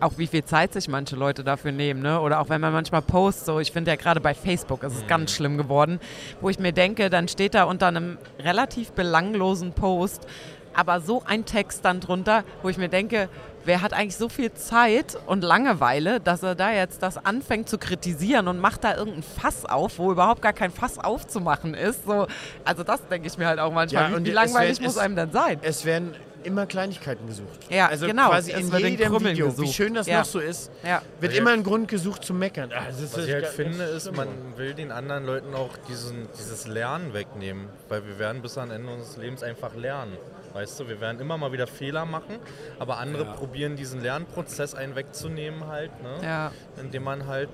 Auch 0.00 0.12
wie 0.16 0.26
viel 0.26 0.44
Zeit 0.44 0.72
sich 0.72 0.88
manche 0.88 1.14
Leute 1.14 1.44
dafür 1.44 1.70
nehmen, 1.70 2.02
ne? 2.02 2.20
Oder 2.20 2.40
auch 2.40 2.48
wenn 2.48 2.60
man 2.60 2.72
manchmal 2.72 3.00
postet, 3.02 3.46
so 3.46 3.60
ich 3.60 3.70
finde 3.70 3.92
ja 3.92 3.96
gerade 3.96 4.20
bei 4.20 4.34
Facebook 4.34 4.82
ist 4.82 4.96
es 4.96 5.06
ganz 5.06 5.30
schlimm 5.30 5.56
geworden, 5.56 6.00
wo 6.40 6.48
ich 6.48 6.58
mir 6.58 6.72
denke, 6.72 7.10
dann 7.10 7.28
steht 7.28 7.54
da 7.54 7.64
unter 7.64 7.86
einem 7.88 8.18
relativ 8.40 8.90
belanglosen 8.92 9.72
Post 9.72 10.26
aber 10.74 11.00
so 11.00 11.22
ein 11.26 11.44
Text 11.44 11.84
dann 11.84 12.00
drunter, 12.00 12.44
wo 12.62 12.68
ich 12.68 12.78
mir 12.78 12.88
denke, 12.88 13.28
wer 13.64 13.80
hat 13.80 13.92
eigentlich 13.94 14.16
so 14.16 14.28
viel 14.28 14.52
Zeit 14.52 15.16
und 15.26 15.42
Langeweile, 15.42 16.20
dass 16.20 16.42
er 16.42 16.54
da 16.54 16.70
jetzt 16.72 17.02
das 17.02 17.24
anfängt 17.24 17.68
zu 17.68 17.78
kritisieren 17.78 18.46
und 18.48 18.58
macht 18.60 18.84
da 18.84 18.94
irgendein 18.96 19.22
Fass 19.22 19.64
auf, 19.64 19.98
wo 19.98 20.12
überhaupt 20.12 20.42
gar 20.42 20.52
kein 20.52 20.70
Fass 20.70 20.98
aufzumachen 20.98 21.72
ist. 21.74 22.04
So, 22.04 22.26
also 22.64 22.82
das 22.82 23.06
denke 23.08 23.26
ich 23.28 23.38
mir 23.38 23.46
halt 23.46 23.58
auch 23.60 23.72
manchmal. 23.72 24.04
Ja, 24.04 24.10
wie, 24.10 24.14
und 24.16 24.26
wie 24.26 24.30
langweilig 24.32 24.78
wär- 24.80 24.84
muss 24.86 24.96
es- 24.96 24.98
einem 24.98 25.16
denn 25.16 25.32
sein? 25.32 25.58
Es 25.62 25.84
werden 25.86 26.14
immer 26.42 26.66
Kleinigkeiten 26.66 27.26
gesucht. 27.26 27.58
Ja, 27.70 27.86
also 27.86 28.06
genau. 28.06 28.28
quasi 28.28 28.50
in 28.52 28.68
jedem 28.76 29.12
Krümmeln 29.12 29.32
Video, 29.34 29.46
wie 29.46 29.62
gesucht. 29.62 29.74
schön 29.76 29.94
das 29.94 30.06
Ja. 30.06 30.18
noch 30.18 30.24
so 30.26 30.40
ist, 30.40 30.70
Ja. 30.86 31.00
wird 31.18 31.32
Ja. 31.32 31.38
immer 31.40 31.52
ein 31.52 31.62
Grund 31.62 31.88
gesucht 31.88 32.22
zu 32.22 32.34
meckern. 32.34 32.70
Ah, 32.70 32.82
Was 32.90 33.16
ich 33.26 33.32
halt 33.32 33.46
finde, 33.46 33.84
ist, 33.84 34.14
man 34.14 34.28
will 34.58 34.74
den 34.74 34.92
anderen 34.92 35.24
Leuten 35.24 35.54
auch 35.54 35.70
diesen, 35.88 36.28
dieses 36.38 36.66
Lernen 36.66 37.14
wegnehmen. 37.14 37.70
Weil 37.88 38.06
wir 38.06 38.18
werden 38.18 38.42
bis 38.42 38.58
am 38.58 38.70
Ende 38.70 38.92
unseres 38.92 39.16
Lebens 39.16 39.42
einfach 39.42 39.74
lernen. 39.74 40.18
Weißt 40.54 40.78
du, 40.78 40.88
wir 40.88 41.00
werden 41.00 41.20
immer 41.20 41.36
mal 41.36 41.50
wieder 41.52 41.66
Fehler 41.66 42.04
machen, 42.06 42.36
aber 42.78 42.98
andere 42.98 43.24
probieren 43.24 43.74
diesen 43.76 44.00
Lernprozess 44.00 44.74
einen 44.74 44.94
wegzunehmen 44.94 45.66
halt, 45.66 45.90
ne? 46.02 46.14
Ja. 46.22 46.52
Indem 46.80 47.02
man 47.02 47.26
halt, 47.26 47.50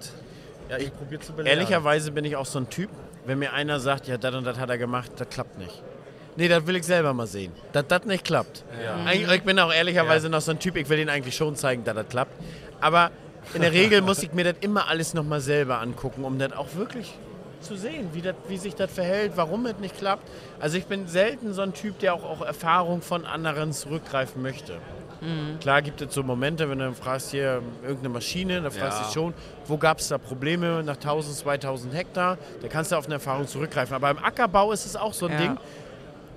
ja, 0.68 0.76
ich 0.76 0.94
probiere 0.94 1.20
zu 1.22 1.32
belehren. 1.32 1.58
Ehrlicherweise 1.58 2.12
bin 2.12 2.26
ich 2.26 2.36
auch 2.36 2.44
so 2.46 2.58
ein 2.58 2.68
Typ, 2.68 2.90
wenn 3.24 3.38
mir 3.38 3.52
einer 3.54 3.80
sagt, 3.80 4.06
ja, 4.06 4.18
das 4.18 4.34
und 4.34 4.44
das 4.44 4.58
hat 4.58 4.68
er 4.68 4.76
gemacht, 4.78 5.10
das 5.16 5.28
klappt 5.30 5.58
nicht. 5.58 5.82
Nee, 6.36 6.48
das 6.48 6.66
will 6.66 6.76
ich 6.76 6.84
selber 6.84 7.12
mal 7.14 7.26
sehen. 7.26 7.52
Dass 7.72 7.86
das 7.88 8.04
nicht 8.04 8.24
klappt. 8.24 8.64
Eigentlich- 9.06 9.30
Ich 9.38 9.42
bin 9.44 9.58
auch 9.58 9.72
ehrlicherweise 9.72 10.28
noch 10.28 10.40
so 10.42 10.50
ein 10.52 10.58
Typ, 10.58 10.76
ich 10.76 10.88
will 10.90 10.98
ihnen 10.98 11.10
eigentlich 11.10 11.34
schon 11.34 11.56
zeigen, 11.56 11.82
dass 11.84 11.94
das 11.94 12.08
klappt. 12.08 12.32
Aber 12.82 13.10
in 13.54 13.62
der 13.62 13.72
Regel 13.72 14.00
muss 14.02 14.22
ich 14.22 14.32
mir 14.34 14.44
das 14.44 14.56
immer 14.60 14.88
alles 14.88 15.14
nochmal 15.14 15.40
selber 15.40 15.80
angucken, 15.80 16.22
um 16.24 16.38
das 16.38 16.52
auch 16.52 16.74
wirklich 16.74 17.14
zu 17.60 17.76
sehen, 17.76 18.10
wie, 18.12 18.22
das, 18.22 18.34
wie 18.48 18.56
sich 18.56 18.74
das 18.74 18.90
verhält, 18.90 19.32
warum 19.36 19.66
es 19.66 19.78
nicht 19.78 19.96
klappt. 19.96 20.28
Also 20.60 20.76
ich 20.78 20.86
bin 20.86 21.06
selten 21.06 21.52
so 21.52 21.62
ein 21.62 21.72
Typ, 21.74 21.98
der 21.98 22.14
auch 22.14 22.24
auf 22.24 22.40
Erfahrung 22.40 23.02
von 23.02 23.24
anderen 23.26 23.72
zurückgreifen 23.72 24.42
möchte. 24.42 24.74
Klar 25.60 25.82
gibt 25.82 26.00
es 26.00 26.14
so 26.14 26.22
Momente, 26.22 26.70
wenn 26.70 26.78
du 26.78 26.94
fragst 26.94 27.30
hier 27.32 27.60
irgendeine 27.82 28.08
Maschine, 28.08 28.62
da 28.62 28.70
fragst 28.70 29.00
du 29.00 29.04
dich 29.04 29.12
schon, 29.12 29.34
wo 29.66 29.76
gab 29.76 29.98
es 29.98 30.08
da 30.08 30.16
Probleme 30.16 30.82
nach 30.82 30.94
1000, 30.96 31.36
2000 31.36 31.92
Hektar, 31.94 32.38
da 32.62 32.68
kannst 32.68 32.90
du 32.90 32.96
auf 32.96 33.04
eine 33.04 33.14
Erfahrung 33.16 33.46
zurückgreifen. 33.46 33.94
Aber 33.94 34.10
im 34.10 34.18
Ackerbau 34.18 34.72
ist 34.72 34.86
es 34.86 34.96
auch 34.96 35.12
so 35.12 35.26
ein 35.26 35.32
Ja. 35.32 35.38
Ding, 35.38 35.56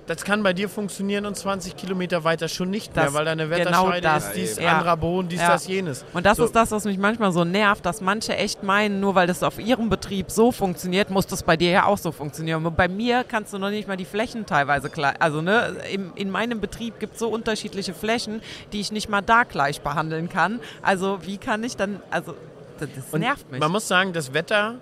das 0.06 0.24
kann 0.24 0.42
bei 0.42 0.52
dir 0.52 0.68
funktionieren 0.68 1.24
und 1.26 1.34
20 1.36 1.76
Kilometer 1.76 2.24
weiter 2.24 2.48
schon 2.48 2.70
nicht 2.70 2.94
mehr, 2.94 3.06
Das- 3.06 3.14
weil 3.14 3.24
deine 3.24 3.48
genau 3.48 3.56
Wetterscheide 3.88 4.00
das. 4.02 4.26
ist 4.26 4.36
dies, 4.36 4.56
Ja. 4.58 4.72
anderer 4.78 4.96
Boden, 4.96 5.28
dies, 5.28 5.40
Ja. 5.40 5.48
das, 5.48 5.66
jenes. 5.66 6.04
Und 6.12 6.26
das 6.26 6.36
So. 6.36 6.44
ist 6.44 6.54
das, 6.54 6.70
was 6.70 6.84
mich 6.84 6.98
manchmal 6.98 7.32
so 7.32 7.44
nervt, 7.44 7.86
dass 7.86 8.00
manche 8.00 8.36
echt 8.36 8.62
meinen, 8.62 9.00
nur 9.00 9.14
weil 9.14 9.26
das 9.26 9.42
auf 9.42 9.58
ihrem 9.58 9.88
Betrieb 9.88 10.30
so 10.30 10.52
funktioniert, 10.52 11.10
muss 11.10 11.26
das 11.26 11.42
bei 11.42 11.56
dir 11.56 11.70
ja 11.70 11.86
auch 11.86 11.98
so 11.98 12.12
funktionieren. 12.12 12.64
Und 12.66 12.76
bei 12.76 12.88
mir 12.88 13.24
kannst 13.24 13.52
du 13.52 13.58
noch 13.58 13.70
nicht 13.70 13.88
mal 13.88 13.96
die 13.96 14.04
Flächen 14.04 14.44
teilweise 14.46 14.90
gleich. 14.90 15.14
Also 15.20 15.40
ne, 15.40 15.74
im, 15.92 16.12
in 16.16 16.30
meinem 16.30 16.60
Betrieb 16.60 16.98
gibt 17.00 17.14
es 17.14 17.18
so 17.20 17.28
unterschiedliche 17.28 17.94
Flächen, 17.94 18.42
die 18.72 18.80
ich 18.80 18.92
nicht 18.92 19.08
mal 19.08 19.22
da 19.22 19.44
gleich 19.44 19.80
behandeln 19.80 20.28
kann. 20.28 20.60
Also 20.82 21.18
wie 21.22 21.38
kann 21.38 21.64
ich 21.64 21.76
dann, 21.76 22.00
also 22.10 22.34
das, 22.78 22.88
das 23.10 23.20
nervt 23.20 23.50
mich. 23.50 23.60
Man 23.60 23.70
muss 23.72 23.86
sagen, 23.88 24.12
das 24.12 24.34
Wetter, 24.34 24.74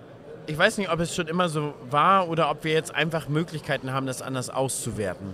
ich 0.47 0.57
weiß 0.57 0.77
nicht, 0.77 0.89
ob 0.91 0.99
es 0.99 1.15
schon 1.15 1.27
immer 1.27 1.49
so 1.49 1.73
war 1.89 2.27
oder 2.29 2.49
ob 2.49 2.63
wir 2.63 2.73
jetzt 2.73 2.93
einfach 2.93 3.27
Möglichkeiten 3.27 3.91
haben, 3.93 4.05
das 4.05 4.21
anders 4.21 4.49
auszuwerten. 4.49 5.33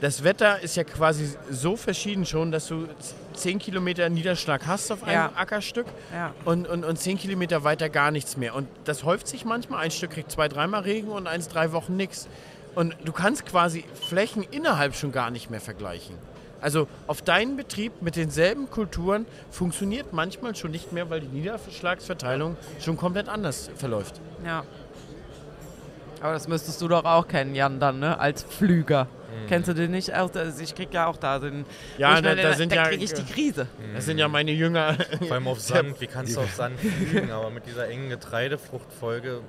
Das 0.00 0.24
Wetter 0.24 0.58
ist 0.60 0.74
ja 0.76 0.82
quasi 0.82 1.32
so 1.48 1.76
verschieden 1.76 2.26
schon, 2.26 2.50
dass 2.50 2.66
du 2.66 2.88
10 3.34 3.60
Kilometer 3.60 4.08
Niederschlag 4.08 4.66
hast 4.66 4.90
auf 4.90 5.04
einem 5.04 5.12
Ja. 5.14 5.32
Ackerstück 5.36 5.86
Ja. 6.12 6.34
und, 6.44 6.66
und, 6.66 6.84
und 6.84 6.98
10 6.98 7.18
Kilometer 7.18 7.62
weiter 7.62 7.88
gar 7.88 8.10
nichts 8.10 8.36
mehr. 8.36 8.56
Und 8.56 8.66
das 8.84 9.04
häuft 9.04 9.28
sich 9.28 9.44
manchmal. 9.44 9.80
Ein 9.84 9.92
Stück 9.92 10.10
kriegt 10.10 10.32
zwei, 10.32 10.48
dreimal 10.48 10.82
Regen 10.82 11.08
und 11.10 11.28
eins 11.28 11.46
drei 11.46 11.70
Wochen 11.72 11.96
nichts. 11.96 12.26
Und 12.74 12.96
du 13.04 13.12
kannst 13.12 13.46
quasi 13.46 13.84
Flächen 14.08 14.42
innerhalb 14.50 14.96
schon 14.96 15.12
gar 15.12 15.30
nicht 15.30 15.50
mehr 15.50 15.60
vergleichen. 15.60 16.16
Also 16.62 16.86
auf 17.08 17.20
deinen 17.22 17.56
Betrieb 17.56 18.00
mit 18.00 18.16
denselben 18.16 18.70
Kulturen 18.70 19.26
funktioniert 19.50 20.12
manchmal 20.12 20.54
schon 20.56 20.70
nicht 20.70 20.92
mehr, 20.92 21.10
weil 21.10 21.20
die 21.20 21.26
Niederschlagsverteilung 21.26 22.56
schon 22.80 22.96
komplett 22.96 23.28
anders 23.28 23.68
verläuft. 23.76 24.20
Ja. 24.46 24.64
Aber 26.20 26.32
das 26.34 26.46
müsstest 26.46 26.80
du 26.80 26.86
doch 26.88 27.04
auch 27.04 27.26
kennen, 27.26 27.54
Jan, 27.56 27.80
dann, 27.80 27.98
ne? 27.98 28.18
Als 28.18 28.44
Flüger. 28.44 29.08
Kennst 29.48 29.66
du 29.68 29.72
den 29.74 29.90
nicht? 29.90 30.12
Also 30.12 30.38
ich 30.62 30.74
krieg 30.74 30.92
ja 30.92 31.06
auch 31.06 31.16
da 31.16 31.38
den. 31.40 31.64
Ja, 31.98 32.20
da- 32.20 32.34
da 32.34 32.50
den- 32.50 32.54
sind 32.56 32.70
da 32.70 32.76
ja- 32.76 32.84
krieg 32.84 33.02
ich 33.02 33.12
die 33.12 33.24
Krise. 33.24 33.66
Das 33.94 34.04
sind 34.04 34.18
ja 34.18 34.28
meine 34.28 34.52
Jünger. 34.52 34.94
Vor 35.26 35.32
allem 35.32 35.48
auf 35.48 35.58
Sand, 35.60 36.00
wie 36.00 36.06
kannst 36.06 36.36
du 36.36 36.40
auf 36.40 36.54
Sand 36.54 36.78
fliegen? 36.78 37.30
Aber 37.32 37.50
mit 37.50 37.66
dieser 37.66 37.88
engen 37.88 38.08
Getreidefruchtfolge 38.10 39.40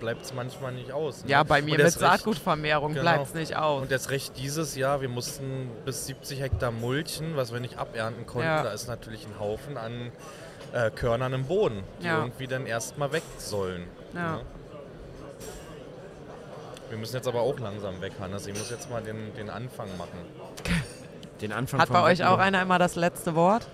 bleibt 0.00 0.22
es 0.24 0.32
manchmal 0.34 0.72
nicht 0.72 0.92
aus. 0.92 1.24
Ne? 1.24 1.30
Ja, 1.30 1.42
bei 1.42 1.62
mir 1.62 1.76
mit 1.78 1.90
Saatgutvermehrung 1.92 2.92
Genau. 2.92 3.02
bleibt's 3.02 3.34
nicht 3.34 3.56
aus. 3.56 3.82
Und 3.82 3.92
erst 3.92 4.10
recht 4.10 4.36
dieses 4.38 4.74
Jahr, 4.76 5.00
wir 5.00 5.08
mussten 5.08 5.70
bis 5.84 6.06
70 6.06 6.40
Hektar 6.40 6.70
mulchen, 6.70 7.36
was 7.36 7.52
wir 7.52 7.60
nicht 7.60 7.78
abernten 7.78 8.26
konnten. 8.26 8.46
Ja. 8.48 8.62
Da 8.62 8.70
ist 8.72 8.86
natürlich 8.88 9.26
ein 9.26 9.38
Haufen 9.38 9.76
an 9.76 10.12
äh, 10.72 10.90
Körnern 10.90 11.32
im 11.32 11.44
Boden, 11.46 11.82
die 12.00 12.06
Ja. 12.06 12.18
irgendwie 12.18 12.46
dann 12.46 12.66
erstmal 12.66 13.12
weg 13.12 13.22
sollen. 13.38 13.84
Ja. 14.14 14.36
ne? 14.36 14.40
Wir 16.90 16.96
müssen 16.98 17.16
jetzt 17.16 17.28
aber 17.28 17.42
auch 17.42 17.58
langsam 17.58 18.00
weg, 18.00 18.12
Hannes. 18.18 18.46
Ich 18.46 18.56
muss 18.58 18.70
jetzt 18.70 18.90
mal 18.90 19.02
den, 19.02 19.34
den 19.34 19.50
Anfang 19.50 19.88
machen. 19.98 20.18
Den 21.42 21.52
Anfang 21.52 21.80
Hat 21.80 21.90
bei 21.90 22.02
euch 22.02 22.24
auch 22.24 22.38
einer 22.38 22.62
immer 22.62 22.78
das 22.78 22.96
letzte 22.96 23.34
Wort? 23.34 23.66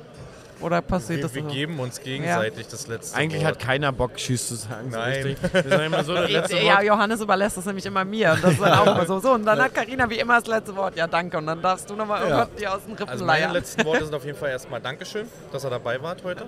Oder 0.65 0.81
passiert 0.81 1.19
Wir, 1.19 1.23
das 1.25 1.35
wir 1.35 1.43
so? 1.43 1.49
geben 1.49 1.79
uns 1.79 2.01
gegenseitig 2.01 2.67
das 2.69 2.87
letzte 2.87 3.17
Eigentlich 3.19 3.43
Wort. 3.43 3.53
hat 3.53 3.59
keiner 3.59 3.93
Bock, 3.93 4.17
Tschüss 4.17 4.49
zu 4.49 4.55
sagen. 4.55 4.91
So 4.91 4.97
Nein. 4.97 5.23
richtig. 5.23 5.53
Wir 5.53 5.62
sagen 5.71 5.85
immer 5.85 6.05
so 6.05 6.15
das 6.15 6.31
letzte 6.31 6.57
ja, 6.59 6.77
Wort. 6.77 6.85
Johannes 6.85 7.21
überlässt 7.21 7.57
das 7.59 7.67
nämlich 7.67 7.85
immer 7.85 8.03
mir. 8.05 8.33
Und 8.33 8.43
das 8.45 8.53
ist 8.55 8.62
dann 8.62 8.73
auch 8.79 8.87
immer 8.87 9.05
so. 9.05 9.21
So, 9.21 9.33
und 9.33 9.45
dann 9.45 9.61
hat 9.61 9.75
Karina 9.75 10.09
wie 10.09 10.19
immer 10.19 10.41
das 10.41 10.47
letzte 10.47 10.75
Wort. 10.75 10.97
Ja, 10.97 11.07
danke. 11.07 11.37
Und 11.37 11.47
dann 11.47 11.61
darfst 11.61 11.91
du 11.91 11.95
nochmal 11.95 12.23
irgendwas 12.23 12.49
dir 12.59 12.75
aus 12.75 12.81
den 12.87 12.95
Rippen 12.95 13.11
Also 13.11 13.25
meine 13.27 13.41
leiern. 13.41 13.53
letzten 13.53 13.85
Worte 13.85 14.05
sind 14.07 14.15
auf 14.15 14.25
jeden 14.25 14.39
Fall 14.39 14.51
erstmal 14.51 14.81
Dankeschön, 14.81 15.29
dass 15.53 15.65
ihr 15.67 15.71
dabei 15.71 16.01
wart 16.03 16.25
heute. 16.25 16.47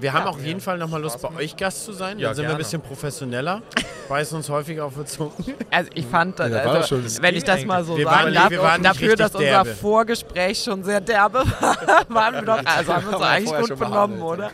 Wir 0.00 0.12
haben 0.12 0.26
auf 0.26 0.42
jeden 0.42 0.60
Fall 0.60 0.78
nochmal 0.78 1.00
Lust, 1.02 1.20
bei 1.20 1.28
euch 1.36 1.56
Gast 1.56 1.84
zu 1.84 1.92
sein. 1.92 2.18
Ja, 2.18 2.28
Dann 2.28 2.36
sind 2.36 2.42
wir 2.44 2.48
ein 2.48 2.52
gerne. 2.52 2.58
bisschen 2.64 2.80
professioneller, 2.82 3.62
beißen 4.08 4.36
uns 4.36 4.48
häufiger 4.48 4.84
auf 4.86 4.94
die 4.98 5.04
Zunge. 5.04 5.32
Also 5.70 5.90
ich 5.94 6.06
fand, 6.06 6.38
Ja, 6.38 6.44
also, 6.46 6.74
doch 6.80 6.86
schon- 6.86 7.02
das 7.04 7.20
wenn 7.22 7.36
ich 7.36 7.44
das 7.44 7.64
mal 7.64 7.84
so 7.84 7.96
Wir 7.96 8.04
sagen 8.06 8.32
darf, 8.34 8.50
wir 8.50 8.62
waren 8.62 8.80
nicht 8.80 8.94
dafür, 8.94 9.16
dass 9.16 9.34
richtig 9.34 9.48
unser 9.48 9.64
derbe. 9.64 9.74
Vorgespräch 9.74 10.62
schon 10.62 10.82
sehr 10.84 11.00
derbe 11.00 11.44
war, 11.60 11.76
waren 12.08 12.34
wir 12.34 12.42
doch, 12.42 12.64
also 12.64 12.94
haben 12.94 13.06
wir 13.10 13.16
uns 13.16 13.26
eigentlich 13.26 13.68
gut 13.68 13.78
benommen, 13.78 14.22
oder? 14.22 14.50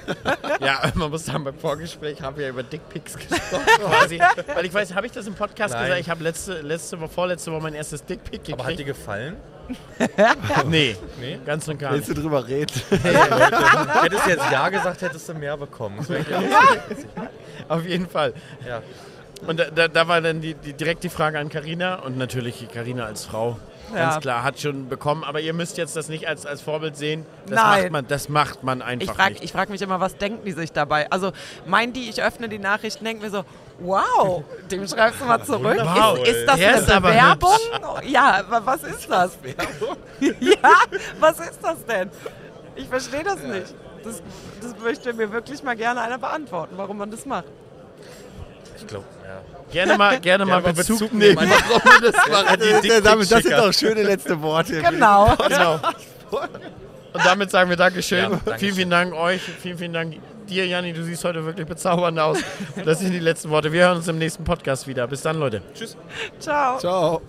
Ja, 0.61 0.81
man 0.95 1.11
muss 1.11 1.25
sagen, 1.27 1.45
beim 1.45 1.59
Vorgespräch 1.59 2.21
haben 2.21 2.37
wir 2.37 2.49
über 2.49 2.63
Dickpics 2.63 3.17
gesprochen. 3.17 3.65
quasi. 3.81 4.21
Weil 4.55 4.67
ich 4.67 4.75
weiß, 4.75 4.95
habe 4.95 5.07
ich 5.07 5.13
das 5.13 5.27
im 5.27 5.35
Podcast 5.35 5.75
Nein. 5.75 5.85
gesagt? 5.85 6.01
Ich 6.01 6.11
habe 6.11 6.23
letzte, 6.25 6.61
letzte 6.63 7.01
Woche, 7.01 7.09
vorletzte 7.11 7.53
Woche 7.53 7.63
mein 7.63 7.75
erstes 7.75 8.05
Dickpic 8.05 8.39
gekriegt. 8.39 8.59
Aber 8.61 8.69
hat 8.71 8.79
dir 8.79 8.85
gefallen? 8.85 9.37
nee, 10.67 10.97
Nee? 11.21 11.39
ganz 11.45 11.67
und 11.69 11.79
gar 11.79 11.93
Willst 11.93 12.09
nicht. 12.09 12.19
du 12.19 12.23
drüber 12.23 12.47
reden? 12.47 12.73
Hättest 12.91 14.27
du 14.27 14.31
jetzt 14.31 14.51
Ja 14.51 14.69
gesagt, 14.69 15.03
hättest 15.03 15.29
du 15.29 15.35
mehr 15.35 15.57
bekommen. 15.57 15.97
Das 15.99 16.09
wär 16.09 16.21
ja. 16.21 16.41
Auf 17.69 17.85
jeden 17.85 18.09
Fall. 18.09 18.33
ja. 18.67 18.83
Und 19.47 19.61
da, 19.61 19.65
da, 19.71 19.87
da 19.89 20.09
war 20.09 20.21
dann 20.23 20.41
die, 20.41 20.55
die, 20.55 20.73
direkt 20.73 21.05
die 21.05 21.11
Frage 21.11 21.39
an 21.39 21.51
Karina 21.51 21.97
und 21.97 22.17
natürlich 22.17 22.67
Karina 22.73 23.05
als 23.05 23.27
Frau. 23.27 23.59
Ganz 23.95 24.15
Ja. 24.15 24.21
klar, 24.21 24.43
hat 24.43 24.59
schon 24.59 24.89
bekommen, 24.89 25.23
aber 25.25 25.41
ihr 25.41 25.53
müsst 25.53 25.77
jetzt 25.77 25.95
das 25.95 26.09
nicht 26.09 26.27
als, 26.27 26.47
als 26.47 26.63
Vorbild 26.63 26.97
sehen. 26.97 27.27
Das 27.47 27.57
Nein. 27.63 27.83
macht 27.83 27.93
man, 27.93 28.07
das 28.09 28.29
macht 28.31 28.63
man 28.65 28.81
einfach 28.83 29.07
Ich 29.13 29.17
frage 29.17 29.33
nicht. 29.35 29.45
ich 29.45 29.53
frag 29.53 29.69
mich 29.69 29.83
immer, 29.83 30.01
was 30.01 30.17
denken 30.17 30.45
die 30.45 30.53
sich 30.53 30.73
dabei? 30.73 31.11
Also 31.11 31.33
meinen 31.67 31.93
die, 31.93 32.09
ich 32.09 32.23
öffne 32.23 32.49
die 32.49 32.59
Nachrichten, 32.59 33.05
denke 33.05 33.23
mir 33.25 33.31
so, 33.31 33.45
wow, 33.79 34.45
dem 34.71 34.87
schreibst 34.87 35.21
du 35.21 35.25
mal 35.25 35.43
zurück. 35.43 35.79
Wow, 35.81 36.19
ist, 36.19 36.29
ist 36.29 36.47
das 36.47 36.55
eine 36.55 36.79
ist 36.79 36.91
aber 36.91 37.09
Bewerbung? 37.09 37.59
Ja, 38.05 38.43
wa- 38.49 38.63
was 38.65 38.83
ist 38.85 39.11
das? 39.11 39.39
ja, 40.41 40.75
was 41.21 41.41
ist 41.41 41.59
das 41.63 41.85
denn? 41.85 42.11
Ich 42.75 42.89
verstehe 42.89 43.25
das 43.25 43.43
nicht. 43.43 43.75
Das, 44.05 44.23
das 44.63 44.79
möchte 44.83 45.13
mir 45.13 45.33
wirklich 45.33 45.63
mal 45.63 45.77
gerne 45.77 46.01
einer 46.01 46.19
beantworten, 46.19 46.75
warum 46.77 46.99
man 46.99 47.11
das 47.11 47.27
macht. 47.27 47.47
Ich 48.77 48.87
glaube, 48.87 49.07
ja. 49.25 49.41
Gerne 49.73 49.99
mal, 49.99 50.21
gerne 50.21 50.45
mal 50.45 50.61
mal 50.61 50.73
Bezug, 50.73 51.01
Bezug 51.01 51.13
nehmen. 51.13 51.37
nehmen. 51.37 51.53
warum 51.69 51.83
man 51.85 52.03
das 52.03 52.15
macht. 52.29 52.61
Das, 53.03 53.29
das, 53.29 53.43
sind 53.43 53.53
doch 53.59 53.73
schöne 53.73 54.03
letzte 54.03 54.41
Worte. 54.41 54.81
Genau. 54.81 55.35
Genau. 55.49 55.81
Und 56.31 57.25
damit 57.25 57.51
sagen 57.51 57.71
wir 57.71 57.77
Dankeschön. 57.77 58.19
Ja, 58.19 58.29
Dankeschön. 58.29 58.59
Vielen, 58.59 58.75
vielen 58.75 58.91
Dank 58.91 59.15
euch. 59.15 59.41
Vielen, 59.43 59.79
vielen 59.79 59.93
Dank 59.93 60.17
dir, 60.49 60.67
Janni. 60.67 60.93
Du 60.93 61.03
siehst 61.03 61.25
heute 61.25 61.45
wirklich 61.45 61.67
bezaubernd 61.67 62.19
aus. 62.19 62.39
Das 62.85 63.01
sind 63.01 63.13
die 63.13 63.19
letzten 63.19 63.51
Worte. 63.51 63.73
Wir 63.73 63.87
hören 63.87 63.99
uns 63.99 64.09
im 64.09 64.19
nächsten 64.19 64.45
Podcast 64.45 64.87
wieder. 64.87 65.07
Bis 65.07 65.23
dann, 65.23 65.39
Leute. 65.39 65.63
Tschüss. 65.75 65.97
Ciao. 66.39 66.79
Ciao. 66.79 67.23